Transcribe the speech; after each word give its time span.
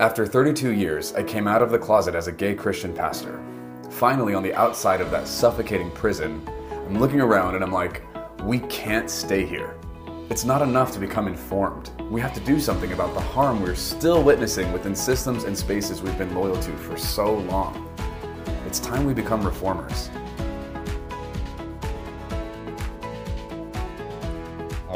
After 0.00 0.26
32 0.26 0.70
years, 0.70 1.12
I 1.12 1.22
came 1.22 1.46
out 1.46 1.60
of 1.60 1.70
the 1.70 1.78
closet 1.78 2.14
as 2.14 2.26
a 2.26 2.32
gay 2.32 2.54
Christian 2.54 2.94
pastor. 2.94 3.38
Finally, 3.90 4.32
on 4.32 4.42
the 4.42 4.54
outside 4.54 5.02
of 5.02 5.10
that 5.10 5.28
suffocating 5.28 5.90
prison, 5.90 6.42
I'm 6.70 6.98
looking 6.98 7.20
around 7.20 7.54
and 7.54 7.62
I'm 7.62 7.70
like, 7.70 8.02
we 8.42 8.60
can't 8.60 9.10
stay 9.10 9.44
here. 9.44 9.76
It's 10.30 10.42
not 10.42 10.62
enough 10.62 10.90
to 10.92 10.98
become 10.98 11.28
informed. 11.28 11.90
We 12.10 12.18
have 12.22 12.32
to 12.32 12.40
do 12.40 12.60
something 12.60 12.94
about 12.94 13.12
the 13.12 13.20
harm 13.20 13.60
we're 13.60 13.74
still 13.74 14.22
witnessing 14.22 14.72
within 14.72 14.96
systems 14.96 15.44
and 15.44 15.54
spaces 15.54 16.00
we've 16.00 16.16
been 16.16 16.34
loyal 16.34 16.56
to 16.56 16.72
for 16.78 16.96
so 16.96 17.34
long. 17.34 17.86
It's 18.66 18.80
time 18.80 19.04
we 19.04 19.12
become 19.12 19.44
reformers. 19.44 20.08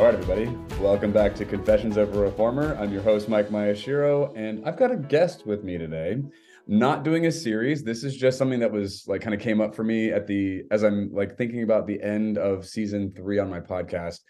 All 0.04 0.10
right, 0.10 0.20
everybody. 0.20 0.54
Welcome 0.82 1.12
back 1.12 1.34
to 1.36 1.46
Confessions 1.46 1.96
of 1.96 2.14
a 2.14 2.20
Reformer. 2.20 2.76
I'm 2.78 2.92
your 2.92 3.00
host, 3.00 3.26
Mike 3.26 3.48
Miyashiro, 3.48 4.36
and 4.36 4.62
I've 4.68 4.76
got 4.76 4.90
a 4.90 4.98
guest 4.98 5.46
with 5.46 5.64
me 5.64 5.78
today. 5.78 6.18
Not 6.66 7.04
doing 7.04 7.24
a 7.24 7.32
series. 7.32 7.82
This 7.82 8.04
is 8.04 8.14
just 8.14 8.36
something 8.36 8.60
that 8.60 8.70
was 8.70 9.04
like 9.06 9.22
kind 9.22 9.32
of 9.32 9.40
came 9.40 9.62
up 9.62 9.74
for 9.74 9.82
me 9.82 10.10
at 10.10 10.26
the 10.26 10.64
as 10.70 10.84
I'm 10.84 11.10
like 11.10 11.38
thinking 11.38 11.62
about 11.62 11.86
the 11.86 12.02
end 12.02 12.36
of 12.36 12.66
season 12.66 13.14
three 13.16 13.38
on 13.38 13.48
my 13.48 13.60
podcast. 13.60 14.20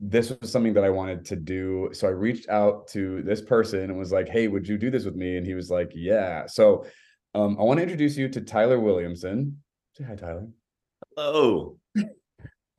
This 0.00 0.30
was 0.30 0.50
something 0.50 0.72
that 0.72 0.84
I 0.84 0.88
wanted 0.88 1.26
to 1.26 1.36
do. 1.36 1.90
So 1.92 2.08
I 2.08 2.12
reached 2.12 2.48
out 2.48 2.88
to 2.92 3.20
this 3.20 3.42
person 3.42 3.80
and 3.80 3.98
was 3.98 4.12
like, 4.12 4.30
hey, 4.30 4.48
would 4.48 4.66
you 4.66 4.78
do 4.78 4.90
this 4.90 5.04
with 5.04 5.14
me? 5.14 5.36
And 5.36 5.46
he 5.46 5.52
was 5.52 5.68
like, 5.68 5.92
yeah. 5.94 6.46
So 6.46 6.86
um, 7.34 7.58
I 7.60 7.64
want 7.64 7.76
to 7.76 7.82
introduce 7.82 8.16
you 8.16 8.30
to 8.30 8.40
Tyler 8.40 8.80
Williamson. 8.80 9.62
Say 9.92 10.04
hi, 10.04 10.14
Tyler. 10.14 10.48
Hello. 11.14 11.76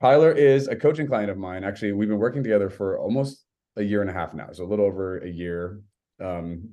Tyler 0.04 0.34
is 0.34 0.68
a 0.68 0.76
coaching 0.76 1.08
client 1.08 1.32
of 1.32 1.38
mine. 1.38 1.64
Actually, 1.64 1.94
we've 1.94 2.10
been 2.10 2.20
working 2.20 2.44
together 2.44 2.70
for 2.70 3.00
almost 3.00 3.46
a 3.78 3.82
year 3.82 4.02
and 4.02 4.10
a 4.10 4.14
half 4.14 4.34
now, 4.34 4.50
so 4.52 4.66
a 4.66 4.68
little 4.68 4.86
over 4.86 5.20
a 5.20 5.30
year. 5.30 5.80
Um, 6.22 6.72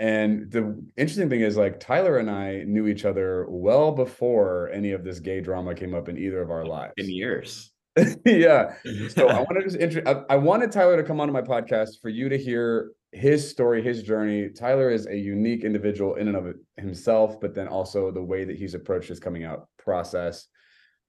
and 0.00 0.50
the 0.50 0.84
interesting 0.96 1.30
thing 1.30 1.42
is, 1.42 1.56
like 1.56 1.78
Tyler 1.78 2.18
and 2.18 2.28
I 2.28 2.64
knew 2.64 2.88
each 2.88 3.04
other 3.04 3.46
well 3.48 3.92
before 3.92 4.68
any 4.70 4.90
of 4.90 5.04
this 5.04 5.20
gay 5.20 5.40
drama 5.42 5.76
came 5.76 5.94
up 5.94 6.08
in 6.08 6.18
either 6.18 6.42
of 6.42 6.50
our 6.50 6.66
lives. 6.66 6.94
In 6.96 7.08
years. 7.08 7.70
yeah. 8.26 8.74
So 9.10 9.28
I 9.28 9.40
wanted 9.48 9.60
to 9.60 9.64
just 9.66 9.76
intro- 9.76 10.26
I, 10.28 10.34
I 10.34 10.36
wanted 10.36 10.72
Tyler 10.72 10.96
to 10.96 11.04
come 11.04 11.20
onto 11.20 11.32
my 11.32 11.40
podcast 11.40 12.00
for 12.02 12.08
you 12.08 12.28
to 12.28 12.36
hear 12.36 12.90
his 13.12 13.48
story, 13.48 13.80
his 13.80 14.02
journey. 14.02 14.48
Tyler 14.48 14.90
is 14.90 15.06
a 15.06 15.16
unique 15.16 15.62
individual 15.62 16.16
in 16.16 16.26
and 16.26 16.36
of 16.36 16.52
himself, 16.78 17.40
but 17.40 17.54
then 17.54 17.68
also 17.68 18.10
the 18.10 18.24
way 18.24 18.42
that 18.42 18.56
he's 18.56 18.74
approached 18.74 19.08
his 19.08 19.20
coming 19.20 19.44
out 19.44 19.68
process 19.78 20.48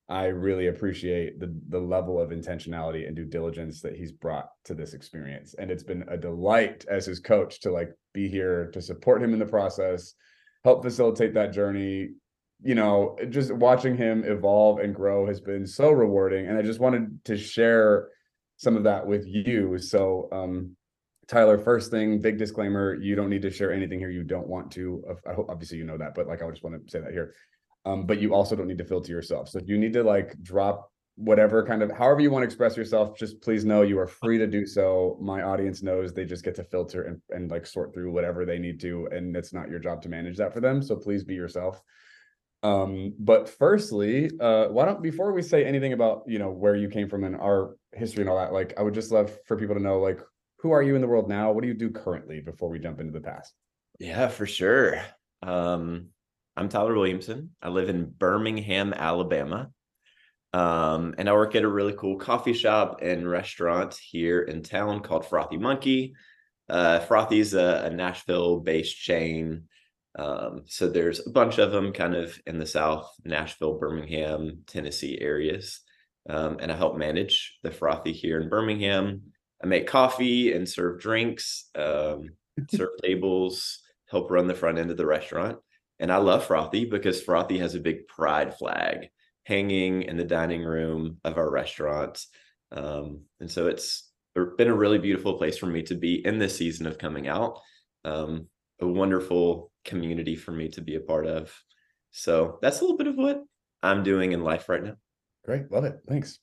I 0.07 0.25
really 0.25 0.67
appreciate 0.67 1.39
the 1.39 1.53
the 1.69 1.79
level 1.79 2.21
of 2.21 2.29
intentionality 2.29 3.07
and 3.07 3.15
due 3.15 3.25
diligence 3.25 3.81
that 3.81 3.95
he's 3.95 4.11
brought 4.11 4.49
to 4.65 4.75
this 4.75 4.93
experience. 4.93 5.55
And 5.57 5.71
it's 5.71 5.83
been 5.83 6.05
a 6.07 6.17
delight 6.17 6.85
as 6.89 7.07
his 7.07 7.19
coach 7.19 7.59
to 7.61 7.71
like 7.71 7.89
be 8.13 8.29
here 8.29 8.69
to 8.73 8.81
support 8.81 9.23
him 9.23 9.33
in 9.33 9.39
the 9.39 9.45
process, 9.45 10.13
help 10.63 10.83
facilitate 10.83 11.33
that 11.33 11.53
journey. 11.53 12.09
You 12.63 12.75
know, 12.75 13.17
just 13.29 13.51
watching 13.51 13.97
him 13.97 14.23
evolve 14.23 14.79
and 14.79 14.93
grow 14.93 15.25
has 15.25 15.41
been 15.41 15.65
so 15.65 15.91
rewarding. 15.91 16.47
And 16.47 16.57
I 16.57 16.61
just 16.61 16.79
wanted 16.79 17.23
to 17.25 17.35
share 17.35 18.09
some 18.57 18.77
of 18.77 18.83
that 18.83 19.05
with 19.05 19.25
you. 19.25 19.79
So 19.79 20.29
um 20.31 20.75
Tyler, 21.27 21.57
first 21.57 21.89
thing, 21.89 22.21
big 22.21 22.37
disclaimer, 22.37 22.93
you 22.93 23.15
don't 23.15 23.31
need 23.31 23.41
to 23.41 23.49
share 23.49 23.73
anything 23.73 23.97
here 23.97 24.11
you 24.11 24.23
don't 24.23 24.47
want 24.47 24.69
to. 24.73 25.03
I 25.27 25.33
hope 25.33 25.47
obviously 25.49 25.79
you 25.79 25.83
know 25.83 25.97
that, 25.97 26.13
but 26.13 26.27
like 26.27 26.43
I 26.43 26.49
just 26.51 26.63
want 26.63 26.85
to 26.85 26.91
say 26.91 26.99
that 26.99 27.11
here 27.11 27.33
um, 27.85 28.05
but 28.05 28.19
you 28.19 28.33
also 28.33 28.55
don't 28.55 28.67
need 28.67 28.77
to 28.79 28.85
filter 28.85 29.11
yourself. 29.11 29.49
So 29.49 29.59
if 29.59 29.67
you 29.67 29.77
need 29.77 29.93
to 29.93 30.03
like 30.03 30.35
drop 30.41 30.91
whatever 31.17 31.65
kind 31.65 31.81
of 31.81 31.89
however 31.91 32.19
you 32.19 32.29
want 32.29 32.43
to 32.43 32.45
express 32.45 32.75
yourself, 32.75 33.17
just 33.17 33.41
please 33.41 33.63
know 33.63 33.83
you 33.83 33.97
are 33.99 34.07
free 34.07 34.37
to 34.37 34.47
do 34.47 34.65
so. 34.65 35.17
My 35.21 35.43
audience 35.43 35.81
knows 35.81 36.13
they 36.13 36.25
just 36.25 36.43
get 36.43 36.55
to 36.55 36.63
filter 36.63 37.03
and, 37.03 37.21
and 37.29 37.49
like 37.49 37.65
sort 37.65 37.93
through 37.93 38.11
whatever 38.11 38.45
they 38.45 38.59
need 38.59 38.79
to, 38.81 39.07
and 39.11 39.35
it's 39.35 39.53
not 39.53 39.69
your 39.69 39.79
job 39.79 40.01
to 40.01 40.09
manage 40.09 40.37
that 40.37 40.53
for 40.53 40.59
them. 40.59 40.81
So 40.81 40.95
please 40.95 41.23
be 41.23 41.33
yourself. 41.33 41.81
Um, 42.63 43.13
but 43.19 43.47
firstly, 43.47 44.31
uh, 44.39 44.67
why 44.67 44.85
don't 44.85 45.01
before 45.01 45.31
we 45.31 45.41
say 45.41 45.63
anything 45.63 45.93
about 45.93 46.23
you 46.27 46.39
know 46.39 46.49
where 46.49 46.75
you 46.75 46.89
came 46.89 47.07
from 47.07 47.23
and 47.23 47.35
our 47.35 47.75
history 47.93 48.21
and 48.21 48.29
all 48.29 48.37
that, 48.37 48.53
like 48.53 48.73
I 48.77 48.81
would 48.81 48.93
just 48.93 49.11
love 49.11 49.37
for 49.45 49.55
people 49.55 49.75
to 49.75 49.81
know 49.81 49.99
like 49.99 50.19
who 50.59 50.71
are 50.71 50.81
you 50.81 50.95
in 50.95 51.01
the 51.01 51.07
world 51.07 51.29
now? 51.29 51.51
What 51.51 51.61
do 51.61 51.67
you 51.67 51.75
do 51.75 51.91
currently 51.91 52.41
before 52.41 52.69
we 52.69 52.79
jump 52.79 52.99
into 52.99 53.13
the 53.13 53.21
past? 53.21 53.53
Yeah, 53.99 54.27
for 54.27 54.47
sure. 54.47 54.99
Um, 55.43 56.07
I'm 56.57 56.69
Tyler 56.69 56.95
Williamson. 56.95 57.51
I 57.61 57.67
live 57.67 57.89
in 57.89 58.05
Birmingham, 58.05 58.93
Alabama. 58.93 59.71
Um, 60.53 61.13
and 61.17 61.27
I 61.27 61.33
work 61.33 61.53
at 61.53 61.63
a 61.63 61.67
really 61.67 61.91
cool 61.91 62.17
coffee 62.17 62.53
shop 62.53 62.99
and 63.01 63.29
restaurant 63.29 63.93
here 63.95 64.41
in 64.41 64.63
town 64.63 65.01
called 65.01 65.25
Frothy 65.25 65.57
Monkey. 65.57 66.13
Uh, 66.69 66.99
Frothy 66.99 67.39
is 67.39 67.55
a, 67.55 67.83
a 67.85 67.89
Nashville 67.89 68.61
based 68.61 68.97
chain. 68.97 69.63
Um, 70.17 70.61
so 70.65 70.87
there's 70.87 71.27
a 71.27 71.29
bunch 71.29 71.57
of 71.57 71.73
them 71.73 71.91
kind 71.91 72.15
of 72.15 72.39
in 72.47 72.57
the 72.57 72.65
South, 72.65 73.13
Nashville, 73.25 73.77
Birmingham, 73.77 74.59
Tennessee 74.65 75.19
areas. 75.19 75.81
Um, 76.29 76.59
and 76.61 76.71
I 76.71 76.77
help 76.77 76.95
manage 76.95 77.59
the 77.63 77.71
Frothy 77.71 78.13
here 78.13 78.39
in 78.39 78.47
Birmingham. 78.47 79.23
I 79.61 79.67
make 79.67 79.87
coffee 79.87 80.53
and 80.53 80.69
serve 80.69 81.01
drinks, 81.01 81.69
um, 81.75 82.29
serve 82.69 82.91
tables, 83.03 83.81
help 84.09 84.31
run 84.31 84.47
the 84.47 84.55
front 84.55 84.77
end 84.77 84.89
of 84.89 84.95
the 84.95 85.05
restaurant. 85.05 85.57
And 85.99 86.11
I 86.11 86.17
love 86.17 86.45
Frothy 86.45 86.85
because 86.85 87.21
Frothy 87.21 87.57
has 87.59 87.75
a 87.75 87.79
big 87.79 88.07
pride 88.07 88.57
flag 88.57 89.07
hanging 89.45 90.03
in 90.03 90.17
the 90.17 90.23
dining 90.23 90.63
room 90.63 91.17
of 91.23 91.37
our 91.37 91.49
restaurant. 91.49 92.23
Um, 92.71 93.21
and 93.39 93.49
so 93.49 93.67
it's 93.67 94.11
been 94.57 94.67
a 94.67 94.75
really 94.75 94.97
beautiful 94.97 95.37
place 95.37 95.57
for 95.57 95.67
me 95.67 95.83
to 95.83 95.95
be 95.95 96.25
in 96.25 96.39
this 96.39 96.57
season 96.57 96.87
of 96.87 96.97
coming 96.97 97.27
out. 97.27 97.59
Um, 98.03 98.47
a 98.81 98.87
wonderful 98.87 99.71
community 99.85 100.35
for 100.35 100.51
me 100.51 100.67
to 100.69 100.81
be 100.81 100.95
a 100.95 100.99
part 100.99 101.25
of. 101.25 101.53
So 102.11 102.59
that's 102.61 102.79
a 102.79 102.81
little 102.81 102.97
bit 102.97 103.07
of 103.07 103.15
what 103.15 103.43
I'm 103.81 104.03
doing 104.03 104.33
in 104.33 104.43
life 104.43 104.67
right 104.67 104.83
now. 104.83 104.95
Great. 105.45 105.71
Love 105.71 105.85
it. 105.85 105.99
Thanks. 106.07 106.39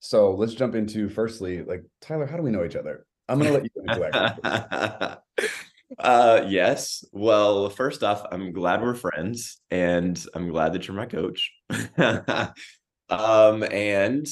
So 0.00 0.34
let's 0.34 0.54
jump 0.54 0.74
into 0.74 1.08
firstly, 1.08 1.62
like 1.62 1.84
Tyler, 2.00 2.26
how 2.26 2.36
do 2.36 2.42
we 2.42 2.50
know 2.50 2.64
each 2.64 2.76
other? 2.76 3.06
I'm 3.28 3.38
gonna 3.38 3.52
let 3.52 3.64
you 3.64 3.70
answer 3.88 4.10
that. 4.12 5.22
Uh, 5.98 6.44
yes. 6.46 7.04
Well, 7.12 7.70
first 7.70 8.02
off, 8.02 8.22
I'm 8.30 8.52
glad 8.52 8.82
we're 8.82 8.94
friends, 8.94 9.58
and 9.70 10.22
I'm 10.34 10.50
glad 10.50 10.74
that 10.74 10.86
you're 10.86 10.96
my 10.96 11.06
coach. 11.06 11.52
um, 13.08 13.62
and 13.62 14.26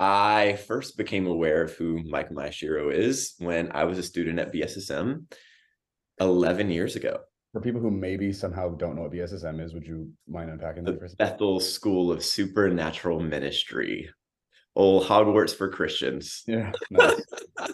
I 0.00 0.58
first 0.66 0.96
became 0.96 1.26
aware 1.26 1.62
of 1.62 1.72
who 1.74 2.02
Mike 2.04 2.30
Miyashiro 2.30 2.92
is 2.92 3.34
when 3.38 3.70
I 3.72 3.84
was 3.84 3.98
a 3.98 4.02
student 4.02 4.38
at 4.38 4.52
BSSM 4.52 5.32
11 6.20 6.70
years 6.70 6.96
ago. 6.96 7.20
For 7.52 7.60
people 7.60 7.80
who 7.80 7.90
maybe 7.90 8.32
somehow 8.32 8.70
don't 8.70 8.96
know 8.96 9.02
what 9.02 9.12
BSSM 9.12 9.64
is, 9.64 9.72
would 9.72 9.86
you 9.86 10.10
mind 10.28 10.50
unpacking 10.50 10.84
that 10.84 10.92
the 10.92 10.98
for 10.98 11.04
a 11.06 11.08
second? 11.08 11.24
Bethel 11.24 11.60
School 11.60 12.12
of 12.12 12.22
Supernatural 12.22 13.20
Ministry, 13.20 14.10
old 14.74 15.04
Hogwarts 15.04 15.54
for 15.56 15.70
Christians. 15.70 16.42
Yeah, 16.46 16.72
nice. 16.90 17.22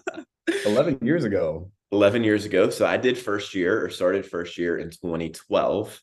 11 0.66 0.98
years 1.02 1.24
ago. 1.24 1.70
11 1.92 2.24
years 2.24 2.44
ago. 2.46 2.70
So 2.70 2.86
I 2.86 2.96
did 2.96 3.18
first 3.18 3.54
year 3.54 3.84
or 3.84 3.90
started 3.90 4.26
first 4.26 4.56
year 4.58 4.78
in 4.78 4.90
2012. 4.90 6.02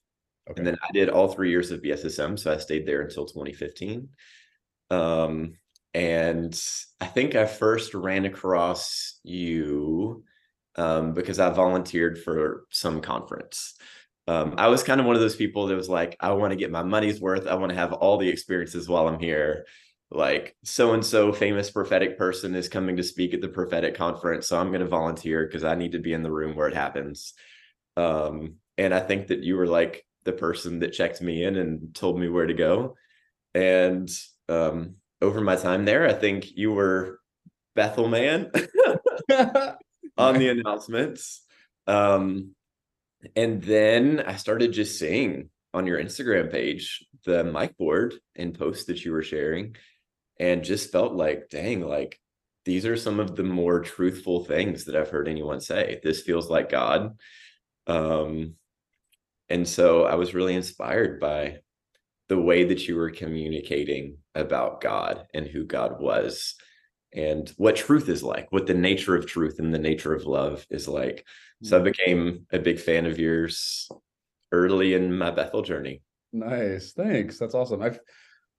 Okay. 0.49 0.59
And 0.59 0.65
then 0.65 0.77
I 0.81 0.91
did 0.93 1.09
all 1.09 1.27
three 1.27 1.49
years 1.49 1.71
of 1.71 1.81
BSSM. 1.81 2.37
So 2.37 2.53
I 2.53 2.57
stayed 2.57 2.85
there 2.85 3.01
until 3.01 3.25
2015. 3.25 4.07
Um, 4.91 5.53
and 5.93 6.59
I 7.01 7.05
think 7.05 7.35
I 7.35 7.45
first 7.45 7.93
ran 7.93 8.25
across 8.25 9.19
you 9.23 10.23
um, 10.75 11.13
because 11.13 11.39
I 11.39 11.49
volunteered 11.49 12.19
for 12.19 12.65
some 12.69 13.01
conference. 13.01 13.73
Um, 14.27 14.53
I 14.57 14.67
was 14.67 14.83
kind 14.83 15.01
of 15.01 15.07
one 15.07 15.15
of 15.15 15.21
those 15.21 15.35
people 15.35 15.67
that 15.67 15.75
was 15.75 15.89
like, 15.89 16.15
I 16.19 16.31
want 16.33 16.51
to 16.51 16.57
get 16.57 16.71
my 16.71 16.83
money's 16.83 17.19
worth. 17.19 17.47
I 17.47 17.55
want 17.55 17.71
to 17.71 17.77
have 17.77 17.93
all 17.93 18.17
the 18.17 18.29
experiences 18.29 18.87
while 18.87 19.07
I'm 19.07 19.19
here 19.19 19.65
like 20.11 20.55
so 20.63 20.93
and 20.93 21.05
so 21.05 21.31
famous 21.31 21.69
prophetic 21.69 22.17
person 22.17 22.55
is 22.55 22.67
coming 22.67 22.97
to 22.97 23.03
speak 23.03 23.33
at 23.33 23.41
the 23.41 23.47
prophetic 23.47 23.95
conference 23.95 24.47
so 24.47 24.59
i'm 24.59 24.69
going 24.69 24.79
to 24.79 24.87
volunteer 24.87 25.45
because 25.45 25.63
i 25.63 25.75
need 25.75 25.91
to 25.91 25.99
be 25.99 26.13
in 26.13 26.23
the 26.23 26.31
room 26.31 26.55
where 26.55 26.67
it 26.67 26.75
happens. 26.75 27.33
Um 27.95 28.55
and 28.77 28.93
i 28.93 28.99
think 28.99 29.27
that 29.27 29.43
you 29.43 29.55
were 29.55 29.67
like 29.67 30.05
the 30.23 30.33
person 30.33 30.79
that 30.79 30.93
checked 30.93 31.21
me 31.21 31.43
in 31.43 31.55
and 31.55 31.93
told 31.93 32.19
me 32.19 32.27
where 32.27 32.45
to 32.45 32.53
go. 32.53 32.95
And 33.53 34.09
um 34.47 34.95
over 35.21 35.41
my 35.41 35.55
time 35.55 35.85
there 35.85 36.07
i 36.07 36.13
think 36.13 36.49
you 36.55 36.71
were 36.71 37.19
bethel 37.75 38.07
man 38.07 38.51
on 40.17 40.39
the 40.39 40.49
announcements. 40.49 41.43
Um 41.85 42.55
and 43.35 43.61
then 43.61 44.23
i 44.25 44.37
started 44.37 44.71
just 44.71 44.97
seeing 44.97 45.49
on 45.73 45.85
your 45.85 45.99
instagram 45.99 46.49
page 46.49 47.05
the 47.25 47.43
mic 47.43 47.77
board 47.77 48.13
and 48.35 48.57
posts 48.57 48.85
that 48.85 49.03
you 49.03 49.11
were 49.11 49.21
sharing 49.21 49.75
and 50.39 50.63
just 50.63 50.91
felt 50.91 51.13
like, 51.13 51.49
dang, 51.49 51.81
like 51.81 52.19
these 52.65 52.85
are 52.85 52.97
some 52.97 53.19
of 53.19 53.35
the 53.35 53.43
more 53.43 53.81
truthful 53.81 54.45
things 54.45 54.85
that 54.85 54.95
I've 54.95 55.09
heard 55.09 55.27
anyone 55.27 55.59
say. 55.59 55.99
This 56.03 56.21
feels 56.21 56.49
like 56.49 56.69
God. 56.69 57.17
Um, 57.87 58.55
and 59.49 59.67
so 59.67 60.05
I 60.05 60.15
was 60.15 60.33
really 60.33 60.55
inspired 60.55 61.19
by 61.19 61.59
the 62.27 62.39
way 62.39 62.63
that 62.65 62.87
you 62.87 62.95
were 62.95 63.09
communicating 63.09 64.17
about 64.35 64.81
God 64.81 65.25
and 65.33 65.47
who 65.47 65.65
God 65.65 65.99
was. 65.99 66.55
and 67.11 67.49
what 67.57 67.75
truth 67.75 68.07
is 68.07 68.21
like, 68.21 68.51
what 68.51 68.67
the 68.67 68.73
nature 68.73 69.15
of 69.15 69.25
truth 69.25 69.57
and 69.57 69.73
the 69.73 69.79
nature 69.79 70.13
of 70.13 70.25
love 70.25 70.65
is 70.69 70.87
like. 70.87 71.25
So 71.63 71.77
I 71.77 71.79
hmm. 71.79 71.85
became 71.85 72.45
a 72.51 72.59
big 72.59 72.79
fan 72.79 73.05
of 73.05 73.17
yours 73.17 73.89
early 74.51 74.93
in 74.93 75.17
my 75.17 75.31
Bethel 75.31 75.61
journey. 75.61 76.01
Nice. 76.31 76.93
Thanks. 76.93 77.39
That's 77.39 77.55
awesome. 77.55 77.81
I've 77.81 77.99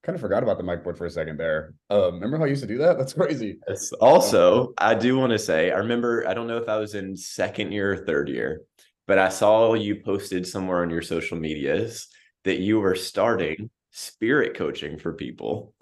kind 0.03 0.15
of 0.15 0.21
forgot 0.21 0.43
about 0.43 0.57
the 0.57 0.63
mic 0.63 0.83
board 0.83 0.97
for 0.97 1.05
a 1.05 1.11
second 1.11 1.37
there. 1.37 1.73
Um, 1.89 2.15
remember 2.15 2.37
how 2.37 2.45
I 2.45 2.47
used 2.47 2.63
to 2.63 2.67
do 2.67 2.79
that? 2.79 2.97
That's 2.97 3.13
crazy. 3.13 3.59
Yes. 3.67 3.91
Also, 3.93 4.73
I 4.77 4.95
do 4.95 5.17
want 5.17 5.31
to 5.31 5.39
say, 5.39 5.71
I 5.71 5.77
remember, 5.77 6.27
I 6.27 6.33
don't 6.33 6.47
know 6.47 6.57
if 6.57 6.67
I 6.67 6.77
was 6.77 6.95
in 6.95 7.15
second 7.15 7.71
year 7.71 7.93
or 7.93 7.97
third 7.97 8.27
year, 8.27 8.61
but 9.07 9.19
I 9.19 9.29
saw 9.29 9.73
you 9.73 9.97
posted 9.97 10.47
somewhere 10.47 10.81
on 10.81 10.89
your 10.89 11.01
social 11.01 11.37
medias 11.37 12.07
that 12.43 12.59
you 12.59 12.79
were 12.79 12.95
starting 12.95 13.69
spirit 13.91 14.55
coaching 14.55 14.97
for 14.97 15.13
people. 15.13 15.73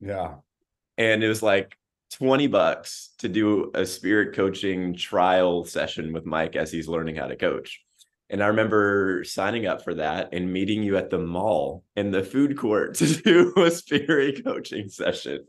yeah. 0.00 0.36
And 0.98 1.22
it 1.22 1.28
was 1.28 1.42
like 1.42 1.76
20 2.14 2.46
bucks 2.48 3.10
to 3.18 3.28
do 3.28 3.70
a 3.74 3.86
spirit 3.86 4.34
coaching 4.34 4.94
trial 4.96 5.64
session 5.64 6.12
with 6.12 6.26
Mike 6.26 6.56
as 6.56 6.72
he's 6.72 6.88
learning 6.88 7.16
how 7.16 7.26
to 7.26 7.36
coach. 7.36 7.83
And 8.30 8.42
I 8.42 8.46
remember 8.46 9.22
signing 9.24 9.66
up 9.66 9.84
for 9.84 9.94
that 9.94 10.30
and 10.32 10.52
meeting 10.52 10.82
you 10.82 10.96
at 10.96 11.10
the 11.10 11.18
mall 11.18 11.84
in 11.94 12.10
the 12.10 12.22
food 12.22 12.56
court 12.56 12.94
to 12.96 13.06
do 13.22 13.52
a 13.56 13.70
spirit 13.70 14.44
coaching 14.44 14.88
session. 14.88 15.46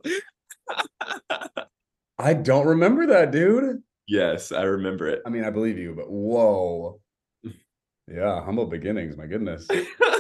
I 2.18 2.34
don't 2.34 2.68
remember 2.68 3.08
that, 3.08 3.32
dude. 3.32 3.82
Yes, 4.08 4.52
I 4.52 4.64
remember 4.64 5.08
it. 5.08 5.22
I 5.26 5.30
mean, 5.30 5.44
I 5.44 5.50
believe 5.50 5.78
you, 5.78 5.94
but 5.96 6.10
whoa. 6.10 7.00
Yeah, 8.08 8.46
humble 8.46 8.68
beginnings. 8.68 9.18
My 9.18 9.26
goodness. 9.26 9.68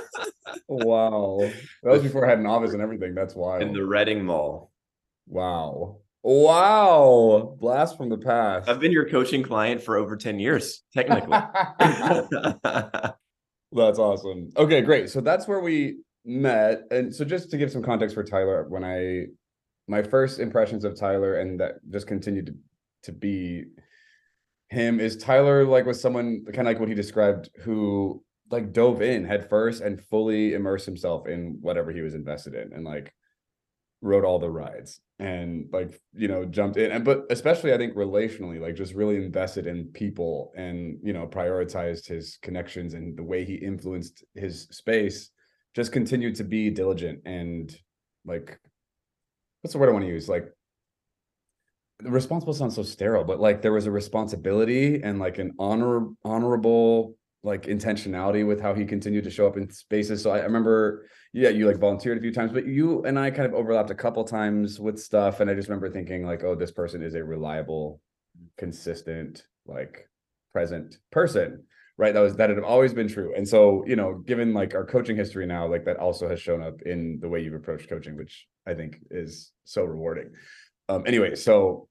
wow. 0.67 1.37
That 1.83 1.91
was 1.91 2.01
before 2.01 2.25
I 2.25 2.31
had 2.31 2.39
an 2.39 2.47
office 2.47 2.73
and 2.73 2.81
everything. 2.81 3.13
That's 3.13 3.35
wild. 3.35 3.61
In 3.61 3.73
the 3.73 3.85
Redding 3.85 4.25
Mall. 4.25 4.71
Wow. 5.27 5.99
Wow. 6.27 7.55
Blast 7.59 7.97
from 7.97 8.09
the 8.09 8.17
past. 8.17 8.67
I've 8.67 8.79
been 8.79 8.91
your 8.91 9.07
coaching 9.07 9.43
client 9.43 9.79
for 9.79 9.95
over 9.95 10.17
10 10.17 10.39
years, 10.39 10.81
technically. 10.91 11.29
that's 13.71 13.99
awesome. 13.99 14.49
Okay, 14.57 14.81
great. 14.81 15.11
So 15.11 15.21
that's 15.21 15.47
where 15.47 15.59
we 15.59 15.99
met. 16.25 16.81
And 16.89 17.13
so 17.13 17.25
just 17.25 17.51
to 17.51 17.57
give 17.57 17.71
some 17.71 17.83
context 17.83 18.15
for 18.15 18.23
Tyler, 18.23 18.65
when 18.67 18.83
I 18.83 19.27
my 19.87 20.01
first 20.01 20.39
impressions 20.39 20.83
of 20.83 20.99
Tyler 20.99 21.35
and 21.35 21.59
that 21.59 21.75
just 21.91 22.07
continued 22.07 22.47
to, 22.47 22.55
to 23.03 23.11
be 23.11 23.65
him 24.69 24.99
is 24.99 25.15
Tyler 25.17 25.63
like 25.63 25.85
was 25.85 26.01
someone 26.01 26.43
kind 26.45 26.61
of 26.61 26.65
like 26.65 26.79
what 26.79 26.89
he 26.89 26.95
described 26.95 27.51
who 27.61 28.23
like 28.49 28.73
dove 28.73 29.03
in 29.03 29.25
head 29.25 29.47
first 29.47 29.83
and 29.83 30.01
fully 30.01 30.55
immersed 30.55 30.87
himself 30.87 31.27
in 31.27 31.59
whatever 31.61 31.91
he 31.91 32.01
was 32.01 32.15
invested 32.15 32.55
in 32.55 32.73
and 32.73 32.83
like 32.83 33.13
rode 34.05 34.23
all 34.23 34.39
the 34.39 34.49
rides 34.49 35.01
and 35.19 35.67
like 35.71 35.99
you 36.13 36.27
know 36.27 36.45
jumped 36.45 36.77
in 36.77 36.91
and 36.91 37.03
but 37.03 37.25
especially 37.29 37.73
i 37.73 37.77
think 37.77 37.95
relationally 37.95 38.59
like 38.59 38.75
just 38.75 38.93
really 38.93 39.15
invested 39.15 39.65
in 39.65 39.85
people 39.85 40.51
and 40.55 40.99
you 41.01 41.13
know 41.13 41.25
prioritized 41.25 42.05
his 42.05 42.37
connections 42.41 42.93
and 42.93 43.17
the 43.17 43.23
way 43.23 43.43
he 43.43 43.55
influenced 43.55 44.23
his 44.35 44.67
space 44.71 45.31
just 45.73 45.91
continued 45.91 46.35
to 46.35 46.43
be 46.43 46.69
diligent 46.69 47.19
and 47.25 47.77
like 48.25 48.59
what's 49.61 49.73
the 49.73 49.79
word 49.79 49.89
i 49.89 49.91
want 49.91 50.05
to 50.05 50.09
use? 50.09 50.29
Like 50.29 50.51
responsible 52.03 52.53
sounds 52.53 52.75
so 52.75 52.83
sterile 52.83 53.23
but 53.23 53.39
like 53.39 53.61
there 53.61 53.71
was 53.71 53.85
a 53.85 53.91
responsibility 53.91 55.01
and 55.01 55.17
like 55.17 55.37
an 55.37 55.53
honor 55.57 56.07
honorable 56.25 57.15
like 57.45 57.63
intentionality 57.67 58.45
with 58.45 58.59
how 58.59 58.73
he 58.73 58.83
continued 58.85 59.23
to 59.23 59.29
show 59.29 59.45
up 59.45 59.55
in 59.55 59.69
spaces. 59.69 60.23
So 60.23 60.31
I, 60.31 60.39
remember, 60.39 61.05
yeah, 61.31 61.49
you 61.49 61.67
like 61.67 61.77
volunteered 61.77 62.17
a 62.17 62.21
few 62.21 62.33
times, 62.33 62.51
but 62.51 62.65
you 62.65 63.03
and 63.03 63.19
I 63.19 63.29
kind 63.29 63.45
of 63.45 63.53
overlapped 63.53 63.91
a 63.91 63.95
couple 63.95 64.23
times 64.23 64.79
with 64.79 64.99
stuff. 64.99 65.39
And 65.39 65.49
I 65.49 65.53
just 65.53 65.69
remember 65.69 65.91
thinking 65.91 66.25
like, 66.25 66.43
oh, 66.43 66.55
this 66.55 66.71
person 66.71 67.03
is 67.03 67.13
a 67.13 67.23
reliable, 67.23 68.01
consistent, 68.57 69.45
like 69.67 70.09
present 70.53 70.97
person. 71.11 71.63
Right. 71.97 72.13
That 72.13 72.21
was 72.21 72.35
that 72.37 72.49
had 72.49 72.59
always 72.59 72.93
been 72.93 73.07
true. 73.07 73.33
And 73.37 73.47
so, 73.47 73.85
you 73.87 73.95
know, 73.95 74.15
given 74.25 74.53
like 74.53 74.73
our 74.75 74.85
coaching 74.85 75.15
history 75.15 75.45
now, 75.45 75.67
like 75.67 75.85
that 75.85 75.97
also 75.97 76.27
has 76.27 76.41
shown 76.41 76.61
up 76.61 76.81
in 76.81 77.19
the 77.21 77.29
way 77.29 77.41
you've 77.41 77.53
approached 77.53 77.87
coaching, 77.87 78.17
which 78.17 78.47
I 78.67 78.73
think 78.73 78.97
is 79.11 79.51
so 79.63 79.83
rewarding. 79.85 80.31
Um, 80.89 81.03
anyway, 81.05 81.35
so 81.35 81.87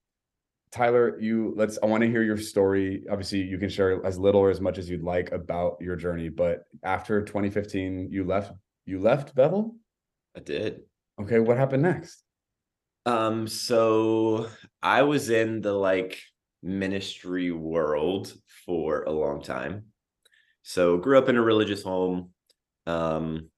Tyler, 0.74 1.20
you 1.20 1.54
let's 1.56 1.78
I 1.82 1.86
want 1.86 2.02
to 2.02 2.10
hear 2.10 2.24
your 2.24 2.36
story. 2.36 3.04
Obviously, 3.08 3.42
you 3.42 3.58
can 3.58 3.68
share 3.68 4.04
as 4.04 4.18
little 4.18 4.40
or 4.40 4.50
as 4.50 4.60
much 4.60 4.76
as 4.76 4.90
you'd 4.90 5.04
like 5.04 5.30
about 5.30 5.76
your 5.80 5.94
journey, 5.94 6.28
but 6.28 6.64
after 6.82 7.22
2015, 7.22 8.08
you 8.10 8.24
left 8.24 8.52
you 8.84 8.98
left 9.00 9.36
Bethel? 9.36 9.76
I 10.36 10.40
did. 10.40 10.80
Okay, 11.20 11.38
what 11.38 11.56
happened 11.56 11.84
next? 11.84 12.24
Um 13.06 13.46
so 13.46 14.48
I 14.82 15.02
was 15.02 15.30
in 15.30 15.60
the 15.60 15.72
like 15.72 16.20
ministry 16.60 17.52
world 17.52 18.34
for 18.66 19.04
a 19.04 19.12
long 19.12 19.42
time. 19.42 19.84
So 20.62 20.96
grew 20.96 21.18
up 21.18 21.28
in 21.28 21.36
a 21.36 21.42
religious 21.42 21.84
home, 21.84 22.30
um 22.88 23.48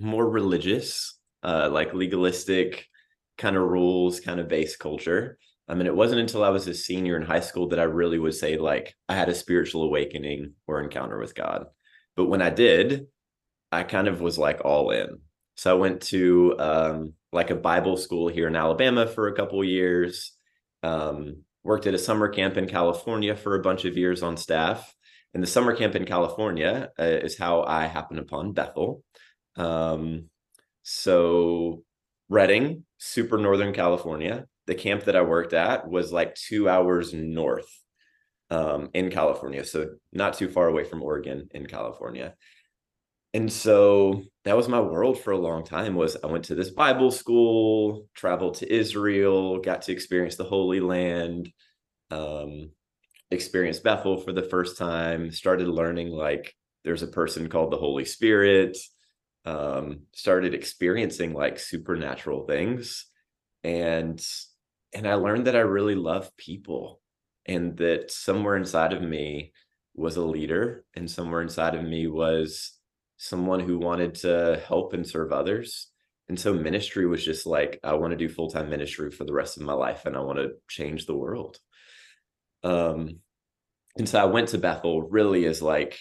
more 0.00 0.28
religious, 0.28 1.16
uh 1.44 1.68
like 1.70 1.94
legalistic 1.94 2.86
kind 3.38 3.56
of 3.56 3.62
rules, 3.62 4.18
kind 4.18 4.40
of 4.40 4.48
base 4.48 4.76
culture. 4.76 5.38
I 5.70 5.74
mean, 5.74 5.86
it 5.86 5.94
wasn't 5.94 6.20
until 6.20 6.42
I 6.42 6.48
was 6.48 6.66
a 6.66 6.74
senior 6.74 7.16
in 7.16 7.22
high 7.22 7.40
school 7.40 7.68
that 7.68 7.78
I 7.78 7.84
really 7.84 8.18
would 8.18 8.34
say, 8.34 8.56
like, 8.56 8.96
I 9.08 9.14
had 9.14 9.28
a 9.28 9.34
spiritual 9.34 9.84
awakening 9.84 10.54
or 10.66 10.82
encounter 10.82 11.16
with 11.16 11.36
God. 11.36 11.66
But 12.16 12.26
when 12.26 12.42
I 12.42 12.50
did, 12.50 13.06
I 13.70 13.84
kind 13.84 14.08
of 14.08 14.20
was 14.20 14.36
like 14.36 14.64
all 14.64 14.90
in. 14.90 15.20
So 15.54 15.70
I 15.70 15.78
went 15.78 16.00
to 16.02 16.56
um, 16.58 17.12
like 17.32 17.50
a 17.50 17.54
Bible 17.54 17.96
school 17.96 18.26
here 18.26 18.48
in 18.48 18.56
Alabama 18.56 19.06
for 19.06 19.28
a 19.28 19.32
couple 19.32 19.62
years. 19.62 20.32
Um, 20.82 21.44
worked 21.62 21.86
at 21.86 21.94
a 21.94 21.98
summer 21.98 22.28
camp 22.28 22.56
in 22.56 22.66
California 22.66 23.36
for 23.36 23.54
a 23.54 23.62
bunch 23.62 23.84
of 23.84 23.96
years 23.96 24.24
on 24.24 24.36
staff. 24.36 24.92
And 25.34 25.42
the 25.42 25.46
summer 25.46 25.76
camp 25.76 25.94
in 25.94 26.04
California 26.04 26.90
uh, 26.98 27.04
is 27.04 27.38
how 27.38 27.62
I 27.62 27.86
happened 27.86 28.18
upon 28.18 28.54
Bethel. 28.54 29.04
Um, 29.54 30.30
so 30.82 31.84
Redding, 32.28 32.86
super 32.98 33.38
northern 33.38 33.72
California 33.72 34.46
the 34.70 34.76
camp 34.76 35.02
that 35.06 35.16
I 35.16 35.22
worked 35.22 35.52
at 35.52 35.90
was 35.90 36.12
like 36.12 36.36
two 36.36 36.68
hours 36.68 37.12
north 37.12 37.68
um, 38.50 38.88
in 38.94 39.10
California. 39.10 39.64
So 39.64 39.96
not 40.12 40.34
too 40.34 40.48
far 40.48 40.68
away 40.68 40.84
from 40.84 41.02
Oregon 41.02 41.48
in 41.50 41.66
California. 41.66 42.36
And 43.34 43.52
so 43.52 44.22
that 44.44 44.56
was 44.56 44.68
my 44.68 44.78
world 44.78 45.18
for 45.18 45.32
a 45.32 45.38
long 45.38 45.64
time 45.64 45.96
was 45.96 46.16
I 46.22 46.28
went 46.28 46.44
to 46.44 46.54
this 46.54 46.70
Bible 46.70 47.10
school, 47.10 48.06
traveled 48.14 48.54
to 48.58 48.72
Israel, 48.72 49.58
got 49.58 49.82
to 49.82 49.92
experience 49.92 50.36
the 50.36 50.44
Holy 50.44 50.78
Land, 50.78 51.50
um, 52.12 52.70
experienced 53.32 53.82
Bethel 53.82 54.18
for 54.18 54.32
the 54.32 54.44
first 54.44 54.78
time, 54.78 55.32
started 55.32 55.66
learning 55.66 56.10
like 56.10 56.54
there's 56.84 57.02
a 57.02 57.08
person 57.08 57.48
called 57.48 57.72
the 57.72 57.76
Holy 57.76 58.04
Spirit, 58.04 58.78
um, 59.44 60.02
started 60.12 60.54
experiencing 60.54 61.34
like 61.34 61.58
supernatural 61.58 62.46
things. 62.46 63.06
And 63.64 64.24
and 64.92 65.06
I 65.06 65.14
learned 65.14 65.46
that 65.46 65.56
I 65.56 65.60
really 65.60 65.94
love 65.94 66.36
people 66.36 67.00
and 67.46 67.76
that 67.78 68.10
somewhere 68.10 68.56
inside 68.56 68.92
of 68.92 69.02
me 69.02 69.52
was 69.94 70.16
a 70.16 70.24
leader 70.24 70.84
and 70.94 71.10
somewhere 71.10 71.42
inside 71.42 71.74
of 71.74 71.84
me 71.84 72.06
was 72.06 72.78
someone 73.16 73.60
who 73.60 73.78
wanted 73.78 74.14
to 74.14 74.62
help 74.66 74.92
and 74.92 75.06
serve 75.06 75.32
others. 75.32 75.88
And 76.28 76.38
so 76.38 76.54
ministry 76.54 77.06
was 77.06 77.24
just 77.24 77.46
like, 77.46 77.78
I 77.82 77.94
want 77.94 78.12
to 78.12 78.16
do 78.16 78.28
full 78.28 78.50
time 78.50 78.70
ministry 78.70 79.10
for 79.10 79.24
the 79.24 79.32
rest 79.32 79.56
of 79.56 79.62
my 79.62 79.72
life 79.72 80.06
and 80.06 80.16
I 80.16 80.20
want 80.20 80.38
to 80.38 80.52
change 80.68 81.06
the 81.06 81.16
world. 81.16 81.58
Um, 82.62 83.20
and 83.96 84.08
so 84.08 84.20
I 84.20 84.24
went 84.24 84.48
to 84.48 84.58
Bethel 84.58 85.02
really 85.02 85.46
as 85.46 85.60
like, 85.60 85.98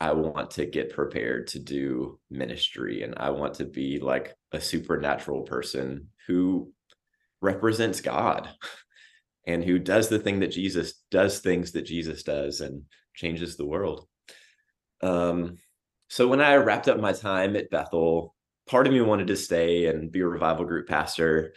I 0.00 0.12
want 0.12 0.52
to 0.52 0.64
get 0.64 0.94
prepared 0.94 1.48
to 1.48 1.58
do 1.58 2.18
ministry 2.30 3.02
and 3.02 3.14
I 3.16 3.30
want 3.30 3.54
to 3.54 3.64
be 3.64 3.98
like 3.98 4.34
a 4.52 4.60
supernatural 4.60 5.42
person 5.42 6.08
who 6.26 6.72
represents 7.40 8.00
God 8.00 8.48
and 9.46 9.64
who 9.64 9.78
does 9.78 10.08
the 10.08 10.18
thing 10.18 10.40
that 10.40 10.52
Jesus 10.52 10.94
does 11.10 11.40
things 11.40 11.72
that 11.72 11.82
Jesus 11.82 12.22
does 12.22 12.60
and 12.60 12.84
changes 13.14 13.56
the 13.56 13.66
world. 13.66 14.06
Um, 15.02 15.56
so 16.08 16.28
when 16.28 16.40
I 16.40 16.56
wrapped 16.56 16.88
up 16.88 16.98
my 16.98 17.12
time 17.12 17.56
at 17.56 17.70
Bethel, 17.70 18.34
part 18.66 18.86
of 18.86 18.92
me 18.92 19.00
wanted 19.00 19.28
to 19.28 19.36
stay 19.36 19.86
and 19.86 20.10
be 20.12 20.20
a 20.20 20.26
revival 20.26 20.64
group 20.64 20.88
pastor. 20.88 21.54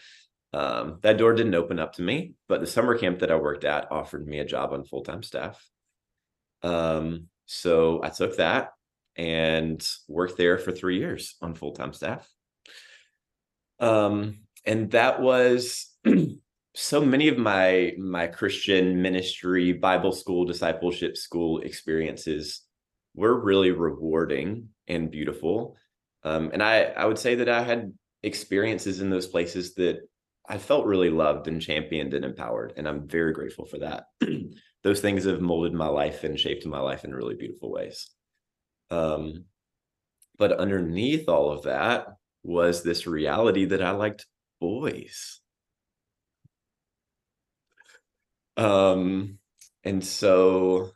Um, 0.54 1.00
that 1.02 1.18
door 1.18 1.34
didn't 1.34 1.56
open 1.56 1.80
up 1.80 1.94
to 1.94 2.02
me, 2.02 2.36
but 2.48 2.62
the 2.62 2.68
summer 2.68 2.98
camp 2.98 3.20
that 3.20 3.32
I 3.32 3.36
worked 3.36 3.64
at 3.64 3.92
offered 3.92 4.28
me 4.28 4.40
a 4.40 4.46
job 4.46 4.72
on 4.72 4.86
full 4.86 5.04
time 5.04 5.24
staff. 5.24 5.64
Um, 6.62 7.28
so 7.46 8.02
I 8.04 8.10
took 8.10 8.38
that 8.38 8.74
and 9.16 9.86
worked 10.08 10.38
there 10.38 10.58
for 10.58 10.72
three 10.72 10.98
years 10.98 11.36
on 11.42 11.56
full 11.56 11.74
time 11.74 11.94
staff. 11.94 12.28
Um, 13.80 14.40
and 14.66 14.92
that 14.92 15.22
was 15.22 15.92
so 16.76 17.04
many 17.04 17.28
of 17.28 17.38
my 17.38 17.94
my 17.98 18.28
christian 18.28 19.02
ministry 19.02 19.74
bible 19.74 20.12
school 20.12 20.46
discipleship 20.46 21.16
school 21.18 21.60
experiences 21.60 22.62
were 23.16 23.40
really 23.40 23.72
rewarding 23.72 24.70
and 24.88 25.12
beautiful 25.12 25.76
um, 26.24 26.50
and 26.54 26.64
i 26.64 26.84
i 26.84 27.06
would 27.06 27.20
say 27.20 27.36
that 27.36 27.50
i 27.50 27.62
had 27.62 27.94
experiences 28.24 29.02
in 29.02 29.10
those 29.10 29.28
places 29.28 29.76
that 29.76 30.00
I 30.48 30.58
felt 30.58 30.86
really 30.86 31.10
loved 31.10 31.48
and 31.48 31.62
championed 31.62 32.14
and 32.14 32.26
empowered. 32.26 32.74
And 32.76 32.88
I'm 32.88 33.08
very 33.08 33.32
grateful 33.34 33.66
for 33.66 33.78
that. 33.80 34.06
Those 34.84 35.00
things 35.00 35.24
have 35.26 35.40
molded 35.40 35.74
my 35.74 35.88
life 35.88 36.24
and 36.24 36.38
shaped 36.38 36.66
my 36.66 36.80
life 36.80 37.06
in 37.06 37.16
really 37.16 37.36
beautiful 37.36 37.72
ways. 37.72 38.10
Um, 38.90 39.46
but 40.38 40.52
underneath 40.60 41.30
all 41.30 41.52
of 41.52 41.64
that 41.64 42.08
was 42.44 42.84
this 42.84 43.08
reality 43.08 43.66
that 43.66 43.82
I 43.82 43.92
liked 43.92 44.26
boys. 44.64 45.42
Um, 48.56 49.40
and 49.84 50.02
so 50.02 50.92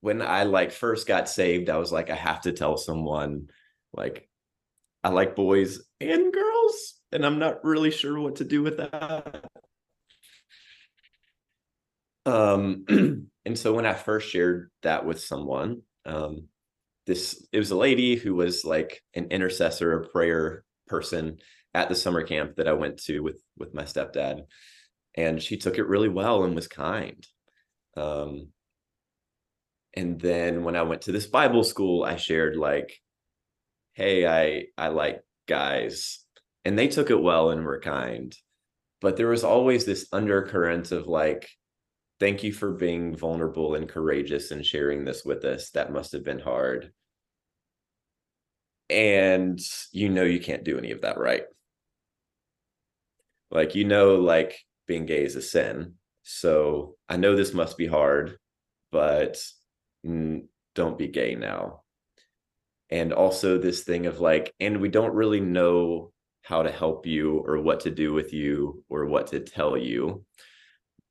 when 0.00 0.22
I 0.22 0.44
like 0.44 0.70
first 0.70 1.08
got 1.08 1.28
saved, 1.28 1.68
I 1.68 1.78
was 1.78 1.90
like, 1.90 2.08
I 2.08 2.14
have 2.14 2.42
to 2.42 2.52
tell 2.52 2.76
someone, 2.76 3.48
like, 3.92 4.28
I 5.02 5.08
like 5.08 5.34
boys 5.34 5.80
and 6.00 6.32
girls, 6.32 7.00
and 7.10 7.26
I'm 7.26 7.40
not 7.40 7.64
really 7.64 7.90
sure 7.90 8.20
what 8.20 8.36
to 8.36 8.44
do 8.44 8.62
with 8.62 8.76
that. 8.76 9.44
Um, 12.26 12.84
and 13.44 13.58
so 13.58 13.74
when 13.74 13.86
I 13.86 13.94
first 13.94 14.30
shared 14.30 14.70
that 14.84 15.04
with 15.04 15.18
someone, 15.20 15.82
um, 16.06 16.46
this 17.08 17.44
it 17.50 17.58
was 17.58 17.72
a 17.72 17.76
lady 17.76 18.14
who 18.14 18.36
was 18.36 18.64
like 18.64 19.02
an 19.14 19.32
intercessor, 19.32 19.94
a 19.94 20.06
prayer 20.06 20.62
person 20.86 21.38
at 21.74 21.88
the 21.88 21.94
summer 21.94 22.22
camp 22.22 22.56
that 22.56 22.68
I 22.68 22.72
went 22.74 22.98
to 23.04 23.20
with 23.20 23.42
with 23.58 23.74
my 23.74 23.84
stepdad, 23.84 24.42
and 25.14 25.42
she 25.42 25.56
took 25.56 25.78
it 25.78 25.86
really 25.86 26.08
well 26.08 26.44
and 26.44 26.54
was 26.54 26.68
kind. 26.68 27.26
Um, 27.96 28.48
and 29.94 30.20
then 30.20 30.64
when 30.64 30.76
I 30.76 30.82
went 30.82 31.02
to 31.02 31.12
this 31.12 31.26
Bible 31.26 31.64
school, 31.64 32.04
I 32.04 32.16
shared 32.16 32.56
like, 32.56 33.00
"Hey, 33.94 34.26
I 34.26 34.66
I 34.78 34.88
like 34.88 35.22
guys," 35.46 36.24
and 36.64 36.78
they 36.78 36.88
took 36.88 37.10
it 37.10 37.22
well 37.22 37.50
and 37.50 37.64
were 37.64 37.80
kind. 37.80 38.36
But 39.00 39.16
there 39.16 39.28
was 39.28 39.44
always 39.44 39.84
this 39.84 40.08
undercurrent 40.12 40.92
of 40.92 41.08
like, 41.08 41.48
thank 42.20 42.44
you 42.44 42.52
for 42.52 42.72
being 42.72 43.16
vulnerable 43.16 43.74
and 43.74 43.88
courageous 43.88 44.52
and 44.52 44.64
sharing 44.64 45.04
this 45.04 45.24
with 45.24 45.44
us. 45.44 45.70
That 45.70 45.92
must 45.92 46.12
have 46.12 46.24
been 46.24 46.38
hard. 46.38 46.92
And 48.90 49.58
you 49.92 50.08
know, 50.08 50.24
you 50.24 50.40
can't 50.40 50.64
do 50.64 50.78
any 50.78 50.92
of 50.92 51.00
that 51.02 51.18
right. 51.18 51.44
Like, 53.52 53.74
you 53.74 53.84
know, 53.84 54.16
like 54.16 54.58
being 54.88 55.06
gay 55.06 55.22
is 55.22 55.36
a 55.36 55.42
sin. 55.42 55.94
So 56.22 56.96
I 57.08 57.16
know 57.16 57.36
this 57.36 57.54
must 57.54 57.76
be 57.76 57.86
hard, 57.86 58.38
but 58.90 59.38
don't 60.04 60.98
be 60.98 61.08
gay 61.08 61.34
now. 61.34 61.82
And 62.90 63.12
also, 63.12 63.58
this 63.58 63.84
thing 63.84 64.06
of 64.06 64.20
like, 64.20 64.52
and 64.60 64.80
we 64.80 64.88
don't 64.88 65.14
really 65.14 65.40
know 65.40 66.12
how 66.42 66.62
to 66.62 66.70
help 66.70 67.06
you 67.06 67.38
or 67.46 67.60
what 67.60 67.80
to 67.80 67.90
do 67.90 68.12
with 68.12 68.32
you 68.32 68.84
or 68.88 69.06
what 69.06 69.28
to 69.28 69.40
tell 69.40 69.76
you. 69.76 70.24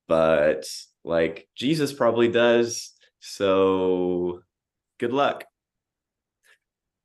But 0.07 0.67
like 1.03 1.48
Jesus 1.55 1.93
probably 1.93 2.27
does. 2.27 2.91
So 3.19 4.41
good 5.00 5.13
luck. 5.13 5.45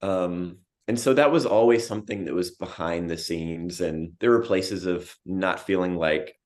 Um, 0.02 0.59
and 0.88 0.99
so 0.99 1.14
that 1.14 1.33
was 1.33 1.47
always 1.47 1.87
something 1.87 2.25
that 2.25 2.35
was 2.35 2.52
behind 2.52 3.11
the 3.11 3.19
scenes. 3.19 3.81
And 3.81 4.12
there 4.21 4.31
were 4.31 4.43
places 4.43 4.87
of 4.87 5.14
not 5.25 5.61
feeling 5.61 5.97
like 5.97 6.37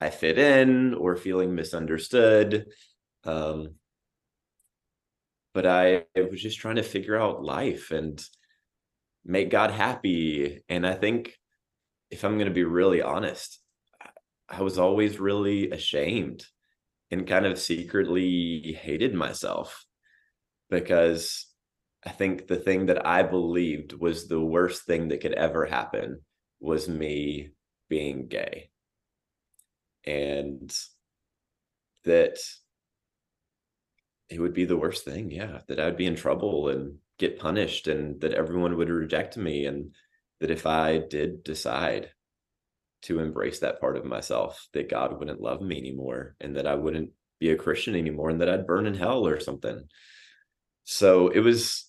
I 0.00 0.10
fit 0.10 0.38
in 0.38 0.94
or 0.94 1.16
feeling 1.16 1.54
misunderstood. 1.54 2.66
Um, 3.24 3.74
but 5.52 5.66
I, 5.66 6.04
I 6.16 6.22
was 6.30 6.40
just 6.40 6.60
trying 6.60 6.76
to 6.76 6.84
figure 6.84 7.16
out 7.16 7.42
life 7.42 7.90
and 7.90 8.22
make 9.24 9.50
God 9.50 9.72
happy. 9.72 10.62
And 10.68 10.86
I 10.86 10.94
think 10.94 11.34
if 12.10 12.24
I'm 12.24 12.36
going 12.36 12.48
to 12.48 12.54
be 12.54 12.64
really 12.64 13.02
honest, 13.02 13.58
I 14.48 14.62
was 14.62 14.78
always 14.78 15.18
really 15.18 15.70
ashamed 15.70 16.46
and 17.10 17.26
kind 17.26 17.46
of 17.46 17.58
secretly 17.58 18.78
hated 18.80 19.12
myself 19.12 19.84
because 20.70 21.47
I 22.04 22.10
think 22.10 22.46
the 22.46 22.56
thing 22.56 22.86
that 22.86 23.06
I 23.06 23.22
believed 23.22 23.92
was 23.92 24.28
the 24.28 24.40
worst 24.40 24.84
thing 24.84 25.08
that 25.08 25.20
could 25.20 25.32
ever 25.32 25.66
happen 25.66 26.20
was 26.60 26.88
me 26.88 27.50
being 27.88 28.28
gay. 28.28 28.70
And 30.04 30.74
that 32.04 32.38
it 34.28 34.40
would 34.40 34.54
be 34.54 34.64
the 34.64 34.76
worst 34.76 35.04
thing. 35.04 35.30
Yeah. 35.30 35.60
That 35.68 35.80
I'd 35.80 35.96
be 35.96 36.06
in 36.06 36.16
trouble 36.16 36.68
and 36.68 36.98
get 37.18 37.38
punished 37.38 37.88
and 37.88 38.20
that 38.20 38.32
everyone 38.32 38.76
would 38.76 38.90
reject 38.90 39.36
me. 39.36 39.66
And 39.66 39.94
that 40.40 40.50
if 40.50 40.66
I 40.66 40.98
did 40.98 41.42
decide 41.42 42.10
to 43.02 43.20
embrace 43.20 43.60
that 43.60 43.80
part 43.80 43.96
of 43.96 44.04
myself 44.04 44.68
that 44.72 44.90
God 44.90 45.18
wouldn't 45.18 45.40
love 45.40 45.60
me 45.60 45.78
anymore 45.78 46.36
and 46.40 46.56
that 46.56 46.66
I 46.66 46.74
wouldn't 46.74 47.10
be 47.38 47.50
a 47.50 47.56
Christian 47.56 47.94
anymore 47.94 48.30
and 48.30 48.40
that 48.40 48.48
I'd 48.48 48.66
burn 48.66 48.86
in 48.86 48.94
hell 48.94 49.26
or 49.26 49.40
something. 49.40 49.84
So 50.84 51.28
it 51.28 51.40
was 51.40 51.87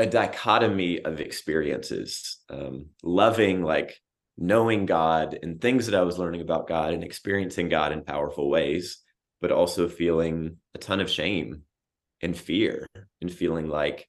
a 0.00 0.06
dichotomy 0.06 1.04
of 1.04 1.20
experiences, 1.20 2.38
um, 2.48 2.86
loving, 3.02 3.62
like 3.62 4.00
knowing 4.38 4.86
God 4.86 5.38
and 5.42 5.60
things 5.60 5.86
that 5.86 5.94
I 5.94 6.02
was 6.04 6.18
learning 6.18 6.40
about 6.40 6.66
God 6.66 6.94
and 6.94 7.04
experiencing 7.04 7.68
God 7.68 7.92
in 7.92 8.02
powerful 8.02 8.48
ways, 8.48 9.02
but 9.42 9.52
also 9.52 9.88
feeling 9.90 10.56
a 10.74 10.78
ton 10.78 11.00
of 11.00 11.10
shame 11.10 11.64
and 12.22 12.34
fear 12.34 12.86
and 13.20 13.30
feeling 13.30 13.68
like 13.68 14.08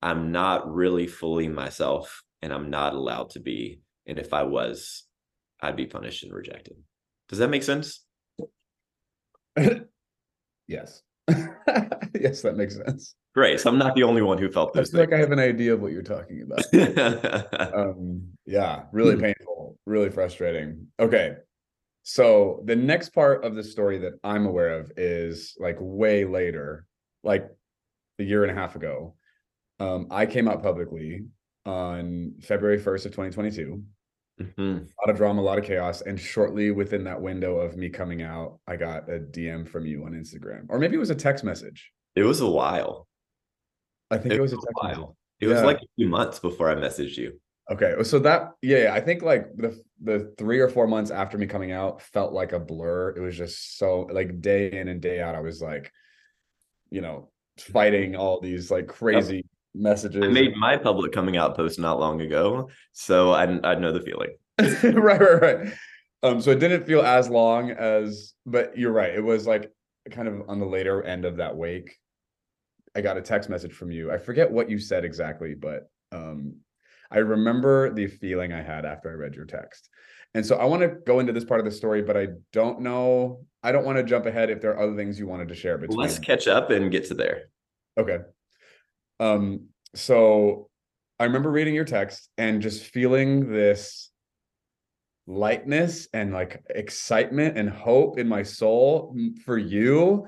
I'm 0.00 0.30
not 0.30 0.72
really 0.72 1.08
fully 1.08 1.48
myself 1.48 2.22
and 2.40 2.52
I'm 2.52 2.70
not 2.70 2.94
allowed 2.94 3.30
to 3.30 3.40
be. 3.40 3.80
And 4.06 4.20
if 4.20 4.32
I 4.32 4.44
was, 4.44 5.02
I'd 5.60 5.74
be 5.74 5.86
punished 5.86 6.22
and 6.22 6.32
rejected. 6.32 6.76
Does 7.28 7.40
that 7.40 7.50
make 7.50 7.64
sense? 7.64 8.04
yes. 10.68 11.02
yes, 11.28 12.42
that 12.42 12.54
makes 12.56 12.76
sense. 12.76 13.16
Great. 13.34 13.60
So 13.60 13.70
I'm 13.70 13.78
not 13.78 13.94
the 13.94 14.02
only 14.02 14.22
one 14.22 14.38
who 14.38 14.50
felt 14.50 14.74
this. 14.74 14.94
I 14.94 14.98
like 14.98 15.12
I 15.12 15.18
have 15.18 15.32
an 15.32 15.38
idea 15.38 15.72
of 15.72 15.80
what 15.80 15.92
you're 15.92 16.02
talking 16.02 16.42
about. 16.42 17.74
um, 17.74 18.28
yeah, 18.44 18.82
really 18.92 19.14
hmm. 19.14 19.22
painful, 19.22 19.78
really 19.86 20.10
frustrating. 20.10 20.86
Okay. 21.00 21.36
So 22.02 22.62
the 22.66 22.76
next 22.76 23.10
part 23.10 23.44
of 23.44 23.54
the 23.54 23.62
story 23.62 23.98
that 23.98 24.14
I'm 24.24 24.44
aware 24.44 24.80
of 24.80 24.92
is 24.96 25.54
like 25.58 25.76
way 25.80 26.24
later, 26.24 26.86
like 27.22 27.48
a 28.18 28.24
year 28.24 28.42
and 28.42 28.50
a 28.50 28.60
half 28.60 28.76
ago. 28.76 29.14
Um, 29.80 30.08
I 30.10 30.26
came 30.26 30.48
out 30.48 30.62
publicly 30.62 31.26
on 31.64 32.34
February 32.40 32.78
1st 32.78 33.06
of 33.06 33.12
2022 33.12 33.82
Mm-hmm. 34.40 34.62
A 34.62 35.00
lot 35.02 35.10
of 35.10 35.16
drama, 35.16 35.40
a 35.40 35.44
lot 35.44 35.58
of 35.58 35.64
chaos. 35.64 36.00
And 36.02 36.18
shortly 36.18 36.70
within 36.70 37.04
that 37.04 37.20
window 37.20 37.56
of 37.56 37.76
me 37.76 37.88
coming 37.88 38.22
out, 38.22 38.58
I 38.66 38.76
got 38.76 39.08
a 39.08 39.18
DM 39.18 39.68
from 39.68 39.86
you 39.86 40.04
on 40.04 40.12
Instagram. 40.12 40.66
Or 40.68 40.78
maybe 40.78 40.96
it 40.96 41.00
was 41.00 41.10
a 41.10 41.14
text 41.14 41.44
message. 41.44 41.90
It 42.16 42.22
was 42.22 42.40
a 42.40 42.50
while. 42.50 43.06
I 44.12 44.18
think 44.18 44.34
it, 44.34 44.38
it 44.38 44.40
was, 44.40 44.54
was, 44.54 44.64
a 44.64 44.86
while. 44.86 45.16
It 45.40 45.48
yeah. 45.48 45.54
was 45.54 45.62
like 45.62 45.78
a 45.78 45.86
few 45.96 46.08
months 46.08 46.38
before 46.38 46.70
I 46.70 46.74
messaged 46.74 47.16
you. 47.16 47.40
Okay. 47.70 47.94
So 48.02 48.18
that 48.20 48.50
yeah, 48.60 48.92
I 48.94 49.00
think 49.00 49.22
like 49.22 49.46
the 49.56 49.80
the 50.02 50.34
three 50.38 50.60
or 50.60 50.68
four 50.68 50.86
months 50.86 51.10
after 51.10 51.38
me 51.38 51.46
coming 51.46 51.72
out 51.72 52.02
felt 52.02 52.32
like 52.32 52.52
a 52.52 52.60
blur. 52.60 53.10
It 53.10 53.20
was 53.20 53.36
just 53.36 53.78
so 53.78 54.08
like 54.12 54.40
day 54.40 54.70
in 54.70 54.88
and 54.88 55.00
day 55.00 55.20
out, 55.20 55.34
I 55.34 55.40
was 55.40 55.62
like, 55.62 55.92
you 56.90 57.00
know, 57.00 57.30
fighting 57.58 58.14
all 58.14 58.40
these 58.40 58.70
like 58.70 58.86
crazy 58.86 59.36
yep 59.36 59.46
messages. 59.74 60.22
I 60.22 60.28
made 60.28 60.56
my 60.56 60.76
public 60.76 61.12
coming 61.12 61.36
out 61.36 61.56
post 61.56 61.78
not 61.78 61.98
long 61.98 62.20
ago, 62.20 62.68
so 62.92 63.32
I 63.32 63.44
I 63.64 63.74
know 63.74 63.92
the 63.92 64.00
feeling. 64.00 64.36
right, 65.02 65.20
right, 65.20 65.40
right. 65.40 65.72
Um, 66.22 66.40
so 66.40 66.50
it 66.50 66.60
didn't 66.60 66.86
feel 66.86 67.02
as 67.02 67.28
long 67.28 67.70
as, 67.70 68.34
but 68.46 68.78
you're 68.78 68.92
right. 68.92 69.12
It 69.12 69.22
was 69.22 69.46
like 69.46 69.72
kind 70.10 70.28
of 70.28 70.48
on 70.48 70.60
the 70.60 70.66
later 70.66 71.02
end 71.02 71.24
of 71.24 71.38
that 71.38 71.56
wake. 71.56 71.98
I 72.94 73.00
got 73.00 73.16
a 73.16 73.22
text 73.22 73.48
message 73.48 73.72
from 73.72 73.90
you. 73.90 74.12
I 74.12 74.18
forget 74.18 74.50
what 74.50 74.68
you 74.68 74.78
said 74.78 75.04
exactly, 75.04 75.54
but 75.54 75.90
um, 76.12 76.56
I 77.10 77.18
remember 77.18 77.92
the 77.92 78.06
feeling 78.06 78.52
I 78.52 78.62
had 78.62 78.84
after 78.84 79.10
I 79.10 79.14
read 79.14 79.34
your 79.34 79.44
text. 79.44 79.88
And 80.34 80.44
so 80.44 80.56
I 80.56 80.64
want 80.64 80.82
to 80.82 80.88
go 80.88 81.20
into 81.20 81.32
this 81.32 81.44
part 81.44 81.60
of 81.60 81.66
the 81.66 81.70
story, 81.72 82.02
but 82.02 82.16
I 82.16 82.28
don't 82.52 82.80
know. 82.80 83.44
I 83.62 83.70
don't 83.72 83.84
want 83.84 83.98
to 83.98 84.04
jump 84.04 84.26
ahead 84.26 84.50
if 84.50 84.60
there 84.60 84.72
are 84.72 84.82
other 84.82 84.96
things 84.96 85.18
you 85.18 85.26
wanted 85.26 85.48
to 85.48 85.54
share. 85.54 85.76
Between. 85.76 85.98
Let's 85.98 86.18
catch 86.18 86.48
up 86.48 86.70
and 86.70 86.90
get 86.90 87.06
to 87.08 87.14
there. 87.14 87.50
Okay. 87.98 88.18
Um, 89.20 89.68
so 89.94 90.70
I 91.18 91.24
remember 91.24 91.50
reading 91.50 91.74
your 91.74 91.84
text 91.84 92.30
and 92.38 92.62
just 92.62 92.84
feeling 92.84 93.52
this 93.52 94.10
lightness 95.26 96.08
and 96.12 96.32
like 96.32 96.62
excitement 96.70 97.56
and 97.56 97.68
hope 97.68 98.18
in 98.18 98.26
my 98.26 98.42
soul 98.42 99.14
for 99.44 99.56
you. 99.56 100.26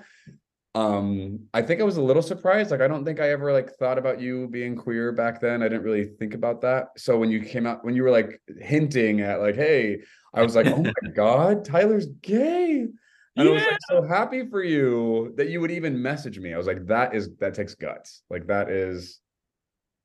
Um, 0.75 1.41
I 1.55 1.63
think 1.63 1.81
I 1.81 1.85
was 1.85 1.99
a 1.99 2.03
little 2.03 2.23
surprised. 2.23 2.71
Like, 2.73 2.81
I 2.81 2.89
don't 2.89 3.05
think 3.05 3.21
I 3.21 3.31
ever 3.31 3.53
like 3.53 3.71
thought 3.77 3.99
about 3.99 4.21
you 4.21 4.49
being 4.49 4.75
queer 4.75 5.13
back 5.13 5.41
then. 5.41 5.63
I 5.63 5.69
didn't 5.69 5.85
really 5.85 6.05
think 6.05 6.35
about 6.35 6.61
that. 6.63 6.89
So 6.97 7.17
when 7.17 7.31
you 7.31 7.41
came 7.41 7.67
out, 7.67 7.85
when 7.85 7.95
you 7.95 8.03
were 8.03 8.11
like 8.11 8.41
hinting 8.61 9.21
at 9.21 9.41
like, 9.41 9.55
hey, 9.55 10.01
I 10.35 10.43
was 10.43 10.57
like, 10.57 10.67
oh 10.67 10.83
my 10.83 11.11
God, 11.15 11.65
Tyler's 11.65 12.07
gay. 12.23 12.89
And 13.37 13.49
yeah. 13.49 13.51
I 13.51 13.55
was 13.55 13.63
like 13.65 13.79
so 13.89 14.03
happy 14.03 14.49
for 14.49 14.63
you 14.63 15.33
that 15.37 15.49
you 15.49 15.61
would 15.61 15.71
even 15.71 16.01
message 16.01 16.39
me. 16.39 16.53
I 16.53 16.59
was 16.59 16.67
like, 16.67 16.87
that 16.87 17.15
is 17.15 17.35
that 17.37 17.55
takes 17.55 17.75
guts. 17.75 18.23
Like 18.31 18.47
that 18.49 18.69
is 18.69 19.21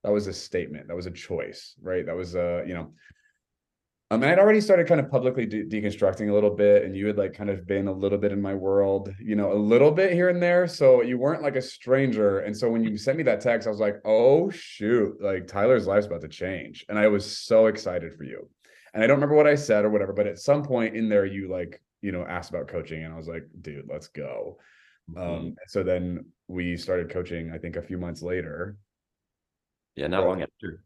that 0.03 0.11
was 0.11 0.27
a 0.27 0.33
statement. 0.33 0.87
That 0.87 0.95
was 0.95 1.07
a 1.07 1.11
choice, 1.11 1.75
right? 1.81 2.05
That 2.05 2.15
was 2.15 2.35
a, 2.35 2.63
you 2.65 2.73
know. 2.73 2.93
Um, 4.11 4.23
I'd 4.23 4.39
already 4.39 4.59
started 4.59 4.87
kind 4.87 4.99
of 4.99 5.11
publicly 5.11 5.45
de- 5.45 5.65
deconstructing 5.65 6.29
a 6.29 6.33
little 6.33 6.49
bit, 6.55 6.83
and 6.83 6.95
you 6.97 7.05
had 7.05 7.17
like 7.17 7.33
kind 7.33 7.49
of 7.49 7.67
been 7.67 7.87
a 7.87 7.91
little 7.91 8.17
bit 8.17 8.31
in 8.31 8.41
my 8.41 8.55
world, 8.55 9.13
you 9.19 9.35
know, 9.35 9.53
a 9.53 9.59
little 9.59 9.91
bit 9.91 10.13
here 10.13 10.29
and 10.29 10.41
there. 10.41 10.67
So 10.67 11.03
you 11.03 11.19
weren't 11.19 11.43
like 11.43 11.55
a 11.55 11.61
stranger. 11.61 12.39
And 12.39 12.57
so 12.57 12.69
when 12.71 12.83
you 12.83 12.97
sent 12.97 13.17
me 13.17 13.23
that 13.23 13.39
text, 13.39 13.67
I 13.67 13.71
was 13.71 13.79
like, 13.79 13.97
oh 14.05 14.49
shoot, 14.49 15.21
like 15.21 15.45
Tyler's 15.45 15.85
life's 15.85 16.07
about 16.07 16.21
to 16.21 16.27
change. 16.27 16.85
And 16.89 16.97
I 16.97 17.07
was 17.07 17.23
so 17.39 17.67
excited 17.67 18.15
for 18.15 18.23
you. 18.23 18.49
And 18.95 19.03
I 19.03 19.07
don't 19.07 19.17
remember 19.17 19.35
what 19.35 19.45
I 19.45 19.53
said 19.53 19.85
or 19.85 19.91
whatever, 19.91 20.13
but 20.13 20.25
at 20.25 20.39
some 20.39 20.63
point 20.63 20.95
in 20.95 21.07
there, 21.07 21.25
you 21.25 21.47
like, 21.47 21.79
you 22.01 22.11
know, 22.11 22.25
asked 22.25 22.49
about 22.49 22.67
coaching, 22.67 23.03
and 23.03 23.13
I 23.13 23.17
was 23.17 23.27
like, 23.27 23.43
dude, 23.61 23.85
let's 23.87 24.07
go. 24.07 24.57
Mhm. 25.11 25.21
Um, 25.37 25.55
so 25.67 25.83
then 25.83 26.25
we 26.47 26.77
started 26.77 27.11
coaching, 27.11 27.51
I 27.53 27.59
think 27.59 27.75
a 27.75 27.81
few 27.83 27.99
months 27.99 28.23
later. 28.23 28.77
yeah, 29.95 30.07
not 30.07 30.25
long 30.25 30.41
after. 30.41 30.81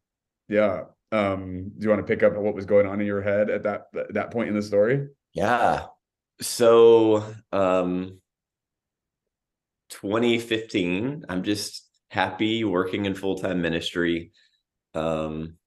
Yeah. 0.49 0.85
Um, 1.13 1.69
do 1.77 1.83
you 1.83 1.89
want 1.89 2.05
to 2.05 2.11
pick 2.11 2.23
up 2.23 2.35
what 2.35 2.55
was 2.55 2.65
going 2.65 2.87
on 2.87 2.99
in 2.99 3.05
your 3.05 3.21
head 3.21 3.51
at 3.51 3.61
that 3.63 3.85
that 4.09 4.31
point 4.31 4.49
in 4.49 4.55
the 4.55 4.63
story? 4.63 5.09
Yeah. 5.31 5.85
So, 6.41 7.23
um 7.51 8.19
2015, 9.89 11.25
I'm 11.29 11.43
just 11.43 11.87
happy 12.09 12.63
working 12.63 13.05
in 13.05 13.13
full-time 13.13 13.61
ministry. 13.61 14.31
Um 14.95 15.57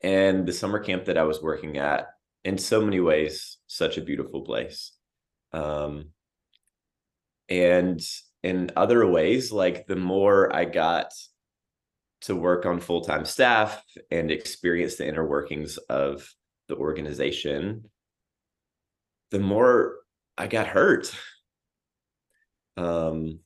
and 0.00 0.46
the 0.46 0.52
summer 0.54 0.78
camp 0.78 1.04
that 1.06 1.18
I 1.18 1.24
was 1.24 1.42
working 1.42 1.76
at 1.76 2.06
in 2.42 2.56
so 2.56 2.80
many 2.80 3.00
ways 3.00 3.58
such 3.66 3.98
a 3.98 4.02
beautiful 4.02 4.42
place. 4.42 4.92
Um 5.52 6.12
and 7.50 8.00
in 8.42 8.70
other 8.76 9.06
ways 9.06 9.52
like 9.52 9.86
the 9.86 9.96
more 9.96 10.54
I 10.56 10.64
got 10.64 11.12
to 12.22 12.34
work 12.34 12.66
on 12.66 12.80
full-time 12.80 13.24
staff 13.24 13.82
and 14.10 14.30
experience 14.30 14.96
the 14.96 15.06
inner 15.06 15.26
workings 15.26 15.76
of 15.76 16.28
the 16.68 16.76
organization, 16.76 17.84
the 19.30 19.38
more 19.38 19.96
I 20.36 20.46
got 20.46 20.66
hurt. 20.66 21.14
Um, 22.76 23.40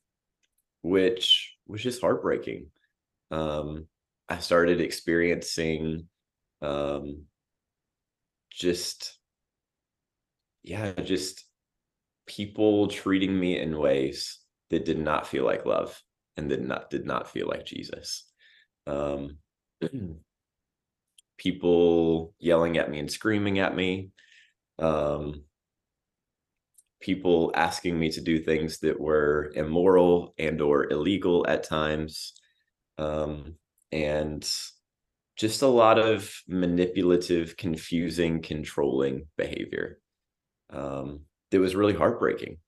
which 0.82 1.54
was 1.66 1.82
just 1.82 2.00
heartbreaking. 2.00 2.66
Um, 3.30 3.86
I 4.28 4.38
started 4.38 4.80
experiencing 4.80 6.06
um 6.62 7.24
just 8.50 9.18
yeah, 10.62 10.92
just 10.92 11.44
people 12.26 12.88
treating 12.88 13.38
me 13.38 13.58
in 13.58 13.78
ways 13.78 14.38
that 14.68 14.84
did 14.84 14.98
not 14.98 15.26
feel 15.26 15.44
like 15.44 15.64
love 15.64 16.00
and 16.36 16.48
did 16.48 16.62
not 16.62 16.90
did 16.90 17.06
not 17.06 17.30
feel 17.30 17.48
like 17.48 17.64
Jesus. 17.64 18.29
Um 18.90 19.38
people 21.38 22.34
yelling 22.38 22.76
at 22.76 22.90
me 22.90 22.98
and 22.98 23.10
screaming 23.10 23.60
at 23.60 23.74
me. 23.74 24.10
Um 24.78 25.44
people 27.00 27.50
asking 27.54 27.98
me 27.98 28.10
to 28.10 28.20
do 28.20 28.38
things 28.38 28.78
that 28.80 29.00
were 29.00 29.52
immoral 29.54 30.34
and 30.38 30.60
or 30.60 30.90
illegal 30.92 31.46
at 31.48 31.64
times 31.64 32.34
um, 32.98 33.54
and 33.90 34.48
just 35.36 35.62
a 35.62 35.66
lot 35.66 35.98
of 35.98 36.30
manipulative 36.46 37.56
confusing 37.56 38.42
controlling 38.42 39.26
behavior 39.36 39.98
um, 40.70 41.20
that 41.50 41.60
was 41.60 41.74
really 41.74 41.94
heartbreaking 41.94 42.58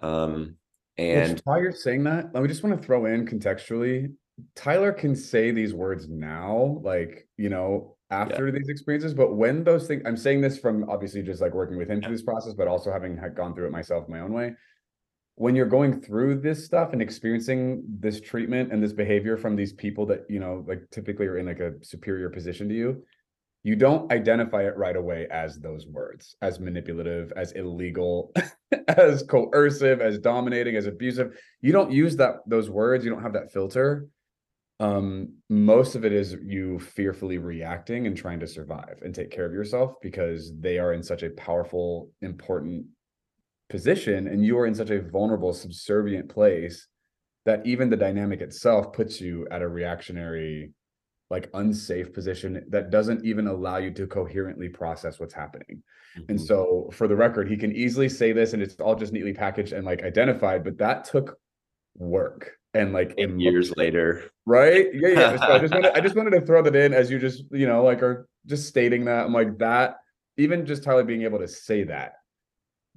um, 0.00 0.56
and 0.96 1.34
Which, 1.34 1.42
while 1.44 1.62
you're 1.62 1.72
saying 1.72 2.04
that, 2.04 2.30
I 2.34 2.44
just 2.46 2.64
want 2.64 2.76
to 2.76 2.84
throw 2.84 3.06
in 3.06 3.24
contextually. 3.24 4.12
Tyler 4.54 4.92
can 4.92 5.14
say 5.14 5.50
these 5.50 5.74
words 5.74 6.08
now, 6.08 6.80
like 6.82 7.26
you 7.36 7.48
know, 7.48 7.96
after 8.10 8.50
these 8.50 8.68
experiences. 8.68 9.14
But 9.14 9.34
when 9.34 9.64
those 9.64 9.86
things, 9.86 10.02
I'm 10.06 10.16
saying 10.16 10.40
this 10.40 10.58
from 10.58 10.88
obviously 10.88 11.22
just 11.22 11.40
like 11.40 11.54
working 11.54 11.76
with 11.76 11.90
him 11.90 12.02
through 12.02 12.12
this 12.12 12.22
process, 12.22 12.54
but 12.54 12.68
also 12.68 12.90
having 12.90 13.16
had 13.16 13.34
gone 13.34 13.54
through 13.54 13.66
it 13.66 13.72
myself 13.72 14.08
my 14.08 14.20
own 14.20 14.32
way. 14.32 14.52
When 15.34 15.54
you're 15.54 15.66
going 15.66 16.00
through 16.00 16.40
this 16.40 16.64
stuff 16.64 16.92
and 16.92 17.00
experiencing 17.00 17.84
this 18.00 18.20
treatment 18.20 18.72
and 18.72 18.82
this 18.82 18.92
behavior 18.92 19.36
from 19.36 19.54
these 19.54 19.72
people 19.72 20.04
that 20.06 20.24
you 20.28 20.40
know, 20.40 20.64
like 20.66 20.82
typically 20.90 21.26
are 21.26 21.38
in 21.38 21.46
like 21.46 21.60
a 21.60 21.74
superior 21.82 22.28
position 22.28 22.68
to 22.68 22.74
you, 22.74 23.04
you 23.62 23.76
don't 23.76 24.10
identify 24.10 24.62
it 24.66 24.76
right 24.76 24.96
away 24.96 25.26
as 25.30 25.58
those 25.58 25.86
words, 25.86 26.36
as 26.42 26.58
manipulative, 26.58 27.32
as 27.36 27.52
illegal, 27.52 28.32
as 28.88 29.22
coercive, 29.24 30.00
as 30.00 30.18
dominating, 30.18 30.76
as 30.76 30.86
abusive. 30.86 31.38
You 31.60 31.72
don't 31.72 31.92
use 31.92 32.16
that 32.16 32.36
those 32.46 32.70
words. 32.70 33.04
You 33.04 33.10
don't 33.10 33.22
have 33.22 33.34
that 33.34 33.52
filter. 33.52 34.08
Um, 34.80 35.38
most 35.48 35.96
of 35.96 36.04
it 36.04 36.12
is 36.12 36.36
you 36.44 36.78
fearfully 36.78 37.38
reacting 37.38 38.06
and 38.06 38.16
trying 38.16 38.40
to 38.40 38.46
survive 38.46 39.00
and 39.02 39.14
take 39.14 39.30
care 39.30 39.44
of 39.44 39.52
yourself 39.52 39.94
because 40.00 40.52
they 40.58 40.78
are 40.78 40.92
in 40.92 41.02
such 41.02 41.22
a 41.24 41.30
powerful, 41.30 42.12
important 42.22 42.86
position, 43.68 44.28
and 44.28 44.44
you 44.44 44.58
are 44.58 44.66
in 44.66 44.74
such 44.74 44.90
a 44.90 45.02
vulnerable, 45.02 45.52
subservient 45.52 46.28
place 46.28 46.88
that 47.46 47.66
even 47.66 47.90
the 47.90 47.96
dynamic 47.96 48.40
itself 48.40 48.92
puts 48.92 49.20
you 49.20 49.48
at 49.50 49.62
a 49.62 49.68
reactionary 49.68 50.72
like 51.30 51.50
unsafe 51.54 52.12
position 52.12 52.64
that 52.70 52.90
doesn't 52.90 53.24
even 53.24 53.46
allow 53.48 53.78
you 53.78 53.90
to 53.92 54.06
coherently 54.06 54.68
process 54.68 55.20
what's 55.20 55.34
happening. 55.34 55.82
And 56.28 56.38
Mhm. 56.38 56.46
so 56.46 56.90
for 56.92 57.08
the 57.08 57.16
record, 57.16 57.48
he 57.48 57.56
can 57.56 57.72
easily 57.72 58.08
say 58.08 58.32
this 58.32 58.52
and 58.54 58.62
it's 58.62 58.76
all 58.80 58.94
just 58.96 59.12
neatly 59.12 59.34
packaged 59.34 59.72
and 59.72 59.84
like 59.84 60.02
identified, 60.04 60.64
but 60.64 60.78
that 60.78 61.04
took 61.04 61.38
work 61.96 62.58
and 62.78 62.92
like 62.92 63.14
eight 63.18 63.28
emo- 63.30 63.38
years 63.38 63.76
later 63.76 64.30
right? 64.48 64.86
Yeah, 64.94 65.08
yeah. 65.08 65.36
So 65.36 65.52
I 65.52 65.58
just 65.58 65.74
wanted 65.74 65.92
I 65.94 66.00
just 66.06 66.16
wanted 66.16 66.30
to 66.30 66.40
throw 66.40 66.62
that 66.62 66.74
in 66.74 66.94
as 66.94 67.10
you 67.10 67.18
just, 67.18 67.44
you 67.50 67.66
know, 67.66 67.84
like 67.84 68.02
are 68.02 68.28
just 68.46 68.66
stating 68.66 69.04
that. 69.04 69.26
I'm 69.26 69.32
like 69.32 69.58
that, 69.58 69.98
even 70.36 70.66
just 70.66 70.82
Tyler 70.82 71.04
being 71.04 71.22
able 71.22 71.38
to 71.38 71.48
say 71.48 71.84
that 71.84 72.14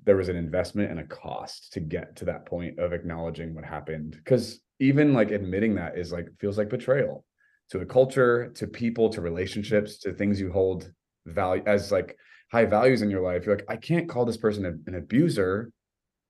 there 0.03 0.15
was 0.17 0.29
an 0.29 0.35
investment 0.37 0.89
and 0.89 0.99
a 0.99 1.03
cost 1.03 1.73
to 1.73 1.79
get 1.79 2.15
to 2.15 2.25
that 2.25 2.45
point 2.45 2.79
of 2.79 2.93
acknowledging 2.93 3.53
what 3.53 3.65
happened. 3.65 4.19
Cause 4.25 4.61
even 4.79 5.13
like 5.13 5.29
admitting 5.29 5.75
that 5.75 5.97
is 5.97 6.11
like 6.11 6.27
feels 6.39 6.57
like 6.57 6.69
betrayal 6.69 7.23
to 7.69 7.81
a 7.81 7.85
culture, 7.85 8.51
to 8.55 8.65
people, 8.65 9.09
to 9.09 9.21
relationships, 9.21 9.99
to 9.99 10.13
things 10.13 10.39
you 10.39 10.51
hold 10.51 10.91
value 11.27 11.63
as 11.67 11.91
like 11.91 12.17
high 12.51 12.65
values 12.65 13.01
in 13.01 13.11
your 13.11 13.21
life. 13.21 13.45
You're 13.45 13.55
like, 13.57 13.69
I 13.69 13.75
can't 13.75 14.09
call 14.09 14.25
this 14.25 14.37
person 14.37 14.65
a- 14.65 14.89
an 14.89 14.95
abuser 14.95 15.71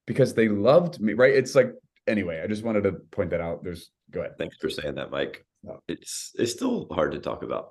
because 0.05 0.33
they 0.33 0.49
loved 0.49 0.99
me, 0.99 1.13
right? 1.13 1.33
It's 1.33 1.55
like 1.55 1.73
anyway, 2.07 2.41
I 2.43 2.47
just 2.47 2.63
wanted 2.63 2.83
to 2.83 2.93
point 3.11 3.29
that 3.31 3.41
out. 3.41 3.63
There's 3.63 3.91
go 4.11 4.19
ahead. 4.21 4.37
thanks 4.37 4.57
for 4.57 4.69
saying 4.69 4.95
that 4.95 5.09
mike 5.11 5.45
No. 5.63 5.79
it's 5.87 6.31
it's 6.37 6.51
still 6.51 6.87
hard 6.91 7.13
to 7.13 7.19
talk 7.19 7.43
about 7.43 7.69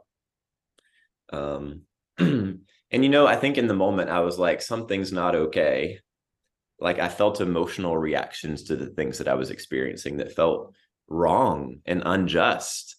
um 1.33 1.83
and 2.19 2.61
you 2.91 3.09
know 3.09 3.27
i 3.27 3.37
think 3.37 3.59
in 3.59 3.67
the 3.69 3.75
moment 3.75 4.11
i 4.11 4.21
was 4.21 4.39
like 4.39 4.63
something's 4.63 5.13
not 5.13 5.35
okay 5.35 5.99
like 6.79 6.99
i 6.99 7.09
felt 7.09 7.41
emotional 7.43 7.97
reactions 7.97 8.65
to 8.65 8.77
the 8.77 8.87
things 8.87 9.19
that 9.19 9.29
i 9.29 9.35
was 9.35 9.51
experiencing 9.51 10.17
that 10.17 10.33
felt 10.35 10.75
wrong 11.09 11.81
and 11.85 12.03
unjust 12.07 12.97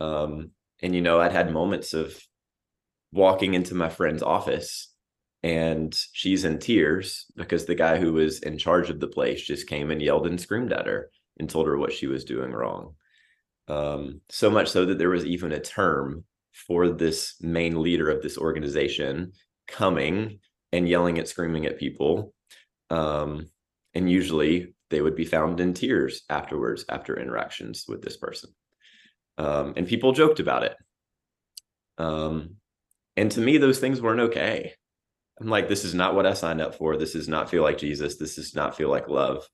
um 0.00 0.50
and 0.80 0.94
you 0.94 1.00
know 1.02 1.20
i'd 1.20 1.32
had 1.32 1.52
moments 1.52 1.92
of 1.92 2.16
walking 3.12 3.54
into 3.54 3.74
my 3.74 3.88
friend's 3.88 4.22
office 4.22 4.92
and 5.42 5.94
she's 6.12 6.44
in 6.44 6.58
tears 6.58 7.26
because 7.36 7.66
the 7.66 7.74
guy 7.74 7.98
who 7.98 8.12
was 8.12 8.40
in 8.40 8.58
charge 8.58 8.90
of 8.90 9.00
the 9.00 9.08
place 9.08 9.42
just 9.42 9.68
came 9.68 9.90
and 9.90 10.02
yelled 10.02 10.26
and 10.26 10.40
screamed 10.40 10.72
at 10.72 10.86
her 10.86 11.10
and 11.38 11.48
told 11.48 11.66
her 11.66 11.76
what 11.76 11.92
she 11.92 12.06
was 12.06 12.24
doing 12.24 12.50
wrong. 12.50 12.94
Um, 13.68 14.20
so 14.28 14.50
much 14.50 14.68
so 14.68 14.86
that 14.86 14.98
there 14.98 15.10
was 15.10 15.24
even 15.24 15.52
a 15.52 15.60
term 15.60 16.24
for 16.52 16.88
this 16.88 17.34
main 17.40 17.82
leader 17.82 18.08
of 18.08 18.22
this 18.22 18.38
organization 18.38 19.32
coming 19.68 20.38
and 20.72 20.88
yelling 20.88 21.18
and 21.18 21.28
screaming 21.28 21.66
at 21.66 21.78
people 21.78 22.32
um, 22.90 23.46
and 23.94 24.10
usually 24.10 24.74
they 24.90 25.00
would 25.00 25.16
be 25.16 25.24
found 25.24 25.60
in 25.60 25.74
tears 25.74 26.22
afterwards 26.30 26.84
after 26.88 27.18
interactions 27.18 27.86
with 27.88 28.02
this 28.02 28.16
person. 28.16 28.50
Um, 29.38 29.74
and 29.76 29.86
people 29.86 30.12
joked 30.12 30.40
about 30.40 30.62
it. 30.62 30.76
Um, 31.98 32.56
and 33.16 33.30
to 33.32 33.40
me 33.40 33.58
those 33.58 33.78
things 33.78 34.00
weren't 34.00 34.20
okay 34.20 34.74
i'm 35.40 35.48
like 35.48 35.68
this 35.68 35.84
is 35.84 35.94
not 35.94 36.14
what 36.14 36.26
i 36.26 36.32
signed 36.32 36.60
up 36.60 36.74
for 36.74 36.96
this 36.96 37.12
does 37.12 37.28
not 37.28 37.50
feel 37.50 37.62
like 37.62 37.78
jesus 37.78 38.16
this 38.16 38.36
does 38.36 38.54
not 38.54 38.76
feel 38.76 38.90
like 38.90 39.08
love 39.08 39.46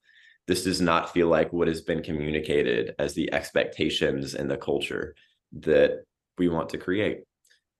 this 0.49 0.64
does 0.64 0.81
not 0.81 1.12
feel 1.12 1.29
like 1.29 1.53
what 1.53 1.68
has 1.68 1.83
been 1.83 2.03
communicated 2.03 2.95
as 2.99 3.14
the 3.14 3.33
expectations 3.33 4.35
and 4.35 4.51
the 4.51 4.57
culture 4.57 5.14
that 5.61 6.05
we 6.38 6.49
want 6.49 6.71
to 6.71 6.79
create. 6.79 7.23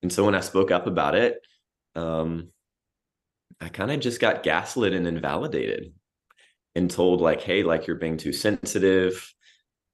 And 0.03 0.13
so 0.13 0.25
when 0.25 0.35
I 0.35 0.41
spoke 0.41 0.71
up 0.71 0.87
about 0.87 1.15
it, 1.15 1.39
um, 1.95 2.49
I 3.61 3.69
kind 3.69 3.91
of 3.91 4.01
just 4.01 4.21
got 4.21 4.43
gaslit 4.43 4.93
and 4.93 5.07
invalidated 5.07 5.93
and 6.75 6.91
told 6.91 7.21
like, 7.21 7.43
hey, 7.43 7.63
like 7.63 7.87
you're 7.87 7.97
being 7.97 8.17
too 8.17 8.33
sensitive. 8.33 9.33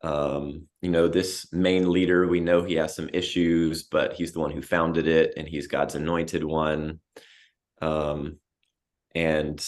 Um, 0.02 0.68
you 0.80 0.90
know, 0.90 1.08
this 1.08 1.52
main 1.52 1.90
leader, 1.90 2.26
we 2.26 2.40
know 2.40 2.62
he 2.62 2.74
has 2.74 2.94
some 2.94 3.10
issues, 3.12 3.82
but 3.84 4.12
he's 4.12 4.32
the 4.32 4.40
one 4.40 4.52
who 4.52 4.62
founded 4.62 5.06
it 5.06 5.34
and 5.36 5.48
he's 5.48 5.66
God's 5.66 5.94
anointed 5.94 6.44
one. 6.44 7.00
Um, 7.80 8.38
and 9.14 9.64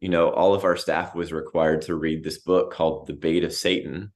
you 0.00 0.10
know, 0.10 0.28
all 0.28 0.54
of 0.54 0.64
our 0.64 0.76
staff 0.76 1.14
was 1.14 1.32
required 1.32 1.82
to 1.82 1.94
read 1.94 2.22
this 2.22 2.38
book 2.38 2.72
called 2.72 3.06
The 3.06 3.14
Bait 3.14 3.42
of 3.42 3.54
Satan 3.54 4.12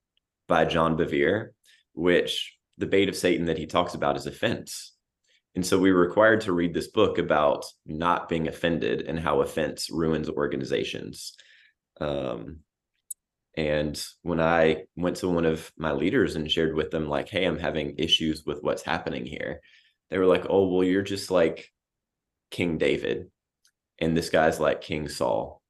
by 0.46 0.64
John 0.64 0.96
Bevere, 0.96 1.50
which 1.94 2.54
the 2.76 2.86
bait 2.86 3.08
of 3.08 3.16
Satan 3.16 3.46
that 3.46 3.58
he 3.58 3.66
talks 3.66 3.94
about 3.94 4.16
is 4.16 4.26
offense. 4.26 4.92
And 5.54 5.64
so 5.64 5.78
we 5.78 5.92
were 5.92 6.00
required 6.00 6.42
to 6.42 6.52
read 6.52 6.74
this 6.74 6.88
book 6.88 7.18
about 7.18 7.64
not 7.86 8.28
being 8.28 8.48
offended 8.48 9.02
and 9.02 9.18
how 9.18 9.40
offense 9.40 9.90
ruins 9.90 10.28
organizations. 10.28 11.32
Um, 12.00 12.58
and 13.56 14.00
when 14.22 14.40
I 14.40 14.84
went 14.94 15.16
to 15.16 15.28
one 15.28 15.44
of 15.44 15.72
my 15.76 15.92
leaders 15.92 16.36
and 16.36 16.50
shared 16.50 16.74
with 16.74 16.90
them, 16.90 17.08
like, 17.08 17.28
hey, 17.28 17.44
I'm 17.44 17.58
having 17.58 17.96
issues 17.98 18.44
with 18.46 18.62
what's 18.62 18.82
happening 18.82 19.26
here, 19.26 19.60
they 20.10 20.18
were 20.18 20.26
like, 20.26 20.46
oh, 20.48 20.68
well, 20.68 20.84
you're 20.84 21.02
just 21.02 21.30
like 21.30 21.68
King 22.50 22.78
David. 22.78 23.30
And 23.98 24.16
this 24.16 24.30
guy's 24.30 24.60
like 24.60 24.80
King 24.80 25.08
Saul. 25.08 25.62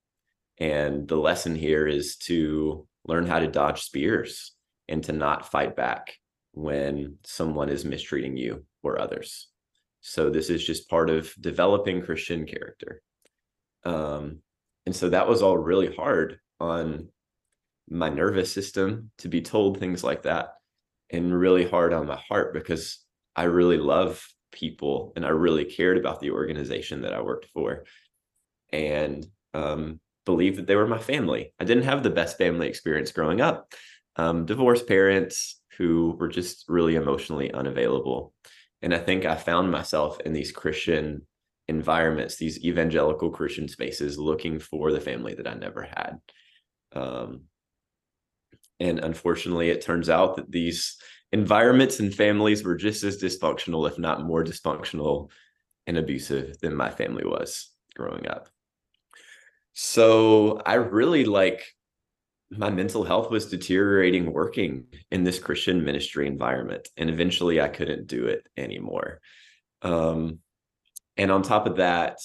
And 0.59 1.07
the 1.07 1.17
lesson 1.17 1.55
here 1.55 1.87
is 1.87 2.17
to 2.17 2.87
learn 3.07 3.27
how 3.27 3.39
to 3.39 3.47
dodge 3.47 3.83
spears 3.83 4.53
and 4.89 5.03
to 5.05 5.13
not 5.13 5.51
fight 5.51 5.77
back 5.77 6.17
when 6.53 7.17
someone 7.25 7.69
is 7.69 7.85
mistreating 7.85 8.37
you 8.37 8.65
or 8.83 9.01
others. 9.01 9.49
So 10.01 10.31
this 10.31 10.51
is 10.51 10.65
just 10.65 10.89
part 10.89 11.11
of 11.11 11.33
developing 11.41 12.03
Christian 12.03 12.47
character. 12.47 13.03
Um, 13.85 14.41
and 14.87 14.95
so 14.95 15.09
that 15.11 15.29
was 15.29 15.43
all 15.43 15.59
really 15.59 15.95
hard 15.95 16.41
on 16.61 17.09
my 17.89 18.09
nervous 18.09 18.53
system 18.53 19.11
to 19.19 19.29
be 19.29 19.41
told 19.41 19.79
things 19.79 20.05
like 20.05 20.23
that 20.23 20.55
and 21.11 21.39
really 21.39 21.69
hard 21.69 21.93
on 21.93 22.07
my 22.07 22.21
heart 22.29 22.53
because 22.53 22.99
I 23.35 23.45
really 23.45 23.79
love 23.79 24.27
people 24.53 25.13
and 25.17 25.25
I 25.25 25.31
really 25.31 25.65
cared 25.65 25.99
about 25.99 26.21
the 26.21 26.31
organization 26.31 27.03
that 27.03 27.13
I 27.13 27.21
worked 27.21 27.47
for 27.47 27.85
and 28.73 29.27
um, 29.55 30.01
believed 30.25 30.59
that 30.59 30.67
they 30.67 30.77
were 30.77 30.87
my 30.87 30.99
family. 30.99 31.53
I 31.59 31.65
didn't 31.65 31.85
have 31.85 32.03
the 32.03 32.11
best 32.11 32.39
family 32.39 32.69
experience 32.69 33.13
growing 33.13 33.41
up. 33.41 33.73
Um, 34.17 34.47
divorced 34.47 34.87
parents 34.87 35.61
who 35.77 36.17
were 36.19 36.29
just 36.29 36.65
really 36.69 36.97
emotionally 36.97 37.53
unavailable. 37.53 38.35
And 38.83 38.93
I 38.93 38.99
think 38.99 39.25
I 39.25 39.37
found 39.37 39.71
myself 39.71 40.21
in 40.21 40.33
these 40.33 40.53
Christian 40.53 41.27
environments, 41.69 42.37
these 42.37 42.65
evangelical 42.65 43.31
Christian 43.31 43.69
spaces, 43.69 44.19
looking 44.19 44.59
for 44.59 44.93
the 44.93 45.01
family 45.01 45.35
that 45.35 45.47
I 45.47 45.55
never 45.55 45.83
had. 45.83 46.19
Um, 46.93 47.43
and 48.81 48.99
unfortunately, 48.99 49.71
it 49.71 49.81
turns 49.81 50.09
out 50.09 50.37
that 50.37 50.51
these 50.51 50.97
environments 51.33 52.01
and 52.01 52.15
families 52.15 52.65
were 52.65 52.77
just 52.77 53.05
as 53.05 53.23
dysfunctional, 53.23 53.89
if 53.89 53.99
not 53.99 54.25
more 54.25 54.45
dysfunctional 54.45 55.31
and 55.87 55.99
abusive 55.99 56.59
than 56.61 56.75
my 56.75 56.91
family 56.91 57.25
was 57.25 57.71
growing 57.95 58.27
up. 58.29 58.49
So 59.73 60.61
I 60.65 60.75
really 60.75 61.25
like 61.25 61.65
my 62.51 62.71
mental 62.71 63.05
health 63.05 63.31
was 63.31 63.51
deteriorating 63.51 64.33
working 64.33 64.87
in 65.11 65.23
this 65.23 65.39
Christian 65.39 65.85
ministry 65.85 66.27
environment. 66.27 66.89
And 66.97 67.11
eventually 67.11 67.61
I 67.61 67.69
couldn't 67.69 68.07
do 68.07 68.27
it 68.27 68.47
anymore. 68.57 69.21
Um, 69.83 70.39
and 71.17 71.31
on 71.31 71.43
top 71.43 71.67
of 71.67 71.77
that, 71.77 72.19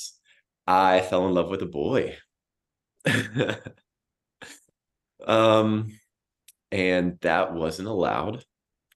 I 0.65 1.01
fell 1.01 1.27
in 1.27 1.33
love 1.33 1.49
with 1.49 1.61
a 1.61 1.65
boy. 1.65 2.17
um, 5.27 5.99
and 6.71 7.19
that 7.21 7.53
wasn't 7.53 7.89
allowed. 7.89 8.45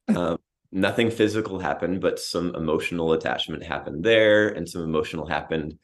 Um, 0.08 0.38
nothing 0.72 1.12
physical 1.12 1.60
happened, 1.60 2.02
but 2.02 2.20
some 2.20 2.56
emotional 2.56 3.14
attachment 3.14 3.64
happened 3.64 4.04
there, 4.04 4.50
and 4.50 4.68
some 4.68 4.84
emotional 4.84 5.26
happened, 5.26 5.78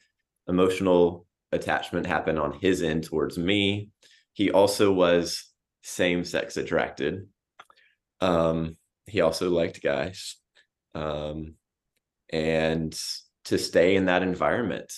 emotional 0.48 1.26
attachment 1.52 2.06
happened 2.06 2.38
on 2.38 2.58
his 2.60 2.82
end 2.82 3.04
towards 3.04 3.38
me. 3.38 3.90
He 4.32 4.50
also 4.50 4.92
was 4.92 5.50
same 5.82 6.24
sex 6.24 6.56
attracted. 6.56 7.28
Um, 8.20 8.76
he 9.06 9.20
also 9.20 9.50
liked 9.50 9.82
guys. 9.82 10.36
Um, 10.94 11.54
and 12.30 12.98
to 13.46 13.58
stay 13.58 13.96
in 13.96 14.06
that 14.06 14.22
environment, 14.22 14.92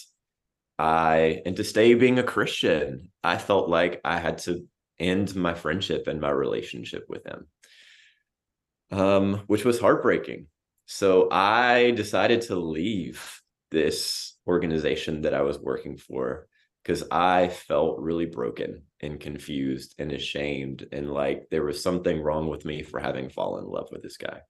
I 0.79 1.43
and 1.47 1.57
to 1.57 1.65
stay 1.65 1.95
being 1.95 2.19
a 2.19 2.23
Christian, 2.23 3.11
I 3.25 3.39
felt 3.39 3.69
like 3.69 4.01
I 4.05 4.19
had 4.19 4.39
to 4.39 4.67
end 4.99 5.35
my 5.35 5.55
friendship 5.55 6.07
and 6.07 6.21
my 6.21 6.31
relationship 6.31 7.07
with 7.09 7.27
him, 7.27 7.47
um, 8.91 9.43
which 9.47 9.65
was 9.65 9.81
heartbreaking. 9.81 10.47
So 10.87 11.29
I 11.31 11.93
decided 11.93 12.43
to 12.43 12.57
leave 12.57 13.41
this 13.71 14.37
organization 14.47 15.23
that 15.23 15.35
I 15.35 15.43
was 15.43 15.59
working 15.59 15.97
for 15.97 16.47
because 16.83 17.03
I 17.11 17.49
felt 17.49 17.99
really 17.99 18.27
broken 18.27 18.83
and 19.01 19.19
confused 19.19 19.97
and 19.99 20.13
ashamed 20.13 20.87
and 20.93 21.11
like 21.11 21.49
there 21.51 21.65
was 21.65 21.83
something 21.83 22.21
wrong 22.21 22.49
with 22.49 22.65
me 22.65 22.83
for 22.83 23.01
having 23.01 23.29
fallen 23.29 23.65
in 23.65 23.71
love 23.71 23.89
with 23.91 24.03
this 24.03 24.17
guy. 24.17 24.41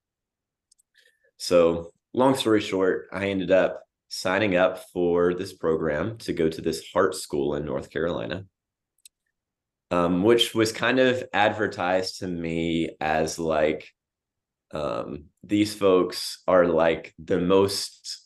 So, 1.38 1.92
long 2.12 2.35
story 2.35 2.61
short, 2.61 3.09
I 3.12 3.29
ended 3.29 3.51
up 3.51 3.83
signing 4.09 4.57
up 4.57 4.85
for 4.92 5.35
this 5.35 5.55
program 5.55 6.18
to 6.18 6.33
go 6.33 6.49
to 6.49 6.61
this 6.61 6.90
heart 6.92 7.14
school 7.14 7.55
in 7.55 7.64
North 7.64 7.90
Carolina 7.90 8.44
um, 9.90 10.22
which 10.22 10.55
was 10.55 10.72
kind 10.72 10.99
of 10.99 11.22
advertised 11.33 12.20
to 12.20 12.29
me 12.29 12.90
as 13.01 13.38
like 13.38 13.88
um, 14.76 15.24
these 15.42 15.74
folks 15.74 16.42
are 16.46 16.66
like 16.66 17.14
the 17.18 17.40
most 17.40 18.22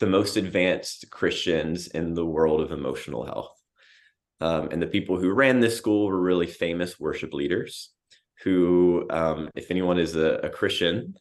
the 0.00 0.06
most 0.06 0.36
advanced 0.36 1.08
Christians 1.10 1.86
in 1.86 2.14
the 2.14 2.26
world 2.26 2.60
of 2.60 2.72
emotional 2.72 3.24
health. 3.24 3.56
Um, 4.40 4.70
and 4.72 4.82
the 4.82 4.88
people 4.88 5.16
who 5.16 5.30
ran 5.32 5.60
this 5.60 5.78
school 5.78 6.08
were 6.08 6.20
really 6.20 6.48
famous 6.48 6.98
worship 6.98 7.32
leaders 7.32 7.92
who, 8.42 9.06
um, 9.10 9.48
if 9.54 9.70
anyone 9.70 10.00
is 10.00 10.16
a, 10.16 10.40
a 10.42 10.50
Christian, 10.50 11.14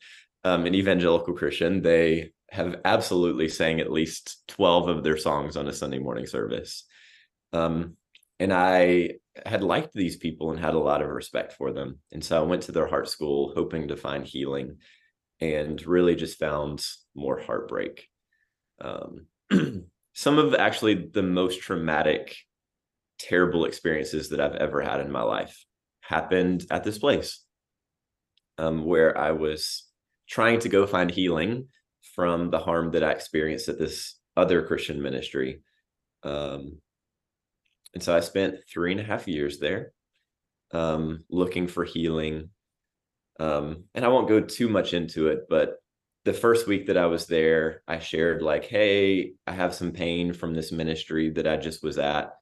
um, 0.44 0.65
an 0.65 0.74
evangelical 0.74 1.36
Christian, 1.36 1.84
they 1.84 2.32
have 2.50 2.82
absolutely 2.84 3.50
sang 3.50 3.80
at 3.80 3.91
least 3.91 4.41
12 4.48 4.88
of 4.88 5.04
their 5.04 5.17
songs 5.17 5.56
on 5.58 5.67
a 5.67 5.74
Sunday 5.74 6.00
morning 6.00 6.26
service. 6.26 6.86
Um, 7.54 7.98
and 8.42 8.52
I 8.52 9.12
had 9.46 9.62
liked 9.62 9.94
these 9.94 10.16
people 10.16 10.50
and 10.50 10.60
had 10.60 10.74
a 10.74 10.80
lot 10.80 11.04
of 11.04 11.10
respect 11.10 11.54
for 11.54 11.72
them. 11.72 12.00
And 12.12 12.26
so 12.26 12.40
I 12.40 12.44
went 12.44 12.64
to 12.64 12.72
their 12.72 12.88
heart 12.88 13.08
school 13.08 13.54
hoping 13.56 13.90
to 13.90 13.96
find 13.96 14.26
healing 14.26 14.78
and 15.40 15.80
really 15.86 16.16
just 16.16 16.40
found 16.40 16.84
more 17.14 17.40
heartbreak. 17.40 18.08
Um, 18.82 19.28
some 20.14 20.40
of 20.40 20.56
actually 20.56 21.10
the 21.14 21.22
most 21.22 21.62
traumatic, 21.62 22.36
terrible 23.20 23.66
experiences 23.66 24.30
that 24.30 24.42
I've 24.42 24.56
ever 24.56 24.82
had 24.82 25.02
in 25.02 25.12
my 25.12 25.22
life 25.22 25.64
happened 26.02 26.66
at 26.72 26.84
this 26.84 26.98
place 26.98 27.46
um, 28.58 28.86
where 28.86 29.16
I 29.16 29.34
was 29.34 29.88
trying 30.28 30.62
to 30.62 30.70
go 30.70 30.88
find 30.88 31.12
healing 31.12 31.68
from 32.16 32.50
the 32.50 32.60
harm 32.60 32.90
that 32.94 33.04
I 33.04 33.12
experienced 33.12 33.70
at 33.70 33.78
this 33.78 34.16
other 34.36 34.64
Christian 34.64 35.00
ministry. 35.00 35.62
Um, 36.24 36.80
and 37.94 38.02
so 38.02 38.16
I 38.16 38.22
spent 38.22 38.60
three 38.72 38.92
and 38.92 39.02
a 39.02 39.06
half 39.06 39.28
years 39.28 39.60
there 39.60 39.94
um, 40.72 41.24
looking 41.30 41.68
for 41.68 41.84
healing. 41.84 42.50
Um, 43.40 43.86
and 43.94 44.06
I 44.06 44.10
won't 44.10 44.30
go 44.30 44.40
too 44.40 44.70
much 44.70 44.94
into 44.94 45.28
it, 45.28 45.48
but 45.50 45.78
the 46.24 46.34
first 46.34 46.68
week 46.68 46.88
that 46.88 46.98
I 46.98 47.08
was 47.08 47.26
there, 47.26 47.82
I 47.88 48.00
shared, 48.00 48.42
like, 48.42 48.66
hey, 48.66 49.34
I 49.48 49.54
have 49.54 49.74
some 49.74 49.92
pain 49.92 50.34
from 50.34 50.54
this 50.54 50.72
ministry 50.72 51.32
that 51.32 51.48
I 51.48 51.58
just 51.58 51.84
was 51.84 51.98
at, 51.98 52.34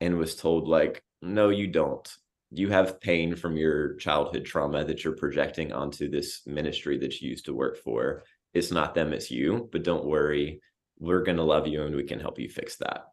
and 0.00 0.18
was 0.18 0.36
told, 0.36 0.68
like, 0.68 1.02
no, 1.22 1.48
you 1.48 1.66
don't. 1.66 2.06
You 2.50 2.68
have 2.68 3.00
pain 3.00 3.34
from 3.34 3.56
your 3.56 3.94
childhood 3.96 4.44
trauma 4.44 4.84
that 4.84 5.02
you're 5.02 5.16
projecting 5.16 5.72
onto 5.72 6.10
this 6.10 6.42
ministry 6.46 6.98
that 6.98 7.20
you 7.20 7.30
used 7.30 7.46
to 7.46 7.54
work 7.54 7.78
for. 7.78 8.24
It's 8.52 8.70
not 8.70 8.94
them, 8.94 9.14
it's 9.14 9.30
you, 9.30 9.70
but 9.72 9.82
don't 9.82 10.04
worry. 10.04 10.60
We're 10.98 11.22
going 11.22 11.38
to 11.38 11.42
love 11.42 11.66
you 11.66 11.84
and 11.84 11.96
we 11.96 12.04
can 12.04 12.20
help 12.20 12.38
you 12.38 12.48
fix 12.48 12.76
that 12.76 13.06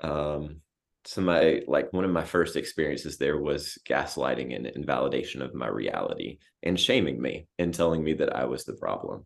um 0.00 0.60
so 1.06 1.20
my 1.20 1.60
like 1.66 1.92
one 1.92 2.04
of 2.04 2.10
my 2.10 2.24
first 2.24 2.56
experiences 2.56 3.18
there 3.18 3.38
was 3.38 3.78
gaslighting 3.86 4.54
and 4.56 4.66
invalidation 4.66 5.42
of 5.42 5.54
my 5.54 5.68
reality 5.68 6.38
and 6.62 6.80
shaming 6.80 7.20
me 7.20 7.46
and 7.58 7.74
telling 7.74 8.02
me 8.02 8.14
that 8.14 8.34
i 8.34 8.44
was 8.44 8.64
the 8.64 8.74
problem. 8.74 9.24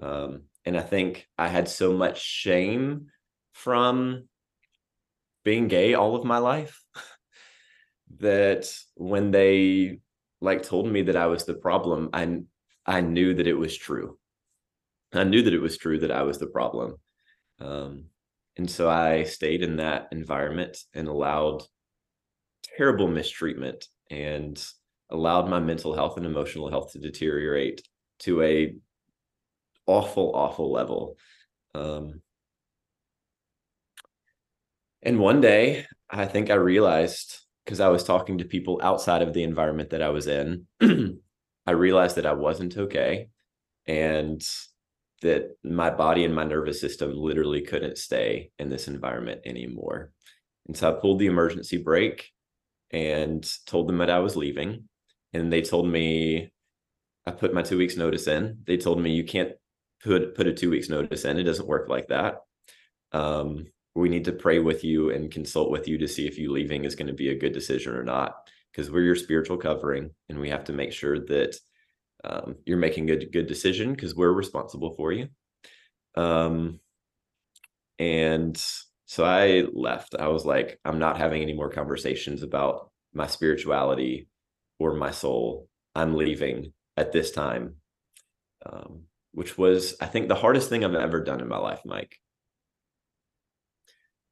Um 0.00 0.42
and 0.64 0.76
i 0.76 0.82
think 0.82 1.26
i 1.38 1.48
had 1.48 1.68
so 1.68 1.92
much 1.92 2.22
shame 2.22 3.06
from 3.52 4.28
being 5.44 5.68
gay 5.68 5.94
all 5.94 6.14
of 6.14 6.24
my 6.24 6.38
life 6.38 6.82
that 8.18 8.70
when 8.94 9.30
they 9.30 10.00
like 10.40 10.62
told 10.62 10.86
me 10.86 11.02
that 11.02 11.16
i 11.16 11.26
was 11.26 11.44
the 11.44 11.54
problem 11.54 12.10
i 12.12 12.40
i 12.86 13.00
knew 13.00 13.34
that 13.34 13.46
it 13.46 13.58
was 13.58 13.76
true. 13.76 14.18
I 15.12 15.24
knew 15.24 15.42
that 15.42 15.54
it 15.54 15.60
was 15.60 15.78
true 15.78 15.98
that 16.00 16.12
i 16.12 16.22
was 16.22 16.38
the 16.38 16.46
problem. 16.46 16.96
Um 17.60 18.10
and 18.58 18.68
so 18.68 18.90
I 18.90 19.22
stayed 19.22 19.62
in 19.62 19.76
that 19.76 20.08
environment 20.10 20.76
and 20.92 21.06
allowed 21.06 21.62
terrible 22.76 23.06
mistreatment 23.06 23.86
and 24.10 24.62
allowed 25.10 25.48
my 25.48 25.60
mental 25.60 25.94
health 25.94 26.16
and 26.16 26.26
emotional 26.26 26.68
health 26.68 26.92
to 26.92 26.98
deteriorate 26.98 27.82
to 28.20 28.42
a 28.42 28.74
awful, 29.86 30.34
awful 30.34 30.72
level. 30.72 31.16
Um, 31.74 32.20
and 35.02 35.20
one 35.20 35.40
day, 35.40 35.86
I 36.10 36.26
think 36.26 36.50
I 36.50 36.54
realized 36.54 37.38
because 37.64 37.80
I 37.80 37.88
was 37.88 38.02
talking 38.02 38.38
to 38.38 38.44
people 38.44 38.80
outside 38.82 39.22
of 39.22 39.34
the 39.34 39.44
environment 39.44 39.90
that 39.90 40.02
I 40.02 40.08
was 40.08 40.26
in, 40.26 40.66
I 41.66 41.70
realized 41.72 42.16
that 42.16 42.26
I 42.26 42.32
wasn't 42.32 42.76
okay. 42.76 43.28
And 43.86 44.42
that 45.22 45.56
my 45.64 45.90
body 45.90 46.24
and 46.24 46.34
my 46.34 46.44
nervous 46.44 46.80
system 46.80 47.12
literally 47.12 47.62
couldn't 47.62 47.98
stay 47.98 48.50
in 48.58 48.68
this 48.68 48.88
environment 48.88 49.40
anymore. 49.44 50.12
And 50.66 50.76
so 50.76 50.90
I 50.90 51.00
pulled 51.00 51.18
the 51.18 51.26
emergency 51.26 51.78
brake 51.78 52.30
and 52.90 53.48
told 53.66 53.88
them 53.88 53.98
that 53.98 54.10
I 54.10 54.20
was 54.20 54.36
leaving. 54.36 54.88
And 55.32 55.52
they 55.52 55.62
told 55.62 55.88
me 55.88 56.50
I 57.26 57.30
put 57.32 57.52
my 57.52 57.62
two 57.62 57.78
weeks 57.78 57.96
notice 57.96 58.26
in. 58.26 58.58
They 58.66 58.76
told 58.76 59.00
me 59.00 59.12
you 59.12 59.24
can't 59.24 59.52
put 60.02 60.34
put 60.34 60.46
a 60.46 60.52
two 60.52 60.70
weeks 60.70 60.88
notice 60.88 61.24
in. 61.24 61.38
It 61.38 61.44
doesn't 61.44 61.68
work 61.68 61.88
like 61.88 62.08
that. 62.08 62.42
Um, 63.12 63.66
we 63.94 64.08
need 64.08 64.24
to 64.26 64.32
pray 64.32 64.60
with 64.60 64.84
you 64.84 65.10
and 65.10 65.30
consult 65.30 65.70
with 65.70 65.88
you 65.88 65.98
to 65.98 66.08
see 66.08 66.26
if 66.26 66.38
you 66.38 66.52
leaving 66.52 66.84
is 66.84 66.94
going 66.94 67.08
to 67.08 67.12
be 67.12 67.30
a 67.30 67.38
good 67.38 67.52
decision 67.52 67.94
or 67.94 68.04
not 68.04 68.48
because 68.70 68.90
we're 68.90 69.02
your 69.02 69.16
spiritual 69.16 69.56
covering 69.56 70.10
and 70.28 70.38
we 70.38 70.48
have 70.50 70.64
to 70.64 70.72
make 70.72 70.92
sure 70.92 71.18
that 71.18 71.56
um, 72.24 72.56
you're 72.64 72.78
making 72.78 73.10
a 73.10 73.16
good 73.16 73.46
decision 73.46 73.92
because 73.92 74.14
we're 74.14 74.32
responsible 74.32 74.94
for 74.94 75.12
you. 75.12 75.28
Um, 76.14 76.80
and 77.98 78.56
so 79.06 79.24
i 79.24 79.64
left. 79.72 80.14
I 80.18 80.28
was 80.28 80.44
like 80.44 80.78
i'm 80.84 80.98
not 80.98 81.18
having 81.18 81.42
any 81.42 81.52
more 81.52 81.70
conversations 81.70 82.42
about 82.42 82.90
my 83.12 83.26
spirituality 83.26 84.28
or 84.78 84.94
my 84.94 85.10
soul. 85.10 85.68
I'm 85.94 86.14
leaving 86.14 86.72
at 86.96 87.12
this 87.12 87.30
time 87.32 87.76
um, 88.66 89.02
which 89.32 89.56
was 89.56 89.94
i 90.00 90.06
think 90.06 90.28
the 90.28 90.34
hardest 90.34 90.68
thing 90.68 90.84
i've 90.84 90.94
ever 90.94 91.22
done 91.22 91.40
in 91.40 91.48
my 91.48 91.58
life 91.58 91.80
mike. 91.84 92.16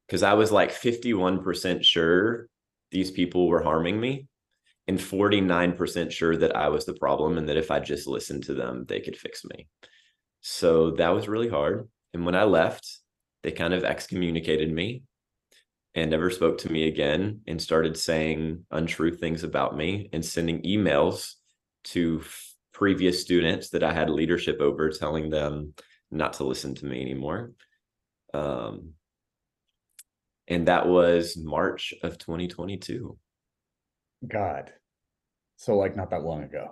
Because 0.07 0.23
I 0.23 0.35
was 0.35 0.53
like 0.53 0.71
51% 0.71 1.83
sure 1.83 2.47
these 2.91 3.11
people 3.11 3.49
were 3.49 3.61
harming 3.61 3.99
me 3.99 4.27
and 4.87 4.97
49% 4.99 6.11
sure 6.11 6.37
that 6.37 6.55
I 6.55 6.69
was 6.69 6.85
the 6.85 6.93
problem 6.93 7.37
and 7.37 7.49
that 7.49 7.57
if 7.57 7.71
I 7.71 7.79
just 7.79 8.07
listened 8.07 8.43
to 8.45 8.53
them, 8.53 8.85
they 8.87 9.01
could 9.01 9.17
fix 9.17 9.43
me. 9.43 9.67
So 10.41 10.91
that 10.91 11.13
was 11.13 11.27
really 11.27 11.49
hard. 11.49 11.89
And 12.13 12.25
when 12.25 12.35
I 12.35 12.43
left, 12.43 12.99
they 13.43 13.51
kind 13.51 13.73
of 13.73 13.83
excommunicated 13.83 14.71
me 14.71 15.03
and 15.93 16.11
never 16.11 16.29
spoke 16.29 16.59
to 16.59 16.71
me 16.71 16.87
again 16.87 17.41
and 17.47 17.61
started 17.61 17.97
saying 17.97 18.65
untrue 18.71 19.11
things 19.11 19.43
about 19.43 19.75
me 19.75 20.09
and 20.13 20.23
sending 20.23 20.61
emails 20.61 21.33
to 21.85 22.23
previous 22.73 23.21
students 23.21 23.69
that 23.69 23.83
I 23.83 23.91
had 23.91 24.09
leadership 24.09 24.61
over 24.61 24.89
telling 24.89 25.29
them 25.29 25.73
not 26.11 26.33
to 26.33 26.43
listen 26.43 26.75
to 26.75 26.85
me 26.85 27.01
anymore. 27.01 27.53
Um, 28.33 28.93
and 30.47 30.67
that 30.67 30.87
was 30.87 31.35
March 31.35 31.93
of 32.03 32.17
2022. 32.17 33.17
God. 34.27 34.71
So 35.57 35.77
like 35.77 35.95
not 35.95 36.11
that 36.11 36.23
long 36.23 36.43
ago. 36.43 36.71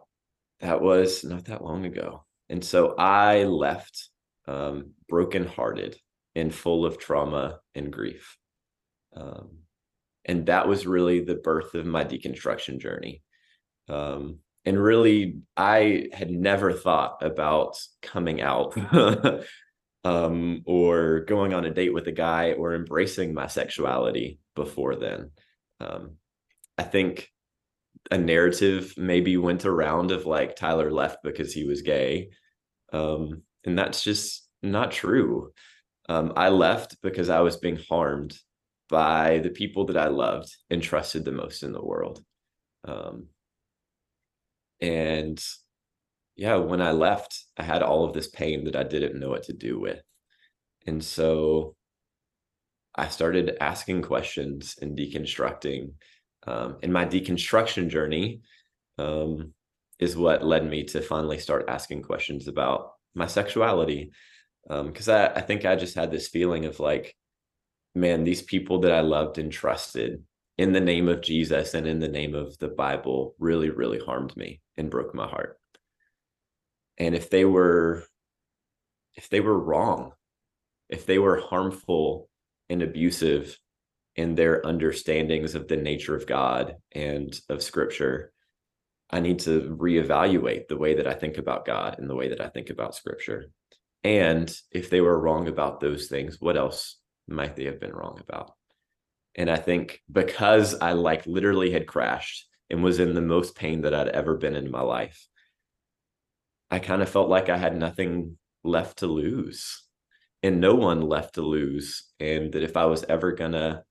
That 0.62 0.82
was 0.82 1.24
not 1.24 1.46
that 1.46 1.64
long 1.64 1.86
ago. 1.86 2.24
And 2.50 2.64
so 2.64 2.96
I 2.98 3.44
left 3.44 4.10
um 4.48 4.92
brokenhearted 5.10 5.98
and 6.36 6.54
full 6.54 6.86
of 6.86 6.98
trauma 6.98 7.60
and 7.74 7.92
grief. 7.92 8.38
Um 9.16 9.60
and 10.24 10.48
that 10.48 10.68
was 10.68 10.88
really 10.88 11.20
the 11.20 11.36
birth 11.36 11.76
of 11.76 11.86
my 11.86 12.04
deconstruction 12.04 12.80
journey. 12.80 13.22
Um 13.90 14.40
and 14.66 14.82
really 14.82 15.42
I 15.56 16.08
had 16.14 16.32
never 16.32 16.74
thought 16.74 17.22
about 17.22 17.78
coming 18.02 18.42
out 18.42 18.76
um, 20.04 20.62
or 20.66 21.22
going 21.22 21.54
on 21.54 21.66
a 21.66 21.72
date 21.72 21.94
with 21.94 22.08
a 22.08 22.12
guy 22.12 22.54
or 22.54 22.76
embracing 22.76 23.34
my 23.34 23.48
sexuality 23.48 24.40
before 24.56 24.96
then. 24.96 25.32
Um, 25.80 26.18
I 26.78 26.84
think 26.84 27.30
a 28.12 28.18
narrative 28.18 28.94
maybe 28.98 29.38
went 29.38 29.66
around 29.66 30.12
of 30.12 30.26
like 30.26 30.56
Tyler 30.56 30.92
left 30.92 31.24
because 31.24 31.54
he 31.54 31.66
was 31.66 31.82
gay. 31.82 32.30
Um, 32.94 33.42
and 33.66 33.78
that's 33.78 34.04
just 34.04 34.48
not 34.62 34.92
true. 34.92 35.52
Um, 36.08 36.34
I 36.36 36.50
left 36.50 37.02
because 37.02 37.30
I 37.30 37.40
was 37.42 37.58
being 37.58 37.80
harmed 37.90 38.38
by 38.90 39.40
the 39.40 39.50
people 39.50 39.86
that 39.86 39.98
I 39.98 40.08
loved 40.08 40.56
and 40.70 40.82
trusted 40.82 41.26
the 41.26 41.32
most 41.32 41.64
in 41.64 41.74
the 41.74 41.84
world. 41.84 42.24
Um, 42.84 43.28
and 44.80 45.44
yeah, 46.36 46.56
when 46.58 46.82
I 46.82 46.92
left, 46.92 47.44
I 47.58 47.64
had 47.64 47.82
all 47.82 48.06
of 48.06 48.14
this 48.14 48.28
pain 48.28 48.66
that 48.66 48.76
I 48.76 48.84
didn't 48.84 49.20
know 49.20 49.30
what 49.30 49.44
to 49.44 49.54
do 49.54 49.80
with. 49.80 50.02
And 50.86 51.04
so 51.04 51.76
I 52.96 53.08
started 53.08 53.58
asking 53.60 54.04
questions 54.04 54.76
and 54.82 54.98
deconstructing. 54.98 55.94
Um, 56.48 56.78
and 56.84 56.94
my 56.94 57.06
deconstruction 57.06 57.90
journey 57.90 58.42
um, 58.98 59.54
is 60.00 60.16
what 60.16 60.46
led 60.46 60.66
me 60.70 60.84
to 60.86 61.02
finally 61.02 61.40
start 61.40 61.66
asking 61.68 62.04
questions 62.04 62.48
about 62.48 62.92
my 63.14 63.28
sexuality. 63.28 64.12
Because 64.68 65.10
um, 65.10 65.16
I, 65.16 65.28
I 65.40 65.42
think 65.42 65.66
I 65.66 65.76
just 65.76 65.96
had 65.96 66.12
this 66.12 66.28
feeling 66.28 66.66
of 66.66 66.80
like, 66.80 67.16
man, 67.94 68.24
these 68.24 68.42
people 68.42 68.80
that 68.82 68.92
I 68.92 69.02
loved 69.02 69.38
and 69.38 69.52
trusted 69.52 70.24
in 70.58 70.74
the 70.74 70.82
name 70.82 71.08
of 71.08 71.22
Jesus 71.22 71.74
and 71.74 71.88
in 71.88 72.00
the 72.00 72.08
name 72.08 72.34
of 72.34 72.58
the 72.60 72.68
Bible 72.68 73.36
really, 73.40 73.70
really 73.70 74.00
harmed 74.00 74.36
me 74.36 74.62
and 74.78 74.90
broke 74.90 75.14
my 75.14 75.28
heart 75.28 75.60
and 76.98 77.16
if 77.16 77.30
they 77.30 77.46
were 77.46 78.04
if 79.16 79.30
they 79.30 79.40
were 79.40 79.58
wrong 79.58 80.12
if 80.90 81.06
they 81.06 81.20
were 81.20 81.40
harmful 81.40 82.30
and 82.70 82.82
abusive 82.82 83.58
in 84.16 84.36
their 84.36 84.66
understandings 84.66 85.56
of 85.56 85.68
the 85.68 85.78
nature 85.78 86.16
of 86.16 86.28
god 86.28 86.76
and 86.94 87.40
of 87.50 87.64
scripture 87.64 88.32
i 89.10 89.20
need 89.20 89.40
to 89.40 89.76
reevaluate 89.80 90.68
the 90.68 90.78
way 90.78 90.96
that 90.96 91.08
i 91.08 91.14
think 91.14 91.38
about 91.38 91.66
god 91.66 91.98
and 92.00 92.10
the 92.10 92.16
way 92.16 92.30
that 92.30 92.42
i 92.42 92.48
think 92.48 92.70
about 92.70 92.96
scripture 92.96 93.46
and 94.04 94.56
if 94.72 94.90
they 94.90 95.02
were 95.02 95.20
wrong 95.20 95.48
about 95.48 95.80
those 95.80 96.08
things 96.08 96.40
what 96.40 96.58
else 96.58 96.98
might 97.28 97.56
they 97.56 97.66
have 97.66 97.80
been 97.80 97.94
wrong 97.94 98.20
about 98.22 98.54
and 99.36 99.50
i 99.50 99.58
think 99.58 100.02
because 100.12 100.76
i 100.76 100.92
like 100.94 101.26
literally 101.26 101.72
had 101.72 101.88
crashed 101.88 102.48
and 102.70 102.84
was 102.84 103.00
in 103.00 103.14
the 103.14 103.22
most 103.22 103.56
pain 103.56 103.82
that 103.82 103.94
i'd 103.94 104.10
ever 104.10 104.36
been 104.38 104.56
in 104.56 104.72
my 104.72 104.82
life 104.82 105.28
I 106.72 106.80
kind 106.80 107.02
of 107.02 107.10
felt 107.10 107.30
like 107.30 107.50
I 107.50 107.58
had 107.58 107.78
nothing 107.78 108.38
left 108.64 109.00
to 109.00 109.08
lose 109.08 109.84
and 110.42 110.60
no 110.60 110.76
one 110.76 111.02
left 111.02 111.36
to 111.36 111.42
lose. 111.42 112.04
And 112.20 112.52
that 112.54 112.64
if 112.64 112.76
I 112.76 112.86
was 112.86 113.04
ever 113.08 113.32
going 113.34 113.54
to 113.54 113.84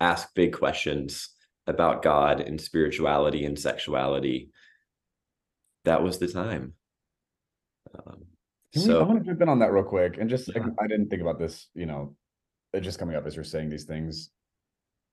ask 0.00 0.34
big 0.34 0.52
questions 0.52 1.30
about 1.66 2.02
God 2.02 2.40
and 2.40 2.60
spirituality 2.60 3.44
and 3.44 3.58
sexuality, 3.58 4.50
that 5.84 6.02
was 6.02 6.18
the 6.18 6.28
time. 6.28 6.74
Um, 7.94 8.24
so 8.74 8.98
we, 8.98 9.00
I 9.00 9.02
want 9.04 9.18
to 9.20 9.24
jump 9.24 9.42
in 9.42 9.48
on 9.48 9.58
that 9.60 9.72
real 9.72 9.84
quick. 9.84 10.18
And 10.18 10.28
just, 10.28 10.48
yeah. 10.54 10.66
I 10.80 10.86
didn't 10.86 11.08
think 11.08 11.22
about 11.22 11.38
this, 11.38 11.68
you 11.74 11.86
know, 11.86 12.14
it 12.72 12.80
just 12.80 12.98
coming 12.98 13.16
up 13.16 13.26
as 13.26 13.34
you're 13.34 13.44
saying 13.44 13.70
these 13.70 13.84
things. 13.84 14.30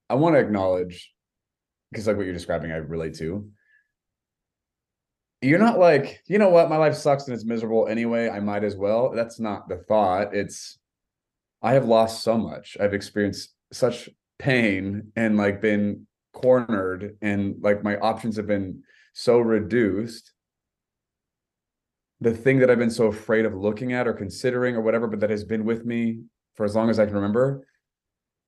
I 0.10 0.16
want 0.16 0.36
to 0.36 0.40
acknowledge, 0.40 1.14
because 1.92 2.08
like 2.08 2.18
what 2.18 2.26
you're 2.26 2.34
describing, 2.34 2.72
I 2.72 2.78
relate 2.78 3.16
to 3.16 3.50
you're 5.44 5.60
not 5.60 5.78
like, 5.78 6.24
you 6.28 6.40
know 6.40 6.50
what, 6.50 6.70
my 6.70 6.78
life 6.78 6.96
sucks 6.96 7.26
and 7.26 7.36
it's 7.36 7.46
miserable 7.46 7.88
anyway. 7.88 8.30
I 8.30 8.40
might 8.40 8.64
as 8.64 8.76
well. 8.76 9.12
That's 9.14 9.40
not 9.40 9.68
the 9.68 9.78
thought. 9.78 10.34
It's 10.34 10.80
I 11.62 11.74
have 11.74 11.86
lost 11.86 12.24
so 12.24 12.38
much. 12.38 12.78
I've 12.80 12.94
experienced 12.94 13.54
such 13.72 14.10
pain 14.40 15.12
and 15.16 15.38
like 15.38 15.62
been 15.62 16.08
cornered 16.34 17.18
and 17.22 17.56
like 17.62 17.84
my 17.84 17.98
options 17.98 18.38
have 18.38 18.48
been 18.48 18.84
so 19.14 19.40
reduced. 19.40 20.32
The 22.22 22.34
thing 22.34 22.60
that 22.60 22.70
I've 22.70 22.80
been 22.80 22.90
so 22.90 23.08
afraid 23.08 23.46
of 23.46 23.54
looking 23.54 23.94
at 23.94 24.08
or 24.08 24.14
considering 24.14 24.76
or 24.76 24.82
whatever, 24.82 25.08
but 25.08 25.20
that 25.20 25.30
has 25.30 25.44
been 25.44 25.66
with 25.66 25.86
me 25.86 26.22
for 26.56 26.66
as 26.66 26.76
long 26.76 26.90
as 26.90 27.00
I 27.00 27.06
can 27.06 27.16
remember, 27.16 27.68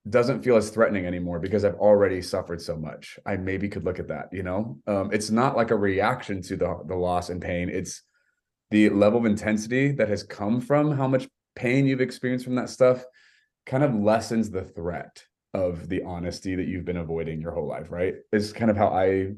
doesn't 0.09 0.43
feel 0.43 0.55
as 0.55 0.69
threatening 0.69 1.05
anymore 1.05 1.39
because 1.39 1.65
I've 1.65 1.75
already 1.75 2.21
suffered 2.21 2.61
so 2.61 2.77
much. 2.77 3.17
I 3.25 3.37
maybe 3.37 3.67
could 3.67 3.83
look 3.83 3.99
at 3.99 4.07
that, 4.09 4.29
you 4.31 4.43
know? 4.43 4.77
Um, 4.85 5.09
it's 5.11 5.31
not 5.31 5.57
like 5.57 5.71
a 5.71 5.75
reaction 5.75 6.41
to 6.43 6.55
the, 6.55 6.79
the 6.85 6.95
loss 6.95 7.29
and 7.29 7.41
pain. 7.41 7.69
It's 7.69 8.03
the 8.69 8.89
level 8.89 9.19
of 9.19 9.25
intensity 9.25 9.91
that 9.93 10.09
has 10.09 10.23
come 10.23 10.61
from 10.61 10.95
how 10.95 11.07
much 11.07 11.27
pain 11.55 11.87
you've 11.87 12.01
experienced 12.01 12.45
from 12.45 12.55
that 12.55 12.69
stuff 12.69 13.03
kind 13.65 13.83
of 13.83 13.95
lessens 13.95 14.51
the 14.51 14.63
threat 14.63 15.23
of 15.55 15.89
the 15.89 16.03
honesty 16.03 16.55
that 16.55 16.67
you've 16.67 16.85
been 16.85 16.97
avoiding 16.97 17.41
your 17.41 17.51
whole 17.51 17.67
life, 17.67 17.87
right? 17.89 18.15
Is 18.31 18.53
kind 18.53 18.69
of 18.69 18.77
how 18.77 18.87
I 18.87 19.33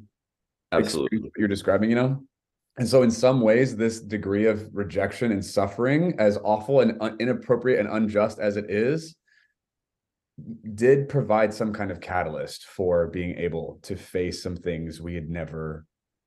absolutely 0.71 1.31
you're 1.37 1.47
describing, 1.47 1.89
you 1.89 1.95
know? 1.95 2.23
And 2.77 2.87
so 2.87 3.01
in 3.01 3.09
some 3.09 3.41
ways, 3.41 3.75
this 3.75 3.99
degree 3.99 4.45
of 4.45 4.69
rejection 4.73 5.31
and 5.31 5.43
suffering, 5.43 6.15
as 6.19 6.37
awful 6.43 6.81
and 6.81 6.97
un- 7.01 7.17
inappropriate 7.19 7.79
and 7.79 7.89
unjust 7.89 8.39
as 8.39 8.55
it 8.55 8.69
is, 8.69 9.15
did 10.75 11.09
provide 11.09 11.53
some 11.53 11.73
kind 11.73 11.89
of 11.89 11.99
catalyst 11.99 12.65
for 12.65 13.07
being 13.07 13.35
able 13.37 13.79
to 13.83 13.95
face 13.95 14.43
some 14.43 14.55
things 14.55 15.01
we 15.01 15.15
had 15.15 15.29
never 15.29 15.85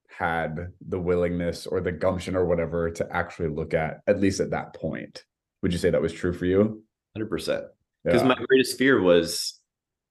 had 0.09 0.72
the 0.88 0.98
willingness 0.98 1.66
or 1.66 1.81
the 1.81 1.92
gumption 1.92 2.35
or 2.35 2.44
whatever 2.44 2.90
to 2.90 3.07
actually 3.14 3.48
look 3.48 3.72
at 3.72 4.00
at 4.09 4.20
least 4.20 4.40
at 4.40 4.50
that 4.50 4.74
point 4.74 5.24
would 5.62 5.72
you 5.72 5.79
say 5.79 5.88
that 5.88 6.03
was 6.03 6.12
true 6.12 6.33
for 6.33 6.44
you 6.46 6.83
100% 7.16 7.68
because 8.05 8.22
yeah. 8.22 8.26
my 8.26 8.35
greatest 8.35 8.76
fear 8.76 9.00
was 9.00 9.60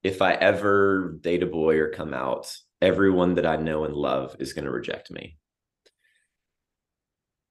if 0.02 0.22
i 0.22 0.32
ever 0.32 1.18
date 1.20 1.42
a 1.42 1.46
boy 1.46 1.78
or 1.78 1.88
come 1.88 2.14
out 2.14 2.54
everyone 2.80 3.34
that 3.34 3.46
i 3.46 3.56
know 3.56 3.84
and 3.84 3.94
love 3.94 4.36
is 4.38 4.52
going 4.52 4.64
to 4.64 4.70
reject 4.70 5.10
me 5.10 5.36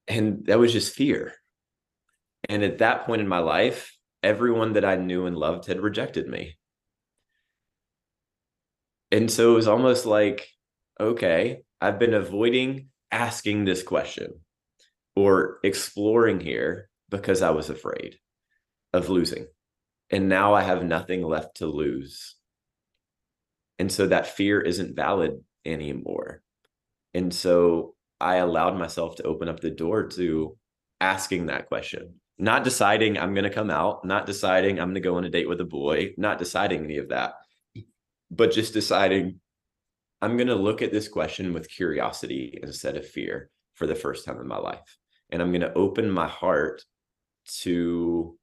and 0.10 0.46
that 0.48 0.60
was 0.60 0.74
just 0.74 0.96
fear. 0.96 1.34
And 2.50 2.64
at 2.64 2.80
that 2.80 3.06
point 3.06 3.22
in 3.22 3.28
my 3.28 3.40
life, 3.40 3.96
everyone 4.24 4.74
that 4.74 4.84
I 4.84 4.96
knew 4.96 5.28
and 5.28 5.38
loved 5.38 5.68
had 5.68 5.80
rejected 5.80 6.28
me. 6.28 6.58
And 9.12 9.32
so 9.32 9.52
it 9.52 9.56
was 9.56 9.68
almost 9.68 10.06
like, 10.06 10.48
okay, 11.00 11.62
I've 11.80 12.00
been 12.00 12.14
avoiding 12.14 12.88
asking 13.12 13.66
this 13.66 13.84
question 13.84 14.42
or 15.16 15.60
exploring 15.64 16.40
here 16.40 16.90
because 17.10 17.42
I 17.42 17.52
was 17.52 17.70
afraid 17.70 18.18
of 18.94 19.10
losing. 19.10 19.48
And 20.12 20.28
now 20.28 20.56
I 20.56 20.64
have 20.64 20.84
nothing 20.84 21.24
left 21.24 21.58
to 21.58 21.68
lose. 21.68 22.36
And 23.80 23.92
so 23.92 24.08
that 24.08 24.28
fear 24.28 24.62
isn't 24.62 24.96
valid 24.96 25.42
anymore. 25.66 26.42
And 27.14 27.34
so 27.34 27.96
I 28.20 28.36
allowed 28.36 28.78
myself 28.78 29.16
to 29.16 29.24
open 29.24 29.48
up 29.48 29.62
the 29.62 29.72
door 29.72 30.08
to 30.10 30.58
asking 31.02 31.46
that 31.46 31.68
question, 31.68 32.16
not 32.38 32.64
deciding 32.64 33.18
I'm 33.18 33.34
going 33.34 33.46
to 33.46 33.50
come 33.50 33.70
out, 33.70 34.04
not 34.06 34.26
deciding 34.26 34.80
I'm 34.80 34.90
going 34.90 34.96
to 34.96 35.02
go 35.02 35.16
on 35.16 35.24
a 35.24 35.30
date 35.30 35.48
with 35.48 35.62
a 35.62 35.66
boy, 35.66 36.14
not 36.18 36.38
deciding 36.38 36.84
any 36.84 36.98
of 36.98 37.10
that, 37.10 37.36
but 38.30 38.52
just 38.52 38.74
deciding 38.74 39.40
I'm 40.22 40.36
going 40.36 40.48
to 40.48 40.56
look 40.56 40.82
at 40.82 40.92
this 40.92 41.08
question 41.08 41.54
with 41.54 41.70
curiosity 41.70 42.60
instead 42.62 42.98
of 42.98 43.08
fear 43.08 43.50
for 43.76 43.88
the 43.88 43.96
first 43.96 44.26
time 44.26 44.40
in 44.40 44.48
my 44.48 44.58
life. 44.58 44.98
And 45.30 45.42
I'm 45.42 45.52
going 45.52 45.62
to 45.62 45.74
open 45.74 46.12
my 46.12 46.28
heart 46.28 46.84
to, 47.62 48.38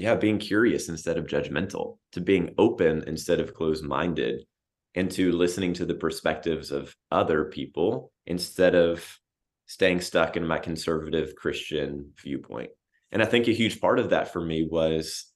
yeah, 0.00 0.14
being 0.14 0.38
curious 0.38 0.88
instead 0.88 1.18
of 1.18 1.26
judgmental, 1.26 1.98
to 2.12 2.22
being 2.22 2.54
open 2.56 3.04
instead 3.06 3.38
of 3.38 3.52
closed 3.52 3.84
minded, 3.84 4.46
and 4.94 5.10
to 5.10 5.30
listening 5.32 5.74
to 5.74 5.84
the 5.84 5.94
perspectives 5.94 6.70
of 6.70 6.96
other 7.10 7.44
people 7.44 8.10
instead 8.26 8.74
of 8.74 9.18
staying 9.66 10.00
stuck 10.00 10.38
in 10.38 10.46
my 10.46 10.58
conservative 10.58 11.34
Christian 11.36 12.12
viewpoint. 12.20 12.70
And 13.12 13.22
I 13.22 13.26
think 13.26 13.46
a 13.46 13.52
huge 13.52 13.78
part 13.78 13.98
of 13.98 14.10
that 14.10 14.32
for 14.32 14.40
me 14.40 14.66
was 14.68 15.26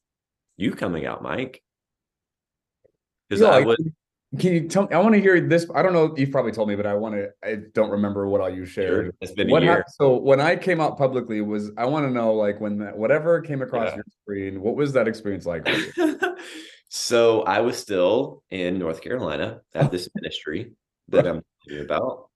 you 0.57 0.72
coming 0.72 1.05
out, 1.05 1.22
Mike. 1.22 1.62
Because 3.29 3.42
I 3.42 3.61
was 3.61 3.79
can 4.38 4.53
you 4.53 4.68
tell 4.68 4.83
me? 4.83 4.88
I 4.92 4.99
want 4.99 5.14
to 5.14 5.20
hear 5.20 5.40
this. 5.40 5.66
I 5.75 5.83
don't 5.83 5.92
know. 5.92 6.14
You've 6.16 6.31
probably 6.31 6.53
told 6.53 6.68
me, 6.68 6.77
but 6.77 6.87
I 6.87 6.94
want 6.94 7.14
to. 7.14 7.31
I 7.42 7.57
don't 7.73 7.90
remember 7.90 8.29
what 8.29 8.40
all 8.40 8.51
you 8.51 8.64
shared. 8.64 9.07
Sure. 9.07 9.14
It's 9.20 9.33
been 9.33 9.51
what 9.51 9.62
a 9.62 9.66
year. 9.66 9.85
so 9.88 10.16
when 10.16 10.40
I 10.40 10.57
came 10.57 10.81
out 10.81 10.97
publicly, 10.97 11.40
was 11.40 11.70
I 11.77 11.85
want 11.87 12.07
to 12.07 12.11
know 12.11 12.33
like 12.35 12.61
when 12.61 12.79
that 12.79 12.97
whatever 12.97 13.40
came 13.40 13.62
across 13.62 13.90
yeah. 13.90 13.97
your 13.97 14.05
screen, 14.23 14.61
what 14.61 14.77
was 14.77 14.92
that 14.94 15.09
experience 15.09 15.47
like? 15.47 15.68
so 16.88 17.42
I 17.42 17.61
was 17.61 17.77
still 17.79 18.42
in 18.51 18.79
North 18.79 19.03
Carolina 19.03 19.61
at 19.75 19.90
this 19.90 20.09
ministry 20.14 20.73
that 21.09 21.27
I'm 21.27 21.42
talking 21.68 21.85
about. 21.85 22.29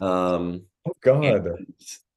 Um, 0.00 0.62
oh 0.86 0.94
God! 1.00 1.46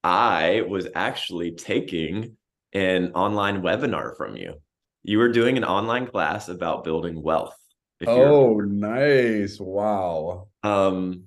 I 0.04 0.64
was 0.68 0.88
actually 0.96 1.52
taking 1.52 2.38
an 2.74 3.12
online 3.14 3.62
webinar 3.62 4.18
from 4.18 4.36
you. 4.36 4.56
You 5.04 5.20
were 5.20 5.30
doing 5.30 5.58
an 5.58 5.64
online 5.64 6.08
class 6.08 6.50
about 6.50 6.84
building 6.84 7.22
wealth 7.22 7.56
Oh, 8.06 8.60
nice. 8.60 9.60
Wow. 9.60 10.50
Um, 10.64 11.26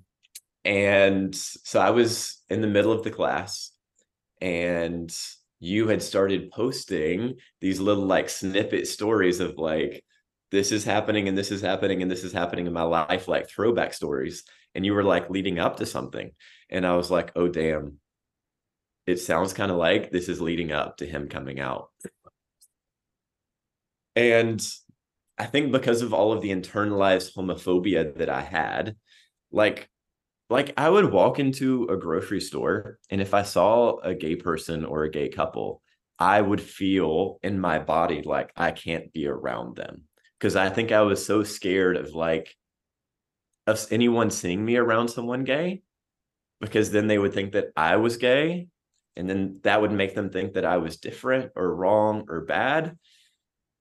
and 0.64 1.35
so 1.35 1.80
I 1.80 1.90
was 1.90 2.42
in 2.48 2.61
the 2.61 2.68
middle 2.68 2.92
of 2.92 3.02
the 3.02 3.11
class 3.11 3.72
and 4.40 5.14
you 5.59 5.88
had 5.88 6.02
started 6.02 6.50
posting 6.50 7.37
these 7.61 7.80
little 7.80 8.06
like 8.06 8.28
snippet 8.28 8.87
stories 8.87 9.40
of 9.40 9.59
like 9.59 10.04
this 10.50 10.72
is 10.72 10.85
happening 10.85 11.28
and 11.28 11.37
this 11.37 11.50
is 11.50 11.61
happening 11.61 12.02
and 12.02 12.11
this 12.11 12.24
is 12.24 12.33
happening 12.33 12.66
in 12.66 12.72
my 12.72 12.83
life 12.83 13.28
like 13.28 13.48
throwback 13.48 13.92
stories 13.92 14.44
and 14.74 14.85
you 14.85 14.94
were 14.94 15.04
like 15.04 15.30
leading 15.30 15.59
up 15.59 15.76
to 15.76 15.87
something 15.87 16.30
and 16.70 16.87
i 16.87 16.96
was 16.96 17.11
like 17.11 17.30
oh 17.37 17.48
damn 17.48 17.98
it 19.06 19.18
sounds 19.18 19.52
kind 19.52 19.70
of 19.70 19.76
like 19.76 20.11
this 20.11 20.28
is 20.28 20.40
leading 20.40 20.72
up 20.72 20.96
to 20.96 21.06
him 21.06 21.28
coming 21.28 21.61
out 21.61 21.90
and 24.16 24.66
I 25.40 25.46
think 25.46 25.72
because 25.72 26.03
of 26.03 26.12
all 26.12 26.33
of 26.33 26.42
the 26.42 26.50
internalized 26.50 27.35
homophobia 27.35 28.14
that 28.18 28.29
I 28.29 28.42
had, 28.42 28.94
like 29.50 29.88
like 30.50 30.74
I 30.76 30.90
would 30.90 31.11
walk 31.11 31.38
into 31.38 31.85
a 31.85 31.96
grocery 31.96 32.42
store 32.42 32.98
and 33.09 33.22
if 33.22 33.33
I 33.33 33.40
saw 33.40 34.00
a 34.00 34.14
gay 34.14 34.37
person 34.37 34.85
or 34.85 35.05
a 35.05 35.11
gay 35.11 35.31
couple, 35.31 35.81
I 36.18 36.42
would 36.42 36.61
feel 36.61 37.38
in 37.42 37.59
my 37.59 37.79
body 37.79 38.20
like 38.22 38.53
I 38.55 38.72
can't 38.72 39.11
be 39.14 39.29
around 39.29 39.76
them. 39.76 40.03
Because 40.38 40.57
I 40.57 40.68
think 40.68 40.92
I 40.92 41.00
was 41.00 41.24
so 41.24 41.42
scared 41.42 41.96
of 41.96 42.14
like 42.14 42.55
of 43.66 43.87
anyone 43.90 44.31
seeing 44.31 44.62
me 44.62 44.76
around 44.76 45.09
someone 45.09 45.44
gay 45.44 45.81
because 46.61 46.90
then 46.90 47.07
they 47.07 47.16
would 47.16 47.33
think 47.33 47.53
that 47.53 47.68
I 47.74 47.96
was 47.96 48.18
gay 48.18 48.66
and 49.16 49.31
then 49.31 49.61
that 49.62 49.81
would 49.81 49.92
make 49.92 50.14
them 50.14 50.29
think 50.29 50.53
that 50.53 50.66
I 50.66 50.76
was 50.76 50.98
different 50.98 51.53
or 51.57 51.74
wrong 51.74 52.26
or 52.29 52.42
bad 52.42 52.98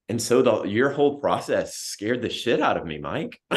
and 0.10 0.22
so 0.22 0.41
the 0.41 0.63
your 0.63 0.89
whole 0.89 1.19
process 1.19 1.76
scared 1.76 2.22
the 2.24 2.30
shit 2.30 2.60
out 2.60 2.78
of 2.78 2.86
me, 2.86 2.98
Mike. 2.98 3.39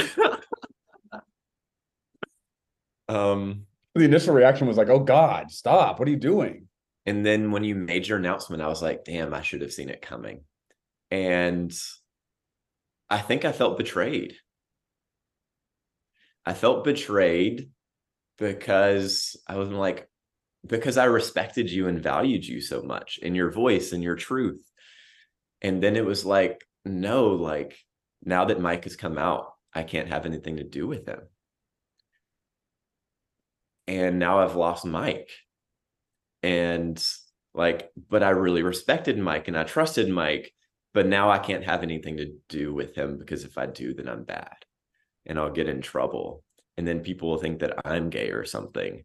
um 3.09 3.67
the 3.95 4.05
initial 4.05 4.35
reaction 4.35 4.67
was 4.67 4.77
like, 4.77 4.91
"Oh 4.91 5.01
God, 5.01 5.51
stop! 5.51 5.99
What 5.99 6.07
are 6.09 6.11
you 6.11 6.19
doing?" 6.19 6.69
And 7.07 7.27
then 7.27 7.51
when 7.51 7.65
you 7.65 7.75
made 7.75 8.07
your 8.07 8.19
announcement, 8.19 8.63
I 8.63 8.69
was 8.69 8.83
like, 8.83 9.05
"Damn, 9.05 9.35
I 9.35 9.43
should 9.43 9.63
have 9.63 9.73
seen 9.73 9.89
it 9.89 10.03
coming." 10.03 10.43
And 11.11 11.73
I 13.11 13.19
think 13.19 13.45
I 13.45 13.53
felt 13.53 13.79
betrayed. 13.79 14.35
I 16.47 16.55
felt 16.55 16.85
betrayed 16.85 17.71
because 18.39 19.37
I 19.47 19.57
was 19.57 19.69
like, 19.69 20.09
because 20.67 20.97
I 20.97 21.05
respected 21.05 21.71
you 21.71 21.89
and 21.89 22.03
valued 22.03 22.47
you 22.47 22.61
so 22.61 22.83
much 22.83 23.19
in 23.19 23.35
your 23.35 23.51
voice 23.51 23.93
and 23.93 24.03
your 24.03 24.17
truth 24.17 24.72
and 25.63 25.83
then 25.83 25.97
it 25.97 26.05
was 26.05 26.25
like 26.27 26.65
no 26.85 27.29
like 27.29 27.79
now 28.25 28.45
that 28.45 28.61
mike 28.61 28.85
has 28.85 28.97
come 28.97 29.17
out 29.17 29.55
i 29.73 29.83
can't 29.83 30.09
have 30.09 30.27
anything 30.27 30.57
to 30.57 30.65
do 30.65 30.87
with 30.87 31.07
him. 31.07 31.21
And 33.87 34.19
now 34.19 34.41
i've 34.41 34.57
lost 34.57 34.85
mike. 34.85 35.31
And 36.43 37.03
like 37.55 37.91
but 38.09 38.23
i 38.23 38.31
really 38.31 38.63
respected 38.63 39.19
mike 39.19 39.47
and 39.49 39.57
i 39.57 39.63
trusted 39.63 40.09
mike 40.09 40.53
but 40.95 41.07
now 41.07 41.31
i 41.31 41.39
can't 41.39 41.65
have 41.65 41.83
anything 41.83 42.17
to 42.17 42.35
do 42.49 42.73
with 42.73 42.95
him 42.95 43.19
because 43.19 43.45
if 43.45 43.59
i 43.59 43.67
do 43.67 43.93
then 43.93 44.09
i'm 44.09 44.25
bad 44.25 44.57
and 45.27 45.39
i'll 45.39 45.51
get 45.51 45.69
in 45.69 45.81
trouble. 45.81 46.43
And 46.79 46.89
then 46.89 47.01
people 47.01 47.31
will 47.31 47.39
think 47.39 47.61
that 47.61 47.79
i'm 47.87 48.11
gay 48.11 48.31
or 48.31 48.45
something. 48.45 49.05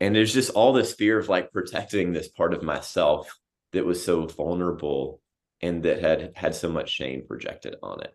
And 0.00 0.14
there's 0.14 0.34
just 0.34 0.50
all 0.50 0.72
this 0.72 0.94
fear 0.94 1.18
of 1.18 1.28
like 1.28 1.52
protecting 1.52 2.12
this 2.12 2.28
part 2.28 2.54
of 2.54 2.62
myself 2.62 3.38
that 3.72 3.84
was 3.84 4.04
so 4.04 4.26
vulnerable 4.26 5.21
and 5.62 5.82
that 5.84 6.00
had 6.00 6.32
had 6.34 6.54
so 6.54 6.68
much 6.68 6.90
shame 6.90 7.24
projected 7.26 7.76
on 7.82 8.02
it. 8.02 8.14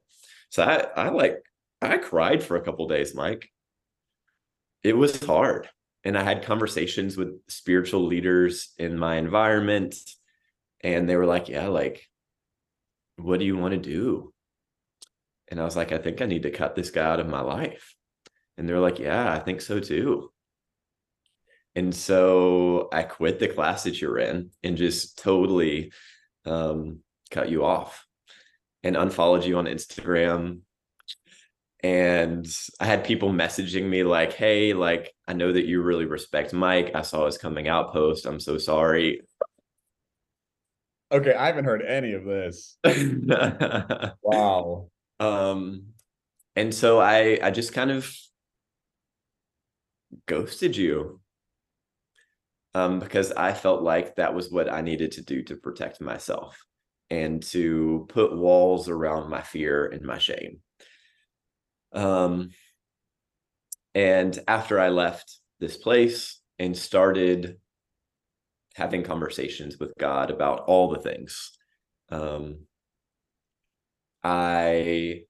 So 0.49 0.63
I 0.63 1.05
I 1.07 1.09
like 1.09 1.41
I 1.81 1.97
cried 1.97 2.43
for 2.43 2.57
a 2.57 2.61
couple 2.61 2.87
days, 2.87 3.15
Mike. 3.15 3.49
It 4.83 4.97
was 4.97 5.23
hard. 5.23 5.69
And 6.03 6.17
I 6.17 6.23
had 6.23 6.45
conversations 6.45 7.17
with 7.17 7.39
spiritual 7.49 8.05
leaders 8.05 8.73
in 8.77 8.97
my 8.97 9.17
environment 9.17 9.95
and 10.81 11.09
they 11.09 11.15
were 11.15 11.25
like, 11.25 11.49
"Yeah, 11.49 11.67
like 11.67 12.07
what 13.17 13.39
do 13.39 13.45
you 13.45 13.57
want 13.57 13.73
to 13.73 13.79
do?" 13.79 14.33
And 15.49 15.59
I 15.59 15.63
was 15.65 15.75
like, 15.75 15.91
"I 15.91 15.97
think 15.97 16.21
I 16.21 16.25
need 16.25 16.43
to 16.43 16.51
cut 16.51 16.75
this 16.75 16.91
guy 16.91 17.05
out 17.05 17.19
of 17.19 17.27
my 17.27 17.41
life." 17.41 17.95
And 18.57 18.67
they're 18.67 18.79
like, 18.79 18.99
"Yeah, 18.99 19.31
I 19.33 19.39
think 19.39 19.61
so 19.61 19.79
too." 19.79 20.31
And 21.75 21.93
so 21.93 22.89
I 22.91 23.03
quit 23.03 23.39
the 23.39 23.47
class 23.47 23.83
that 23.83 24.01
you're 24.01 24.17
in 24.17 24.51
and 24.63 24.77
just 24.77 25.19
totally 25.19 25.91
um, 26.45 27.01
cut 27.31 27.49
you 27.49 27.65
off 27.65 28.05
and 28.83 28.95
unfollowed 28.95 29.45
you 29.45 29.57
on 29.57 29.65
Instagram. 29.65 30.59
And 31.83 32.47
I 32.79 32.85
had 32.85 33.03
people 33.03 33.31
messaging 33.31 33.83
me 33.83 34.03
like, 34.03 34.33
hey, 34.33 34.73
like, 34.73 35.13
I 35.27 35.33
know 35.33 35.51
that 35.51 35.65
you 35.65 35.81
really 35.81 36.05
respect 36.05 36.53
Mike. 36.53 36.91
I 36.95 37.01
saw 37.01 37.25
his 37.25 37.37
coming 37.37 37.67
out 37.67 37.93
post. 37.93 38.25
I'm 38.25 38.39
so 38.39 38.57
sorry. 38.57 39.21
Okay, 41.11 41.33
I 41.33 41.47
haven't 41.47 41.65
heard 41.65 41.83
any 41.83 42.13
of 42.13 42.25
this. 42.25 42.77
wow. 44.21 44.89
Um, 45.19 45.83
and 46.55 46.73
so 46.73 46.99
I 46.99 47.39
I 47.41 47.51
just 47.51 47.73
kind 47.73 47.91
of 47.91 48.11
ghosted 50.25 50.75
you. 50.75 51.21
Um, 52.73 52.99
because 52.99 53.31
I 53.31 53.53
felt 53.53 53.81
like 53.81 54.15
that 54.15 54.35
was 54.35 54.51
what 54.51 54.71
I 54.71 54.81
needed 54.81 55.13
to 55.13 55.23
do 55.23 55.41
to 55.43 55.55
protect 55.55 55.99
myself 55.99 56.61
and 57.09 57.41
to 57.41 58.05
put 58.09 58.35
walls 58.35 58.89
around 58.89 59.29
my 59.29 59.41
fear 59.41 59.85
and 59.85 60.01
my 60.01 60.17
shame. 60.17 60.59
Um, 61.93 62.51
and 63.95 64.37
after 64.47 64.79
I 64.79 64.89
left 64.89 65.39
this 65.59 65.77
place 65.77 66.39
and 66.59 66.75
started 66.77 67.57
having 68.75 69.03
conversations 69.03 69.79
with 69.79 69.93
God 69.97 70.29
about 70.29 70.59
all 70.67 70.89
the 70.89 70.99
things, 70.99 71.51
um, 72.09 72.59
I 74.23 75.23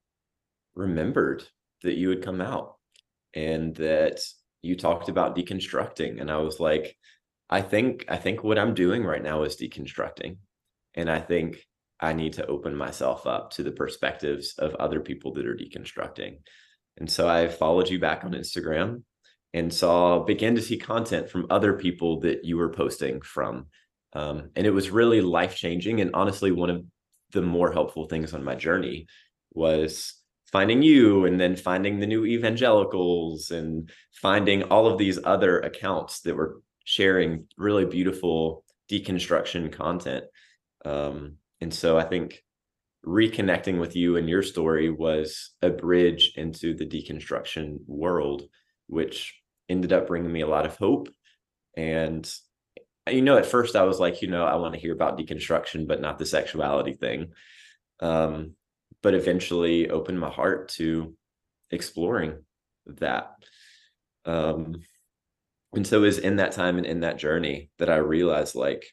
remembered 0.74 1.44
that 1.82 1.96
you 1.96 2.10
had 2.10 2.22
come 2.22 2.40
out 2.40 2.76
and 3.34 3.74
that 3.76 4.20
you 4.62 4.76
talked 4.76 5.08
about 5.08 5.36
deconstructing. 5.36 6.20
And 6.20 6.30
I 6.30 6.38
was 6.38 6.58
like, 6.58 6.96
I 7.48 7.62
think 7.62 8.04
I 8.08 8.16
think 8.16 8.42
what 8.42 8.58
I'm 8.58 8.74
doing 8.74 9.04
right 9.04 9.22
now 9.22 9.44
is 9.44 9.56
deconstructing. 9.56 10.38
And 10.98 11.08
I 11.08 11.20
think 11.20 11.64
I 12.00 12.12
need 12.12 12.34
to 12.34 12.46
open 12.46 12.74
myself 12.74 13.24
up 13.26 13.52
to 13.52 13.62
the 13.62 13.70
perspectives 13.70 14.54
of 14.58 14.74
other 14.74 15.00
people 15.00 15.32
that 15.34 15.46
are 15.46 15.56
deconstructing. 15.56 16.38
And 16.98 17.08
so 17.08 17.28
I 17.28 17.48
followed 17.48 17.88
you 17.88 18.00
back 18.00 18.24
on 18.24 18.32
Instagram 18.32 19.04
and 19.54 19.72
saw 19.72 20.24
began 20.24 20.56
to 20.56 20.60
see 20.60 20.76
content 20.76 21.30
from 21.30 21.46
other 21.50 21.74
people 21.74 22.20
that 22.20 22.44
you 22.44 22.56
were 22.56 22.72
posting 22.72 23.20
from. 23.20 23.66
Um, 24.12 24.50
and 24.56 24.66
it 24.66 24.70
was 24.70 24.90
really 24.90 25.20
life 25.20 25.54
changing. 25.54 26.00
And 26.00 26.10
honestly, 26.14 26.50
one 26.50 26.70
of 26.70 26.84
the 27.30 27.42
more 27.42 27.72
helpful 27.72 28.08
things 28.08 28.34
on 28.34 28.42
my 28.42 28.56
journey 28.56 29.06
was 29.52 30.14
finding 30.50 30.82
you 30.82 31.26
and 31.26 31.38
then 31.38 31.54
finding 31.54 32.00
the 32.00 32.06
new 32.06 32.24
evangelicals 32.24 33.52
and 33.52 33.88
finding 34.12 34.64
all 34.64 34.88
of 34.88 34.98
these 34.98 35.20
other 35.24 35.60
accounts 35.60 36.22
that 36.22 36.34
were 36.34 36.60
sharing 36.84 37.46
really 37.56 37.84
beautiful 37.84 38.64
deconstruction 38.90 39.70
content. 39.70 40.24
Um, 40.84 41.36
and 41.60 41.72
so 41.72 41.98
I 41.98 42.04
think 42.04 42.42
reconnecting 43.04 43.78
with 43.78 43.96
you 43.96 44.16
and 44.16 44.28
your 44.28 44.42
story 44.42 44.90
was 44.90 45.50
a 45.62 45.70
bridge 45.70 46.32
into 46.36 46.74
the 46.74 46.86
deconstruction 46.86 47.78
world, 47.86 48.44
which 48.86 49.34
ended 49.68 49.92
up 49.92 50.06
bringing 50.06 50.32
me 50.32 50.40
a 50.40 50.48
lot 50.48 50.66
of 50.66 50.76
hope. 50.76 51.08
And, 51.76 52.30
you 53.08 53.22
know, 53.22 53.36
at 53.38 53.46
first 53.46 53.76
I 53.76 53.84
was 53.84 54.00
like, 54.00 54.22
you 54.22 54.28
know, 54.28 54.44
I 54.44 54.56
want 54.56 54.74
to 54.74 54.80
hear 54.80 54.92
about 54.92 55.18
deconstruction, 55.18 55.86
but 55.86 56.00
not 56.00 56.18
the 56.18 56.26
sexuality 56.26 56.94
thing. 56.94 57.32
Um, 58.00 58.54
but 59.02 59.14
eventually 59.14 59.90
opened 59.90 60.18
my 60.18 60.30
heart 60.30 60.70
to 60.70 61.14
exploring 61.70 62.42
that. 62.86 63.32
Um, 64.24 64.82
and 65.74 65.86
so 65.86 65.98
it 65.98 66.06
was 66.06 66.18
in 66.18 66.36
that 66.36 66.52
time 66.52 66.78
and 66.78 66.86
in 66.86 67.00
that 67.00 67.18
journey 67.18 67.70
that 67.78 67.90
I 67.90 67.96
realized 67.96 68.54
like 68.54 68.84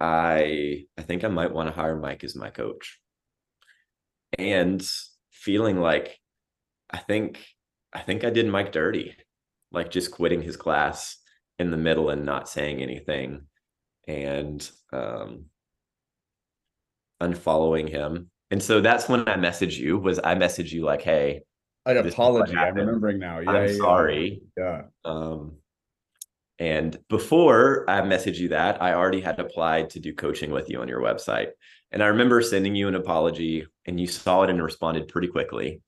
I 0.00 0.84
I 0.96 1.02
think 1.02 1.24
I 1.24 1.28
might 1.28 1.52
want 1.52 1.68
to 1.68 1.74
hire 1.74 1.96
Mike 1.96 2.24
as 2.24 2.34
my 2.34 2.50
coach. 2.50 2.98
And 4.38 4.86
feeling 5.30 5.80
like 5.80 6.18
I 6.90 6.98
think 6.98 7.44
I 7.92 8.00
think 8.00 8.24
I 8.24 8.30
did 8.30 8.46
Mike 8.46 8.72
dirty, 8.72 9.16
like 9.72 9.90
just 9.90 10.12
quitting 10.12 10.42
his 10.42 10.56
class 10.56 11.16
in 11.58 11.70
the 11.70 11.76
middle 11.76 12.10
and 12.10 12.24
not 12.24 12.48
saying 12.48 12.82
anything 12.82 13.42
and 14.08 14.68
um 14.92 15.46
unfollowing 17.20 17.88
him. 17.88 18.30
And 18.50 18.62
so 18.62 18.80
that's 18.80 19.08
when 19.08 19.28
I 19.28 19.36
messaged 19.36 19.76
you 19.76 19.98
was 19.98 20.18
I 20.18 20.34
messaged 20.34 20.72
you 20.72 20.82
like, 20.82 21.02
hey, 21.02 21.42
an 21.86 21.98
apology. 21.98 22.56
I'm 22.56 22.74
remembering 22.74 23.18
now. 23.18 23.40
Yeah, 23.40 23.50
I'm 23.50 23.68
yeah, 23.68 23.76
sorry. 23.76 24.42
Yeah. 24.56 24.82
Um, 25.04 25.56
and 26.60 26.98
before 27.08 27.88
I 27.88 28.02
messaged 28.02 28.36
you 28.36 28.50
that, 28.50 28.82
I 28.82 28.92
already 28.92 29.22
had 29.22 29.40
applied 29.40 29.88
to 29.90 29.98
do 29.98 30.14
coaching 30.14 30.50
with 30.50 30.68
you 30.68 30.82
on 30.82 30.88
your 30.88 31.00
website. 31.00 31.48
And 31.90 32.02
I 32.02 32.08
remember 32.08 32.42
sending 32.42 32.76
you 32.76 32.86
an 32.86 32.94
apology 32.94 33.66
and 33.86 33.98
you 33.98 34.06
saw 34.06 34.42
it 34.42 34.50
and 34.50 34.62
responded 34.62 35.08
pretty 35.08 35.28
quickly. 35.28 35.80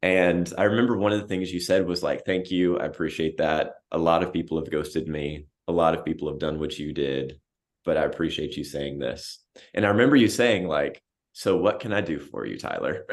And 0.00 0.50
I 0.56 0.64
remember 0.64 0.96
one 0.96 1.12
of 1.12 1.20
the 1.20 1.26
things 1.26 1.52
you 1.52 1.60
said 1.60 1.86
was 1.86 2.02
like, 2.02 2.24
thank 2.24 2.50
you. 2.50 2.78
I 2.78 2.86
appreciate 2.86 3.36
that. 3.36 3.74
A 3.92 3.98
lot 3.98 4.22
of 4.22 4.32
people 4.32 4.58
have 4.58 4.70
ghosted 4.70 5.06
me. 5.06 5.44
A 5.68 5.72
lot 5.72 5.94
of 5.94 6.02
people 6.02 6.28
have 6.30 6.38
done 6.38 6.58
what 6.58 6.78
you 6.78 6.94
did, 6.94 7.38
but 7.84 7.98
I 7.98 8.04
appreciate 8.04 8.56
you 8.56 8.64
saying 8.64 8.98
this. 8.98 9.44
And 9.74 9.84
I 9.84 9.90
remember 9.90 10.16
you 10.16 10.28
saying, 10.28 10.66
like, 10.66 11.02
so 11.32 11.58
what 11.58 11.78
can 11.78 11.92
I 11.92 12.00
do 12.00 12.18
for 12.18 12.46
you, 12.46 12.56
Tyler? 12.56 13.04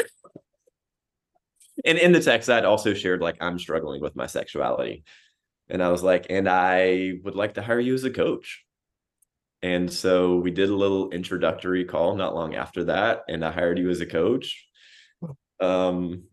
and 1.85 1.97
in 1.97 2.13
the 2.13 2.21
text, 2.21 2.49
I'd 2.49 2.63
also 2.63 2.93
shared 2.93 3.21
like 3.21 3.35
I'm 3.41 3.59
struggling 3.59 4.01
with 4.01 4.15
my 4.15 4.25
sexuality. 4.25 5.03
And 5.69 5.83
I 5.83 5.89
was 5.89 6.03
like, 6.03 6.27
and 6.29 6.47
I 6.47 7.13
would 7.23 7.35
like 7.35 7.55
to 7.55 7.61
hire 7.61 7.79
you 7.79 7.93
as 7.93 8.03
a 8.03 8.09
coach. 8.09 8.63
And 9.61 9.91
so 9.91 10.37
we 10.37 10.51
did 10.51 10.69
a 10.69 10.75
little 10.75 11.09
introductory 11.09 11.83
call 11.83 12.15
not 12.15 12.35
long 12.35 12.55
after 12.55 12.85
that, 12.85 13.23
and 13.27 13.43
I 13.43 13.51
hired 13.51 13.79
you 13.79 13.89
as 13.89 14.01
a 14.01 14.05
coach. 14.05 14.65
Um, 15.59 16.23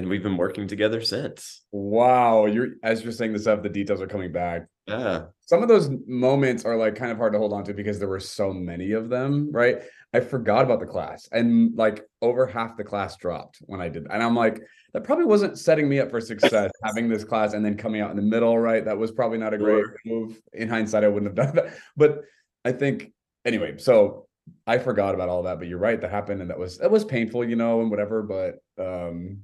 and 0.00 0.08
we've 0.08 0.22
been 0.22 0.38
working 0.38 0.66
together 0.66 1.02
since. 1.02 1.60
Wow, 1.72 2.46
you're 2.46 2.70
as 2.82 3.02
you're 3.02 3.12
saying 3.12 3.34
this 3.34 3.42
stuff, 3.42 3.62
the 3.62 3.68
details 3.68 4.00
are 4.00 4.06
coming 4.06 4.32
back. 4.32 4.66
Yeah. 4.86 5.26
Some 5.44 5.62
of 5.62 5.68
those 5.68 5.90
moments 6.06 6.64
are 6.64 6.74
like 6.74 6.96
kind 6.96 7.12
of 7.12 7.18
hard 7.18 7.34
to 7.34 7.38
hold 7.38 7.52
on 7.52 7.64
to 7.64 7.74
because 7.74 7.98
there 7.98 8.08
were 8.08 8.18
so 8.18 8.50
many 8.50 8.92
of 8.92 9.10
them, 9.10 9.50
right? 9.52 9.82
I 10.14 10.20
forgot 10.20 10.64
about 10.64 10.80
the 10.80 10.86
class 10.86 11.28
and 11.32 11.76
like 11.76 12.02
over 12.22 12.46
half 12.46 12.78
the 12.78 12.82
class 12.82 13.16
dropped 13.16 13.58
when 13.66 13.80
I 13.80 13.90
did. 13.90 14.06
And 14.10 14.22
I'm 14.22 14.34
like, 14.34 14.60
that 14.94 15.04
probably 15.04 15.26
wasn't 15.26 15.58
setting 15.58 15.86
me 15.86 16.00
up 16.00 16.10
for 16.10 16.20
success 16.20 16.72
having 16.82 17.08
this 17.08 17.24
class 17.24 17.52
and 17.52 17.64
then 17.64 17.76
coming 17.76 18.00
out 18.00 18.10
in 18.10 18.16
the 18.16 18.22
middle, 18.22 18.58
right? 18.58 18.84
That 18.84 18.96
was 18.96 19.12
probably 19.12 19.38
not 19.38 19.52
a 19.52 19.58
great 19.58 19.84
sure. 19.84 19.96
move. 20.06 20.40
In 20.54 20.68
hindsight, 20.68 21.04
I 21.04 21.08
wouldn't 21.08 21.36
have 21.36 21.46
done 21.46 21.54
that. 21.66 21.74
But 21.94 22.22
I 22.64 22.72
think 22.72 23.12
anyway, 23.44 23.76
so 23.76 24.26
I 24.66 24.78
forgot 24.78 25.14
about 25.14 25.28
all 25.28 25.42
that, 25.44 25.58
but 25.58 25.68
you're 25.68 25.78
right, 25.78 26.00
that 26.00 26.10
happened 26.10 26.40
and 26.40 26.50
that 26.50 26.58
was 26.58 26.78
that 26.78 26.90
was 26.90 27.04
painful, 27.04 27.44
you 27.44 27.56
know, 27.56 27.82
and 27.82 27.90
whatever. 27.90 28.22
But 28.22 28.56
um 28.82 29.42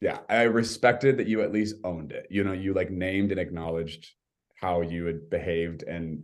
yeah, 0.00 0.18
I 0.28 0.42
respected 0.42 1.18
that 1.18 1.26
you 1.26 1.42
at 1.42 1.52
least 1.52 1.76
owned 1.84 2.12
it. 2.12 2.26
You 2.30 2.44
know, 2.44 2.52
you 2.52 2.74
like 2.74 2.90
named 2.90 3.32
and 3.32 3.40
acknowledged 3.40 4.10
how 4.54 4.80
you 4.80 5.06
had 5.06 5.30
behaved 5.30 5.82
and 5.82 6.22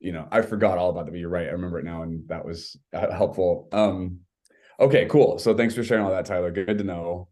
you 0.00 0.12
know, 0.12 0.26
I 0.32 0.40
forgot 0.40 0.78
all 0.78 0.90
about 0.90 1.04
that, 1.04 1.12
but 1.12 1.20
you're 1.20 1.28
right. 1.28 1.46
I 1.46 1.52
remember 1.52 1.78
it 1.78 1.84
now, 1.84 2.02
and 2.02 2.26
that 2.28 2.44
was 2.44 2.76
uh, 2.94 3.12
helpful. 3.12 3.68
Um, 3.70 4.20
okay, 4.80 5.06
cool. 5.06 5.38
So 5.38 5.54
thanks 5.54 5.74
for 5.74 5.84
sharing 5.84 6.04
all 6.04 6.10
that, 6.10 6.24
Tyler. 6.24 6.50
Good 6.50 6.78
to 6.78 6.84
know. 6.84 7.28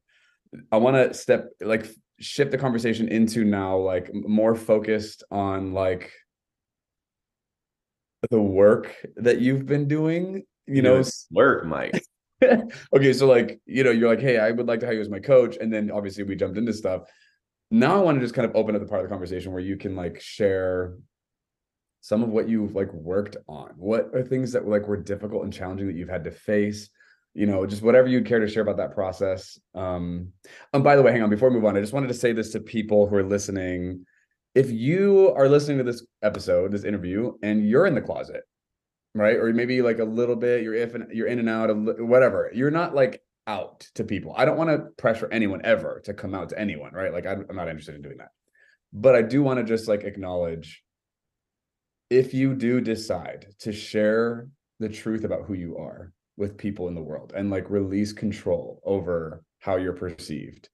I 0.71 0.77
want 0.77 0.97
to 0.97 1.15
step 1.15 1.49
like 1.61 1.87
shift 2.21 2.51
the 2.51 2.59
conversation 2.59 3.09
into 3.09 3.45
now 3.45 3.79
like 3.79 4.11
more 4.13 4.55
focused 4.55 5.25
on 5.31 5.73
like 5.73 6.13
the 8.31 8.41
work 8.41 8.95
that 9.17 9.41
you've 9.41 9.67
been 9.67 9.89
doing. 9.89 10.45
You 10.67 10.83
know, 10.83 11.03
work, 11.31 11.65
Mike. 11.65 12.03
okay, 12.95 13.13
so 13.13 13.27
like 13.27 13.61
you 13.67 13.83
know, 13.85 13.91
you're 13.91 14.09
like, 14.09 14.21
hey, 14.21 14.39
I 14.39 14.51
would 14.51 14.67
like 14.67 14.81
to 14.81 14.87
hire 14.87 14.95
you 14.95 15.01
as 15.01 15.09
my 15.09 15.21
coach, 15.21 15.57
and 15.61 15.73
then 15.73 15.91
obviously 15.91 16.25
we 16.25 16.37
jumped 16.37 16.59
into 16.59 16.73
stuff. 16.73 17.03
Now 17.71 17.99
I 17.99 18.03
want 18.03 18.19
to 18.19 18.25
just 18.25 18.35
kind 18.35 18.49
of 18.49 18.57
open 18.57 18.75
up 18.75 18.81
the 18.81 18.89
part 18.89 19.03
of 19.03 19.09
the 19.09 19.13
conversation 19.13 19.53
where 19.53 19.61
you 19.61 19.77
can 19.77 19.95
like 19.95 20.21
share 20.21 20.97
some 22.01 22.23
of 22.23 22.31
what 22.31 22.49
you've 22.49 22.75
like 22.75 22.93
worked 22.93 23.37
on. 23.49 23.73
What 23.77 24.11
are 24.15 24.23
things 24.23 24.53
that 24.53 24.67
like 24.67 24.87
were 24.87 24.97
difficult 24.97 25.45
and 25.45 25.53
challenging 25.53 25.87
that 25.89 25.97
you've 25.97 26.09
had 26.09 26.25
to 26.25 26.31
face? 26.31 26.89
You 27.35 27.47
know 27.47 27.67
just 27.67 27.83
whatever 27.83 28.09
you'd 28.09 28.27
care 28.27 28.41
to 28.41 28.49
share 28.49 28.63
about 28.63 28.79
that 28.79 28.95
process. 28.95 29.59
Um 29.75 30.33
and 30.73 30.83
by 30.83 30.97
the 30.97 31.03
way 31.03 31.13
hang 31.13 31.23
on 31.23 31.31
before 31.31 31.51
we 31.51 31.57
move 31.57 31.65
on 31.65 31.77
i 31.77 31.81
just 31.81 31.93
wanted 31.93 32.09
to 32.09 32.15
say 32.15 32.33
this 32.33 32.51
to 32.53 32.61
people 32.61 33.07
who 33.07 33.17
are 33.17 33.25
listening. 33.25 34.07
If 34.55 34.71
you 34.71 35.35
are 35.37 35.49
listening 35.49 35.79
to 35.79 35.85
this 35.85 36.07
episode 36.23 36.73
this 36.73 36.85
interview 36.85 37.33
and 37.43 37.69
you're 37.69 37.87
in 37.87 37.95
the 37.95 38.01
closet 38.01 38.45
right? 39.19 39.37
Or 39.37 39.53
maybe 39.53 39.83
like 39.83 39.99
a 39.99 40.05
little 40.05 40.37
bit 40.37 40.63
you're 40.63 40.75
if 40.75 40.95
and 40.95 41.07
you're 41.13 41.27
in 41.27 41.39
and 41.39 41.49
out 41.49 41.71
of 41.71 41.79
whatever. 41.99 42.51
You're 42.55 42.71
not 42.71 42.95
like 42.95 43.23
out 43.47 43.81
to 43.95 44.05
people. 44.05 44.35
I 44.37 44.45
don't 44.45 44.59
want 44.59 44.71
to 44.71 44.91
pressure 44.97 45.29
anyone 45.33 45.63
ever 45.65 46.01
to 46.05 46.15
come 46.15 46.35
out 46.35 46.51
to 46.51 46.59
anyone 46.59 46.93
right? 46.93 47.13
Like 47.13 47.27
i'm, 47.27 47.47
I'm 47.49 47.57
not 47.57 47.69
interested 47.69 47.95
in 47.95 48.03
doing 48.03 48.19
that. 48.19 48.31
But 48.93 49.15
i 49.15 49.23
do 49.23 49.43
want 49.43 49.59
to 49.59 49.65
just 49.65 49.89
like 49.89 50.05
acknowledge 50.05 50.83
if 52.11 52.33
you 52.33 52.55
do 52.55 52.81
decide 52.81 53.47
to 53.61 53.73
share 53.73 54.49
the 54.81 54.89
truth 54.89 55.25
about 55.25 55.45
who 55.45 55.55
you 55.55 55.77
are 55.77 56.13
with 56.37 56.57
people 56.57 56.89
in 56.89 56.95
the 56.95 57.03
world 57.03 57.33
and 57.37 57.51
like 57.51 57.69
release 57.69 58.13
control 58.13 58.81
over 58.85 59.43
how 59.59 59.77
you're 59.77 59.93
perceived 59.93 60.69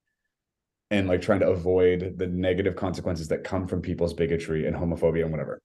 and 0.90 1.08
like 1.08 1.22
trying 1.22 1.40
to 1.40 1.48
avoid 1.48 2.14
the 2.18 2.26
negative 2.26 2.76
consequences 2.76 3.28
that 3.28 3.42
come 3.42 3.66
from 3.66 3.80
people's 3.80 4.14
bigotry 4.14 4.66
and 4.66 4.76
homophobia 4.76 5.22
and 5.22 5.30
whatever 5.30 5.60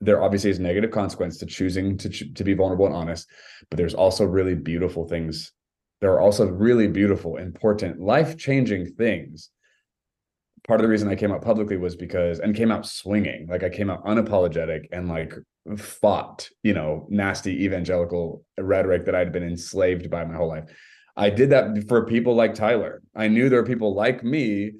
there 0.00 0.22
obviously 0.22 0.50
is 0.50 0.58
negative 0.58 0.90
consequence 0.90 1.38
to 1.38 1.46
choosing 1.46 1.96
to 1.96 2.08
to 2.08 2.44
be 2.44 2.54
vulnerable 2.54 2.86
and 2.86 2.94
honest 2.94 3.28
but 3.68 3.76
there's 3.76 3.94
also 3.94 4.24
really 4.24 4.54
beautiful 4.54 5.06
things 5.06 5.52
there 6.00 6.12
are 6.12 6.20
also 6.20 6.46
really 6.46 6.88
beautiful 6.88 7.36
important 7.36 8.00
life-changing 8.00 8.86
things 8.94 9.50
part 10.66 10.80
of 10.80 10.82
the 10.84 10.88
reason 10.88 11.08
I 11.08 11.16
came 11.16 11.32
out 11.32 11.42
publicly 11.42 11.76
was 11.76 11.96
because 11.96 12.38
and 12.38 12.54
came 12.54 12.70
out 12.70 12.86
swinging. 12.86 13.46
Like 13.48 13.62
I 13.62 13.68
came 13.68 13.90
out 13.90 14.04
unapologetic 14.04 14.86
and 14.92 15.08
like 15.08 15.34
fought, 15.76 16.48
you 16.62 16.74
know, 16.74 17.06
nasty 17.08 17.64
evangelical 17.64 18.44
rhetoric 18.58 19.04
that 19.06 19.14
I'd 19.14 19.32
been 19.32 19.42
enslaved 19.42 20.10
by 20.10 20.24
my 20.24 20.34
whole 20.34 20.48
life. 20.48 20.64
I 21.16 21.30
did 21.30 21.50
that 21.50 21.84
for 21.88 22.06
people 22.06 22.34
like 22.34 22.54
Tyler. 22.54 23.02
I 23.14 23.28
knew 23.28 23.48
there 23.48 23.60
were 23.60 23.66
people 23.66 23.94
like 23.94 24.22
me 24.22 24.72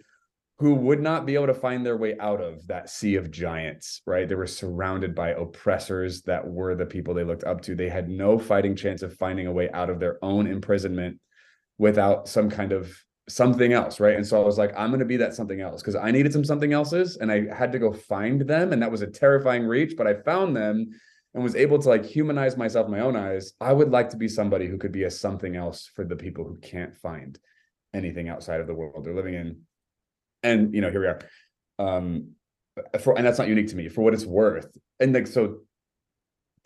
who 0.60 0.74
would 0.74 1.00
not 1.00 1.24
be 1.24 1.34
able 1.34 1.46
to 1.46 1.54
find 1.54 1.86
their 1.86 1.96
way 1.96 2.18
out 2.20 2.42
of 2.42 2.66
that 2.66 2.90
sea 2.90 3.14
of 3.14 3.30
giants, 3.30 4.02
right? 4.06 4.28
They 4.28 4.34
were 4.34 4.46
surrounded 4.46 5.14
by 5.14 5.30
oppressors 5.30 6.20
that 6.22 6.46
were 6.46 6.74
the 6.74 6.84
people 6.84 7.14
they 7.14 7.24
looked 7.24 7.44
up 7.44 7.62
to. 7.62 7.74
They 7.74 7.88
had 7.88 8.10
no 8.10 8.38
fighting 8.38 8.76
chance 8.76 9.00
of 9.00 9.16
finding 9.16 9.46
a 9.46 9.52
way 9.52 9.70
out 9.70 9.88
of 9.88 9.98
their 9.98 10.22
own 10.22 10.46
imprisonment 10.46 11.18
without 11.78 12.28
some 12.28 12.50
kind 12.50 12.72
of 12.72 12.94
something 13.26 13.72
else, 13.72 14.00
right? 14.00 14.16
And 14.16 14.26
so 14.26 14.38
I 14.38 14.44
was 14.44 14.58
like, 14.58 14.72
I'm 14.76 14.90
going 14.90 15.00
to 15.00 15.06
be 15.06 15.16
that 15.16 15.34
something 15.34 15.62
else 15.62 15.80
because 15.80 15.96
I 15.96 16.10
needed 16.10 16.34
some 16.34 16.44
something 16.44 16.74
else's 16.74 17.16
and 17.16 17.32
I 17.32 17.46
had 17.54 17.72
to 17.72 17.78
go 17.78 17.90
find 17.94 18.42
them. 18.42 18.74
And 18.74 18.82
that 18.82 18.90
was 18.90 19.00
a 19.00 19.06
terrifying 19.06 19.64
reach, 19.64 19.94
but 19.96 20.06
I 20.06 20.12
found 20.12 20.54
them 20.54 20.90
and 21.32 21.42
was 21.42 21.56
able 21.56 21.78
to 21.78 21.88
like 21.88 22.04
humanize 22.04 22.58
myself 22.58 22.84
in 22.84 22.92
my 22.92 23.00
own 23.00 23.16
eyes. 23.16 23.54
I 23.62 23.72
would 23.72 23.90
like 23.90 24.10
to 24.10 24.18
be 24.18 24.28
somebody 24.28 24.66
who 24.66 24.76
could 24.76 24.92
be 24.92 25.04
a 25.04 25.10
something 25.10 25.56
else 25.56 25.90
for 25.94 26.04
the 26.04 26.16
people 26.16 26.44
who 26.44 26.58
can't 26.58 26.94
find 26.94 27.38
anything 27.94 28.28
outside 28.28 28.60
of 28.60 28.66
the 28.66 28.74
world 28.74 29.06
they're 29.06 29.14
living 29.14 29.34
in. 29.34 29.62
And, 30.42 30.74
you 30.74 30.80
know, 30.80 30.90
here 30.90 31.00
we 31.00 31.06
are. 31.06 31.20
Um, 31.78 32.34
for 33.00 33.16
and 33.16 33.26
that's 33.26 33.38
not 33.38 33.48
unique 33.48 33.68
to 33.68 33.76
me 33.76 33.88
for 33.88 34.02
what 34.02 34.14
it's 34.14 34.26
worth. 34.26 34.76
And 35.00 35.12
like 35.12 35.26
so 35.26 35.58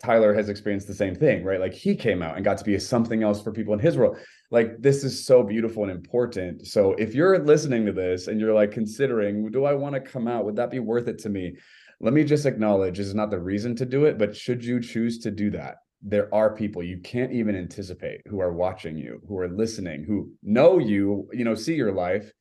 tyler 0.01 0.33
has 0.33 0.49
experienced 0.49 0.87
the 0.87 0.93
same 0.93 1.15
thing 1.15 1.43
right? 1.43 1.59
Like 1.59 1.73
he 1.73 1.95
came 1.95 2.21
out 2.21 2.35
and 2.35 2.43
got 2.43 2.57
to 2.57 2.63
be 2.63 2.77
something 2.79 3.23
else 3.23 3.41
for 3.41 3.51
people 3.51 3.73
in 3.73 3.79
his 3.79 3.97
world. 3.97 4.17
Like 4.51 4.81
this 4.81 5.03
is 5.03 5.25
so 5.25 5.43
beautiful 5.43 5.83
and 5.83 5.91
important. 5.91 6.67
So 6.67 6.93
if 6.93 7.15
you're 7.15 7.39
listening 7.39 7.85
to 7.85 7.91
this 7.91 8.27
and 8.27 8.39
you're 8.39 8.53
like 8.53 8.71
considering 8.71 9.51
do 9.51 9.65
i 9.65 9.73
want 9.73 9.95
to 9.95 10.01
come 10.01 10.27
out? 10.27 10.45
Would 10.45 10.57
that 10.57 10.71
be 10.71 10.79
worth 10.79 11.07
it 11.07 11.19
to 11.19 11.29
me? 11.29 11.55
Let 12.01 12.13
me 12.13 12.23
just 12.23 12.45
acknowledge 12.45 12.97
this 12.97 13.07
is 13.07 13.15
not 13.15 13.31
the 13.31 13.39
reason 13.39 13.75
to 13.77 13.85
do 13.85 14.05
it 14.05 14.17
but 14.17 14.35
should 14.35 14.63
you 14.63 14.79
choose 14.79 15.19
to 15.19 15.31
do 15.31 15.49
that 15.51 15.77
there 16.07 16.31
are 16.35 16.53
people 16.53 16.83
you 16.83 16.99
can't 16.99 17.31
even 17.31 17.55
anticipate 17.55 18.21
who 18.27 18.39
are 18.39 18.53
watching 18.53 18.97
you 18.97 19.19
who 19.27 19.39
are 19.39 19.47
listening 19.47 20.03
who 20.03 20.29
know 20.43 20.77
you 20.77 21.27
you 21.31 21.45
know 21.45 21.55
see 21.55 21.73
your 21.73 21.93
life 21.93 22.31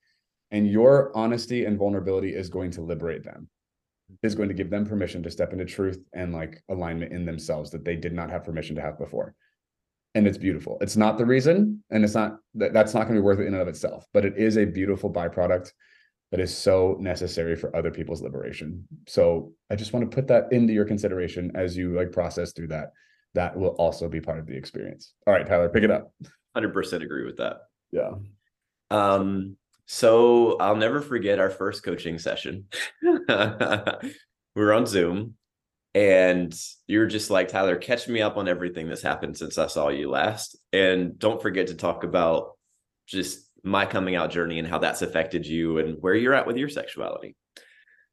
and 0.55 0.71
your 0.71 1.11
honesty 1.17 1.65
and 1.65 1.77
vulnerability 1.77 2.33
is 2.33 2.49
going 2.49 2.71
to 2.71 2.81
liberate 2.81 3.25
them. 3.25 3.49
Is 4.23 4.37
going 4.37 4.49
to 4.49 4.55
give 4.55 4.71
them 4.71 4.87
permission 4.87 5.21
to 5.25 5.31
step 5.31 5.53
into 5.53 5.65
truth 5.65 5.99
and 6.13 6.33
like 6.33 6.63
alignment 6.69 7.13
in 7.13 7.25
themselves 7.27 7.73
that 7.73 7.85
they 7.85 7.97
did 7.97 8.13
not 8.13 8.31
have 8.31 8.45
permission 8.45 8.77
to 8.77 8.83
have 8.83 8.97
before. 8.97 9.35
And 10.15 10.29
it's 10.29 10.39
beautiful. 10.39 10.79
It's 10.81 10.97
not 10.97 11.19
the 11.19 11.27
reason 11.27 11.83
and 11.91 12.05
it's 12.05 12.15
not 12.15 12.37
that 12.55 12.73
that's 12.73 12.95
not 12.95 13.09
going 13.09 13.17
to 13.17 13.21
be 13.21 13.25
worth 13.25 13.41
it 13.41 13.47
in 13.47 13.55
and 13.55 13.63
of 13.63 13.67
itself 13.67 14.07
but 14.15 14.25
it 14.25 14.37
is 14.37 14.57
a 14.57 14.65
beautiful 14.65 15.13
byproduct 15.13 15.73
that 16.31 16.39
is 16.39 16.57
so 16.57 16.97
necessary 17.01 17.57
for 17.57 17.75
other 17.75 17.91
people's 17.91 18.23
liberation. 18.23 18.87
So 19.09 19.53
i 19.71 19.75
just 19.75 19.93
want 19.93 20.09
to 20.09 20.15
put 20.15 20.29
that 20.29 20.53
into 20.53 20.73
your 20.73 20.85
consideration 20.85 21.51
as 21.57 21.77
you 21.77 21.97
like 21.97 22.13
process 22.13 22.53
through 22.53 22.69
that. 22.69 22.93
That 23.35 23.57
will 23.57 23.75
also 23.85 24.09
be 24.09 24.21
part 24.21 24.39
of 24.39 24.47
the 24.47 24.57
experience. 24.57 25.15
All 25.27 25.35
right 25.35 25.47
tyler 25.47 25.69
pick 25.69 25.83
it 25.83 25.91
up. 25.91 26.15
100% 26.57 27.03
agree 27.03 27.25
with 27.25 27.39
that. 27.39 27.63
Yeah. 27.91 28.13
Um 28.93 29.57
so 29.87 30.57
I'll 30.59 30.77
never 30.77 31.01
forget 31.01 31.39
our 31.39 31.51
first 31.51 31.83
coaching 31.83 32.19
session. 32.19 32.67
we 33.03 33.19
were 34.55 34.73
on 34.73 34.87
Zoom 34.87 35.35
and 35.95 36.55
you're 36.87 37.07
just 37.07 37.31
like, 37.31 37.49
Tyler, 37.49 37.77
catch 37.77 38.09
me 38.09 38.21
up 38.21 38.37
on 38.37 38.49
everything 38.49 38.89
that's 38.89 39.03
happened 39.03 39.37
since 39.37 39.59
I 39.59 39.69
saw 39.69 39.89
you 39.89 40.11
last. 40.11 40.57
And 40.73 41.19
don't 41.19 41.41
forget 41.41 41.69
to 41.69 41.75
talk 41.75 42.03
about 42.03 42.53
just 43.07 43.49
my 43.63 43.87
coming 43.87 44.17
out 44.17 44.31
journey 44.31 44.59
and 44.59 44.67
how 44.67 44.79
that's 44.79 45.03
affected 45.03 45.47
you 45.47 45.79
and 45.79 46.03
where 46.03 46.15
you're 46.15 46.35
at 46.35 46.47
with 46.47 46.57
your 46.57 46.69
sexuality. 46.69 47.37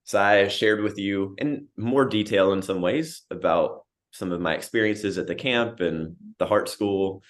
So 0.04 0.22
I 0.22 0.48
shared 0.48 0.82
with 0.82 1.00
you 1.00 1.36
in 1.38 1.68
more 1.78 2.06
detail 2.06 2.54
in 2.54 2.62
some 2.62 2.82
ways 2.82 3.24
about 3.32 3.86
some 4.12 4.32
of 4.32 4.42
my 4.42 4.54
experiences 4.54 5.18
at 5.18 5.28
the 5.28 5.36
camp 5.36 5.80
and 5.80 6.16
the 6.38 6.46
heart 6.46 6.70
school. 6.70 7.24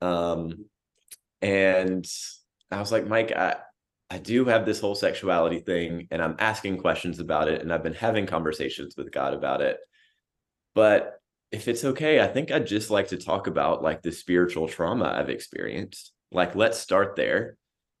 Um, 0.00 0.66
and 1.40 2.06
I 2.70 2.80
was 2.80 2.92
like, 2.92 3.06
Mike, 3.06 3.32
I, 3.32 3.56
I 4.10 4.18
do 4.18 4.46
have 4.46 4.64
this 4.64 4.80
whole 4.80 4.94
sexuality 4.94 5.60
thing 5.60 6.08
and 6.10 6.22
I'm 6.22 6.36
asking 6.38 6.78
questions 6.78 7.18
about 7.18 7.48
it 7.48 7.60
and 7.60 7.72
I've 7.72 7.82
been 7.82 7.94
having 7.94 8.26
conversations 8.26 8.94
with 8.96 9.12
God 9.12 9.34
about 9.34 9.60
it. 9.60 9.78
But 10.74 11.20
if 11.52 11.68
it's 11.68 11.84
okay, 11.84 12.20
I 12.20 12.26
think 12.26 12.50
I'd 12.50 12.66
just 12.66 12.90
like 12.90 13.08
to 13.08 13.18
talk 13.18 13.46
about 13.46 13.82
like 13.82 14.02
the 14.02 14.12
spiritual 14.12 14.68
trauma 14.68 15.04
I've 15.04 15.28
experienced. 15.28 16.12
Like, 16.30 16.54
let's 16.54 16.78
start 16.78 17.16
there. 17.16 17.56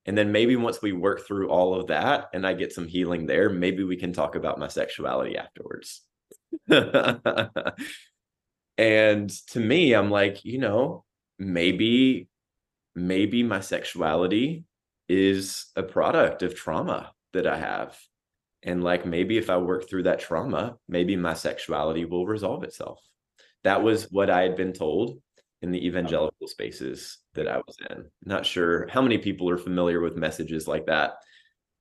And 0.06 0.16
then 0.16 0.32
maybe 0.32 0.56
once 0.56 0.80
we 0.80 0.92
work 0.92 1.26
through 1.26 1.50
all 1.50 1.74
of 1.74 1.88
that 1.88 2.28
and 2.32 2.46
I 2.46 2.54
get 2.54 2.72
some 2.72 2.86
healing 2.86 3.26
there, 3.26 3.50
maybe 3.50 3.84
we 3.84 3.96
can 3.96 4.12
talk 4.14 4.34
about 4.34 4.58
my 4.58 4.68
sexuality 4.68 5.36
afterwards. 5.36 6.02
and 8.78 9.30
to 9.48 9.60
me, 9.60 9.92
I'm 9.92 10.10
like, 10.10 10.44
you 10.44 10.58
know, 10.58 11.04
maybe, 11.38 12.28
maybe 12.94 13.42
my 13.42 13.60
sexuality 13.60 14.64
is 15.08 15.66
a 15.76 15.82
product 15.82 16.42
of 16.42 16.54
trauma 16.54 17.12
that 17.32 17.46
I 17.46 17.58
have. 17.58 17.98
And 18.62 18.82
like 18.82 19.06
maybe 19.06 19.38
if 19.38 19.50
I 19.50 19.56
work 19.56 19.88
through 19.88 20.02
that 20.04 20.20
trauma, 20.20 20.76
maybe 20.88 21.16
my 21.16 21.34
sexuality 21.34 22.04
will 22.04 22.26
resolve 22.26 22.64
itself. 22.64 23.00
That 23.64 23.82
was 23.82 24.04
what 24.10 24.30
I 24.30 24.42
had 24.42 24.56
been 24.56 24.72
told 24.72 25.20
in 25.62 25.72
the 25.72 25.86
evangelical 25.86 26.46
spaces 26.46 27.18
that 27.34 27.48
I 27.48 27.56
was 27.58 27.76
in. 27.90 28.06
Not 28.24 28.46
sure 28.46 28.86
how 28.88 29.02
many 29.02 29.18
people 29.18 29.48
are 29.50 29.58
familiar 29.58 30.00
with 30.00 30.16
messages 30.16 30.68
like 30.68 30.86
that. 30.86 31.14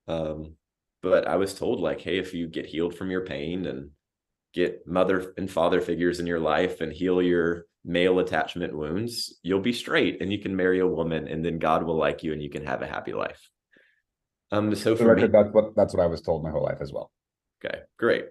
Um, 0.08 0.56
but 1.04 1.28
I 1.28 1.36
was 1.36 1.54
told, 1.54 1.80
like, 1.80 2.02
hey, 2.02 2.18
if 2.18 2.34
you 2.34 2.48
get 2.48 2.66
healed 2.66 2.96
from 2.96 3.12
your 3.12 3.26
pain 3.26 3.68
and 3.68 3.92
get 4.58 4.88
mother 4.88 5.34
and 5.38 5.50
father 5.50 5.82
figures 5.82 6.20
in 6.20 6.26
your 6.26 6.40
life 6.40 6.82
and 6.82 6.92
heal 6.92 7.22
your 7.22 7.66
male 7.86 8.18
attachment 8.20 8.76
wounds, 8.76 9.38
you'll 9.44 9.62
be 9.62 9.72
straight 9.72 10.20
and 10.20 10.32
you 10.32 10.40
can 10.40 10.56
marry 10.56 10.80
a 10.80 10.88
woman 10.88 11.28
and 11.28 11.46
then 11.46 11.60
God 11.60 11.84
will 11.84 11.96
like 11.96 12.24
you 12.24 12.34
and 12.34 12.42
you 12.42 12.50
can 12.50 12.66
have 12.66 12.82
a 12.82 12.88
happy 12.88 13.14
life. 13.14 13.50
Um, 14.52 14.74
so 14.74 14.96
for 14.96 15.06
record, 15.06 15.32
me, 15.32 15.40
that's 15.40 15.54
what 15.54 15.76
that's 15.76 15.94
what 15.94 16.04
I 16.04 16.08
was 16.08 16.22
told 16.22 16.44
my 16.44 16.50
whole 16.50 16.64
life 16.64 16.80
as 16.82 16.92
well. 16.92 17.12
Okay, 17.64 17.80
great. 18.00 18.26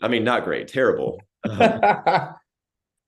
I 0.00 0.08
mean, 0.08 0.24
not 0.24 0.44
great, 0.44 0.68
terrible. 0.68 1.20
Um, 1.42 1.80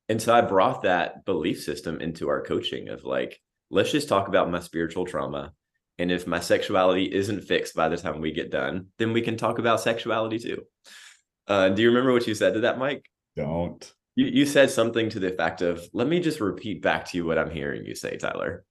and 0.09 0.23
so 0.23 0.35
I 0.35 0.41
brought 0.41 0.83
that 0.83 1.27
belief 1.27 1.63
system 1.63 2.01
into 2.01 2.29
our 2.29 2.43
coaching 2.43 2.89
of 2.89 3.05
like, 3.05 3.39
let's 3.71 3.93
just 3.93 4.09
talk 4.09 4.29
about 4.29 4.51
my 4.51 4.61
spiritual 4.61 5.05
trauma. 5.05 5.53
And 5.99 6.11
if 6.11 6.27
my 6.27 6.41
sexuality 6.41 7.05
isn't 7.05 7.43
fixed 7.43 7.75
by 7.75 7.91
the 7.91 7.99
time 7.99 8.21
we 8.21 8.33
get 8.33 8.51
done, 8.51 8.87
then 8.99 9.13
we 9.13 9.21
can 9.21 9.37
talk 9.37 9.59
about 9.59 9.81
sexuality 9.81 10.39
too. 10.39 10.63
Uh, 11.49 11.69
do 11.71 11.83
you 11.83 11.89
remember 11.89 12.13
what 12.13 12.27
you 12.27 12.35
said 12.35 12.55
to 12.55 12.61
that, 12.61 12.79
Mike? 12.79 13.05
Don't. 13.37 13.93
You, 14.15 14.27
you 14.27 14.47
said 14.47 14.71
something 14.71 15.09
to 15.11 15.21
the 15.21 15.33
effect 15.33 15.63
of, 15.63 15.83
let 15.93 16.07
me 16.07 16.21
just 16.21 16.41
repeat 16.41 16.83
back 16.83 17.07
to 17.07 17.17
you 17.17 17.25
what 17.25 17.39
I'm 17.39 17.51
hearing 17.51 17.85
you 17.85 17.95
say, 17.95 18.17
Tyler. 18.17 18.65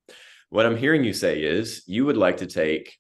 What 0.50 0.66
I'm 0.66 0.78
hearing 0.78 1.04
you 1.04 1.14
say 1.14 1.42
is 1.42 1.84
you 1.88 2.06
would 2.06 2.18
like 2.18 2.38
to 2.38 2.46
take 2.46 2.96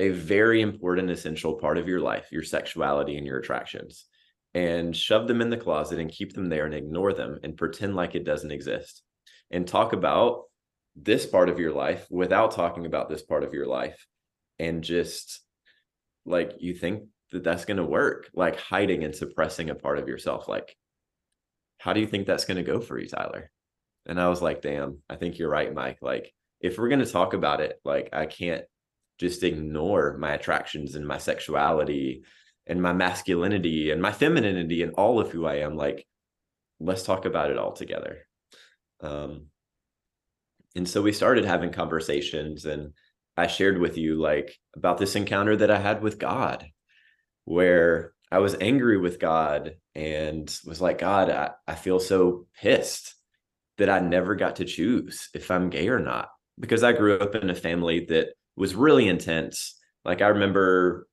a 0.00 0.08
very 0.08 0.60
important, 0.60 1.10
essential 1.10 1.54
part 1.54 1.78
of 1.78 1.86
your 1.86 2.00
life, 2.00 2.28
your 2.32 2.42
sexuality 2.42 3.16
and 3.16 3.26
your 3.26 3.38
attractions, 3.38 4.06
and 4.54 4.96
shove 4.96 5.28
them 5.28 5.40
in 5.40 5.50
the 5.50 5.56
closet 5.56 5.98
and 5.98 6.10
keep 6.10 6.32
them 6.32 6.48
there 6.48 6.64
and 6.64 6.74
ignore 6.74 7.12
them 7.12 7.38
and 7.42 7.56
pretend 7.56 7.94
like 7.94 8.14
it 8.14 8.24
doesn't 8.24 8.52
exist 8.52 9.02
and 9.50 9.66
talk 9.66 9.92
about 9.92 10.44
this 10.96 11.26
part 11.26 11.48
of 11.48 11.58
your 11.58 11.72
life 11.72 12.06
without 12.10 12.52
talking 12.52 12.86
about 12.86 13.08
this 13.08 13.22
part 13.22 13.42
of 13.42 13.52
your 13.52 13.66
life 13.66 14.06
and 14.58 14.82
just 14.82 15.40
like 16.24 16.54
you 16.60 16.74
think 16.74 17.04
that 17.34 17.44
that's 17.44 17.66
going 17.66 17.76
to 17.76 17.84
work 17.84 18.30
like 18.34 18.58
hiding 18.58 19.04
and 19.04 19.14
suppressing 19.14 19.70
a 19.70 19.74
part 19.74 19.98
of 19.98 20.08
yourself 20.08 20.48
like 20.48 20.74
how 21.84 21.92
do 21.92 22.00
you 22.00 22.06
think 22.06 22.26
that's 22.26 22.46
going 22.46 22.56
to 22.56 22.62
go 22.62 22.80
for 22.80 22.98
you, 22.98 23.06
Tyler? 23.06 23.50
And 24.06 24.18
I 24.20 24.28
was 24.28 24.40
like, 24.40 24.62
damn, 24.62 24.98
I 25.08 25.16
think 25.16 25.38
you're 25.38 25.50
right, 25.50 25.72
Mike. 25.72 25.98
Like, 26.00 26.32
if 26.60 26.78
we're 26.78 26.88
going 26.88 27.04
to 27.04 27.06
talk 27.06 27.34
about 27.34 27.60
it, 27.60 27.78
like, 27.84 28.08
I 28.14 28.24
can't 28.24 28.64
just 29.18 29.42
ignore 29.42 30.16
my 30.16 30.32
attractions 30.32 30.94
and 30.94 31.06
my 31.06 31.18
sexuality 31.18 32.24
and 32.66 32.80
my 32.80 32.94
masculinity 32.94 33.90
and 33.90 34.00
my 34.00 34.12
femininity 34.12 34.82
and 34.82 34.92
all 34.92 35.20
of 35.20 35.30
who 35.30 35.44
I 35.44 35.56
am. 35.56 35.76
Like, 35.76 36.06
let's 36.80 37.02
talk 37.02 37.26
about 37.26 37.50
it 37.50 37.58
all 37.58 37.72
together. 37.72 38.26
Um, 39.02 39.48
and 40.74 40.88
so 40.88 41.02
we 41.02 41.12
started 41.12 41.44
having 41.44 41.70
conversations, 41.70 42.64
and 42.64 42.94
I 43.36 43.46
shared 43.46 43.78
with 43.78 43.98
you, 43.98 44.20
like, 44.20 44.56
about 44.74 44.96
this 44.96 45.16
encounter 45.16 45.56
that 45.56 45.70
I 45.70 45.78
had 45.78 46.02
with 46.02 46.18
God, 46.18 46.66
where 47.44 48.12
I 48.30 48.38
was 48.38 48.56
angry 48.60 48.98
with 48.98 49.20
God 49.20 49.76
and 49.94 50.52
was 50.66 50.80
like, 50.80 50.98
God, 50.98 51.30
I, 51.30 51.50
I 51.66 51.74
feel 51.74 52.00
so 52.00 52.46
pissed 52.60 53.14
that 53.78 53.90
I 53.90 54.00
never 54.00 54.34
got 54.34 54.56
to 54.56 54.64
choose 54.64 55.28
if 55.34 55.50
I'm 55.50 55.70
gay 55.70 55.88
or 55.88 55.98
not. 55.98 56.30
Because 56.58 56.84
I 56.84 56.92
grew 56.92 57.18
up 57.18 57.34
in 57.34 57.50
a 57.50 57.54
family 57.54 58.06
that 58.06 58.28
was 58.56 58.74
really 58.74 59.08
intense. 59.08 59.78
Like 60.04 60.22
I 60.22 60.28
remember 60.28 61.08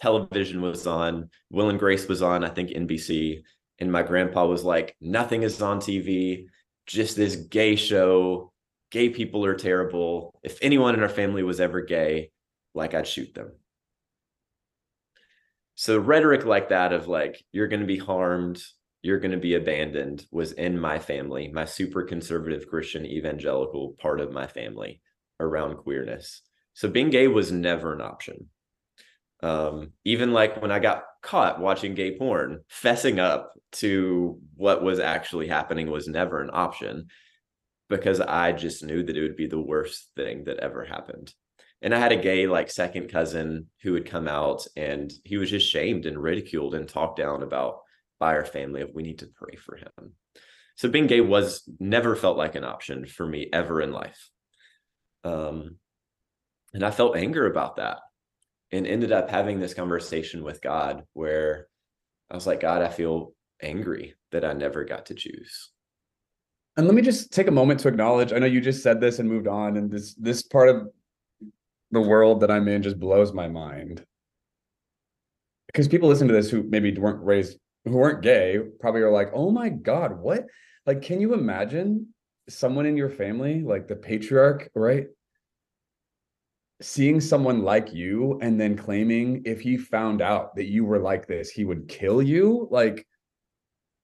television 0.00 0.60
was 0.60 0.86
on, 0.86 1.30
Will 1.50 1.70
and 1.70 1.78
Grace 1.78 2.08
was 2.08 2.22
on, 2.22 2.44
I 2.44 2.48
think 2.48 2.70
NBC. 2.70 3.42
And 3.78 3.90
my 3.90 4.02
grandpa 4.02 4.46
was 4.46 4.64
like, 4.64 4.96
nothing 5.00 5.42
is 5.42 5.62
on 5.62 5.78
TV, 5.80 6.46
just 6.86 7.16
this 7.16 7.36
gay 7.36 7.76
show. 7.76 8.52
Gay 8.90 9.08
people 9.08 9.44
are 9.44 9.54
terrible. 9.54 10.38
If 10.42 10.58
anyone 10.60 10.94
in 10.94 11.02
our 11.02 11.08
family 11.08 11.42
was 11.42 11.60
ever 11.60 11.80
gay, 11.80 12.30
like 12.74 12.94
I'd 12.94 13.06
shoot 13.06 13.34
them 13.34 13.52
so 15.74 15.98
rhetoric 15.98 16.44
like 16.44 16.68
that 16.68 16.92
of 16.92 17.08
like 17.08 17.42
you're 17.52 17.68
going 17.68 17.80
to 17.80 17.86
be 17.86 17.98
harmed 17.98 18.62
you're 19.02 19.18
going 19.18 19.32
to 19.32 19.36
be 19.36 19.54
abandoned 19.54 20.26
was 20.30 20.52
in 20.52 20.78
my 20.78 20.98
family 20.98 21.50
my 21.52 21.64
super 21.64 22.02
conservative 22.02 22.68
christian 22.68 23.04
evangelical 23.04 23.94
part 24.00 24.20
of 24.20 24.32
my 24.32 24.46
family 24.46 25.00
around 25.42 25.76
queerness. 25.76 26.42
So 26.74 26.88
being 26.88 27.10
gay 27.10 27.28
was 27.28 27.52
never 27.52 27.92
an 27.92 28.00
option. 28.00 28.48
Um, 29.42 29.92
even 30.04 30.32
like 30.32 30.62
when 30.62 30.70
i 30.70 30.78
got 30.78 31.02
caught 31.20 31.60
watching 31.60 31.96
gay 31.96 32.16
porn 32.16 32.60
fessing 32.70 33.18
up 33.18 33.54
to 33.72 34.38
what 34.54 34.84
was 34.84 35.00
actually 35.00 35.48
happening 35.48 35.90
was 35.90 36.06
never 36.06 36.40
an 36.40 36.50
option 36.52 37.08
because 37.88 38.20
i 38.20 38.52
just 38.52 38.84
knew 38.84 39.02
that 39.02 39.16
it 39.16 39.20
would 39.20 39.34
be 39.34 39.48
the 39.48 39.60
worst 39.60 40.10
thing 40.14 40.44
that 40.44 40.60
ever 40.60 40.84
happened 40.84 41.34
and 41.82 41.94
I 41.94 41.98
had 41.98 42.12
a 42.12 42.16
gay 42.16 42.46
like 42.46 42.70
second 42.70 43.08
cousin 43.10 43.66
who 43.82 43.92
would 43.92 44.06
come 44.06 44.28
out 44.28 44.66
and 44.76 45.12
he 45.24 45.36
was 45.36 45.50
just 45.50 45.68
shamed 45.68 46.06
and 46.06 46.16
ridiculed 46.16 46.74
and 46.74 46.88
talked 46.88 47.18
down 47.18 47.42
about 47.42 47.80
by 48.20 48.34
our 48.34 48.44
family 48.44 48.82
of 48.82 48.94
we 48.94 49.02
need 49.02 49.18
to 49.18 49.26
pray 49.26 49.56
for 49.56 49.76
him. 49.76 50.12
So 50.76 50.88
being 50.88 51.08
gay 51.08 51.20
was 51.20 51.68
never 51.80 52.16
felt 52.16 52.36
like 52.36 52.54
an 52.54 52.64
option 52.64 53.04
for 53.04 53.26
me 53.26 53.48
ever 53.52 53.80
in 53.82 53.92
life. 53.92 54.30
Um, 55.24 55.76
and 56.72 56.84
I 56.84 56.90
felt 56.90 57.16
anger 57.16 57.46
about 57.46 57.76
that. 57.76 57.98
and 58.72 58.86
ended 58.86 59.12
up 59.12 59.30
having 59.30 59.60
this 59.60 59.74
conversation 59.74 60.42
with 60.42 60.62
God 60.62 61.04
where 61.12 61.68
I 62.30 62.34
was 62.34 62.46
like, 62.46 62.60
God, 62.60 62.82
I 62.82 62.88
feel 62.88 63.34
angry 63.62 64.14
that 64.32 64.44
I 64.44 64.54
never 64.54 64.84
got 64.84 65.06
to 65.06 65.14
choose. 65.14 65.70
And 66.76 66.86
let 66.86 66.94
me 66.94 67.02
just 67.02 67.32
take 67.32 67.48
a 67.48 67.52
moment 67.52 67.80
to 67.80 67.88
acknowledge. 67.88 68.32
I 68.32 68.38
know 68.38 68.46
you 68.46 68.62
just 68.62 68.82
said 68.82 68.98
this 68.98 69.18
and 69.18 69.28
moved 69.28 69.46
on, 69.46 69.76
and 69.76 69.90
this 69.90 70.14
this 70.14 70.42
part 70.42 70.70
of 70.70 70.88
the 71.92 72.00
world 72.00 72.40
that 72.40 72.50
I'm 72.50 72.68
in 72.68 72.82
just 72.82 72.98
blows 72.98 73.32
my 73.32 73.48
mind. 73.48 74.04
Because 75.66 75.88
people 75.88 76.08
listen 76.08 76.28
to 76.28 76.34
this 76.34 76.50
who 76.50 76.64
maybe 76.64 76.92
weren't 76.98 77.24
raised, 77.24 77.58
who 77.84 77.92
weren't 77.92 78.22
gay, 78.22 78.58
probably 78.80 79.02
are 79.02 79.10
like, 79.10 79.30
"Oh 79.32 79.50
my 79.50 79.68
god, 79.68 80.18
what?" 80.18 80.46
Like, 80.86 81.02
can 81.02 81.20
you 81.20 81.34
imagine 81.34 82.08
someone 82.48 82.86
in 82.86 82.96
your 82.96 83.08
family, 83.08 83.62
like 83.62 83.88
the 83.88 83.96
patriarch, 83.96 84.70
right? 84.74 85.06
Seeing 86.80 87.20
someone 87.20 87.62
like 87.62 87.92
you 87.94 88.38
and 88.42 88.60
then 88.60 88.76
claiming 88.76 89.42
if 89.44 89.60
he 89.60 89.76
found 89.76 90.20
out 90.20 90.56
that 90.56 90.66
you 90.66 90.84
were 90.84 90.98
like 90.98 91.26
this, 91.26 91.50
he 91.50 91.64
would 91.64 91.88
kill 91.88 92.20
you. 92.20 92.66
Like, 92.70 93.06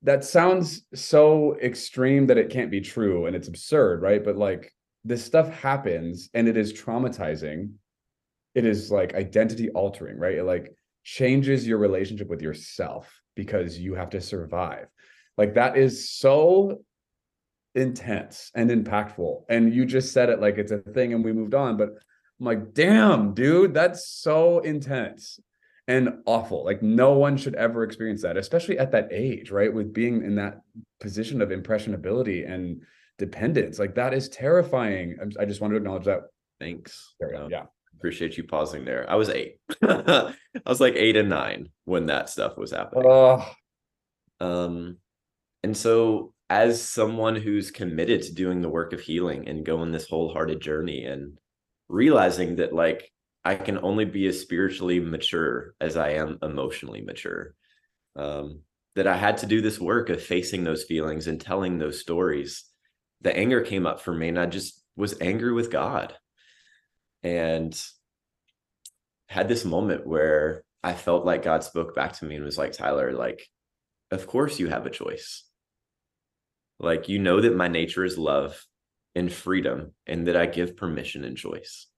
that 0.02 0.24
sounds 0.24 0.86
so 0.94 1.56
extreme 1.60 2.28
that 2.28 2.38
it 2.38 2.50
can't 2.50 2.70
be 2.70 2.80
true 2.80 3.26
and 3.26 3.34
it's 3.34 3.48
absurd, 3.48 4.00
right? 4.00 4.22
But 4.24 4.36
like, 4.36 4.72
this 5.08 5.24
stuff 5.24 5.50
happens 5.50 6.28
and 6.34 6.46
it 6.46 6.56
is 6.56 6.72
traumatizing. 6.72 7.72
It 8.54 8.64
is 8.66 8.90
like 8.90 9.14
identity 9.14 9.70
altering, 9.70 10.18
right? 10.18 10.36
It 10.36 10.44
like 10.44 10.74
changes 11.02 11.66
your 11.66 11.78
relationship 11.78 12.28
with 12.28 12.42
yourself 12.42 13.10
because 13.34 13.78
you 13.78 13.94
have 13.94 14.10
to 14.10 14.20
survive. 14.20 14.86
Like, 15.36 15.54
that 15.54 15.76
is 15.76 16.10
so 16.10 16.82
intense 17.74 18.50
and 18.54 18.70
impactful. 18.70 19.44
And 19.48 19.72
you 19.72 19.86
just 19.86 20.12
said 20.12 20.28
it 20.28 20.40
like 20.40 20.58
it's 20.58 20.72
a 20.72 20.78
thing 20.78 21.14
and 21.14 21.24
we 21.24 21.32
moved 21.32 21.54
on. 21.54 21.76
But 21.76 21.90
I'm 22.40 22.46
like, 22.46 22.74
damn, 22.74 23.34
dude, 23.34 23.74
that's 23.74 24.08
so 24.08 24.58
intense 24.60 25.40
and 25.86 26.18
awful. 26.26 26.64
Like 26.64 26.82
no 26.82 27.12
one 27.12 27.36
should 27.36 27.54
ever 27.54 27.82
experience 27.84 28.22
that, 28.22 28.36
especially 28.36 28.78
at 28.78 28.92
that 28.92 29.08
age, 29.10 29.50
right? 29.50 29.72
With 29.72 29.94
being 29.94 30.22
in 30.22 30.34
that 30.36 30.60
position 31.00 31.40
of 31.40 31.50
impressionability 31.50 32.44
and 32.44 32.82
dependence. 33.18 33.78
Like 33.78 33.94
that 33.96 34.14
is 34.14 34.28
terrifying. 34.28 35.18
I 35.38 35.44
just 35.44 35.60
wanted 35.60 35.74
to 35.74 35.78
acknowledge 35.78 36.04
that. 36.04 36.22
Thanks. 36.60 37.14
Um, 37.36 37.50
yeah. 37.50 37.64
Appreciate 37.96 38.36
you 38.36 38.44
pausing 38.44 38.84
there. 38.84 39.08
I 39.10 39.16
was 39.16 39.28
eight. 39.28 39.56
I 39.82 40.32
was 40.66 40.80
like 40.80 40.94
eight 40.94 41.16
and 41.16 41.28
nine 41.28 41.68
when 41.84 42.06
that 42.06 42.30
stuff 42.30 42.56
was 42.56 42.70
happening. 42.70 43.04
Oh. 43.06 43.44
Um, 44.40 44.98
and 45.64 45.76
so 45.76 46.32
as 46.48 46.80
someone 46.80 47.36
who's 47.36 47.70
committed 47.70 48.22
to 48.22 48.34
doing 48.34 48.62
the 48.62 48.68
work 48.68 48.92
of 48.92 49.00
healing 49.00 49.48
and 49.48 49.66
going 49.66 49.90
this 49.90 50.08
wholehearted 50.08 50.60
journey 50.60 51.04
and 51.04 51.38
realizing 51.88 52.56
that 52.56 52.72
like 52.72 53.10
I 53.44 53.56
can 53.56 53.78
only 53.78 54.04
be 54.04 54.26
as 54.28 54.40
spiritually 54.40 55.00
mature 55.00 55.74
as 55.80 55.96
I 55.96 56.10
am 56.10 56.38
emotionally 56.42 57.00
mature. 57.00 57.54
Um, 58.14 58.60
that 58.94 59.06
I 59.06 59.16
had 59.16 59.38
to 59.38 59.46
do 59.46 59.60
this 59.60 59.78
work 59.78 60.10
of 60.10 60.20
facing 60.20 60.64
those 60.64 60.82
feelings 60.82 61.28
and 61.28 61.40
telling 61.40 61.78
those 61.78 62.00
stories. 62.00 62.64
The 63.20 63.36
anger 63.36 63.62
came 63.62 63.86
up 63.86 64.00
for 64.00 64.14
me, 64.14 64.28
and 64.28 64.38
I 64.38 64.46
just 64.46 64.82
was 64.96 65.20
angry 65.20 65.52
with 65.52 65.70
God. 65.70 66.14
And 67.22 67.80
had 69.28 69.48
this 69.48 69.64
moment 69.64 70.06
where 70.06 70.64
I 70.82 70.94
felt 70.94 71.26
like 71.26 71.42
God 71.42 71.64
spoke 71.64 71.94
back 71.94 72.14
to 72.14 72.24
me 72.24 72.36
and 72.36 72.44
was 72.44 72.58
like, 72.58 72.72
Tyler, 72.72 73.12
like, 73.12 73.46
of 74.10 74.26
course 74.26 74.58
you 74.58 74.68
have 74.68 74.86
a 74.86 74.90
choice. 74.90 75.44
Like, 76.78 77.08
you 77.08 77.18
know 77.18 77.40
that 77.40 77.56
my 77.56 77.68
nature 77.68 78.04
is 78.04 78.16
love 78.16 78.64
and 79.14 79.32
freedom, 79.32 79.94
and 80.06 80.28
that 80.28 80.36
I 80.36 80.46
give 80.46 80.76
permission 80.76 81.24
and 81.24 81.36
choice. 81.36 81.88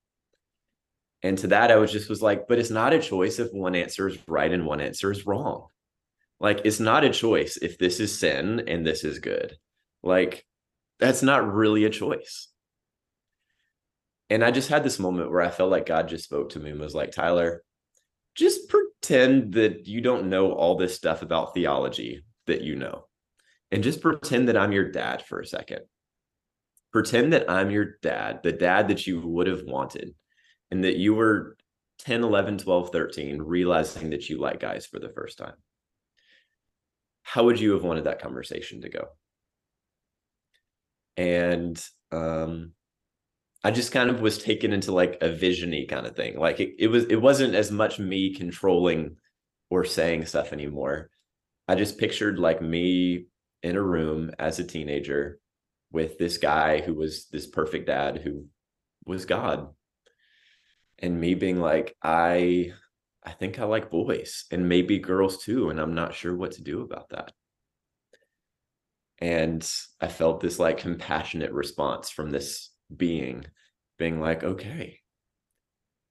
And 1.22 1.36
to 1.38 1.48
that, 1.48 1.70
I 1.70 1.76
was 1.76 1.92
just 1.92 2.08
was 2.08 2.22
like, 2.22 2.48
but 2.48 2.58
it's 2.58 2.70
not 2.70 2.94
a 2.94 2.98
choice 2.98 3.38
if 3.38 3.52
one 3.52 3.74
answer 3.74 4.08
is 4.08 4.16
right 4.26 4.50
and 4.50 4.64
one 4.64 4.80
answer 4.80 5.12
is 5.12 5.26
wrong. 5.26 5.66
Like, 6.38 6.62
it's 6.64 6.80
not 6.80 7.04
a 7.04 7.10
choice 7.10 7.58
if 7.58 7.76
this 7.76 8.00
is 8.00 8.18
sin 8.18 8.64
and 8.66 8.86
this 8.86 9.04
is 9.04 9.18
good. 9.18 9.56
Like, 10.02 10.46
that's 11.00 11.22
not 11.22 11.52
really 11.52 11.84
a 11.84 11.90
choice. 11.90 12.48
And 14.28 14.44
I 14.44 14.52
just 14.52 14.68
had 14.68 14.84
this 14.84 15.00
moment 15.00 15.30
where 15.30 15.40
I 15.40 15.50
felt 15.50 15.70
like 15.70 15.86
God 15.86 16.08
just 16.08 16.24
spoke 16.24 16.50
to 16.50 16.60
me 16.60 16.70
and 16.70 16.80
was 16.80 16.94
like, 16.94 17.10
Tyler, 17.10 17.64
just 18.36 18.68
pretend 18.68 19.54
that 19.54 19.88
you 19.88 20.00
don't 20.00 20.28
know 20.28 20.52
all 20.52 20.76
this 20.76 20.94
stuff 20.94 21.22
about 21.22 21.52
theology 21.52 22.22
that 22.46 22.60
you 22.60 22.76
know. 22.76 23.06
And 23.72 23.82
just 23.82 24.00
pretend 24.00 24.48
that 24.48 24.56
I'm 24.56 24.72
your 24.72 24.90
dad 24.90 25.22
for 25.22 25.40
a 25.40 25.46
second. 25.46 25.80
Pretend 26.92 27.32
that 27.32 27.50
I'm 27.50 27.70
your 27.70 27.96
dad, 28.02 28.40
the 28.42 28.52
dad 28.52 28.88
that 28.88 29.06
you 29.06 29.20
would 29.20 29.46
have 29.46 29.62
wanted 29.64 30.14
and 30.70 30.84
that 30.84 30.96
you 30.96 31.14
were 31.14 31.56
10, 32.00 32.22
11, 32.22 32.58
12, 32.58 32.90
13, 32.90 33.42
realizing 33.42 34.10
that 34.10 34.28
you 34.28 34.38
like 34.38 34.60
guys 34.60 34.86
for 34.86 34.98
the 34.98 35.10
first 35.10 35.38
time, 35.38 35.54
how 37.22 37.44
would 37.44 37.60
you 37.60 37.72
have 37.72 37.84
wanted 37.84 38.04
that 38.04 38.22
conversation 38.22 38.80
to 38.80 38.88
go? 38.88 39.08
And 41.16 41.82
um, 42.12 42.72
I 43.62 43.70
just 43.70 43.92
kind 43.92 44.10
of 44.10 44.20
was 44.20 44.38
taken 44.38 44.72
into 44.72 44.92
like 44.92 45.18
a 45.20 45.28
visiony 45.28 45.88
kind 45.88 46.06
of 46.06 46.16
thing. 46.16 46.38
Like 46.38 46.60
it, 46.60 46.74
it 46.78 46.88
was, 46.88 47.04
it 47.04 47.20
wasn't 47.20 47.54
as 47.54 47.70
much 47.70 47.98
me 47.98 48.34
controlling 48.34 49.16
or 49.68 49.84
saying 49.84 50.26
stuff 50.26 50.52
anymore. 50.52 51.10
I 51.68 51.74
just 51.74 51.98
pictured 51.98 52.38
like 52.38 52.60
me 52.62 53.26
in 53.62 53.76
a 53.76 53.82
room 53.82 54.30
as 54.38 54.58
a 54.58 54.64
teenager 54.64 55.38
with 55.92 56.18
this 56.18 56.38
guy 56.38 56.80
who 56.80 56.94
was 56.94 57.26
this 57.26 57.46
perfect 57.46 57.86
dad 57.86 58.18
who 58.18 58.46
was 59.04 59.24
God 59.24 59.68
and 61.00 61.20
me 61.20 61.34
being 61.34 61.58
like 61.58 61.96
i 62.02 62.72
i 63.24 63.30
think 63.30 63.58
i 63.58 63.64
like 63.64 63.90
boys 63.90 64.44
and 64.50 64.68
maybe 64.68 64.98
girls 64.98 65.42
too 65.42 65.70
and 65.70 65.80
i'm 65.80 65.94
not 65.94 66.14
sure 66.14 66.34
what 66.34 66.52
to 66.52 66.62
do 66.62 66.82
about 66.82 67.08
that 67.10 67.32
and 69.20 69.70
i 70.00 70.08
felt 70.08 70.40
this 70.40 70.58
like 70.58 70.78
compassionate 70.78 71.52
response 71.52 72.10
from 72.10 72.30
this 72.30 72.70
being 72.94 73.44
being 74.00 74.20
like 74.20 74.42
okay. 74.42 74.98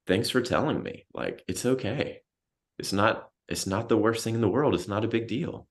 Thanks 0.08 0.30
for 0.30 0.42
telling 0.42 0.82
me. 0.82 1.06
Like 1.14 1.44
it's 1.48 1.66
okay. 1.66 2.22
It's 2.78 2.94
not 2.94 3.30
it's 3.50 3.68
not 3.68 3.90
the 3.90 3.98
worst 3.98 4.24
thing 4.24 4.36
in 4.36 4.42
the 4.42 4.48
world. 4.48 4.76
It's 4.76 4.88
not 4.88 5.04
a 5.04 5.10
big 5.10 5.28
deal. 5.28 5.68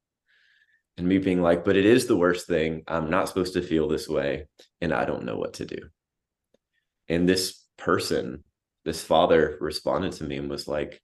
And 0.98 1.08
me 1.08 1.18
being 1.18 1.40
like 1.40 1.64
but 1.64 1.76
it 1.76 1.86
is 1.86 2.06
the 2.06 2.16
worst 2.16 2.46
thing. 2.46 2.82
I'm 2.86 3.08
not 3.08 3.28
supposed 3.28 3.54
to 3.54 3.62
feel 3.62 3.88
this 3.88 4.08
way 4.08 4.46
and 4.80 4.92
i 4.92 5.06
don't 5.06 5.24
know 5.24 5.38
what 5.38 5.54
to 5.54 5.64
do. 5.64 5.78
And 7.08 7.26
this 7.26 7.64
person 7.78 8.44
this 8.84 9.02
father 9.02 9.56
responded 9.60 10.12
to 10.12 10.24
me 10.24 10.36
and 10.36 10.50
was 10.50 10.66
like 10.66 11.00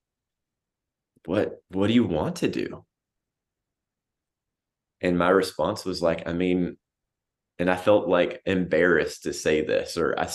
what 1.26 1.61
what 1.68 1.87
do 1.87 1.95
you 1.95 2.05
want 2.05 2.37
to 2.37 2.49
do 2.49 2.85
and 5.05 5.17
my 5.17 5.29
response 5.29 5.85
was 5.85 6.03
like 6.03 6.27
i 6.27 6.33
mean 6.33 6.77
and 7.61 7.71
i 7.71 7.77
felt 7.77 8.09
like 8.09 8.43
embarrassed 8.47 9.23
to 9.23 9.33
say 9.33 9.61
this 9.61 9.97
or 9.97 10.19
i 10.19 10.29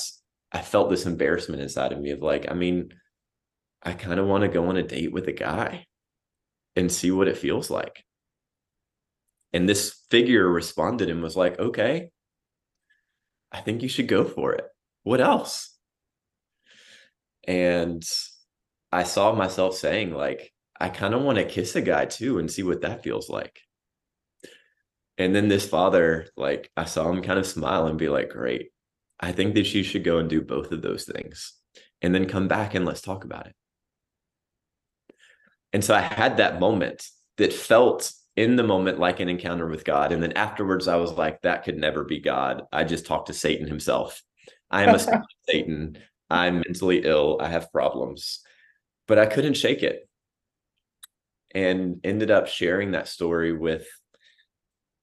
i 0.54 0.62
felt 0.62 0.90
this 0.90 1.06
embarrassment 1.06 1.62
inside 1.62 1.92
of 1.92 2.00
me 2.00 2.12
of 2.12 2.22
like 2.22 2.50
i 2.50 2.54
mean 2.54 2.90
i 3.84 3.92
kind 3.92 4.20
of 4.20 4.28
want 4.28 4.44
to 4.44 4.48
go 4.48 4.68
on 4.68 4.78
a 4.78 4.84
date 4.84 5.12
with 5.12 5.28
a 5.28 5.34
guy 5.34 5.86
and 6.80 6.92
see 6.92 7.12
what 7.12 7.28
it 7.28 7.38
feels 7.38 7.70
like. 7.70 8.04
And 9.52 9.68
this 9.68 10.06
figure 10.10 10.48
responded 10.48 11.10
and 11.10 11.22
was 11.22 11.36
like 11.36 11.60
okay. 11.60 12.12
I 13.52 13.62
think 13.62 13.82
you 13.82 13.90
should 13.90 14.08
go 14.08 14.26
for 14.26 14.54
it. 14.54 14.66
What 15.04 15.22
else? 15.22 15.76
And 17.48 18.04
I 18.92 19.04
saw 19.04 19.34
myself 19.34 19.76
saying, 19.76 20.14
like, 20.14 20.54
I 20.80 20.90
kind 20.90 21.16
of 21.16 21.24
want 21.24 21.40
to 21.40 21.46
kiss 21.46 21.76
a 21.76 21.82
guy 21.82 22.06
too 22.06 22.38
and 22.38 22.52
see 22.52 22.62
what 22.62 22.82
that 22.82 23.02
feels 23.02 23.28
like. 23.28 23.60
And 25.20 25.36
then 25.36 25.50
this 25.50 25.68
father, 25.68 26.28
like, 26.38 26.72
I 26.78 26.86
saw 26.86 27.12
him 27.12 27.22
kind 27.22 27.38
of 27.38 27.46
smile 27.46 27.88
and 27.88 28.00
be 28.00 28.10
like, 28.10 28.30
Great. 28.30 28.72
I 29.20 29.34
think 29.34 29.54
that 29.56 29.74
you 29.74 29.84
should 29.84 30.06
go 30.06 30.18
and 30.18 30.30
do 30.30 30.42
both 30.42 30.72
of 30.72 30.82
those 30.82 31.04
things 31.04 31.54
and 32.02 32.16
then 32.16 32.26
come 32.26 32.48
back 32.48 32.74
and 32.74 32.86
let's 32.86 33.02
talk 33.02 33.26
about 33.26 33.48
it. 33.48 33.56
And 35.74 35.84
so 35.84 35.94
I 35.94 36.00
had 36.00 36.38
that 36.38 36.62
moment 36.62 37.06
that 37.38 37.52
felt 37.52 38.14
in 38.38 38.56
the 38.56 38.64
moment 38.64 38.98
like 38.98 39.20
an 39.20 39.28
encounter 39.28 39.68
with 39.68 39.84
God. 39.84 40.14
And 40.14 40.24
then 40.24 40.32
afterwards, 40.34 40.88
I 40.88 40.96
was 40.96 41.12
like, 41.12 41.42
that 41.42 41.66
could 41.66 41.78
never 41.78 42.06
be 42.06 42.22
God. 42.22 42.64
I 42.72 42.86
just 42.86 43.06
talked 43.06 43.28
to 43.28 43.34
Satan 43.34 43.68
himself. 43.68 44.24
I 44.72 44.84
am 44.84 44.96
a 44.96 45.00
Satan. 45.50 45.98
I'm 46.30 46.56
mentally 46.62 47.04
ill. 47.04 47.40
I 47.42 47.50
have 47.50 47.74
problems, 47.74 48.40
but 49.06 49.20
I 49.20 49.26
couldn't 49.26 49.56
shake 49.56 49.84
it. 49.84 50.08
And 51.54 52.00
ended 52.06 52.32
up 52.32 52.48
sharing 52.48 52.92
that 52.92 53.10
story 53.10 53.52
with 53.52 53.86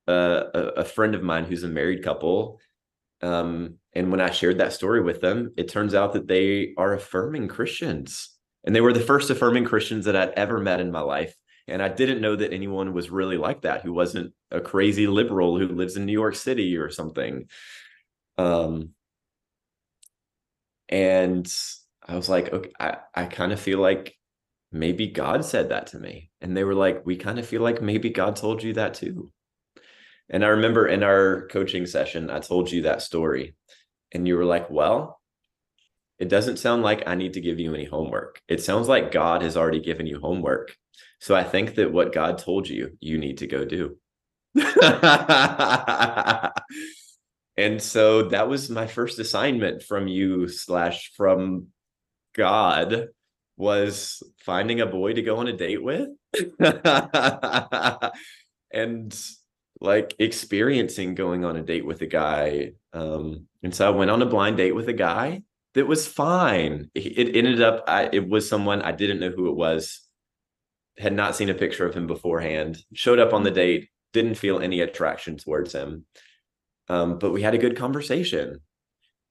a, 0.07 0.73
a 0.77 0.85
friend 0.85 1.15
of 1.15 1.23
mine 1.23 1.45
who's 1.45 1.63
a 1.63 1.69
married 1.69 2.03
couple. 2.05 2.61
Um, 3.23 3.77
and 3.95 4.11
when 4.11 4.21
I 4.21 4.31
shared 4.31 4.59
that 4.59 4.73
story 4.73 5.03
with 5.03 5.21
them, 5.21 5.53
it 5.57 5.69
turns 5.69 5.95
out 5.95 6.13
that 6.13 6.29
they 6.29 6.75
are 6.77 6.95
affirming 6.95 7.49
Christians. 7.49 8.31
And 8.65 8.75
they 8.75 8.81
were 8.81 8.93
the 8.93 9.01
first 9.01 9.31
affirming 9.31 9.65
Christians 9.65 10.05
that 10.05 10.17
I'd 10.17 10.31
ever 10.31 10.59
met 10.59 10.81
in 10.81 10.91
my 10.91 11.01
life. 11.01 11.35
And 11.69 11.83
I 11.83 11.89
didn't 11.89 12.21
know 12.21 12.37
that 12.37 12.53
anyone 12.53 12.93
was 12.93 13.11
really 13.11 13.37
like 13.37 13.63
that, 13.63 13.83
who 13.83 13.93
wasn't 13.93 14.33
a 14.51 14.61
crazy 14.61 15.07
liberal 15.07 15.59
who 15.59 15.69
lives 15.69 15.97
in 15.97 16.05
New 16.05 16.13
York 16.13 16.37
City 16.37 16.77
or 16.77 16.91
something. 16.91 17.49
Um, 18.39 18.91
and 20.89 21.53
I 22.07 22.15
was 22.15 22.29
like, 22.29 22.53
okay, 22.53 22.71
I, 22.79 22.99
I 23.15 23.25
kind 23.27 23.53
of 23.53 23.59
feel 23.59 23.81
like 23.81 24.15
maybe 24.71 25.09
God 25.09 25.45
said 25.45 25.71
that 25.71 25.89
to 25.89 25.99
me. 25.99 26.31
And 26.41 26.57
they 26.57 26.65
were 26.65 26.75
like, 26.75 27.05
we 27.05 27.17
kind 27.17 27.39
of 27.39 27.47
feel 27.47 27.63
like 27.63 27.83
maybe 27.83 28.11
God 28.11 28.37
told 28.37 28.63
you 28.63 28.75
that 28.75 28.95
too. 28.95 29.33
And 30.29 30.45
I 30.45 30.49
remember 30.49 30.87
in 30.89 31.03
our 31.03 31.47
coaching 31.49 31.87
session, 31.87 32.31
I 32.31 32.41
told 32.41 32.71
you 32.71 32.83
that 32.83 33.03
story. 33.03 33.55
And 34.13 34.27
you 34.27 34.37
were 34.37 34.45
like, 34.45 34.71
well, 34.71 35.21
it 36.19 36.29
doesn't 36.29 36.59
sound 36.59 36.83
like 36.83 37.07
I 37.07 37.15
need 37.15 37.35
to 37.35 37.41
give 37.41 37.61
you 37.61 37.75
any 37.75 37.85
homework. 37.85 38.41
It 38.49 38.63
sounds 38.63 38.89
like 38.89 39.13
God 39.13 39.43
has 39.43 39.57
already 39.57 39.81
given 39.81 40.07
you 40.07 40.19
homework. 40.21 40.75
So 41.21 41.35
I 41.35 41.45
think 41.45 41.75
that 41.77 41.93
what 41.93 42.13
God 42.13 42.39
told 42.39 42.69
you, 42.69 42.97
you 43.01 43.19
need 43.19 43.39
to 43.39 43.47
go 43.47 43.65
do. 43.65 43.99
and 47.57 47.83
so 47.83 48.23
that 48.29 48.49
was 48.49 48.71
my 48.71 48.87
first 48.87 49.19
assignment 49.19 49.83
from 49.83 50.09
you 50.09 50.49
slash 50.49 51.13
from 51.17 51.67
God 52.35 53.09
was 53.59 54.23
finding 54.41 54.81
a 54.81 54.87
boy 54.87 55.15
to 55.15 55.23
go 55.23 55.39
on 55.39 55.49
a 55.49 55.53
date 55.53 55.83
with 55.83 56.09
and 58.73 59.19
like 59.81 60.15
experiencing 60.19 61.15
going 61.15 61.45
on 61.45 61.57
a 61.57 61.63
date 61.63 61.85
with 61.85 62.01
a 62.01 62.07
guy 62.07 62.73
um 62.93 63.47
and 63.63 63.75
so 63.75 63.87
i 63.87 63.91
went 63.91 64.11
on 64.11 64.23
a 64.23 64.27
blind 64.27 64.57
date 64.57 64.75
with 64.75 64.89
a 64.89 64.93
guy 64.93 65.43
that 65.75 65.87
was 65.87 66.07
fine 66.07 66.91
it 66.95 67.37
ended 67.37 67.61
up 67.61 67.85
I, 67.87 68.09
it 68.13 68.29
was 68.29 68.49
someone 68.49 68.83
i 68.83 68.93
didn't 68.93 69.21
know 69.21 69.31
who 69.31 69.51
it 69.51 69.57
was 69.57 70.01
had 70.99 71.13
not 71.13 71.37
seen 71.37 71.51
a 71.51 71.55
picture 71.55 71.87
of 71.87 71.95
him 71.95 72.07
beforehand 72.07 72.79
showed 72.95 73.19
up 73.19 73.35
on 73.35 73.43
the 73.43 73.51
date 73.51 73.89
didn't 74.13 74.37
feel 74.37 74.61
any 74.61 74.81
attraction 74.81 75.37
towards 75.37 75.73
him 75.73 76.07
um, 76.89 77.19
but 77.19 77.33
we 77.33 77.43
had 77.43 77.55
a 77.55 77.59
good 77.59 77.77
conversation 77.77 78.61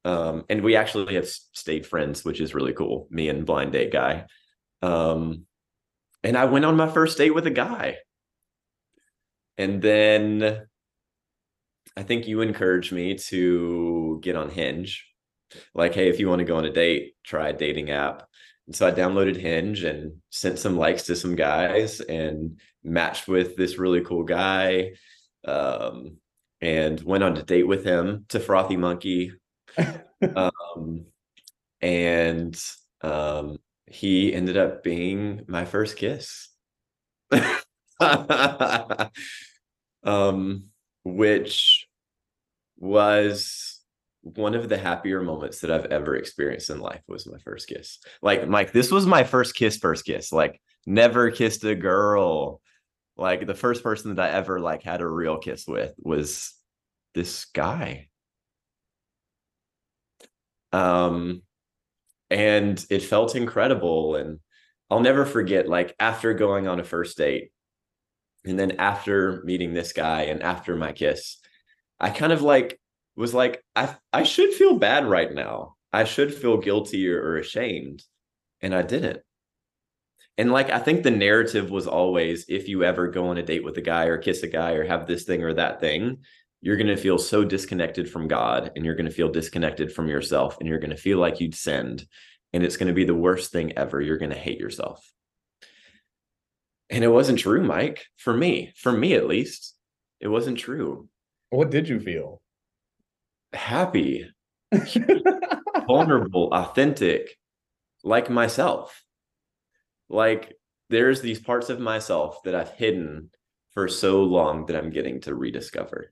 um, 0.06 0.46
and 0.50 0.64
we 0.64 0.76
actually 0.76 1.16
have 1.16 1.28
stayed 1.28 1.88
friends, 1.88 2.24
which 2.24 2.40
is 2.40 2.54
really 2.54 2.74
cool. 2.74 3.08
Me 3.10 3.28
and 3.28 3.46
blind 3.46 3.72
date 3.72 3.92
guy. 3.92 4.26
Um, 4.84 5.46
and 6.24 6.38
I 6.38 6.46
went 6.46 6.64
on 6.64 6.78
my 6.78 6.88
first 6.88 7.18
date 7.18 7.34
with 7.34 7.48
a 7.48 7.52
guy. 7.52 7.98
And 9.58 9.82
then 9.82 10.68
I 11.96 12.04
think 12.04 12.28
you 12.28 12.42
encouraged 12.42 12.92
me 12.92 13.16
to 13.16 14.20
get 14.22 14.36
on 14.36 14.50
Hinge. 14.50 15.06
Like, 15.74 15.94
hey, 15.94 16.10
if 16.10 16.20
you 16.20 16.28
want 16.28 16.40
to 16.40 16.46
go 16.46 16.58
on 16.58 16.66
a 16.66 16.72
date, 16.72 17.16
try 17.24 17.50
a 17.50 17.54
dating 17.54 17.92
app. 17.92 18.28
And 18.68 18.76
so 18.76 18.88
I 18.88 18.92
downloaded 18.92 19.38
Hinge 19.38 19.84
and 19.84 20.22
sent 20.30 20.60
some 20.60 20.76
likes 20.76 21.04
to 21.04 21.16
some 21.16 21.36
guys 21.36 22.02
and 22.02 22.60
matched 22.84 23.28
with 23.28 23.56
this 23.56 23.78
really 23.78 24.02
cool 24.02 24.24
guy. 24.24 24.94
Um, 25.46 26.18
and 26.62 27.00
went 27.02 27.24
on 27.24 27.38
a 27.38 27.44
date 27.44 27.68
with 27.68 27.84
him 27.84 28.26
to 28.30 28.40
Frothy 28.40 28.78
Monkey, 28.78 29.34
um, 30.36 31.06
and 31.82 32.60
um, 33.02 33.58
he 33.86 34.34
ended 34.34 34.58
up 34.58 34.84
being 34.84 35.44
my 35.48 35.66
first 35.66 35.98
kiss. 35.98 36.50
um, 40.04 40.66
which 41.04 41.88
was 42.78 43.82
one 44.22 44.56
of 44.56 44.70
the 44.70 44.78
happier 44.78 45.22
moments 45.22 45.60
that 45.60 45.72
I've 45.72 45.86
ever 45.86 46.16
experienced 46.16 46.70
in 46.70 46.80
life 46.80 47.02
was 47.08 47.28
my 47.28 47.38
first 47.40 47.68
kiss. 47.68 48.00
Like, 48.22 48.48
Mike, 48.48 48.72
this 48.72 48.92
was 48.92 49.06
my 49.06 49.24
first 49.24 49.56
kiss, 49.56 49.78
first 49.78 50.04
kiss. 50.04 50.32
Like, 50.32 50.60
never 50.88 51.30
kissed 51.30 51.64
a 51.64 51.76
girl. 51.76 52.60
Like, 53.18 53.46
the 53.46 53.54
first 53.54 53.84
person 53.84 54.16
that 54.16 54.32
I 54.32 54.36
ever 54.36 54.60
like 54.60 54.82
had 54.82 55.02
a 55.02 55.08
real 55.08 55.38
kiss 55.38 55.68
with 55.68 55.94
was 56.00 56.54
this 57.14 57.46
guy. 57.46 58.08
Um, 60.74 61.44
and 62.32 62.84
it 62.90 63.04
felt 63.04 63.36
incredible. 63.36 64.16
And 64.16 64.40
I'll 64.90 65.02
never 65.02 65.26
forget, 65.26 65.70
like, 65.70 65.96
after 66.00 66.34
going 66.34 66.68
on 66.68 66.80
a 66.80 66.84
first 66.84 67.16
date, 67.18 67.52
and 68.46 68.60
then 68.60 68.74
after 68.74 69.42
meeting 69.44 69.74
this 69.74 69.94
guy 69.94 70.24
and 70.24 70.44
after 70.44 70.76
my 70.76 70.92
kiss, 70.92 71.38
I 72.00 72.10
kind 72.10 72.32
of 72.32 72.42
like 72.42 72.80
was 73.16 73.34
like, 73.34 73.64
I 73.76 73.96
I 74.14 74.24
should 74.24 74.54
feel 74.54 74.78
bad 74.78 75.06
right 75.08 75.34
now. 75.34 75.76
I 75.94 76.04
should 76.04 76.34
feel 76.34 76.58
guilty 76.58 77.10
or, 77.10 77.22
or 77.22 77.38
ashamed. 77.38 78.04
And 78.62 78.76
I 78.76 78.82
didn't. 78.82 79.22
And 80.38 80.52
like 80.52 80.70
I 80.70 80.80
think 80.80 81.04
the 81.04 81.12
narrative 81.12 81.72
was 81.72 81.88
always 81.88 82.46
if 82.50 82.68
you 82.68 82.84
ever 82.84 83.08
go 83.08 83.28
on 83.28 83.38
a 83.38 83.44
date 83.44 83.64
with 83.64 83.78
a 83.78 83.82
guy 83.82 84.06
or 84.06 84.18
kiss 84.18 84.44
a 84.44 84.48
guy 84.48 84.74
or 84.74 84.84
have 84.84 85.08
this 85.08 85.24
thing 85.24 85.44
or 85.44 85.54
that 85.54 85.80
thing, 85.80 86.18
you're 86.62 86.78
going 86.78 86.88
to 86.88 86.98
feel 86.98 87.18
so 87.18 87.46
disconnected 87.46 88.10
from 88.10 88.28
God 88.28 88.72
and 88.76 88.84
you're 88.84 88.96
going 88.96 89.06
to 89.06 89.12
feel 89.12 89.32
disconnected 89.32 89.94
from 89.94 90.08
yourself 90.08 90.58
and 90.60 90.68
you're 90.68 90.80
going 90.80 90.90
to 90.90 90.98
feel 90.98 91.20
like 91.20 91.40
you'd 91.40 91.56
sinned 91.56 92.06
and 92.54 92.64
it's 92.64 92.78
going 92.78 92.88
to 92.88 92.94
be 92.94 93.06
the 93.06 93.14
worst 93.14 93.52
thing 93.52 93.78
ever. 93.78 94.02
You're 94.02 94.18
going 94.18 94.32
to 94.32 94.38
hate 94.38 94.60
yourself. 94.60 95.10
And 96.90 97.04
it 97.04 97.08
wasn't 97.10 97.40
true, 97.40 97.64
Mike, 97.64 98.06
for 98.18 98.36
me, 98.36 98.74
for 98.76 98.92
me 98.92 99.14
at 99.14 99.28
least. 99.28 99.76
It 100.20 100.28
wasn't 100.28 100.58
true. 100.58 101.10
What 101.50 101.72
did 101.72 101.90
you 101.90 102.00
feel? 102.00 102.42
Happy, 103.54 104.30
vulnerable, 105.88 106.50
authentic, 106.52 107.38
like 108.04 108.30
myself. 108.30 109.04
Like 110.10 110.54
there's 110.90 111.22
these 111.22 111.40
parts 111.40 111.70
of 111.70 111.80
myself 111.80 112.44
that 112.44 112.56
I've 112.56 112.72
hidden 112.72 113.32
for 113.72 113.88
so 113.88 114.24
long 114.24 114.68
that 114.68 114.76
I'm 114.76 114.90
getting 114.90 115.22
to 115.22 115.36
rediscover. 115.36 116.12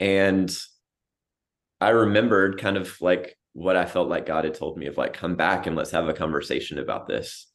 And 0.00 0.56
I 1.80 1.90
remembered 1.90 2.60
kind 2.60 2.76
of 2.76 3.00
like 3.00 3.36
what 3.52 3.76
I 3.76 3.86
felt 3.86 4.08
like 4.08 4.26
God 4.26 4.44
had 4.44 4.54
told 4.54 4.78
me 4.78 4.86
of 4.86 4.96
like, 4.96 5.12
come 5.12 5.34
back 5.34 5.66
and 5.66 5.76
let's 5.76 5.90
have 5.90 6.08
a 6.08 6.14
conversation 6.14 6.78
about 6.78 7.06
this. 7.06 7.48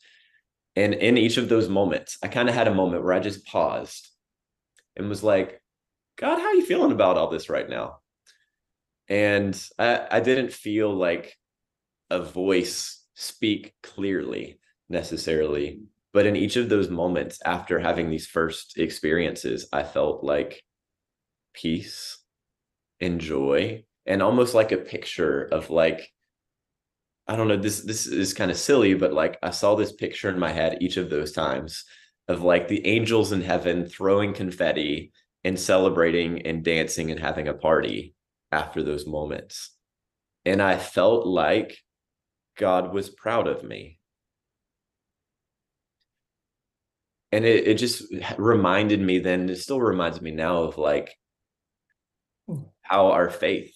And 0.76 0.94
in 0.94 1.18
each 1.18 1.38
of 1.38 1.50
those 1.50 1.70
moments, 1.70 2.18
I 2.24 2.28
kind 2.28 2.50
of 2.50 2.56
had 2.56 2.68
a 2.68 2.74
moment 2.74 3.04
where 3.04 3.14
I 3.14 3.20
just 3.20 3.46
paused 3.46 4.10
and 4.96 5.10
was 5.10 5.24
like, 5.24 5.62
God, 6.18 6.40
how 6.40 6.48
are 6.48 6.56
you 6.56 6.66
feeling 6.66 6.92
about 6.92 7.18
all 7.18 7.30
this 7.30 7.50
right 7.50 7.70
now? 7.70 7.98
And 9.08 9.60
I, 9.78 10.08
I 10.10 10.20
didn't 10.20 10.54
feel 10.54 10.94
like 10.94 11.36
a 12.10 12.22
voice 12.22 13.04
speak 13.16 13.74
clearly 13.84 14.60
necessarily. 14.90 15.82
But 16.14 16.26
in 16.26 16.36
each 16.36 16.56
of 16.56 16.70
those 16.70 16.90
moments 16.90 17.40
after 17.44 17.80
having 17.80 18.10
these 18.10 18.28
first 18.28 18.78
experiences, 18.78 19.68
I 19.74 19.84
felt 19.84 20.24
like 20.24 20.64
peace 21.54 22.20
and 23.00 23.20
joy 23.20 23.86
and 24.06 24.22
almost 24.22 24.54
like 24.54 24.72
a 24.72 24.78
picture 24.78 25.44
of 25.44 25.70
like 25.70 26.13
I 27.28 27.36
don't 27.36 27.48
know 27.48 27.58
this 27.58 27.82
this 27.82 28.06
is 28.06 28.34
kind 28.34 28.52
of 28.52 28.58
silly 28.58 28.94
but 28.96 29.14
like 29.14 29.38
I 29.42 29.52
saw 29.52 29.76
this 29.76 29.94
picture 29.94 30.30
in 30.30 30.38
my 30.38 30.52
head 30.52 30.78
each 30.82 30.98
of 30.98 31.10
those 31.10 31.32
times 31.32 31.86
of 32.28 32.44
like 32.44 32.68
the 32.68 32.86
angels 32.86 33.32
in 33.32 33.42
heaven 33.42 33.86
throwing 33.86 34.34
confetti 34.34 35.12
and 35.44 35.60
celebrating 35.60 36.42
and 36.44 36.64
dancing 36.64 37.12
and 37.12 37.20
having 37.20 37.48
a 37.48 37.54
party 37.54 38.14
after 38.52 38.84
those 38.84 39.06
moments. 39.06 39.72
And 40.46 40.62
I 40.62 40.78
felt 40.78 41.26
like 41.26 41.78
God 42.58 42.94
was 42.94 43.10
proud 43.10 43.48
of 43.48 43.64
me. 43.64 44.00
And 47.32 47.46
it, 47.46 47.68
it 47.68 47.78
just 47.78 48.04
reminded 48.38 49.02
me 49.02 49.20
then 49.20 49.50
it 49.50 49.58
still 49.58 49.82
reminds 49.82 50.22
me 50.22 50.32
now 50.32 50.64
of 50.64 50.78
like 50.78 51.14
how 52.84 53.08
our 53.08 53.30
faith 53.30 53.76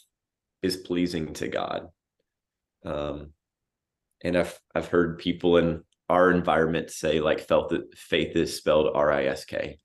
is 0.62 0.78
pleasing 0.78 1.34
to 1.34 1.48
God. 1.48 1.88
Um, 2.86 3.34
and 4.24 4.38
I've 4.38 4.60
I've 4.74 4.88
heard 4.88 5.20
people 5.20 5.58
in 5.58 5.84
our 6.10 6.32
environment 6.32 6.90
say 6.90 7.20
like 7.20 7.40
felt 7.40 7.70
that 7.70 7.98
faith 7.98 8.36
is 8.36 8.56
spelled 8.56 8.96
R-I-S-K. 8.96 9.78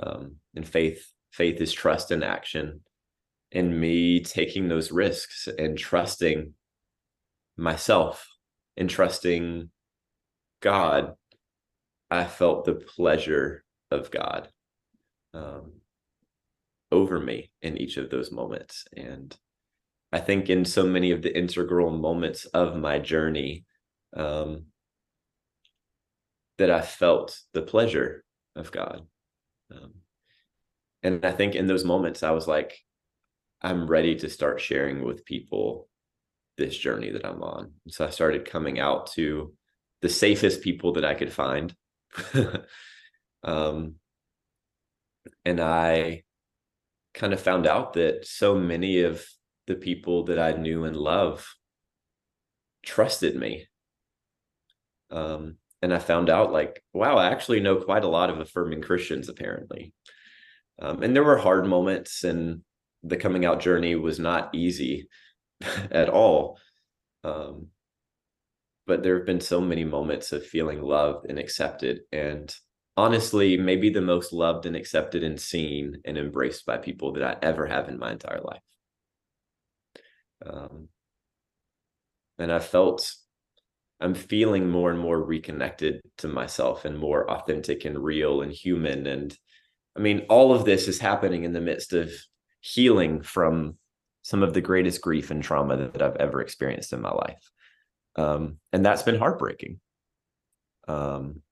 Um, 0.00 0.36
and 0.54 0.66
faith 0.66 1.04
faith 1.30 1.60
is 1.60 1.72
trust 1.72 2.10
in 2.10 2.22
action. 2.22 2.80
And 3.52 3.80
me 3.80 4.20
taking 4.20 4.68
those 4.68 4.92
risks 4.92 5.48
and 5.58 5.76
trusting 5.76 6.54
myself 7.56 8.28
and 8.76 8.88
trusting 8.88 9.70
God, 10.60 11.14
I 12.10 12.24
felt 12.24 12.64
the 12.64 12.74
pleasure 12.74 13.64
of 13.90 14.10
God. 14.10 14.48
Um, 15.34 15.80
over 16.92 17.20
me 17.20 17.50
in 17.62 17.78
each 17.78 17.96
of 17.96 18.10
those 18.10 18.32
moments. 18.32 18.84
And 18.96 19.36
I 20.12 20.20
think 20.20 20.50
in 20.50 20.64
so 20.64 20.84
many 20.84 21.12
of 21.12 21.22
the 21.22 21.36
integral 21.36 21.90
moments 21.90 22.44
of 22.46 22.76
my 22.76 22.98
journey, 22.98 23.64
um, 24.16 24.66
that 26.60 26.70
I 26.70 26.82
felt 26.82 27.38
the 27.54 27.62
pleasure 27.62 28.22
of 28.54 28.70
God. 28.70 29.06
Um, 29.74 29.94
and 31.02 31.24
I 31.24 31.32
think 31.32 31.54
in 31.54 31.66
those 31.66 31.84
moments, 31.84 32.22
I 32.22 32.32
was 32.32 32.46
like, 32.46 32.78
I'm 33.62 33.86
ready 33.86 34.14
to 34.16 34.28
start 34.28 34.60
sharing 34.60 35.02
with 35.02 35.24
people 35.24 35.88
this 36.58 36.76
journey 36.76 37.10
that 37.12 37.24
I'm 37.24 37.42
on. 37.42 37.72
So 37.88 38.06
I 38.06 38.10
started 38.10 38.44
coming 38.44 38.78
out 38.78 39.10
to 39.12 39.54
the 40.02 40.10
safest 40.10 40.60
people 40.60 40.92
that 40.92 41.04
I 41.04 41.14
could 41.14 41.32
find. 41.32 41.74
um, 43.42 43.94
and 45.46 45.60
I 45.60 46.24
kind 47.14 47.32
of 47.32 47.40
found 47.40 47.66
out 47.66 47.94
that 47.94 48.26
so 48.26 48.54
many 48.54 49.00
of 49.00 49.24
the 49.70 49.76
people 49.76 50.24
that 50.24 50.40
I 50.40 50.50
knew 50.50 50.82
and 50.82 50.96
love 50.96 51.46
trusted 52.84 53.36
me. 53.36 53.68
Um, 55.12 55.58
and 55.80 55.94
I 55.94 56.00
found 56.00 56.28
out 56.28 56.50
like, 56.50 56.82
wow, 56.92 57.16
I 57.16 57.30
actually 57.30 57.60
know 57.60 57.76
quite 57.76 58.02
a 58.02 58.08
lot 58.08 58.30
of 58.30 58.40
affirming 58.40 58.82
Christians 58.82 59.28
apparently. 59.28 59.94
Um, 60.82 61.04
and 61.04 61.14
there 61.14 61.22
were 61.22 61.38
hard 61.38 61.66
moments, 61.66 62.24
and 62.24 62.62
the 63.04 63.16
coming 63.16 63.44
out 63.44 63.60
journey 63.60 63.94
was 63.94 64.18
not 64.18 64.52
easy 64.54 65.08
at 65.92 66.08
all. 66.08 66.58
Um, 67.22 67.68
but 68.88 69.04
there 69.04 69.18
have 69.18 69.26
been 69.26 69.40
so 69.40 69.60
many 69.60 69.84
moments 69.84 70.32
of 70.32 70.44
feeling 70.44 70.82
loved 70.82 71.26
and 71.26 71.38
accepted. 71.38 72.00
And 72.10 72.52
honestly, 72.96 73.56
maybe 73.56 73.90
the 73.90 74.00
most 74.00 74.32
loved 74.32 74.66
and 74.66 74.74
accepted 74.74 75.22
and 75.22 75.40
seen 75.40 76.00
and 76.04 76.18
embraced 76.18 76.66
by 76.66 76.78
people 76.78 77.12
that 77.12 77.22
I 77.22 77.36
ever 77.46 77.66
have 77.66 77.88
in 77.88 78.00
my 78.00 78.10
entire 78.10 78.40
life. 78.40 78.62
Um, 80.44 80.88
and 82.38 82.50
I 82.50 82.58
felt 82.58 83.12
I'm 84.00 84.14
feeling 84.14 84.70
more 84.70 84.90
and 84.90 84.98
more 84.98 85.22
reconnected 85.22 86.00
to 86.18 86.28
myself 86.28 86.84
and 86.84 86.98
more 86.98 87.30
authentic 87.30 87.84
and 87.84 87.98
real 87.98 88.40
and 88.40 88.50
human. 88.50 89.06
And 89.06 89.36
I 89.96 90.00
mean, 90.00 90.26
all 90.28 90.54
of 90.54 90.64
this 90.64 90.88
is 90.88 90.98
happening 90.98 91.44
in 91.44 91.52
the 91.52 91.60
midst 91.60 91.92
of 91.92 92.10
healing 92.60 93.22
from 93.22 93.76
some 94.22 94.42
of 94.42 94.54
the 94.54 94.60
greatest 94.60 95.00
grief 95.00 95.30
and 95.30 95.42
trauma 95.42 95.76
that 95.76 96.02
I've 96.02 96.16
ever 96.16 96.40
experienced 96.40 96.92
in 96.92 97.00
my 97.00 97.12
life. 97.12 97.50
Um, 98.16 98.58
and 98.72 98.84
that's 98.84 99.02
been 99.02 99.18
heartbreaking. 99.18 99.80
Um, 100.88 101.42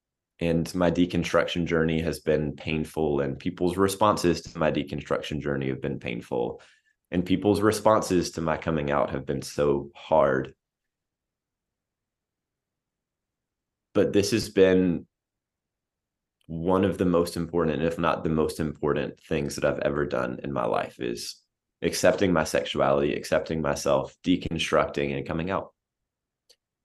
and 0.41 0.72
my 0.74 0.91
deconstruction 0.91 1.66
journey 1.66 2.01
has 2.01 2.20
been 2.20 2.55
painful, 2.55 3.20
and 3.20 3.39
people's 3.39 3.76
responses 3.76 4.41
to 4.43 4.59
my 4.59 4.70
deconstruction 4.70 5.41
journey 5.41 5.68
have 5.68 5.82
been 5.82 5.99
painful, 5.99 6.61
and 7.11 7.25
people's 7.25 7.61
responses 7.61 8.33
to 8.33 8.41
my 8.41 8.57
coming 8.57 8.91
out 8.91 9.11
have 9.11 9.27
been 9.27 9.43
so 9.43 9.91
hard. 9.95 10.55
But 13.95 14.13
this 14.13 14.31
has 14.33 14.49
been 14.49 15.07
one 16.47 16.85
of 16.85 16.97
the 16.99 17.05
most 17.05 17.37
important 17.37 17.83
if 17.83 17.99
not 17.99 18.25
the 18.25 18.31
most 18.31 18.59
important 18.59 19.21
things 19.21 19.55
that 19.55 19.67
i've 19.67 19.81
ever 19.81 20.07
done 20.07 20.41
in 20.43 20.51
my 20.51 20.65
life 20.65 20.99
is 20.99 21.37
accepting 21.83 22.33
my 22.33 22.43
sexuality 22.43 23.15
accepting 23.15 23.61
myself 23.61 24.17
deconstructing 24.25 25.15
and 25.15 25.27
coming 25.27 25.51
out. 25.51 25.75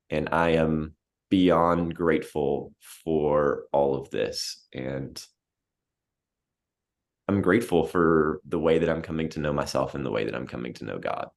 And 0.09 0.29
i 0.31 0.49
am 0.49 0.95
beyond 1.33 1.95
grateful 1.95 2.75
for 3.03 3.63
all 3.71 3.95
of 3.95 4.11
this. 4.11 4.67
And 4.71 5.19
i'm 7.27 7.41
grateful 7.41 7.85
for 7.85 8.41
the 8.47 8.59
way 8.59 8.79
that 8.79 8.89
i'm 8.89 9.01
coming 9.01 9.29
to 9.29 9.39
know 9.39 9.53
myself 9.53 9.95
and 9.95 10.05
the 10.05 10.11
way 10.11 10.25
that 10.25 10.35
i'm 10.35 10.47
coming 10.47 10.73
to 10.73 10.85
know 10.85 10.97
god 10.97 11.29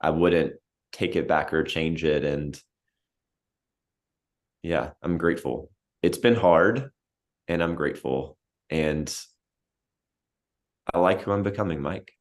i 0.00 0.10
wouldn't 0.10 0.54
take 0.92 1.16
it 1.16 1.28
back 1.28 1.52
or 1.52 1.62
change 1.62 2.04
it 2.04 2.24
and 2.24 2.60
yeah, 4.62 4.90
I'm 5.02 5.18
grateful. 5.18 5.70
It's 6.02 6.18
been 6.18 6.34
hard 6.34 6.90
and 7.48 7.62
I'm 7.62 7.74
grateful. 7.74 8.36
And 8.68 9.14
I 10.92 10.98
like 10.98 11.22
who 11.22 11.32
I'm 11.32 11.42
becoming, 11.42 11.80
Mike. 11.80 12.12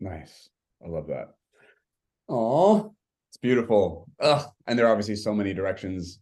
Nice. 0.00 0.50
I 0.84 0.88
love 0.88 1.06
that. 1.08 1.34
Oh, 2.28 2.94
it's 3.30 3.38
beautiful. 3.38 4.08
Ugh. 4.20 4.46
And 4.66 4.78
there 4.78 4.86
are 4.86 4.92
obviously 4.92 5.16
so 5.16 5.32
many 5.32 5.54
directions. 5.54 6.20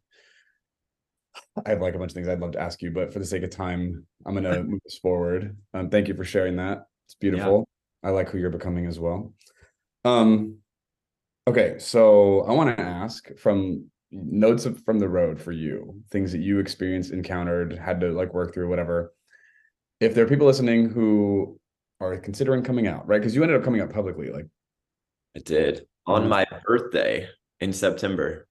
I 1.65 1.71
have 1.71 1.81
like 1.81 1.95
a 1.95 1.99
bunch 1.99 2.11
of 2.11 2.15
things 2.15 2.29
I'd 2.29 2.41
love 2.41 2.53
to 2.53 2.61
ask 2.61 2.83
you, 2.83 2.91
but 2.91 3.13
for 3.13 3.19
the 3.19 3.25
sake 3.25 3.43
of 3.43 3.51
time, 3.51 4.07
I'm 4.27 4.35
gonna 4.35 4.63
move 4.65 4.81
this 4.85 4.99
forward. 4.99 5.57
Um, 5.73 5.91
thank 5.91 6.09
you 6.09 6.15
for 6.15 6.25
sharing 6.25 6.57
that. 6.57 6.87
It's 7.07 7.15
beautiful. 7.15 7.69
Yeah. 8.03 8.11
I 8.11 8.13
like 8.13 8.29
who 8.29 8.39
you're 8.39 8.51
becoming 8.51 8.87
as 8.87 9.01
well. 9.01 9.33
Um, 10.05 10.59
Okay, 11.47 11.79
so 11.79 12.41
I 12.43 12.53
want 12.53 12.75
to 12.75 12.83
ask 12.83 13.29
from 13.37 13.85
notes 14.11 14.65
of, 14.65 14.83
from 14.85 14.99
the 14.99 15.09
road 15.09 15.39
for 15.39 15.53
you, 15.53 16.03
things 16.11 16.33
that 16.33 16.39
you 16.39 16.59
experienced, 16.59 17.13
encountered, 17.13 17.79
had 17.79 18.01
to 18.01 18.13
like 18.13 18.33
work 18.33 18.55
through, 18.55 18.71
whatever. 18.71 19.13
If 20.01 20.15
there 20.15 20.25
are 20.25 20.29
people 20.29 20.47
listening 20.47 20.89
who 20.89 21.61
are 22.01 22.17
considering 22.17 22.63
coming 22.63 22.87
out, 22.87 23.07
right? 23.07 23.21
Because 23.21 23.35
you 23.35 23.43
ended 23.43 23.59
up 23.59 23.65
coming 23.65 23.83
out 23.83 23.91
publicly, 23.91 24.31
like 24.31 24.47
I 25.37 25.41
did 25.41 25.87
on 26.07 26.29
my 26.29 26.47
birthday 26.67 27.29
in 27.61 27.75
September. 27.75 28.49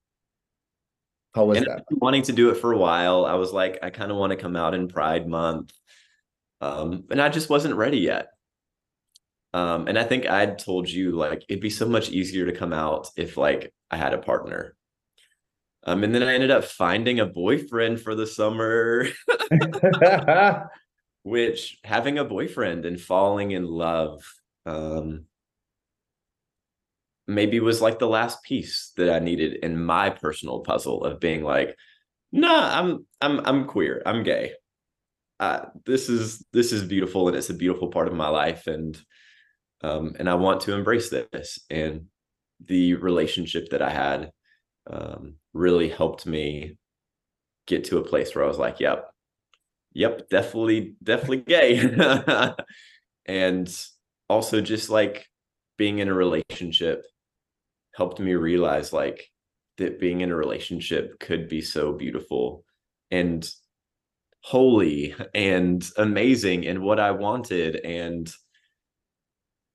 How 1.36 1.46
was 1.46 1.58
and 1.58 1.68
that? 1.68 1.86
Wanting 1.90 2.22
to 2.24 2.34
do 2.34 2.50
it 2.50 2.58
for 2.58 2.72
a 2.72 2.78
while, 2.78 3.26
I 3.26 3.34
was 3.36 3.52
like, 3.52 3.80
I 3.82 3.90
kind 3.90 4.12
of 4.12 4.18
want 4.18 4.32
to 4.32 4.38
come 4.38 4.56
out 4.56 4.74
in 4.74 4.88
Pride 4.88 5.28
Month, 5.28 5.74
um, 6.62 7.06
and 7.10 7.22
I 7.22 7.30
just 7.30 7.50
wasn't 7.50 7.76
ready 7.76 8.00
yet. 8.00 8.28
Um, 9.54 9.88
and 9.88 10.00
I 10.00 10.04
think 10.04 10.26
I'd 10.26 10.58
told 10.58 10.90
you 10.90 11.12
like 11.12 11.44
it'd 11.48 11.62
be 11.62 11.70
so 11.70 11.88
much 11.88 12.10
easier 12.10 12.46
to 12.46 12.58
come 12.58 12.74
out 12.74 13.10
if 13.16 13.38
like 13.38 13.72
I 13.92 13.98
had 13.98 14.14
a 14.14 14.18
partner. 14.18 14.76
Um, 15.86 16.04
and 16.04 16.16
then 16.16 16.24
I 16.24 16.34
ended 16.34 16.50
up 16.50 16.64
finding 16.64 17.20
a 17.20 17.26
boyfriend 17.26 18.00
for 18.00 18.16
the 18.16 18.26
summer, 18.26 19.08
which 21.24 21.80
having 21.84 22.18
a 22.18 22.26
boyfriend 22.26 22.86
and 22.86 23.00
falling 23.00 23.52
in 23.52 23.66
love 23.66 24.24
um, 24.66 25.26
maybe 27.28 27.60
was 27.60 27.82
like 27.82 28.00
the 28.00 28.08
last 28.08 28.44
piece 28.44 28.92
that 28.98 29.10
I 29.10 29.20
needed 29.20 29.56
in 29.64 29.84
my 29.84 30.10
personal 30.10 30.60
puzzle 30.60 31.04
of 31.04 31.20
being 31.20 31.44
like, 31.44 31.76
nah, 32.32 32.80
I'm 32.80 33.06
I'm 33.22 33.40
I'm 33.46 33.66
queer, 33.66 34.02
I'm 34.06 34.24
gay. 34.24 34.54
Uh, 35.40 35.66
this 35.86 36.10
is 36.10 36.46
this 36.54 36.72
is 36.72 36.84
beautiful 36.84 37.28
and 37.28 37.38
it's 37.38 37.50
a 37.50 37.54
beautiful 37.54 37.90
part 37.90 38.08
of 38.08 38.14
my 38.14 38.30
life 38.30 38.68
and 38.68 39.02
um, 39.84 40.14
and 40.18 40.30
I 40.30 40.36
want 40.36 40.62
to 40.62 40.74
embrace 40.74 41.10
this. 41.10 41.60
And 41.70 42.06
the 42.66 42.96
relationship 42.96 43.70
that 43.70 43.82
I 43.82 43.90
had 43.90 44.32
um, 44.90 45.36
really 45.54 45.90
helped 45.90 46.26
me 46.26 46.78
get 47.68 47.86
to 47.86 47.98
a 47.98 48.04
place 48.04 48.34
where 48.34 48.44
I 48.44 48.48
was 48.48 48.58
like, 48.58 48.80
"Yep, 48.80 49.06
yep, 49.94 50.30
definitely, 50.30 50.96
definitely 51.04 51.42
gay," 51.42 51.80
and 53.26 53.86
also 54.30 54.62
just 54.62 54.90
like 54.90 55.28
being 55.78 56.00
in 56.00 56.08
a 56.08 56.14
relationship 56.14 57.06
helped 57.94 58.20
me 58.20 58.34
realize 58.34 58.94
like 58.94 59.30
that 59.78 60.00
being 60.00 60.22
in 60.22 60.32
a 60.32 60.36
relationship 60.36 61.20
could 61.20 61.48
be 61.48 61.62
so 61.62 61.94
beautiful 61.94 62.64
and 63.12 63.50
holy 64.42 65.16
and 65.34 65.90
amazing 65.98 66.68
and 66.68 66.82
what 66.82 67.00
I 67.00 67.12
wanted 67.12 67.78
and 67.78 68.32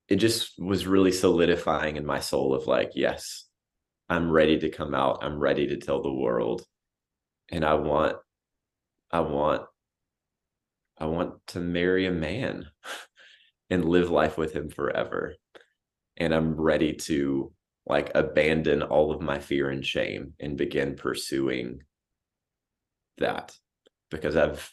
it 0.09 0.15
just 0.17 0.59
was 0.59 0.87
really 0.87 1.11
solidifying 1.11 1.95
in 1.95 2.05
my 2.05 2.19
soul 2.19 2.55
of 2.55 2.65
like, 2.65 2.91
yes, 2.95 3.45
I'm 4.09 4.31
ready 4.31 4.57
to 4.59 4.69
come 4.69 4.95
out. 4.95 5.19
I'm 5.21 5.39
ready 5.39 5.67
to 5.67 5.77
tell 5.77 6.01
the 6.01 6.11
world. 6.11 6.65
And 7.51 7.63
I 7.63 7.75
want, 7.75 8.17
I 9.11 9.19
want, 9.19 9.63
I 10.97 11.05
want 11.05 11.35
to 11.47 11.59
marry 11.59 12.07
a 12.07 12.11
man 12.11 12.65
and 13.69 13.85
live 13.85 14.09
life 14.09 14.35
with 14.35 14.51
him 14.51 14.69
forever. 14.69 15.35
And 16.17 16.33
I'm 16.33 16.59
ready 16.59 16.93
to 16.93 17.53
like 17.89 18.11
abandon 18.15 18.83
all 18.83 19.11
of 19.11 19.21
my 19.21 19.39
fear 19.39 19.69
and 19.69 19.85
shame 19.85 20.33
and 20.39 20.55
begin 20.55 20.95
pursuing 20.95 21.81
that 23.17 23.57
because 24.11 24.35
I've 24.35 24.71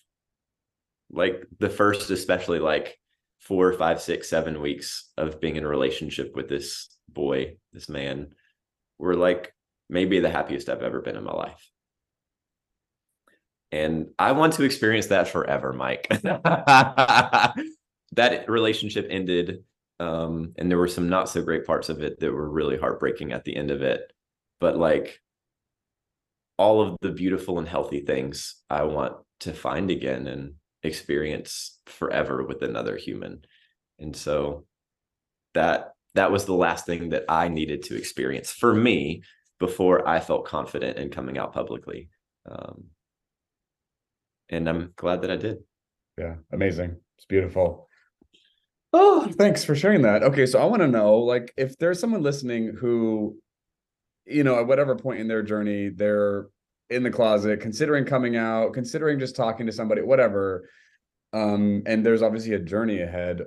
like 1.11 1.47
the 1.59 1.71
first, 1.71 2.11
especially 2.11 2.59
like 2.59 2.99
four, 3.41 3.73
five, 3.73 4.01
six, 4.01 4.29
seven 4.29 4.61
weeks 4.61 5.11
of 5.17 5.41
being 5.41 5.57
in 5.57 5.65
a 5.65 5.69
relationship 5.69 6.35
with 6.35 6.49
this 6.49 6.89
boy, 7.09 7.57
this 7.73 7.89
man, 7.89 8.29
were 8.99 9.15
like 9.15 9.55
maybe 9.89 10.21
the 10.21 10.31
happiest 10.31 10.69
I've 10.69 10.83
ever 10.83 11.01
been 11.01 11.17
in 11.17 11.25
my 11.25 11.33
life. 11.33 11.71
And 13.73 14.09
I 14.19 14.33
want 14.33 14.55
to 14.55 14.65
experience 14.65 15.07
that 15.09 15.29
forever, 15.29 15.73
Mike. 15.73 16.07
that 16.23 17.55
relationship 18.49 19.07
ended. 19.11 19.65
Um, 19.99 20.53
and 20.57 20.71
there 20.71 20.79
were 20.79 20.89
some 20.89 21.09
not 21.09 21.29
so 21.29 21.43
great 21.43 21.65
parts 21.65 21.89
of 21.89 22.03
it 22.03 22.21
that 22.21 22.33
were 22.33 22.51
really 22.51 22.77
heartbreaking 22.77 23.33
at 23.33 23.45
the 23.45 23.57
end 23.57 23.71
of 23.71 23.83
it. 23.83 24.13
But 24.61 24.77
like 24.77 25.21
all 26.59 26.81
of 26.81 26.97
the 27.01 27.11
beautiful 27.11 27.59
and 27.59 27.69
healthy 27.69 28.01
things 28.01 28.63
I 28.71 28.83
want 28.85 29.17
to 29.41 29.53
find 29.53 29.91
again 29.91 30.27
and 30.27 30.55
experience 30.83 31.79
forever 31.87 32.45
with 32.45 32.63
another 32.63 32.97
human. 32.97 33.45
And 33.99 34.15
so 34.15 34.67
that 35.55 35.93
that 36.15 36.33
was 36.33 36.47
the 36.47 36.55
last 36.55 36.87
thing 36.87 37.11
that 37.11 37.25
I 37.29 37.49
needed 37.49 37.83
to 37.85 37.97
experience 37.97 38.51
for 38.51 38.75
me 38.75 39.23
before 39.59 40.07
I 40.09 40.21
felt 40.21 40.47
confident 40.47 40.99
in 40.99 41.11
coming 41.11 41.39
out 41.39 41.53
publicly. 41.53 42.09
Um, 42.51 42.85
and 44.49 44.69
I'm 44.69 44.93
glad 44.97 45.23
that 45.23 45.31
I 45.31 45.37
did. 45.37 45.59
Yeah, 46.17 46.37
amazing. 46.53 46.97
It's 47.19 47.27
beautiful. 47.27 47.89
Oh, 48.93 49.29
thanks 49.39 49.65
for 49.65 49.75
sharing 49.75 50.03
that. 50.03 50.23
Okay, 50.23 50.47
so 50.47 50.61
I 50.61 50.65
want 50.67 50.83
to 50.83 50.89
know 50.89 51.17
like 51.19 51.53
if 51.57 51.77
there's 51.79 52.01
someone 52.01 52.23
listening 52.23 52.75
who 52.79 53.39
you 54.27 54.43
know, 54.45 54.59
at 54.59 54.67
whatever 54.67 54.97
point 54.97 55.21
in 55.21 55.29
their 55.29 55.43
journey, 55.43 55.89
they're 55.89 56.49
in 56.91 57.03
the 57.05 57.11
closet, 57.11 57.61
considering 57.61 58.05
coming 58.05 58.37
out, 58.37 58.73
considering 58.75 59.19
just 59.21 59.37
talking 59.37 59.67
to 59.67 59.73
somebody, 59.73 60.03
whatever. 60.03 60.69
Um, 61.33 61.83
and 61.87 62.05
there's 62.05 62.23
obviously 62.23 62.55
a 62.55 62.59
journey 62.59 63.03
ahead. 63.03 63.43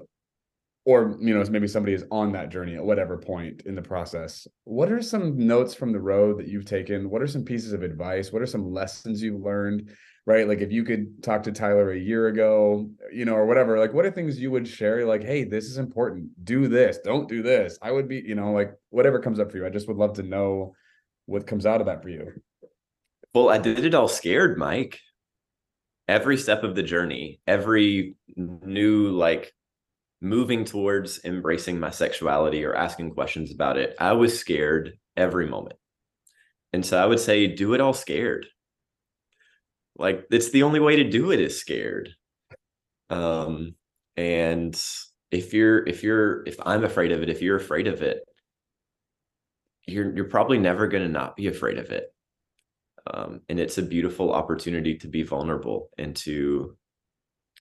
or 0.85 1.17
you 1.21 1.33
know 1.37 1.43
maybe 1.49 1.67
somebody 1.67 1.93
is 1.93 2.05
on 2.11 2.31
that 2.33 2.49
journey 2.49 2.75
at 2.75 2.83
whatever 2.85 3.17
point 3.17 3.63
in 3.65 3.75
the 3.75 3.81
process 3.81 4.47
what 4.63 4.91
are 4.91 5.01
some 5.01 5.37
notes 5.37 5.73
from 5.75 5.91
the 5.91 5.99
road 5.99 6.39
that 6.39 6.47
you've 6.47 6.65
taken 6.65 7.09
what 7.09 7.21
are 7.21 7.27
some 7.27 7.43
pieces 7.43 7.73
of 7.73 7.83
advice 7.83 8.31
what 8.31 8.41
are 8.41 8.47
some 8.47 8.71
lessons 8.71 9.21
you've 9.21 9.41
learned 9.41 9.89
right? 10.30 10.47
Like 10.47 10.61
if 10.61 10.71
you 10.71 10.84
could 10.84 11.23
talk 11.23 11.41
to 11.43 11.51
tyler 11.51 11.91
a 11.91 11.97
year 11.97 12.27
ago 12.27 12.88
you 13.11 13.25
know 13.25 13.34
or 13.34 13.47
whatever 13.47 13.80
like 13.80 13.93
what 13.93 14.05
are 14.05 14.11
things 14.11 14.39
you 14.39 14.51
would 14.51 14.67
share? 14.67 15.03
Like 15.03 15.23
hey 15.23 15.43
this 15.43 15.65
is 15.65 15.80
important. 15.80 16.45
Do 16.45 16.67
this. 16.67 16.99
Don't 17.03 17.27
do 17.27 17.41
this. 17.41 17.80
I 17.82 17.91
would 17.91 18.07
be 18.07 18.21
you 18.23 18.36
know 18.36 18.51
like 18.51 18.77
whatever 18.91 19.19
comes 19.19 19.39
up 19.39 19.49
for 19.51 19.57
you. 19.57 19.65
I 19.65 19.71
just 19.71 19.88
would 19.88 19.97
love 19.97 20.13
to 20.13 20.23
know 20.23 20.75
what 21.25 21.47
comes 21.47 21.65
out 21.65 21.82
of 21.82 21.88
that 21.88 22.03
for 22.03 22.09
you. 22.09 22.32
Well 23.34 23.49
i 23.49 23.57
did 23.57 23.84
it 23.84 23.95
all 23.95 24.07
scared 24.07 24.55
mike. 24.55 24.99
Every 26.07 26.38
step 26.38 26.63
of 26.63 26.75
the 26.75 26.84
journey 26.84 27.41
every 27.47 28.15
new 28.38 29.09
like 29.09 29.51
moving 30.21 30.63
towards 30.63 31.23
embracing 31.25 31.80
my 31.80 31.89
sexuality 31.89 32.63
or 32.63 32.75
asking 32.75 33.15
questions 33.15 33.51
about 33.51 33.77
it, 33.77 33.95
I 33.99 34.13
was 34.13 34.38
scared 34.38 34.93
every 35.17 35.47
moment. 35.47 35.77
And 36.71 36.86
so 36.86 37.01
I 37.01 37.05
would 37.07 37.19
say, 37.19 37.47
do 37.47 37.73
it 37.73 37.82
all 37.82 37.93
scared. 37.93 38.45
Like 40.00 40.26
it's 40.32 40.52
the 40.52 40.64
only 40.64 40.80
way 40.80 40.95
to 40.95 41.10
do 41.10 41.32
it 41.32 41.39
is 41.41 41.60
scared. 41.60 42.10
Um, 43.10 43.76
and 44.16 44.82
if 45.32 45.54
you're 45.54 45.86
if 45.86 46.04
you're 46.04 46.45
if 46.45 46.58
I'm 46.66 46.84
afraid 46.84 47.12
of 47.12 47.22
it, 47.22 47.30
if 47.30 47.41
you're 47.41 47.58
afraid 47.58 47.88
of 47.88 48.02
it, 48.02 48.22
you're 49.86 50.16
you're 50.16 50.30
probably 50.30 50.58
never 50.58 50.88
going 50.88 51.04
to 51.04 51.10
not 51.10 51.36
be 51.36 51.47
afraid 51.47 51.78
of 51.78 51.91
it. 51.91 52.14
Um, 53.12 53.41
and 53.50 53.60
it's 53.60 53.78
a 53.78 53.84
beautiful 53.84 54.34
opportunity 54.34 54.97
to 54.97 55.08
be 55.08 55.24
vulnerable 55.24 55.89
and 55.97 56.16
to 56.18 56.78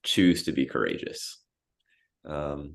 choose 0.02 0.44
to 0.44 0.52
be 0.52 0.66
courageous. 0.66 1.42
Um, 2.24 2.74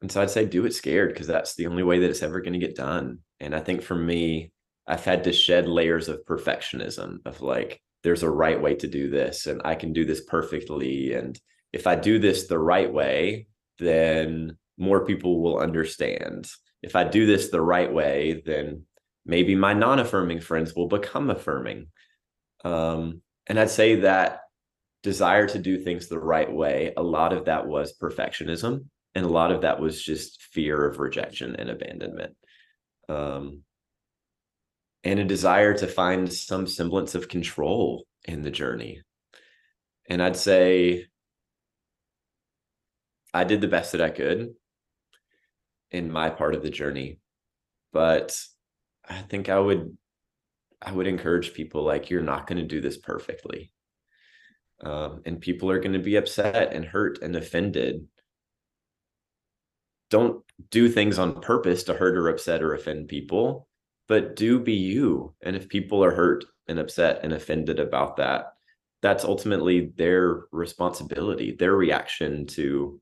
and 0.00 0.10
so 0.10 0.22
I'd 0.22 0.30
say 0.30 0.46
do 0.46 0.64
it 0.64 0.74
scared 0.74 1.12
because 1.12 1.26
that's 1.26 1.54
the 1.54 1.66
only 1.66 1.82
way 1.82 1.98
that 1.98 2.10
it's 2.10 2.22
ever 2.22 2.40
going 2.40 2.52
to 2.52 2.58
get 2.58 2.76
done. 2.76 3.18
And 3.40 3.54
I 3.54 3.60
think 3.60 3.82
for 3.82 3.96
me, 3.96 4.52
I've 4.88 5.04
had 5.04 5.24
to 5.24 5.32
shed 5.32 5.68
layers 5.68 6.08
of 6.08 6.24
perfectionism 6.24 7.18
of 7.26 7.42
like, 7.42 7.80
there's 8.02 8.22
a 8.22 8.30
right 8.30 8.60
way 8.60 8.74
to 8.76 8.88
do 8.88 9.10
this 9.10 9.46
and 9.46 9.60
I 9.64 9.74
can 9.74 9.92
do 9.92 10.06
this 10.06 10.24
perfectly. 10.24 11.12
And 11.12 11.38
if 11.72 11.86
I 11.86 11.94
do 11.94 12.18
this 12.18 12.46
the 12.46 12.58
right 12.58 12.90
way, 12.90 13.48
then 13.78 14.56
more 14.78 15.04
people 15.04 15.42
will 15.42 15.58
understand. 15.58 16.48
If 16.82 16.96
I 16.96 17.04
do 17.04 17.26
this 17.26 17.50
the 17.50 17.60
right 17.60 17.92
way, 17.92 18.42
then 18.46 18.84
maybe 19.26 19.54
my 19.54 19.74
non 19.74 19.98
affirming 19.98 20.40
friends 20.40 20.74
will 20.74 20.88
become 20.88 21.28
affirming. 21.28 21.88
Um, 22.64 23.20
and 23.46 23.60
I'd 23.60 23.70
say 23.70 23.96
that 23.96 24.40
desire 25.02 25.46
to 25.48 25.58
do 25.58 25.78
things 25.78 26.08
the 26.08 26.18
right 26.18 26.50
way, 26.50 26.94
a 26.96 27.02
lot 27.02 27.32
of 27.32 27.44
that 27.44 27.66
was 27.66 27.96
perfectionism. 27.98 28.86
And 29.14 29.26
a 29.26 29.28
lot 29.28 29.52
of 29.52 29.62
that 29.62 29.80
was 29.80 30.02
just 30.02 30.42
fear 30.42 30.86
of 30.86 30.98
rejection 30.98 31.56
and 31.56 31.70
abandonment. 31.70 32.36
Um, 33.08 33.62
and 35.08 35.20
a 35.20 35.24
desire 35.24 35.72
to 35.72 35.86
find 35.86 36.30
some 36.30 36.66
semblance 36.66 37.14
of 37.14 37.28
control 37.28 38.04
in 38.26 38.42
the 38.42 38.50
journey. 38.50 39.00
And 40.06 40.22
I'd 40.22 40.36
say 40.36 41.06
I 43.32 43.44
did 43.44 43.62
the 43.62 43.68
best 43.68 43.92
that 43.92 44.02
I 44.02 44.10
could 44.10 44.54
in 45.90 46.12
my 46.12 46.28
part 46.28 46.54
of 46.54 46.62
the 46.62 46.68
journey. 46.68 47.20
But 47.90 48.38
I 49.08 49.22
think 49.22 49.48
I 49.48 49.58
would 49.58 49.96
I 50.82 50.92
would 50.92 51.06
encourage 51.06 51.54
people 51.54 51.82
like 51.82 52.10
you're 52.10 52.22
not 52.22 52.46
going 52.46 52.58
to 52.58 52.68
do 52.68 52.82
this 52.82 52.98
perfectly 52.98 53.72
um, 54.84 55.22
and 55.24 55.40
people 55.40 55.70
are 55.70 55.80
going 55.80 55.94
to 55.94 55.98
be 55.98 56.16
upset 56.16 56.72
and 56.72 56.84
hurt 56.84 57.20
and 57.22 57.34
offended 57.34 58.06
don't 60.10 60.44
do 60.70 60.88
things 60.88 61.18
on 61.18 61.40
purpose 61.40 61.84
to 61.84 61.94
hurt 61.94 62.16
or 62.16 62.28
upset 62.28 62.62
or 62.62 62.74
offend 62.74 63.08
people 63.08 63.67
but 64.08 64.36
do 64.36 64.58
be 64.58 64.72
you 64.72 65.34
and 65.42 65.54
if 65.54 65.68
people 65.68 66.02
are 66.02 66.14
hurt 66.14 66.44
and 66.68 66.78
upset 66.78 67.20
and 67.22 67.32
offended 67.32 67.78
about 67.78 68.16
that 68.16 68.54
that's 69.00 69.24
ultimately 69.24 69.92
their 69.96 70.44
responsibility 70.52 71.54
their 71.58 71.74
reaction 71.74 72.46
to 72.46 73.00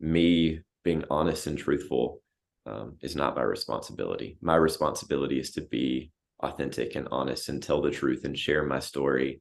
me 0.00 0.60
being 0.84 1.04
honest 1.10 1.46
and 1.46 1.58
truthful 1.58 2.20
um, 2.66 2.96
is 3.00 3.16
not 3.16 3.36
my 3.36 3.42
responsibility 3.42 4.38
my 4.40 4.56
responsibility 4.56 5.38
is 5.38 5.50
to 5.50 5.62
be 5.62 6.10
authentic 6.40 6.94
and 6.94 7.08
honest 7.10 7.48
and 7.48 7.62
tell 7.62 7.80
the 7.80 7.90
truth 7.90 8.24
and 8.24 8.38
share 8.38 8.64
my 8.64 8.78
story 8.78 9.40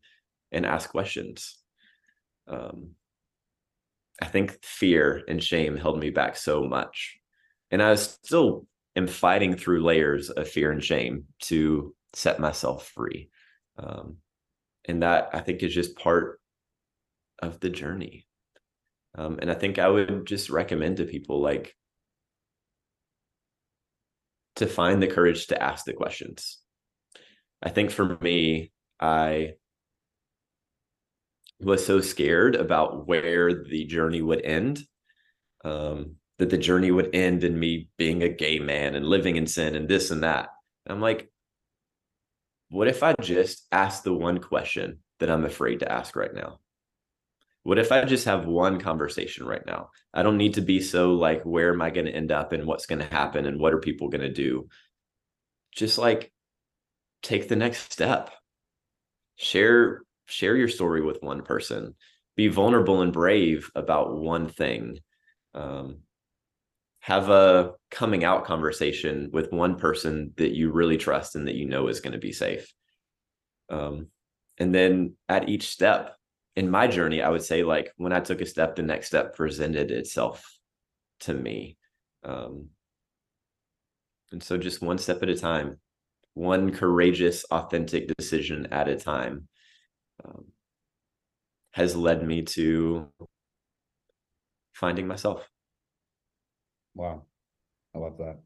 and 0.51 0.65
ask 0.65 0.89
questions. 0.89 1.57
Um, 2.47 2.91
I 4.21 4.25
think 4.25 4.63
fear 4.63 5.23
and 5.27 5.43
shame 5.43 5.75
held 5.75 5.99
me 5.99 6.09
back 6.09 6.37
so 6.37 6.63
much. 6.63 7.17
And 7.71 7.81
I 7.81 7.91
was 7.91 8.17
still 8.23 8.67
am 8.95 9.07
fighting 9.07 9.55
through 9.55 9.83
layers 9.83 10.29
of 10.29 10.47
fear 10.47 10.71
and 10.71 10.83
shame 10.83 11.25
to 11.41 11.93
set 12.13 12.39
myself 12.39 12.87
free. 12.87 13.29
Um, 13.77 14.17
and 14.85 15.03
that 15.03 15.29
I 15.33 15.39
think 15.39 15.63
is 15.63 15.73
just 15.73 15.97
part 15.97 16.39
of 17.39 17.59
the 17.59 17.69
journey. 17.69 18.25
Um, 19.17 19.39
and 19.41 19.49
I 19.49 19.53
think 19.53 19.79
I 19.79 19.87
would 19.87 20.25
just 20.25 20.49
recommend 20.49 20.97
to 20.97 21.05
people 21.05 21.41
like 21.41 21.75
to 24.57 24.67
find 24.67 25.01
the 25.01 25.07
courage 25.07 25.47
to 25.47 25.61
ask 25.61 25.85
the 25.85 25.93
questions. 25.93 26.59
I 27.61 27.69
think 27.69 27.91
for 27.91 28.17
me, 28.21 28.71
I 28.99 29.53
was 31.59 31.85
so 31.85 32.01
scared 32.01 32.55
about 32.55 33.07
where 33.07 33.63
the 33.63 33.85
journey 33.85 34.21
would 34.21 34.41
end 34.41 34.81
um, 35.63 36.15
that 36.37 36.49
the 36.49 36.57
journey 36.57 36.91
would 36.91 37.15
end 37.15 37.43
in 37.43 37.57
me 37.57 37.89
being 37.97 38.23
a 38.23 38.29
gay 38.29 38.59
man 38.59 38.95
and 38.95 39.05
living 39.05 39.35
in 39.35 39.47
sin 39.47 39.75
and 39.75 39.87
this 39.87 40.11
and 40.11 40.23
that. 40.23 40.49
And 40.85 40.93
i'm 40.93 41.01
like 41.01 41.29
what 42.69 42.87
if 42.87 43.03
i 43.03 43.13
just 43.21 43.65
ask 43.71 44.03
the 44.03 44.13
one 44.13 44.39
question 44.39 44.99
that 45.19 45.29
i'm 45.29 45.45
afraid 45.45 45.79
to 45.79 45.91
ask 45.91 46.15
right 46.15 46.33
now? 46.33 46.59
What 47.63 47.79
if 47.79 47.91
i 47.91 48.03
just 48.05 48.25
have 48.25 48.45
one 48.45 48.79
conversation 48.79 49.45
right 49.45 49.65
now? 49.65 49.89
I 50.13 50.23
don't 50.23 50.37
need 50.37 50.55
to 50.55 50.61
be 50.61 50.81
so 50.81 51.13
like 51.13 51.43
where 51.43 51.73
am 51.73 51.81
i 51.81 51.89
going 51.89 52.05
to 52.05 52.15
end 52.15 52.31
up 52.31 52.51
and 52.51 52.65
what's 52.65 52.85
going 52.85 52.99
to 52.99 53.05
happen 53.05 53.45
and 53.45 53.59
what 53.59 53.73
are 53.73 53.79
people 53.79 54.09
going 54.09 54.21
to 54.21 54.33
do? 54.33 54.67
Just 55.75 55.97
like 55.97 56.31
take 57.21 57.47
the 57.47 57.55
next 57.55 57.91
step. 57.91 58.31
Share 59.35 60.01
share 60.25 60.55
your 60.55 60.67
story 60.67 61.01
with 61.01 61.21
one 61.21 61.43
person. 61.43 61.95
Be 62.35 62.47
vulnerable 62.47 63.01
and 63.01 63.13
brave 63.13 63.71
about 63.75 64.15
one 64.15 64.49
thing. 64.49 64.99
Um, 65.53 65.99
have 67.05 67.29
a 67.29 67.71
coming 67.91 68.23
out 68.23 68.45
conversation 68.45 69.29
with 69.31 69.51
one 69.51 69.75
person 69.75 70.33
that 70.37 70.55
you 70.55 70.71
really 70.71 70.97
trust 70.97 71.35
and 71.35 71.47
that 71.47 71.53
you 71.53 71.67
know 71.67 71.87
is 71.87 71.99
going 71.99 72.13
to 72.13 72.17
be 72.17 72.31
safe 72.31 72.73
um, 73.69 74.07
and 74.57 74.73
then 74.73 75.13
at 75.29 75.47
each 75.47 75.67
step 75.69 76.15
in 76.55 76.67
my 76.67 76.87
journey 76.87 77.21
i 77.21 77.29
would 77.29 77.43
say 77.43 77.61
like 77.61 77.91
when 77.97 78.11
i 78.11 78.19
took 78.19 78.41
a 78.41 78.45
step 78.45 78.75
the 78.75 78.81
next 78.81 79.05
step 79.05 79.35
presented 79.35 79.91
itself 79.91 80.57
to 81.19 81.31
me 81.31 81.77
um, 82.23 82.69
and 84.31 84.41
so 84.41 84.57
just 84.57 84.81
one 84.81 84.97
step 84.97 85.21
at 85.21 85.29
a 85.29 85.37
time 85.37 85.77
one 86.33 86.71
courageous 86.71 87.43
authentic 87.51 88.11
decision 88.17 88.67
at 88.71 88.87
a 88.87 88.95
time 88.95 89.47
um, 90.25 90.45
has 91.71 91.95
led 91.95 92.25
me 92.25 92.41
to 92.41 93.07
finding 94.73 95.07
myself. 95.07 95.47
Wow. 96.95 97.23
I 97.93 97.99
love 97.99 98.17
that. 98.17 98.39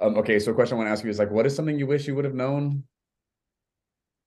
Um, 0.00 0.16
okay, 0.16 0.40
so 0.40 0.50
a 0.50 0.54
question 0.54 0.74
I 0.74 0.78
want 0.78 0.88
to 0.88 0.92
ask 0.92 1.04
you 1.04 1.10
is 1.10 1.18
like, 1.18 1.30
what 1.30 1.46
is 1.46 1.54
something 1.54 1.78
you 1.78 1.86
wish 1.86 2.08
you 2.08 2.14
would 2.16 2.24
have 2.24 2.34
known 2.34 2.84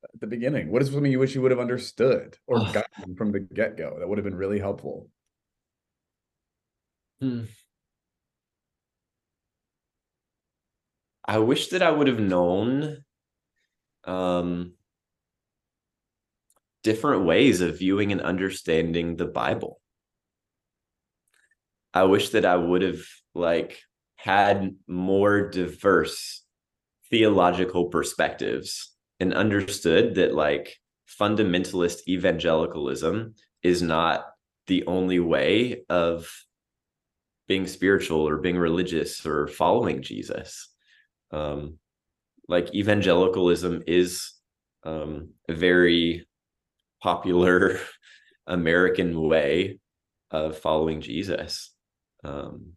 at 0.03 0.21
the 0.21 0.27
beginning? 0.27 0.71
What 0.71 0.81
is 0.81 0.91
something 0.91 1.11
you 1.11 1.19
wish 1.19 1.35
you 1.35 1.41
would 1.41 1.51
have 1.51 1.59
understood 1.59 2.37
or 2.47 2.59
gotten 2.71 3.15
from 3.17 3.31
the 3.31 3.41
get 3.41 3.75
go 3.75 3.97
that 3.99 4.07
would 4.07 4.17
have 4.17 4.25
been 4.25 4.35
really 4.35 4.59
helpful? 4.59 5.09
Hmm. 7.19 7.43
I 11.25 11.39
wish 11.39 11.69
that 11.69 11.81
I 11.81 11.91
would 11.91 12.07
have 12.07 12.19
known 12.19 13.03
um, 14.05 14.73
different 16.83 17.25
ways 17.25 17.61
of 17.61 17.79
viewing 17.79 18.11
and 18.11 18.21
understanding 18.21 19.15
the 19.15 19.25
Bible. 19.25 19.81
I 21.95 22.03
wish 22.03 22.29
that 22.29 22.45
I 22.45 22.57
would 22.57 22.81
have 22.81 23.01
like 23.33 23.79
had 24.17 24.75
more 24.85 25.49
diverse 25.49 26.43
theological 27.09 27.85
perspectives 27.85 28.91
and 29.21 29.33
understood 29.33 30.15
that 30.15 30.33
like 30.33 30.75
fundamentalist 31.19 31.99
evangelicalism 32.09 33.35
is 33.63 33.81
not 33.81 34.25
the 34.67 34.85
only 34.87 35.19
way 35.19 35.85
of 35.89 36.29
being 37.47 37.65
spiritual 37.65 38.27
or 38.27 38.37
being 38.37 38.57
religious 38.57 39.25
or 39.25 39.47
following 39.47 40.01
Jesus. 40.01 40.67
Um, 41.31 41.77
like 42.49 42.75
evangelicalism 42.75 43.83
is 43.87 44.33
um, 44.83 45.29
a 45.47 45.53
very 45.53 46.27
popular 47.01 47.79
American 48.47 49.21
way 49.21 49.79
of 50.31 50.57
following 50.57 50.99
Jesus. 50.99 51.74
Um, 52.25 52.73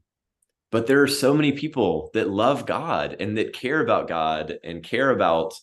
but 0.70 0.86
there 0.86 1.03
are 1.03 1.09
so 1.09 1.32
many 1.32 1.53
people 1.53 2.11
that 2.12 2.28
love 2.28 2.66
God 2.66 3.16
and 3.18 3.38
that 3.38 3.55
care 3.55 3.80
about 3.80 4.09
God 4.09 4.59
and 4.62 4.82
care 4.82 5.11
about 5.11 5.55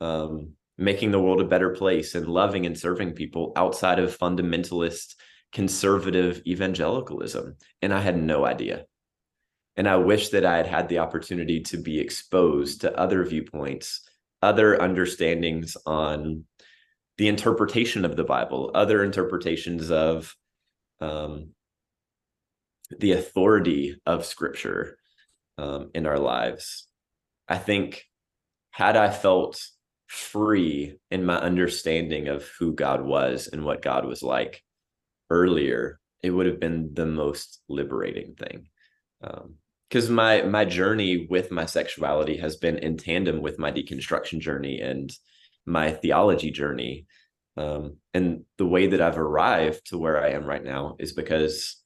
um, 0.00 0.54
making 0.76 1.12
the 1.12 1.20
world 1.20 1.40
a 1.40 1.44
better 1.44 1.70
place 1.70 2.14
and 2.14 2.26
loving 2.26 2.66
and 2.66 2.76
serving 2.76 3.12
people 3.12 3.52
outside 3.54 4.00
of 4.00 4.18
fundamentalist 4.18 5.14
conservative 5.52 6.42
evangelicalism. 6.46 7.56
And 7.82 7.94
I 7.94 8.00
had 8.00 8.20
no 8.20 8.44
idea. 8.44 8.86
And 9.76 9.88
I 9.88 9.96
wish 9.96 10.30
that 10.30 10.44
I 10.44 10.56
had 10.56 10.66
had 10.66 10.88
the 10.88 10.98
opportunity 10.98 11.60
to 11.60 11.76
be 11.76 12.00
exposed 12.00 12.80
to 12.80 12.98
other 12.98 13.24
viewpoints, 13.24 14.02
other 14.42 14.80
understandings 14.82 15.76
on 15.86 16.44
the 17.16 17.28
interpretation 17.28 18.04
of 18.04 18.16
the 18.16 18.24
Bible, 18.24 18.72
other 18.74 19.04
interpretations 19.04 19.90
of 19.90 20.34
um, 21.00 21.50
the 22.98 23.12
authority 23.12 23.96
of 24.06 24.24
Scripture 24.24 24.98
um, 25.58 25.90
in 25.94 26.06
our 26.06 26.18
lives. 26.18 26.86
I 27.48 27.58
think, 27.58 28.04
had 28.70 28.96
I 28.96 29.10
felt 29.10 29.60
free 30.06 30.98
in 31.10 31.24
my 31.24 31.36
understanding 31.36 32.28
of 32.28 32.48
who 32.58 32.74
God 32.74 33.02
was 33.02 33.48
and 33.48 33.64
what 33.64 33.82
God 33.82 34.04
was 34.04 34.22
like 34.22 34.62
earlier, 35.30 35.98
it 36.22 36.30
would 36.30 36.46
have 36.46 36.60
been 36.60 36.90
the 36.92 37.06
most 37.06 37.60
liberating 37.68 38.34
thing. 38.34 38.68
Because 39.88 40.08
um, 40.08 40.14
my 40.14 40.42
my 40.42 40.64
journey 40.64 41.26
with 41.28 41.50
my 41.50 41.66
sexuality 41.66 42.36
has 42.36 42.56
been 42.56 42.78
in 42.78 42.96
tandem 42.96 43.40
with 43.40 43.58
my 43.58 43.72
deconstruction 43.72 44.40
journey 44.40 44.80
and 44.80 45.12
my 45.66 45.92
theology 45.92 46.50
journey. 46.50 47.06
Um, 47.56 47.98
and 48.14 48.44
the 48.58 48.66
way 48.66 48.86
that 48.88 49.00
I've 49.00 49.18
arrived 49.18 49.86
to 49.86 49.98
where 49.98 50.22
I 50.22 50.30
am 50.30 50.44
right 50.44 50.64
now 50.64 50.96
is 50.98 51.12
because 51.12 51.81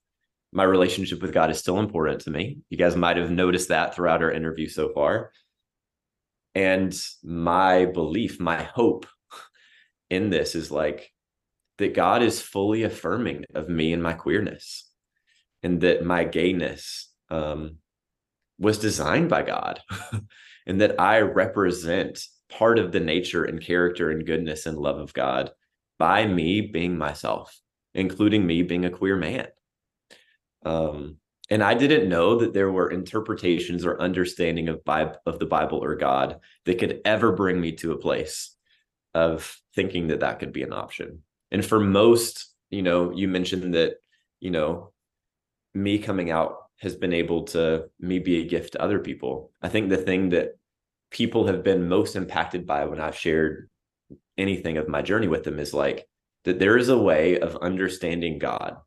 my 0.56 0.64
relationship 0.64 1.20
with 1.20 1.34
God 1.34 1.50
is 1.50 1.58
still 1.58 1.78
important 1.78 2.22
to 2.22 2.30
me. 2.30 2.60
You 2.70 2.78
guys 2.78 2.96
might 2.96 3.18
have 3.18 3.30
noticed 3.30 3.68
that 3.68 3.94
throughout 3.94 4.22
our 4.22 4.30
interview 4.30 4.68
so 4.68 4.88
far. 4.94 5.30
And 6.54 6.98
my 7.22 7.84
belief, 7.84 8.40
my 8.40 8.62
hope 8.62 9.04
in 10.10 10.30
this 10.30 10.54
is 10.54 10.70
like 10.70 11.12
that 11.76 11.92
God 11.92 12.22
is 12.22 12.40
fully 12.40 12.84
affirming 12.84 13.44
of 13.54 13.68
me 13.68 13.92
and 13.92 14.02
my 14.02 14.14
queerness, 14.14 14.90
and 15.62 15.82
that 15.82 16.06
my 16.06 16.24
gayness 16.24 17.12
um, 17.28 17.76
was 18.58 18.78
designed 18.78 19.28
by 19.28 19.42
God, 19.42 19.80
and 20.66 20.80
that 20.80 20.98
I 20.98 21.20
represent 21.20 22.18
part 22.48 22.78
of 22.78 22.92
the 22.92 23.00
nature 23.00 23.44
and 23.44 23.60
character 23.60 24.10
and 24.10 24.24
goodness 24.24 24.64
and 24.64 24.78
love 24.78 24.98
of 24.98 25.12
God 25.12 25.50
by 25.98 26.26
me 26.26 26.62
being 26.62 26.96
myself, 26.96 27.60
including 27.92 28.46
me 28.46 28.62
being 28.62 28.86
a 28.86 28.90
queer 28.90 29.16
man. 29.16 29.48
Um, 30.66 31.18
and 31.48 31.62
I 31.62 31.74
didn't 31.74 32.08
know 32.08 32.40
that 32.40 32.52
there 32.52 32.72
were 32.72 32.90
interpretations 32.90 33.86
or 33.86 34.00
understanding 34.00 34.68
of 34.68 34.84
Bible 34.84 35.16
of 35.24 35.38
the 35.38 35.46
Bible 35.46 35.78
or 35.78 35.94
God 35.94 36.40
that 36.64 36.78
could 36.78 37.00
ever 37.04 37.32
bring 37.32 37.60
me 37.60 37.72
to 37.72 37.92
a 37.92 37.98
place 37.98 38.54
of 39.14 39.60
thinking 39.74 40.08
that 40.08 40.20
that 40.20 40.40
could 40.40 40.52
be 40.52 40.64
an 40.64 40.72
option. 40.72 41.22
And 41.52 41.64
for 41.64 41.78
most, 41.78 42.52
you 42.70 42.82
know, 42.82 43.12
you 43.12 43.28
mentioned 43.28 43.74
that, 43.74 43.94
you 44.40 44.50
know, 44.50 44.92
me 45.72 45.98
coming 45.98 46.32
out 46.32 46.56
has 46.78 46.96
been 46.96 47.12
able 47.12 47.44
to 47.44 47.88
me 48.00 48.18
be 48.18 48.40
a 48.40 48.48
gift 48.48 48.72
to 48.72 48.82
other 48.82 48.98
people. 48.98 49.52
I 49.62 49.68
think 49.68 49.88
the 49.88 49.96
thing 49.96 50.30
that 50.30 50.58
people 51.12 51.46
have 51.46 51.62
been 51.62 51.88
most 51.88 52.16
impacted 52.16 52.66
by 52.66 52.86
when 52.86 53.00
I've 53.00 53.16
shared 53.16 53.70
anything 54.36 54.78
of 54.78 54.88
my 54.88 55.00
journey 55.00 55.28
with 55.28 55.44
them 55.44 55.60
is 55.60 55.72
like 55.72 56.08
that 56.44 56.58
there 56.58 56.76
is 56.76 56.88
a 56.88 56.98
way 56.98 57.38
of 57.38 57.56
understanding 57.56 58.38
God, 58.38 58.78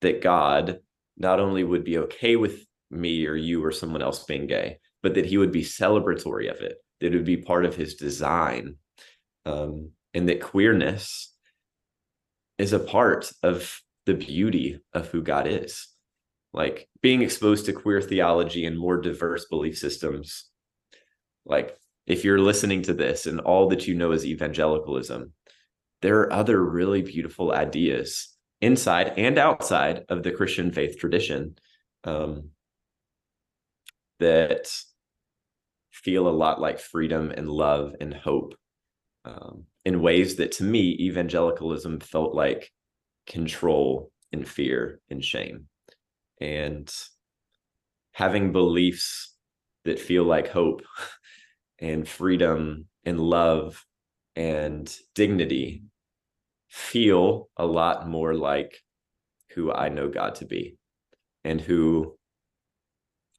that 0.00 0.20
God 0.20 0.80
not 1.18 1.40
only 1.40 1.64
would 1.64 1.84
be 1.84 1.98
okay 1.98 2.36
with 2.36 2.64
me 2.90 3.26
or 3.26 3.34
you 3.34 3.64
or 3.64 3.72
someone 3.72 4.02
else 4.02 4.24
being 4.24 4.46
gay, 4.46 4.78
but 5.02 5.14
that 5.14 5.26
he 5.26 5.38
would 5.38 5.52
be 5.52 5.62
celebratory 5.62 6.50
of 6.50 6.60
it, 6.60 6.76
that 7.00 7.08
it 7.08 7.16
would 7.16 7.24
be 7.24 7.36
part 7.36 7.64
of 7.64 7.76
his 7.76 7.94
design, 7.94 8.76
um, 9.44 9.90
and 10.14 10.28
that 10.28 10.40
queerness 10.40 11.34
is 12.56 12.72
a 12.72 12.78
part 12.78 13.30
of 13.42 13.80
the 14.06 14.14
beauty 14.14 14.80
of 14.94 15.08
who 15.08 15.22
God 15.22 15.46
is. 15.46 15.88
Like 16.52 16.88
being 17.02 17.22
exposed 17.22 17.66
to 17.66 17.72
queer 17.72 18.00
theology 18.00 18.64
and 18.64 18.78
more 18.78 19.00
diverse 19.00 19.46
belief 19.46 19.76
systems. 19.76 20.46
Like 21.44 21.76
if 22.06 22.24
you're 22.24 22.40
listening 22.40 22.82
to 22.82 22.94
this 22.94 23.26
and 23.26 23.38
all 23.40 23.68
that 23.68 23.86
you 23.86 23.94
know 23.94 24.12
is 24.12 24.24
evangelicalism, 24.24 25.32
there 26.00 26.20
are 26.20 26.32
other 26.32 26.64
really 26.64 27.02
beautiful 27.02 27.52
ideas 27.52 28.37
inside 28.60 29.14
and 29.16 29.38
outside 29.38 30.04
of 30.08 30.22
the 30.22 30.32
Christian 30.32 30.72
faith 30.72 30.98
tradition 30.98 31.56
um, 32.04 32.50
that 34.18 34.68
feel 35.92 36.28
a 36.28 36.30
lot 36.30 36.60
like 36.60 36.78
freedom 36.78 37.32
and 37.36 37.48
love 37.48 37.94
and 38.00 38.14
hope 38.14 38.54
um, 39.24 39.64
in 39.84 40.00
ways 40.00 40.36
that 40.36 40.52
to 40.52 40.64
me 40.64 40.96
evangelicalism 41.00 42.00
felt 42.00 42.34
like 42.34 42.70
control 43.26 44.10
and 44.32 44.46
fear 44.46 45.00
and 45.10 45.24
shame. 45.24 45.66
And 46.40 46.92
having 48.12 48.52
beliefs 48.52 49.34
that 49.84 49.98
feel 49.98 50.24
like 50.24 50.48
hope 50.48 50.82
and 51.78 52.06
freedom 52.06 52.86
and 53.04 53.20
love 53.20 53.84
and 54.36 54.94
dignity 55.14 55.82
feel 56.68 57.48
a 57.56 57.66
lot 57.66 58.08
more 58.08 58.34
like 58.34 58.78
who 59.54 59.72
I 59.72 59.88
know 59.88 60.08
God 60.08 60.36
to 60.36 60.44
be 60.44 60.76
and 61.44 61.60
who 61.60 62.16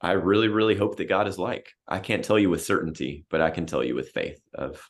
I 0.02 0.14
really, 0.14 0.48
really 0.48 0.76
hope 0.76 0.98
that 0.98 1.10
God 1.10 1.28
is 1.28 1.38
like. 1.38 1.74
I 1.88 2.00
can't 2.00 2.24
tell 2.24 2.40
you 2.40 2.50
with 2.50 2.64
certainty, 2.64 3.26
but 3.30 3.42
I 3.42 3.50
can 3.50 3.66
tell 3.66 3.84
you 3.84 3.96
with 3.96 4.12
faith 4.12 4.40
of 4.54 4.82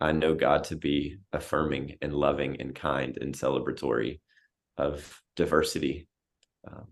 I 0.00 0.12
know 0.12 0.34
God 0.34 0.64
to 0.64 0.76
be 0.76 1.18
affirming 1.32 1.96
and 2.00 2.14
loving 2.14 2.60
and 2.60 2.74
kind 2.74 3.18
and 3.20 3.34
celebratory 3.34 4.20
of 4.76 5.20
diversity. 5.36 6.08
Um, 6.66 6.86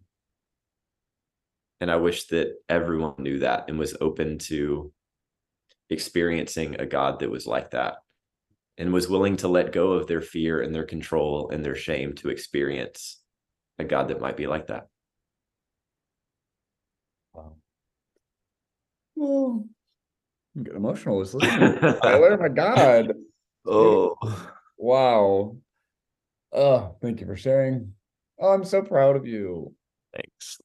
and 1.80 1.90
I 1.90 1.96
wish 1.96 2.26
that 2.26 2.54
everyone 2.68 3.14
knew 3.18 3.38
that 3.40 3.66
and 3.68 3.78
was 3.78 3.96
open 4.00 4.38
to 4.38 4.92
experiencing 5.88 6.76
a 6.80 6.86
God 6.86 7.20
that 7.20 7.30
was 7.30 7.46
like 7.46 7.70
that 7.70 7.98
and 8.78 8.92
was 8.92 9.08
willing 9.08 9.36
to 9.38 9.48
let 9.48 9.72
go 9.72 9.92
of 9.92 10.06
their 10.06 10.20
fear 10.20 10.60
and 10.60 10.74
their 10.74 10.84
control 10.84 11.50
and 11.50 11.64
their 11.64 11.74
shame 11.74 12.14
to 12.14 12.28
experience 12.28 13.20
a 13.78 13.84
God 13.84 14.08
that 14.08 14.20
might 14.20 14.36
be 14.36 14.46
like 14.46 14.66
that. 14.68 14.88
Wow. 17.32 17.56
Well, 19.14 19.66
I'm 20.54 20.62
getting 20.62 20.78
emotional. 20.78 21.22
Just 21.22 21.34
listening. 21.34 21.78
Tyler, 22.02 22.36
my 22.38 22.48
God. 22.48 23.12
Oh, 23.68 24.14
wow. 24.76 25.56
Oh, 26.52 26.96
thank 27.02 27.20
you 27.20 27.26
for 27.26 27.34
sharing. 27.34 27.94
Oh, 28.38 28.50
I'm 28.50 28.64
so 28.64 28.80
proud 28.80 29.16
of 29.16 29.26
you. 29.26 29.74
Thanks. 30.14 30.60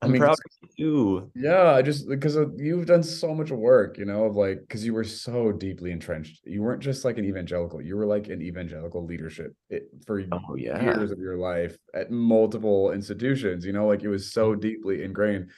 I'm 0.00 0.10
I 0.10 0.12
mean, 0.12 0.20
proud 0.20 0.32
of 0.62 0.70
you. 0.76 1.30
Yeah, 1.34 1.72
I 1.72 1.82
just 1.82 2.08
because 2.08 2.38
you've 2.56 2.86
done 2.86 3.02
so 3.02 3.34
much 3.34 3.50
work, 3.50 3.98
you 3.98 4.04
know, 4.04 4.26
of 4.26 4.36
like 4.36 4.60
because 4.60 4.84
you 4.84 4.94
were 4.94 5.02
so 5.02 5.50
deeply 5.50 5.90
entrenched. 5.90 6.40
You 6.44 6.62
weren't 6.62 6.82
just 6.82 7.04
like 7.04 7.18
an 7.18 7.24
evangelical; 7.24 7.82
you 7.82 7.96
were 7.96 8.06
like 8.06 8.28
an 8.28 8.40
evangelical 8.40 9.04
leadership 9.04 9.56
it, 9.70 9.88
for 10.06 10.22
oh, 10.30 10.54
yeah. 10.54 10.80
years 10.80 11.10
of 11.10 11.18
your 11.18 11.36
life 11.36 11.76
at 11.94 12.12
multiple 12.12 12.92
institutions. 12.92 13.66
You 13.66 13.72
know, 13.72 13.88
like 13.88 14.04
it 14.04 14.08
was 14.08 14.32
so 14.32 14.52
mm-hmm. 14.52 14.60
deeply 14.60 15.02
ingrained. 15.02 15.50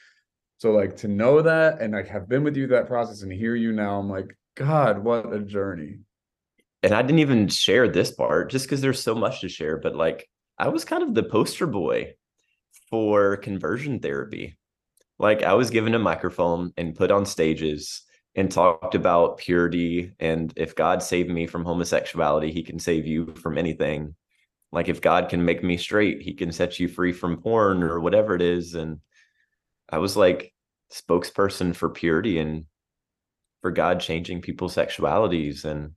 So, 0.56 0.70
like 0.72 0.96
to 0.98 1.08
know 1.08 1.42
that, 1.42 1.82
and 1.82 1.92
like 1.92 2.08
have 2.08 2.26
been 2.26 2.42
with 2.42 2.56
you 2.56 2.66
that 2.68 2.86
process, 2.86 3.20
and 3.20 3.30
hear 3.32 3.54
you 3.54 3.72
now, 3.72 3.98
I'm 3.98 4.08
like, 4.08 4.34
God, 4.56 5.04
what 5.04 5.30
a 5.34 5.40
journey. 5.40 5.98
And 6.82 6.94
I 6.94 7.02
didn't 7.02 7.18
even 7.18 7.48
share 7.48 7.88
this 7.88 8.10
part 8.10 8.50
just 8.50 8.64
because 8.64 8.80
there's 8.80 9.02
so 9.02 9.14
much 9.14 9.42
to 9.42 9.50
share. 9.50 9.76
But 9.76 9.96
like, 9.96 10.26
I 10.58 10.68
was 10.68 10.86
kind 10.86 11.02
of 11.02 11.14
the 11.14 11.24
poster 11.24 11.66
boy 11.66 12.14
for 12.90 13.36
conversion 13.36 14.00
therapy. 14.00 14.56
Like 15.18 15.42
I 15.42 15.54
was 15.54 15.70
given 15.70 15.94
a 15.94 15.98
microphone 15.98 16.72
and 16.76 16.94
put 16.94 17.10
on 17.10 17.26
stages 17.26 18.02
and 18.34 18.50
talked 18.50 18.94
about 18.94 19.38
purity 19.38 20.12
and 20.18 20.52
if 20.56 20.74
God 20.74 21.02
saved 21.02 21.30
me 21.30 21.46
from 21.46 21.64
homosexuality, 21.64 22.52
he 22.52 22.62
can 22.62 22.78
save 22.78 23.06
you 23.06 23.34
from 23.34 23.58
anything. 23.58 24.14
Like 24.72 24.88
if 24.88 25.00
God 25.00 25.28
can 25.28 25.44
make 25.44 25.62
me 25.62 25.76
straight, 25.76 26.22
he 26.22 26.32
can 26.32 26.52
set 26.52 26.78
you 26.78 26.88
free 26.88 27.12
from 27.12 27.42
porn 27.42 27.82
or 27.82 28.00
whatever 28.00 28.34
it 28.34 28.42
is 28.42 28.74
and 28.74 29.00
I 29.88 29.98
was 29.98 30.16
like 30.16 30.52
spokesperson 30.92 31.74
for 31.74 31.90
purity 31.90 32.38
and 32.38 32.64
for 33.60 33.70
God 33.70 34.00
changing 34.00 34.40
people's 34.40 34.74
sexualities 34.74 35.64
and 35.64 35.92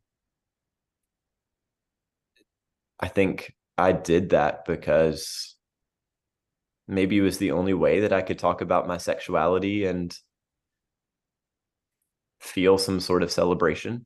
I 2.99 3.07
think 3.07 3.53
I 3.77 3.91
did 3.91 4.29
that 4.29 4.65
because 4.65 5.52
maybe 6.87 7.17
it 7.17 7.21
was 7.21 7.37
the 7.37 7.51
only 7.51 7.73
way 7.73 8.01
that 8.01 8.13
I 8.13 8.21
could 8.21 8.39
talk 8.39 8.61
about 8.61 8.87
my 8.87 8.97
sexuality 8.97 9.85
and 9.85 10.15
feel 12.39 12.77
some 12.77 12.99
sort 12.99 13.23
of 13.23 13.31
celebration. 13.31 14.05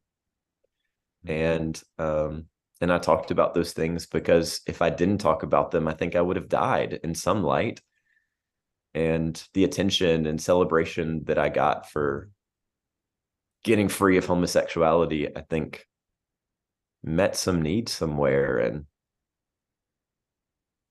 Mm-hmm. 1.26 1.32
And 1.32 1.84
um, 1.98 2.46
and 2.80 2.94
I 2.94 3.00
talked 3.00 3.32
about 3.32 3.54
those 3.54 3.74
things 3.74 4.06
because 4.06 4.62
if 4.68 4.82
I 4.82 4.90
didn't 4.90 5.18
talk 5.18 5.44
about 5.44 5.72
them, 5.72 5.88
I 5.88 5.94
think 5.94 6.16
I 6.16 6.22
would 6.22 6.36
have 6.36 6.50
died 6.50 7.00
in 7.04 7.16
some 7.16 7.44
light. 7.44 7.82
And 8.94 9.42
the 9.54 9.64
attention 9.64 10.26
and 10.28 10.42
celebration 10.42 11.24
that 11.26 11.38
I 11.38 11.50
got 11.50 11.90
for 11.90 12.30
getting 13.64 13.90
free 13.90 14.18
of 14.18 14.26
homosexuality, 14.26 15.36
I 15.36 15.42
think 15.42 15.86
met 17.04 17.36
some 17.36 17.62
need 17.62 17.90
somewhere. 17.90 18.60
And 18.60 18.86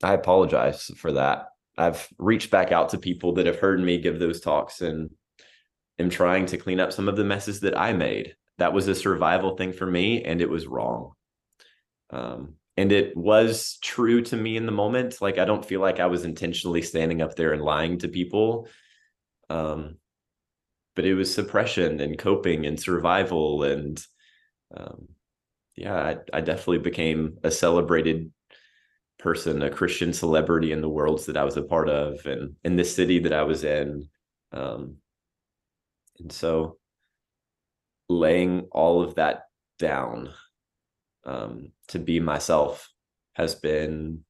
I 0.02 0.12
apologize 0.12 0.90
for 0.96 1.12
that. 1.12 1.46
I've 1.76 2.08
reached 2.18 2.50
back 2.50 2.72
out 2.72 2.90
to 2.90 2.98
people 2.98 3.34
that 3.34 3.46
have 3.46 3.58
heard 3.58 3.80
me 3.80 3.98
give 3.98 4.18
those 4.18 4.40
talks 4.40 4.80
and 4.80 5.10
am 5.98 6.10
trying 6.10 6.46
to 6.46 6.58
clean 6.58 6.80
up 6.80 6.92
some 6.92 7.08
of 7.08 7.16
the 7.16 7.24
messes 7.24 7.60
that 7.60 7.78
I 7.78 7.92
made. 7.92 8.34
That 8.58 8.72
was 8.72 8.88
a 8.88 8.94
survival 8.94 9.56
thing 9.56 9.72
for 9.72 9.86
me, 9.86 10.24
and 10.24 10.40
it 10.40 10.48
was 10.48 10.66
wrong. 10.66 11.12
Um, 12.10 12.54
and 12.76 12.92
it 12.92 13.16
was 13.16 13.78
true 13.82 14.22
to 14.22 14.36
me 14.36 14.56
in 14.56 14.66
the 14.66 14.72
moment. 14.72 15.20
Like 15.20 15.38
I 15.38 15.44
don't 15.44 15.64
feel 15.64 15.80
like 15.80 16.00
I 16.00 16.06
was 16.06 16.24
intentionally 16.24 16.82
standing 16.82 17.22
up 17.22 17.34
there 17.34 17.52
and 17.52 17.62
lying 17.62 17.98
to 17.98 18.08
people. 18.08 18.68
Um, 19.48 19.96
but 20.94 21.04
it 21.04 21.14
was 21.14 21.32
suppression 21.32 22.00
and 22.00 22.18
coping 22.18 22.66
and 22.66 22.80
survival 22.80 23.62
and 23.62 24.04
um, 24.74 25.08
yeah, 25.76 25.94
I, 25.94 26.16
I 26.32 26.40
definitely 26.40 26.78
became 26.78 27.38
a 27.44 27.50
celebrated 27.50 28.32
person, 29.26 29.60
a 29.60 29.68
Christian 29.68 30.12
celebrity 30.12 30.70
in 30.70 30.80
the 30.80 30.88
worlds 30.88 31.26
that 31.26 31.36
I 31.36 31.42
was 31.42 31.56
a 31.56 31.62
part 31.62 31.88
of 31.88 32.24
and 32.26 32.54
in 32.62 32.76
the 32.76 32.84
city 32.84 33.18
that 33.18 33.32
I 33.32 33.42
was 33.42 33.64
in. 33.64 34.08
Um, 34.52 34.98
and 36.20 36.30
so 36.30 36.78
laying 38.08 38.68
all 38.70 39.02
of 39.02 39.16
that 39.16 39.46
down 39.80 40.30
um, 41.24 41.72
to 41.88 41.98
be 41.98 42.20
myself 42.20 42.88
has 43.34 43.56
been 43.56 44.20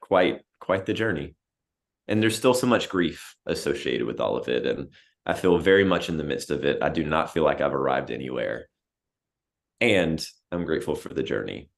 quite 0.00 0.40
quite 0.60 0.86
the 0.86 0.94
journey. 0.94 1.34
And 2.08 2.22
there's 2.22 2.38
still 2.38 2.54
so 2.54 2.66
much 2.66 2.88
grief 2.88 3.36
associated 3.44 4.06
with 4.06 4.18
all 4.18 4.38
of 4.38 4.48
it 4.48 4.64
and 4.66 4.88
i 5.26 5.34
feel 5.34 5.58
very 5.58 5.84
much 5.84 6.08
in 6.08 6.16
the 6.16 6.24
midst 6.24 6.50
of 6.50 6.64
it. 6.64 6.82
I 6.82 6.88
do 6.88 7.04
not 7.04 7.34
feel 7.34 7.44
like 7.44 7.60
i've 7.60 7.74
arrived 7.74 8.10
anywhere. 8.10 8.68
And 9.82 10.24
i'm 10.50 10.64
grateful 10.64 10.94
for 10.94 11.12
the 11.12 11.22
journey 11.22 11.68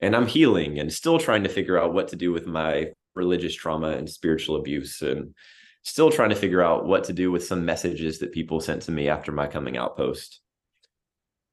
and 0.00 0.14
i'm 0.16 0.26
healing 0.26 0.78
and 0.78 0.92
still 0.92 1.18
trying 1.18 1.42
to 1.42 1.48
figure 1.48 1.78
out 1.78 1.92
what 1.92 2.08
to 2.08 2.16
do 2.16 2.32
with 2.32 2.46
my 2.46 2.86
religious 3.14 3.54
trauma 3.54 3.90
and 3.90 4.08
spiritual 4.08 4.56
abuse 4.56 5.02
and 5.02 5.34
still 5.82 6.10
trying 6.10 6.30
to 6.30 6.36
figure 6.36 6.62
out 6.62 6.86
what 6.86 7.04
to 7.04 7.12
do 7.12 7.30
with 7.30 7.44
some 7.44 7.64
messages 7.64 8.18
that 8.18 8.32
people 8.32 8.60
sent 8.60 8.82
to 8.82 8.90
me 8.90 9.08
after 9.08 9.32
my 9.32 9.46
coming 9.46 9.76
out 9.76 9.96
post 9.96 10.40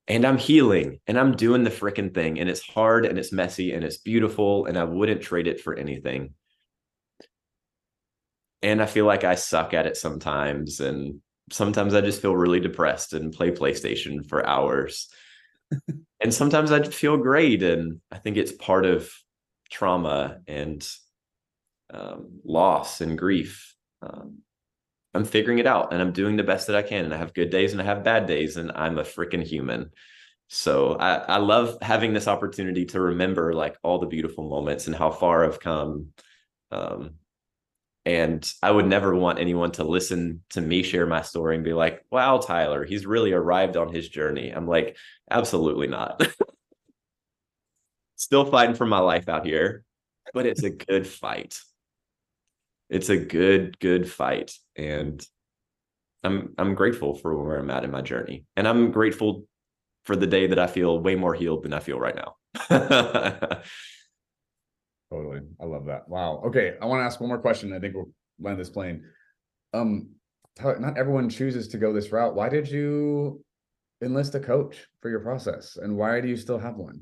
and 0.08 0.26
I'm 0.26 0.38
healing 0.38 1.00
and 1.08 1.20
I'm 1.20 1.36
doing 1.36 1.64
the 1.64 1.72
freaking 1.72 2.14
thing. 2.14 2.40
And 2.40 2.50
it's 2.50 2.62
hard 2.62 3.06
and 3.06 3.18
it's 3.18 3.32
messy 3.32 3.74
and 3.74 3.84
it's 3.84 3.98
beautiful. 3.98 4.66
And 4.66 4.78
I 4.78 4.84
wouldn't 4.84 5.22
trade 5.22 5.48
it 5.48 5.62
for 5.62 5.76
anything. 5.76 6.34
And 8.62 8.82
I 8.82 8.86
feel 8.86 9.06
like 9.06 9.24
I 9.24 9.36
suck 9.36 9.74
at 9.74 9.88
it 9.88 9.98
sometimes. 9.98 10.80
And 10.80 11.22
sometimes 11.52 11.94
I 11.96 12.02
just 12.02 12.22
feel 12.22 12.36
really 12.36 12.60
depressed 12.60 13.14
and 13.14 13.34
play 13.34 13.52
PlayStation 13.52 14.28
for 14.28 14.46
hours. 14.46 15.08
And 16.20 16.34
sometimes 16.34 16.72
I 16.72 16.84
feel 16.84 17.18
great. 17.18 17.64
And 17.64 18.02
I 18.12 18.18
think 18.18 18.38
it's 18.38 18.52
part 18.52 18.86
of 18.86 19.12
trauma 19.70 20.40
and 20.48 20.88
um, 21.94 22.40
loss 22.44 23.02
and 23.02 23.18
grief. 23.18 23.76
Um, 24.02 24.40
I'm 25.14 25.26
figuring 25.26 25.60
it 25.60 25.68
out 25.68 25.94
and 25.94 26.02
I'm 26.02 26.12
doing 26.12 26.36
the 26.36 26.44
best 26.44 26.68
that 26.68 26.76
I 26.76 26.82
can. 26.82 27.06
And 27.06 27.14
I 27.14 27.18
have 27.18 27.34
good 27.34 27.50
days 27.50 27.72
and 27.72 27.82
I 27.82 27.86
have 27.86 28.04
bad 28.04 28.28
days, 28.28 28.58
and 28.58 28.72
I'm 28.76 28.98
a 28.98 29.04
freaking 29.04 29.44
human. 29.44 29.92
So 30.48 30.96
I, 30.96 31.16
I 31.16 31.38
love 31.38 31.78
having 31.82 32.14
this 32.14 32.28
opportunity 32.28 32.86
to 32.86 33.02
remember 33.02 33.54
like 33.54 33.78
all 33.82 33.98
the 33.98 34.06
beautiful 34.06 34.48
moments 34.48 34.88
and 34.88 34.96
how 34.96 35.10
far 35.10 35.46
I've 35.46 35.60
come. 35.60 36.10
Um, 36.72 37.16
and 38.06 38.48
I 38.62 38.72
would 38.72 38.88
never 38.88 39.16
want 39.16 39.40
anyone 39.40 39.72
to 39.74 39.84
listen 39.84 40.44
to 40.52 40.62
me 40.62 40.84
share 40.84 41.08
my 41.08 41.22
story 41.22 41.56
and 41.56 41.64
be 41.64 41.74
like, 41.74 42.06
wow, 42.12 42.38
Tyler, 42.38 42.86
he's 42.86 43.06
really 43.06 43.34
arrived 43.34 43.78
on 43.78 43.94
his 43.94 44.08
journey. 44.08 44.52
I'm 44.52 44.68
like, 44.68 44.96
absolutely 45.30 45.88
not. 45.88 46.26
Still 48.16 48.46
fighting 48.46 48.76
for 48.76 48.86
my 48.86 49.00
life 49.00 49.28
out 49.28 49.46
here, 49.46 49.84
but 50.34 50.46
it's 50.46 50.64
a 50.64 50.70
good 50.70 51.08
fight 51.08 51.58
it's 52.90 53.10
a 53.10 53.18
good 53.18 53.80
good 53.80 54.10
fight 54.10 54.54
and 54.76 55.26
i'm 56.24 56.54
i'm 56.58 56.76
grateful 56.76 57.16
for 57.16 57.42
where 57.44 57.58
i'm 57.58 57.72
at 57.72 57.84
in 57.84 57.92
my 57.92 58.02
journey 58.02 58.46
and 58.56 58.68
i'm 58.68 58.92
grateful 58.92 59.46
for 60.06 60.16
the 60.16 60.28
day 60.28 60.48
that 60.48 60.60
i 60.60 60.68
feel 60.68 61.00
way 61.00 61.16
more 61.16 61.34
healed 61.34 61.64
than 61.64 61.74
i 61.74 61.80
feel 61.80 62.00
right 62.00 62.16
now 62.16 62.36
totally. 65.12 65.42
I 65.62 65.66
love 65.66 65.86
that. 65.86 66.08
Wow. 66.08 66.42
Okay 66.48 66.76
i 66.82 66.86
want 66.86 67.02
to 67.02 67.06
ask 67.06 67.20
one 67.20 67.30
more 67.30 67.40
question 67.40 67.74
i 67.74 67.80
think 67.80 67.96
we'll 67.96 68.12
land 68.40 68.60
this 68.60 68.70
plane. 68.70 69.04
Um 69.74 70.10
not 70.64 70.98
everyone 70.98 71.30
chooses 71.30 71.68
to 71.70 71.78
go 71.78 71.92
this 71.92 72.12
route. 72.12 72.34
Why 72.34 72.48
did 72.48 72.70
you 72.70 73.44
enlist 74.02 74.36
a 74.36 74.40
coach 74.40 74.88
for 75.02 75.10
your 75.10 75.20
process 75.20 75.78
and 75.78 75.98
why 75.98 76.22
do 76.22 76.28
you 76.28 76.38
still 76.38 76.60
have 76.60 76.76
one? 76.76 77.02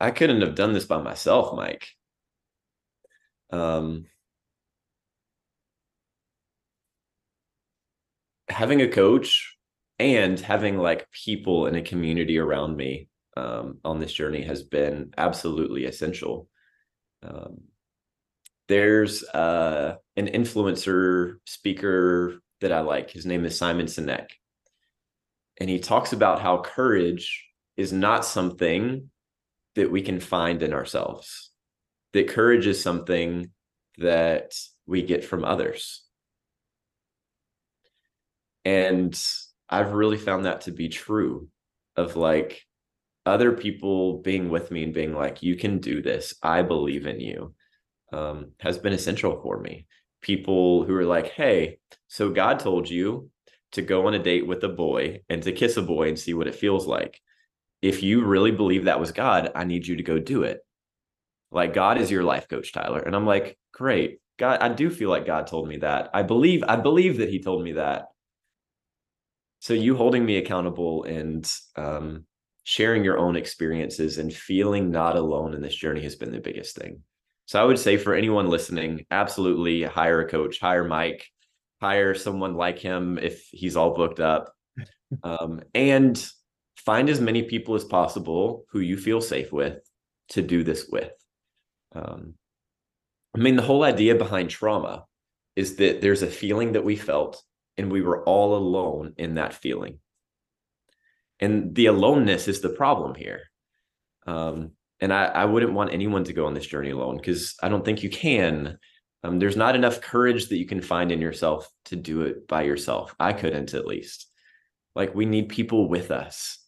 I 0.00 0.10
couldn't 0.10 0.40
have 0.40 0.54
done 0.54 0.72
this 0.72 0.86
by 0.86 1.00
myself 1.00 1.54
mike. 1.54 1.88
Um 3.50 4.06
having 8.48 8.82
a 8.82 8.88
coach 8.88 9.56
and 9.98 10.38
having 10.38 10.78
like 10.78 11.10
people 11.10 11.66
in 11.66 11.74
a 11.74 11.82
community 11.82 12.38
around 12.38 12.76
me 12.76 13.08
um, 13.36 13.78
on 13.84 13.98
this 13.98 14.12
journey 14.12 14.42
has 14.42 14.62
been 14.62 15.12
absolutely 15.16 15.84
essential. 15.84 16.48
Um, 17.22 17.62
there's 18.68 19.24
uh, 19.24 19.96
an 20.16 20.26
influencer 20.26 21.36
speaker 21.46 22.40
that 22.60 22.72
I 22.72 22.80
like. 22.80 23.10
His 23.10 23.26
name 23.26 23.44
is 23.44 23.56
Simon 23.56 23.86
Sinek. 23.86 24.26
And 25.60 25.68
he 25.68 25.78
talks 25.78 26.12
about 26.12 26.40
how 26.40 26.60
courage 26.60 27.46
is 27.76 27.92
not 27.92 28.24
something 28.24 29.10
that 29.74 29.90
we 29.90 30.02
can 30.02 30.20
find 30.20 30.62
in 30.62 30.72
ourselves, 30.72 31.50
that 32.12 32.28
courage 32.28 32.66
is 32.66 32.82
something 32.82 33.50
that 33.98 34.52
we 34.86 35.02
get 35.02 35.24
from 35.24 35.44
others. 35.44 36.02
And 38.64 39.16
I've 39.68 39.92
really 39.92 40.16
found 40.16 40.46
that 40.46 40.62
to 40.62 40.72
be 40.72 40.88
true 40.88 41.48
of 41.96 42.16
like 42.16 42.64
other 43.28 43.52
people 43.52 44.18
being 44.22 44.50
with 44.50 44.70
me 44.70 44.84
and 44.84 44.94
being 44.94 45.14
like, 45.14 45.42
you 45.42 45.56
can 45.56 45.78
do 45.78 46.02
this. 46.02 46.34
I 46.42 46.62
believe 46.62 47.06
in 47.06 47.20
you 47.20 47.54
um, 48.12 48.52
has 48.60 48.78
been 48.78 48.92
essential 48.92 49.40
for 49.42 49.58
me. 49.60 49.86
People 50.20 50.84
who 50.84 50.94
are 50.94 51.04
like, 51.04 51.30
hey, 51.30 51.78
so 52.08 52.30
God 52.30 52.58
told 52.58 52.88
you 52.88 53.30
to 53.72 53.82
go 53.82 54.06
on 54.06 54.14
a 54.14 54.18
date 54.18 54.46
with 54.46 54.64
a 54.64 54.68
boy 54.68 55.20
and 55.28 55.42
to 55.42 55.52
kiss 55.52 55.76
a 55.76 55.82
boy 55.82 56.08
and 56.08 56.18
see 56.18 56.34
what 56.34 56.46
it 56.46 56.54
feels 56.54 56.86
like. 56.86 57.20
If 57.82 58.02
you 58.02 58.24
really 58.24 58.50
believe 58.50 58.84
that 58.84 59.00
was 59.00 59.12
God, 59.12 59.52
I 59.54 59.64
need 59.64 59.86
you 59.86 59.96
to 59.96 60.02
go 60.02 60.18
do 60.18 60.42
it. 60.42 60.60
Like 61.50 61.74
God 61.74 61.98
is 61.98 62.10
your 62.10 62.24
life 62.24 62.48
coach, 62.48 62.72
Tyler. 62.72 63.00
And 63.00 63.14
I'm 63.14 63.26
like, 63.26 63.58
great. 63.72 64.20
God, 64.38 64.60
I 64.60 64.68
do 64.68 64.90
feel 64.90 65.10
like 65.10 65.26
God 65.26 65.46
told 65.46 65.68
me 65.68 65.78
that. 65.78 66.10
I 66.14 66.22
believe, 66.22 66.64
I 66.66 66.76
believe 66.76 67.18
that 67.18 67.28
he 67.28 67.40
told 67.40 67.62
me 67.62 67.72
that 67.72 68.06
so 69.60 69.74
you 69.74 69.96
holding 69.96 70.24
me 70.24 70.36
accountable 70.36 71.04
and 71.04 71.50
um, 71.76 72.24
sharing 72.68 73.02
your 73.02 73.16
own 73.16 73.34
experiences 73.34 74.18
and 74.18 74.30
feeling 74.30 74.90
not 74.90 75.16
alone 75.16 75.54
in 75.54 75.62
this 75.62 75.74
journey 75.74 76.02
has 76.02 76.16
been 76.16 76.30
the 76.30 76.38
biggest 76.38 76.76
thing. 76.76 77.00
So 77.46 77.58
i 77.58 77.64
would 77.64 77.78
say 77.78 77.96
for 77.96 78.14
anyone 78.14 78.50
listening 78.50 79.06
absolutely 79.10 79.84
hire 79.84 80.20
a 80.20 80.28
coach 80.28 80.60
hire 80.60 80.84
mike 80.84 81.26
hire 81.80 82.14
someone 82.14 82.56
like 82.56 82.78
him 82.78 83.16
if 83.16 83.48
he's 83.52 83.76
all 83.76 83.94
booked 83.94 84.20
up. 84.20 84.52
Um, 85.22 85.62
and 85.74 86.22
find 86.76 87.08
as 87.08 87.18
many 87.18 87.44
people 87.44 87.74
as 87.74 87.84
possible 87.84 88.66
who 88.70 88.80
you 88.80 88.98
feel 88.98 89.22
safe 89.22 89.50
with 89.50 89.78
to 90.28 90.42
do 90.42 90.62
this 90.62 90.86
with. 90.92 91.12
Um, 91.94 92.34
i 93.34 93.38
mean 93.38 93.56
the 93.56 93.62
whole 93.62 93.84
idea 93.84 94.14
behind 94.14 94.50
trauma 94.50 95.06
is 95.56 95.76
that 95.76 96.02
there's 96.02 96.20
a 96.20 96.36
feeling 96.42 96.72
that 96.72 96.84
we 96.84 96.96
felt 96.96 97.42
and 97.78 97.90
we 97.90 98.02
were 98.02 98.22
all 98.24 98.54
alone 98.54 99.14
in 99.16 99.36
that 99.36 99.54
feeling. 99.54 100.00
And 101.40 101.74
the 101.74 101.86
aloneness 101.86 102.48
is 102.48 102.60
the 102.60 102.68
problem 102.68 103.14
here. 103.14 103.42
Um, 104.26 104.72
and 105.00 105.12
I, 105.12 105.26
I 105.26 105.44
wouldn't 105.44 105.72
want 105.72 105.92
anyone 105.92 106.24
to 106.24 106.32
go 106.32 106.46
on 106.46 106.54
this 106.54 106.66
journey 106.66 106.90
alone 106.90 107.16
because 107.16 107.54
I 107.62 107.68
don't 107.68 107.84
think 107.84 108.02
you 108.02 108.10
can. 108.10 108.78
Um, 109.22 109.38
there's 109.38 109.56
not 109.56 109.76
enough 109.76 110.00
courage 110.00 110.48
that 110.48 110.58
you 110.58 110.66
can 110.66 110.80
find 110.80 111.12
in 111.12 111.20
yourself 111.20 111.68
to 111.86 111.96
do 111.96 112.22
it 112.22 112.48
by 112.48 112.62
yourself. 112.62 113.14
I 113.18 113.32
couldn't, 113.32 113.74
at 113.74 113.86
least. 113.86 114.26
Like, 114.94 115.14
we 115.14 115.26
need 115.26 115.48
people 115.48 115.88
with 115.88 116.10
us 116.10 116.58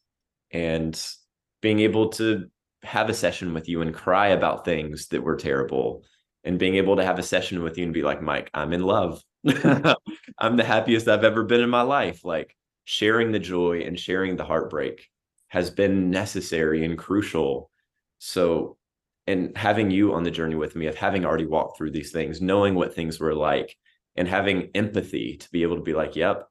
and 0.52 1.00
being 1.60 1.80
able 1.80 2.10
to 2.10 2.46
have 2.82 3.08
a 3.08 3.14
session 3.14 3.52
with 3.54 3.68
you 3.68 3.82
and 3.82 3.94
cry 3.94 4.28
about 4.28 4.64
things 4.64 5.08
that 5.08 5.22
were 5.22 5.36
terrible 5.36 6.04
and 6.44 6.58
being 6.58 6.76
able 6.76 6.96
to 6.96 7.04
have 7.04 7.18
a 7.18 7.24
session 7.24 7.62
with 7.62 7.76
you 7.76 7.84
and 7.84 7.92
be 7.92 8.02
like, 8.02 8.22
Mike, 8.22 8.50
I'm 8.54 8.72
in 8.72 8.82
love. 8.82 9.22
I'm 10.38 10.56
the 10.56 10.64
happiest 10.64 11.08
I've 11.08 11.24
ever 11.24 11.44
been 11.44 11.60
in 11.60 11.70
my 11.70 11.82
life. 11.82 12.24
Like 12.24 12.56
sharing 12.90 13.30
the 13.30 13.38
joy 13.38 13.82
and 13.86 13.96
sharing 13.96 14.34
the 14.34 14.44
heartbreak 14.44 15.06
has 15.46 15.70
been 15.70 16.10
necessary 16.10 16.84
and 16.84 16.98
crucial. 16.98 17.70
So 18.18 18.78
and 19.28 19.56
having 19.56 19.92
you 19.92 20.12
on 20.12 20.24
the 20.24 20.30
journey 20.32 20.56
with 20.56 20.74
me 20.74 20.88
of 20.88 20.96
having 20.96 21.24
already 21.24 21.46
walked 21.46 21.78
through 21.78 21.92
these 21.92 22.10
things, 22.10 22.40
knowing 22.40 22.74
what 22.74 22.92
things 22.92 23.20
were 23.20 23.32
like, 23.32 23.76
and 24.16 24.26
having 24.26 24.70
empathy 24.74 25.36
to 25.36 25.48
be 25.52 25.62
able 25.62 25.76
to 25.76 25.84
be 25.84 25.94
like, 25.94 26.16
yep, 26.16 26.48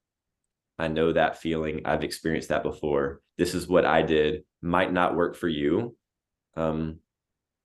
I 0.78 0.88
know 0.88 1.12
that 1.12 1.42
feeling. 1.42 1.82
I've 1.84 2.06
experienced 2.06 2.48
that 2.50 2.64
before. 2.64 3.20
This 3.38 3.54
is 3.54 3.68
what 3.68 3.84
I 3.84 4.02
did. 4.02 4.44
Might 4.62 4.94
not 4.94 5.18
work 5.18 5.36
for 5.36 5.50
you. 5.50 5.98
Um, 6.56 7.00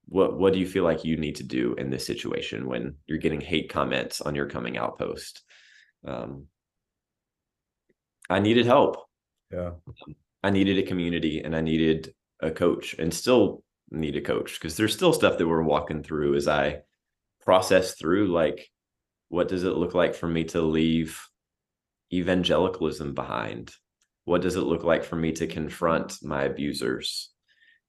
what 0.07 0.37
what 0.37 0.53
do 0.53 0.59
you 0.59 0.67
feel 0.67 0.83
like 0.83 1.05
you 1.05 1.17
need 1.17 1.37
to 1.37 1.45
do 1.45 1.75
in 1.75 1.91
this 1.91 2.05
situation 2.05 2.67
when 2.67 2.97
you're 3.07 3.19
getting 3.19 3.41
hate 3.41 3.71
comments 3.71 4.21
on 4.21 4.35
your 4.35 4.49
coming 4.49 4.77
out 4.77 4.99
post? 4.99 5.45
Um, 6.05 6.49
I 8.29 8.41
needed 8.41 8.67
help. 8.67 8.97
Yeah. 9.53 9.73
I 10.43 10.51
needed 10.51 10.79
a 10.79 10.83
community 10.83 11.41
and 11.43 11.55
I 11.55 11.61
needed 11.61 12.15
a 12.41 12.51
coach 12.51 12.95
and 12.99 13.13
still 13.13 13.63
need 13.91 14.17
a 14.17 14.21
coach 14.21 14.59
because 14.59 14.77
there's 14.77 14.95
still 14.95 15.13
stuff 15.13 15.39
that 15.39 15.49
we're 15.49 15.63
walking 15.63 16.03
through 16.03 16.35
as 16.35 16.49
I 16.49 16.83
process 17.43 17.95
through 17.95 18.29
like 18.29 18.71
what 19.29 19.49
does 19.49 19.65
it 19.65 19.77
look 19.77 19.95
like 19.95 20.15
for 20.15 20.27
me 20.27 20.45
to 20.45 20.63
leave 20.63 21.21
evangelicalism 22.13 23.15
behind? 23.15 23.73
What 24.25 24.43
does 24.43 24.57
it 24.57 24.63
look 24.63 24.85
like 24.85 25.05
for 25.05 25.17
me 25.17 25.33
to 25.33 25.47
confront 25.47 26.23
my 26.23 26.45
abusers 26.45 27.31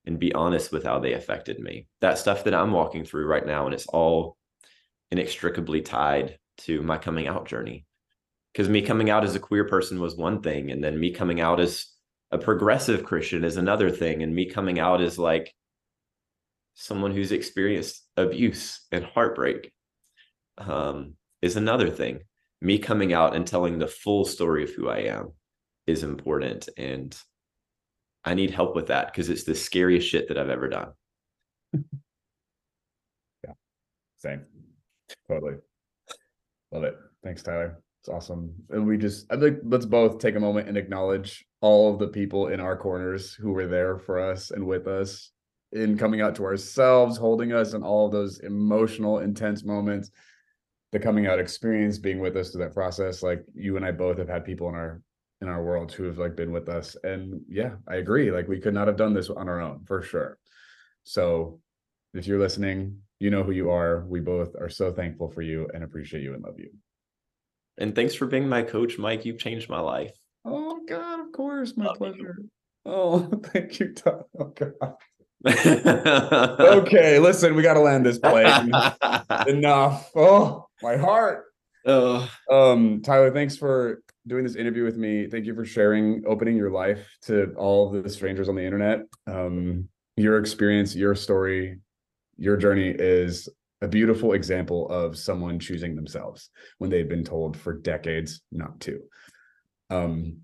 and 0.05 0.19
be 0.19 0.33
honest 0.33 0.71
with 0.71 0.83
how 0.83 0.99
they 0.99 1.13
affected 1.13 1.59
me? 1.59 1.87
That 2.01 2.17
stuff 2.17 2.43
that 2.45 2.53
I'm 2.53 2.71
walking 2.71 3.05
through 3.05 3.27
right 3.27 3.45
now, 3.45 3.65
and 3.65 3.73
it's 3.73 3.87
all 3.87 4.37
inextricably 5.11 5.81
tied 5.81 6.39
to 6.59 6.81
my 6.81 6.97
coming 6.97 7.27
out 7.27 7.47
journey. 7.47 7.85
Because 8.55 8.69
me 8.69 8.81
coming 8.81 9.09
out 9.09 9.25
as 9.25 9.35
a 9.35 9.39
queer 9.39 9.65
person 9.65 9.99
was 9.99 10.15
one 10.15 10.41
thing, 10.41 10.71
and 10.71 10.81
then 10.81 10.97
me 10.97 11.11
coming 11.11 11.41
out 11.41 11.59
as 11.59 11.87
a 12.31 12.37
progressive 12.37 13.03
Christian 13.03 13.43
is 13.43 13.57
another 13.57 13.89
thing, 13.89 14.23
and 14.23 14.33
me 14.33 14.45
coming 14.45 14.79
out 14.79 15.01
as 15.01 15.19
like 15.19 15.53
someone 16.73 17.11
who's 17.11 17.33
experienced 17.33 18.07
abuse 18.15 18.85
and 18.93 19.03
heartbreak 19.03 19.73
um, 20.57 21.15
is 21.41 21.57
another 21.57 21.89
thing. 21.89 22.21
Me 22.61 22.79
coming 22.79 23.11
out 23.11 23.35
and 23.35 23.45
telling 23.45 23.77
the 23.77 23.87
full 23.87 24.23
story 24.23 24.63
of 24.63 24.69
who 24.71 24.87
I 24.87 24.99
am 24.99 25.33
is 25.85 26.03
important. 26.03 26.69
And 26.77 27.13
I 28.23 28.35
need 28.35 28.51
help 28.51 28.73
with 28.73 28.87
that 28.87 29.07
because 29.07 29.27
it's 29.27 29.43
the 29.43 29.53
scariest 29.53 30.07
shit 30.07 30.29
that 30.29 30.37
I've 30.37 30.49
ever 30.49 30.69
done. 30.69 30.93
yeah, 33.43 33.51
same. 34.15 34.45
Totally. 35.27 35.55
Love 36.71 36.85
it. 36.85 36.95
Thanks, 37.21 37.43
Tyler. 37.43 37.81
It's 38.05 38.13
awesome. 38.13 38.53
And 38.69 38.85
we 38.85 38.99
just, 38.99 39.25
I 39.31 39.37
think 39.37 39.57
let's 39.63 39.87
both 39.87 40.19
take 40.19 40.35
a 40.35 40.39
moment 40.39 40.67
and 40.67 40.77
acknowledge 40.77 41.43
all 41.61 41.91
of 41.91 41.97
the 41.97 42.07
people 42.07 42.49
in 42.49 42.59
our 42.59 42.77
corners 42.77 43.33
who 43.33 43.51
were 43.51 43.65
there 43.65 43.97
for 43.97 44.19
us 44.19 44.51
and 44.51 44.67
with 44.67 44.85
us 44.85 45.31
in 45.71 45.97
coming 45.97 46.21
out 46.21 46.35
to 46.35 46.43
ourselves, 46.43 47.17
holding 47.17 47.51
us 47.51 47.73
in 47.73 47.81
all 47.81 48.05
of 48.05 48.11
those 48.11 48.41
emotional, 48.41 49.21
intense 49.21 49.63
moments, 49.63 50.11
the 50.91 50.99
coming 50.99 51.25
out 51.25 51.39
experience, 51.39 51.97
being 51.97 52.19
with 52.19 52.37
us 52.37 52.51
through 52.51 52.63
that 52.65 52.75
process. 52.75 53.23
Like 53.23 53.43
you 53.55 53.75
and 53.75 53.83
I 53.83 53.91
both 53.91 54.19
have 54.19 54.29
had 54.29 54.45
people 54.45 54.69
in 54.69 54.75
our 54.75 55.01
in 55.41 55.47
our 55.47 55.63
world 55.63 55.91
who 55.91 56.03
have 56.03 56.19
like 56.19 56.35
been 56.35 56.51
with 56.51 56.69
us. 56.69 56.95
And 57.03 57.41
yeah, 57.49 57.71
I 57.87 57.95
agree. 57.95 58.29
Like 58.29 58.47
we 58.47 58.59
could 58.59 58.75
not 58.75 58.87
have 58.87 58.97
done 58.97 59.15
this 59.15 59.31
on 59.31 59.49
our 59.49 59.61
own 59.61 59.83
for 59.85 60.03
sure. 60.03 60.37
So 61.05 61.59
if 62.13 62.27
you're 62.27 62.39
listening, 62.39 62.99
you 63.17 63.31
know 63.31 63.41
who 63.41 63.51
you 63.51 63.71
are. 63.71 64.05
We 64.05 64.19
both 64.19 64.55
are 64.61 64.69
so 64.69 64.91
thankful 64.93 65.31
for 65.31 65.41
you 65.41 65.67
and 65.73 65.83
appreciate 65.83 66.21
you 66.21 66.35
and 66.35 66.43
love 66.43 66.59
you. 66.59 66.69
And 67.77 67.93
thanks 67.93 68.15
for 68.15 68.25
being 68.25 68.47
my 68.47 68.63
coach, 68.63 68.97
Mike. 68.97 69.25
You've 69.25 69.39
changed 69.39 69.69
my 69.69 69.79
life. 69.79 70.15
Oh 70.45 70.79
God, 70.87 71.19
of 71.19 71.31
course, 71.31 71.75
my 71.75 71.85
love 71.85 71.97
pleasure. 71.97 72.37
You. 72.39 72.49
Oh, 72.85 73.19
thank 73.45 73.79
you, 73.79 73.93
Todd. 73.93 74.23
Oh 74.39 74.45
God 74.45 74.95
okay, 75.47 77.19
listen, 77.19 77.55
we 77.55 77.61
got 77.61 77.75
to 77.75 77.79
land 77.79 78.03
this 78.05 78.17
plane. 78.17 78.71
Enough. 79.47 80.09
Oh, 80.15 80.65
my 80.81 80.97
heart. 80.97 81.45
Oh. 81.85 82.27
Um, 82.49 83.01
Tyler, 83.03 83.31
thanks 83.31 83.55
for 83.55 84.01
doing 84.25 84.43
this 84.43 84.55
interview 84.55 84.83
with 84.83 84.97
me. 84.97 85.27
Thank 85.27 85.45
you 85.45 85.53
for 85.53 85.63
sharing, 85.63 86.23
opening 86.25 86.57
your 86.57 86.71
life 86.71 87.07
to 87.23 87.53
all 87.57 87.95
of 87.95 88.03
the 88.03 88.09
strangers 88.09 88.49
on 88.49 88.55
the 88.55 88.63
internet. 88.63 89.01
Um, 89.27 89.87
your 90.17 90.39
experience, 90.39 90.95
your 90.95 91.13
story, 91.13 91.77
your 92.37 92.57
journey 92.57 92.89
is 92.89 93.47
a 93.81 93.87
beautiful 93.87 94.33
example 94.33 94.89
of 94.89 95.17
someone 95.17 95.59
choosing 95.59 95.95
themselves 95.95 96.49
when 96.77 96.89
they've 96.89 97.09
been 97.09 97.23
told 97.23 97.57
for 97.57 97.73
decades 97.73 98.41
not 98.51 98.79
to. 98.81 99.01
Um, 99.89 100.41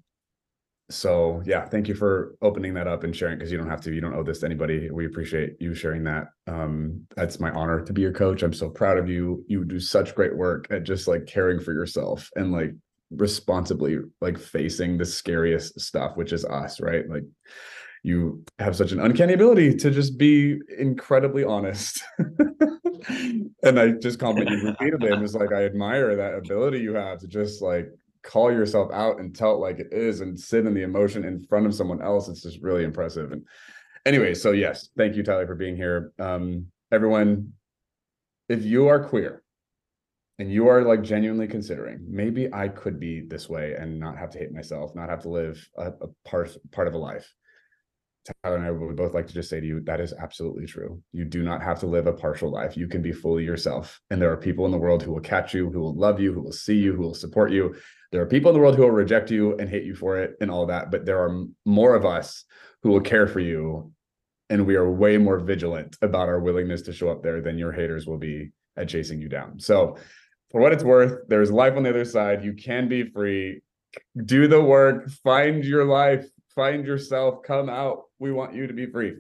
so 0.92 1.42
yeah 1.46 1.66
thank 1.66 1.88
you 1.88 1.96
for 1.96 2.36
opening 2.42 2.74
that 2.74 2.88
up 2.88 3.04
and 3.04 3.16
sharing 3.16 3.38
because 3.38 3.52
you 3.52 3.58
don't 3.58 3.70
have 3.70 3.82
to 3.82 3.94
you 3.94 4.02
don't 4.02 4.14
owe 4.14 4.24
this 4.24 4.40
to 4.40 4.46
anybody. 4.46 4.90
We 4.92 5.06
appreciate 5.06 5.56
you 5.60 5.74
sharing 5.74 6.04
that. 6.04 6.28
Um 6.48 7.06
that's 7.16 7.40
my 7.40 7.50
honor 7.52 7.82
to 7.82 7.94
be 7.94 8.02
your 8.02 8.14
coach. 8.14 8.44
I'm 8.44 8.54
so 8.54 8.70
proud 8.70 8.98
of 8.98 9.10
you. 9.10 9.44
You 9.48 9.64
do 9.64 9.80
such 9.80 10.16
great 10.16 10.36
work 10.36 10.68
at 10.70 10.84
just 10.84 11.08
like 11.08 11.26
caring 11.26 11.60
for 11.60 11.74
yourself 11.74 12.30
and 12.36 12.52
like 12.52 12.74
responsibly 13.10 14.00
like 14.22 14.38
facing 14.38 14.98
the 14.98 15.06
scariest 15.06 15.80
stuff 15.80 16.16
which 16.16 16.34
is 16.34 16.46
us 16.46 16.80
right? 16.80 17.10
Like 17.10 17.24
you 18.04 18.44
have 18.60 18.76
such 18.76 18.92
an 18.92 19.00
uncanny 19.00 19.34
ability 19.34 19.76
to 19.76 19.92
just 19.92 20.18
be 20.18 20.60
incredibly 20.78 21.44
honest 21.44 22.04
and 23.64 23.80
i 23.80 23.90
just 23.92 24.20
compliment 24.20 24.62
you 24.62 24.68
repeatedly 24.68 25.12
i'm 25.12 25.22
just 25.22 25.36
like 25.36 25.52
i 25.52 25.64
admire 25.64 26.16
that 26.16 26.36
ability 26.36 26.80
you 26.80 26.94
have 26.94 27.20
to 27.20 27.28
just 27.28 27.62
like 27.62 27.88
call 28.24 28.52
yourself 28.52 28.92
out 28.92 29.20
and 29.20 29.36
tell 29.36 29.56
it 29.56 29.60
like 29.60 29.80
it 29.80 29.92
is 29.92 30.22
and 30.22 30.40
sit 30.40 30.66
in 30.66 30.74
the 30.74 30.84
emotion 30.84 31.26
in 31.26 31.44
front 31.46 31.66
of 31.66 31.74
someone 31.74 32.02
else. 32.02 32.28
It's 32.28 32.44
just 32.44 32.62
really 32.62 32.84
impressive. 32.84 33.32
And 33.32 33.44
anyway 34.06 34.34
so 34.34 34.52
yes 34.52 34.90
thank 34.98 35.16
you 35.16 35.24
tyler 35.24 35.48
for 35.48 35.56
being 35.56 35.76
here. 35.76 36.12
Um 36.20 36.68
everyone 36.92 37.54
if 38.50 38.64
you 38.64 38.88
are 38.88 39.04
queer 39.04 39.44
and 40.40 40.52
you 40.52 40.68
are 40.68 40.82
like 40.82 41.04
genuinely 41.04 41.48
considering 41.48 42.04
maybe 42.10 42.52
i 42.54 42.68
could 42.68 43.00
be 43.00 43.22
this 43.22 43.48
way 43.48 43.76
and 43.78 44.00
not 44.00 44.18
have 44.18 44.30
to 44.32 44.40
hate 44.40 44.52
myself 44.52 44.94
not 44.96 45.08
have 45.08 45.22
to 45.22 45.30
live 45.30 45.66
a, 45.78 45.88
a 46.02 46.08
part 46.26 46.58
part 46.72 46.88
of 46.88 46.96
a 46.96 46.98
life 46.98 47.34
Tyler 48.44 48.58
and 48.58 48.66
I 48.66 48.72
would 48.72 48.96
both 48.96 49.14
like 49.14 49.28
to 49.28 49.34
just 49.34 49.50
say 49.50 49.60
to 49.60 49.66
you 49.66 49.80
that 49.82 50.00
is 50.00 50.14
absolutely 50.14 50.68
true. 50.68 51.02
You 51.12 51.26
do 51.26 51.44
not 51.44 51.64
have 51.64 51.80
to 51.80 51.88
live 51.88 52.08
a 52.08 52.14
partial 52.14 52.52
life. 52.52 52.78
You 52.78 52.88
can 52.88 53.02
be 53.02 53.12
fully 53.12 53.44
yourself. 53.44 54.00
And 54.10 54.22
there 54.22 54.32
are 54.32 54.38
people 54.38 54.66
in 54.66 54.72
the 54.72 54.78
world 54.78 55.02
who 55.02 55.12
will 55.12 55.22
catch 55.22 55.54
you, 55.54 55.70
who 55.72 55.80
will 55.80 55.96
love 55.96 56.20
you, 56.20 56.32
who 56.34 56.42
will 56.42 56.52
see 56.52 56.76
you, 56.76 56.94
who 56.94 57.02
will 57.02 57.16
support 57.16 57.52
you. 57.52 57.76
There 58.12 58.22
are 58.22 58.28
people 58.28 58.50
in 58.50 58.56
the 58.56 58.62
world 58.62 58.76
who 58.76 58.84
will 58.84 58.92
reject 58.92 59.32
you 59.32 59.58
and 59.58 59.70
hate 59.70 59.86
you 59.86 59.96
for 59.96 60.20
it 60.20 60.36
and 60.40 60.52
all 60.52 60.68
that. 60.68 60.92
But 60.92 61.06
there 61.06 61.20
are 61.20 61.46
more 61.66 61.96
of 61.96 62.06
us 62.06 62.46
who 62.84 62.90
will 62.90 63.02
care 63.02 63.28
for 63.28 63.40
you. 63.40 63.92
And 64.50 64.68
we 64.68 64.76
are 64.76 64.90
way 64.90 65.18
more 65.18 65.40
vigilant 65.40 65.98
about 66.02 66.28
our 66.28 66.40
willingness 66.40 66.82
to 66.84 66.94
show 66.94 67.10
up 67.10 67.24
there 67.24 67.42
than 67.42 67.58
your 67.58 67.72
haters 67.72 68.06
will 68.06 68.18
be 68.18 68.52
at 68.76 68.90
chasing 68.90 69.22
you 69.22 69.30
down. 69.30 69.60
So, 69.60 69.98
for 70.52 70.60
what 70.60 70.74
it's 70.74 70.84
worth, 70.84 71.30
there's 71.30 71.50
life 71.50 71.78
on 71.78 71.84
the 71.84 71.90
other 71.90 72.04
side. 72.04 72.44
You 72.44 72.52
can 72.54 72.90
be 72.90 73.10
free. 73.10 73.62
Do 74.26 74.50
the 74.50 74.62
work, 74.62 75.10
find 75.24 75.64
your 75.64 75.86
life, 75.86 76.26
find 76.56 76.86
yourself, 76.86 77.44
come 77.44 77.70
out. 77.70 78.04
We 78.20 78.32
want 78.32 78.54
you 78.54 78.68
to 78.68 78.74
be 78.74 78.86
free. 78.86 79.16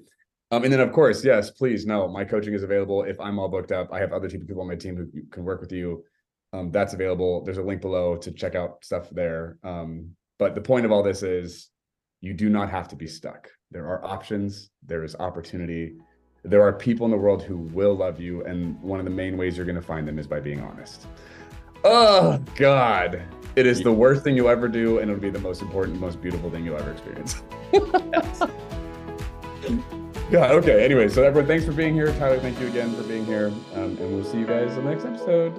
Um, 0.52 0.64
and 0.66 0.74
then, 0.74 0.82
of 0.82 0.92
course, 0.92 1.24
yes, 1.24 1.50
please 1.52 1.86
no, 1.86 2.08
my 2.10 2.26
coaching 2.26 2.54
is 2.54 2.64
available. 2.64 3.04
If 3.04 3.20
I'm 3.20 3.40
all 3.40 3.48
booked 3.48 3.72
up, 3.72 3.90
I 3.94 4.00
have 4.00 4.12
other 4.12 4.30
people 4.30 4.60
on 4.60 4.68
my 4.68 4.76
team 4.76 4.98
who 4.98 5.08
can 5.32 5.46
work 5.46 5.62
with 5.62 5.72
you. 5.72 6.04
Um, 6.52 6.72
that's 6.72 6.94
available. 6.94 7.44
There's 7.46 7.58
a 7.58 7.64
link 7.64 7.82
below 7.82 8.18
to 8.18 8.32
check 8.32 8.56
out 8.56 8.84
stuff 8.84 9.10
there. 9.12 9.58
Um, 9.64 10.10
but 10.38 10.54
the 10.54 10.62
point 10.62 10.86
of 10.86 10.92
all 10.92 11.04
this 11.04 11.24
is 11.24 11.70
you 12.20 12.34
do 12.34 12.50
not 12.50 12.70
have 12.70 12.90
to 12.90 12.96
be 12.98 13.08
stuck. 13.08 13.50
There 13.72 13.88
are 13.88 14.04
options, 14.04 14.70
there 14.86 15.06
is 15.06 15.16
opportunity. 15.16 15.96
There 16.44 16.62
are 16.62 16.74
people 16.74 17.06
in 17.06 17.12
the 17.12 17.18
world 17.18 17.44
who 17.44 17.58
will 17.58 17.96
love 17.96 18.20
you. 18.20 18.44
And 18.44 18.82
one 18.82 19.00
of 19.00 19.06
the 19.06 19.12
main 19.12 19.38
ways 19.38 19.56
you're 19.56 19.66
going 19.66 19.76
to 19.76 19.82
find 19.82 20.06
them 20.08 20.20
is 20.20 20.28
by 20.28 20.42
being 20.42 20.60
honest. 20.60 21.08
Oh, 21.84 22.44
God. 22.56 23.24
It 23.56 23.66
is 23.66 23.82
the 23.82 23.92
worst 23.92 24.24
thing 24.24 24.36
you'll 24.36 24.50
ever 24.50 24.68
do, 24.68 25.00
and 25.00 25.10
it'll 25.10 25.22
be 25.22 25.30
the 25.30 25.40
most 25.40 25.62
important, 25.62 26.00
most 26.00 26.22
beautiful 26.22 26.50
thing 26.50 26.64
you'll 26.66 26.78
ever 26.78 26.92
experience. 26.92 27.44
yeah, 30.32 30.52
okay. 30.52 30.86
Anyway, 30.86 31.10
so 31.10 31.24
everyone, 31.24 31.48
thanks 31.48 31.66
for 31.66 31.74
being 31.74 31.94
here. 31.94 32.14
Tyler, 32.14 32.40
thank 32.40 32.60
you 32.60 32.68
again 32.68 32.96
for 32.96 33.04
being 33.04 33.26
here. 33.26 33.48
Um, 33.74 33.98
and 33.98 34.16
we'll 34.16 34.24
see 34.24 34.40
you 34.40 34.48
guys 34.48 34.78
in 34.78 34.86
the 34.86 34.92
next 34.92 35.06
episode. 35.06 35.52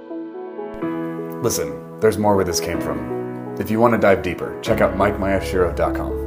Listen, 1.43 1.99
there's 1.99 2.17
more 2.17 2.35
where 2.35 2.45
this 2.45 2.59
came 2.59 2.81
from. 2.81 3.55
If 3.59 3.69
you 3.69 3.79
want 3.79 3.93
to 3.93 3.99
dive 3.99 4.23
deeper, 4.23 4.59
check 4.61 4.81
out 4.81 4.95
MikeMiyashiro.com. 4.95 6.22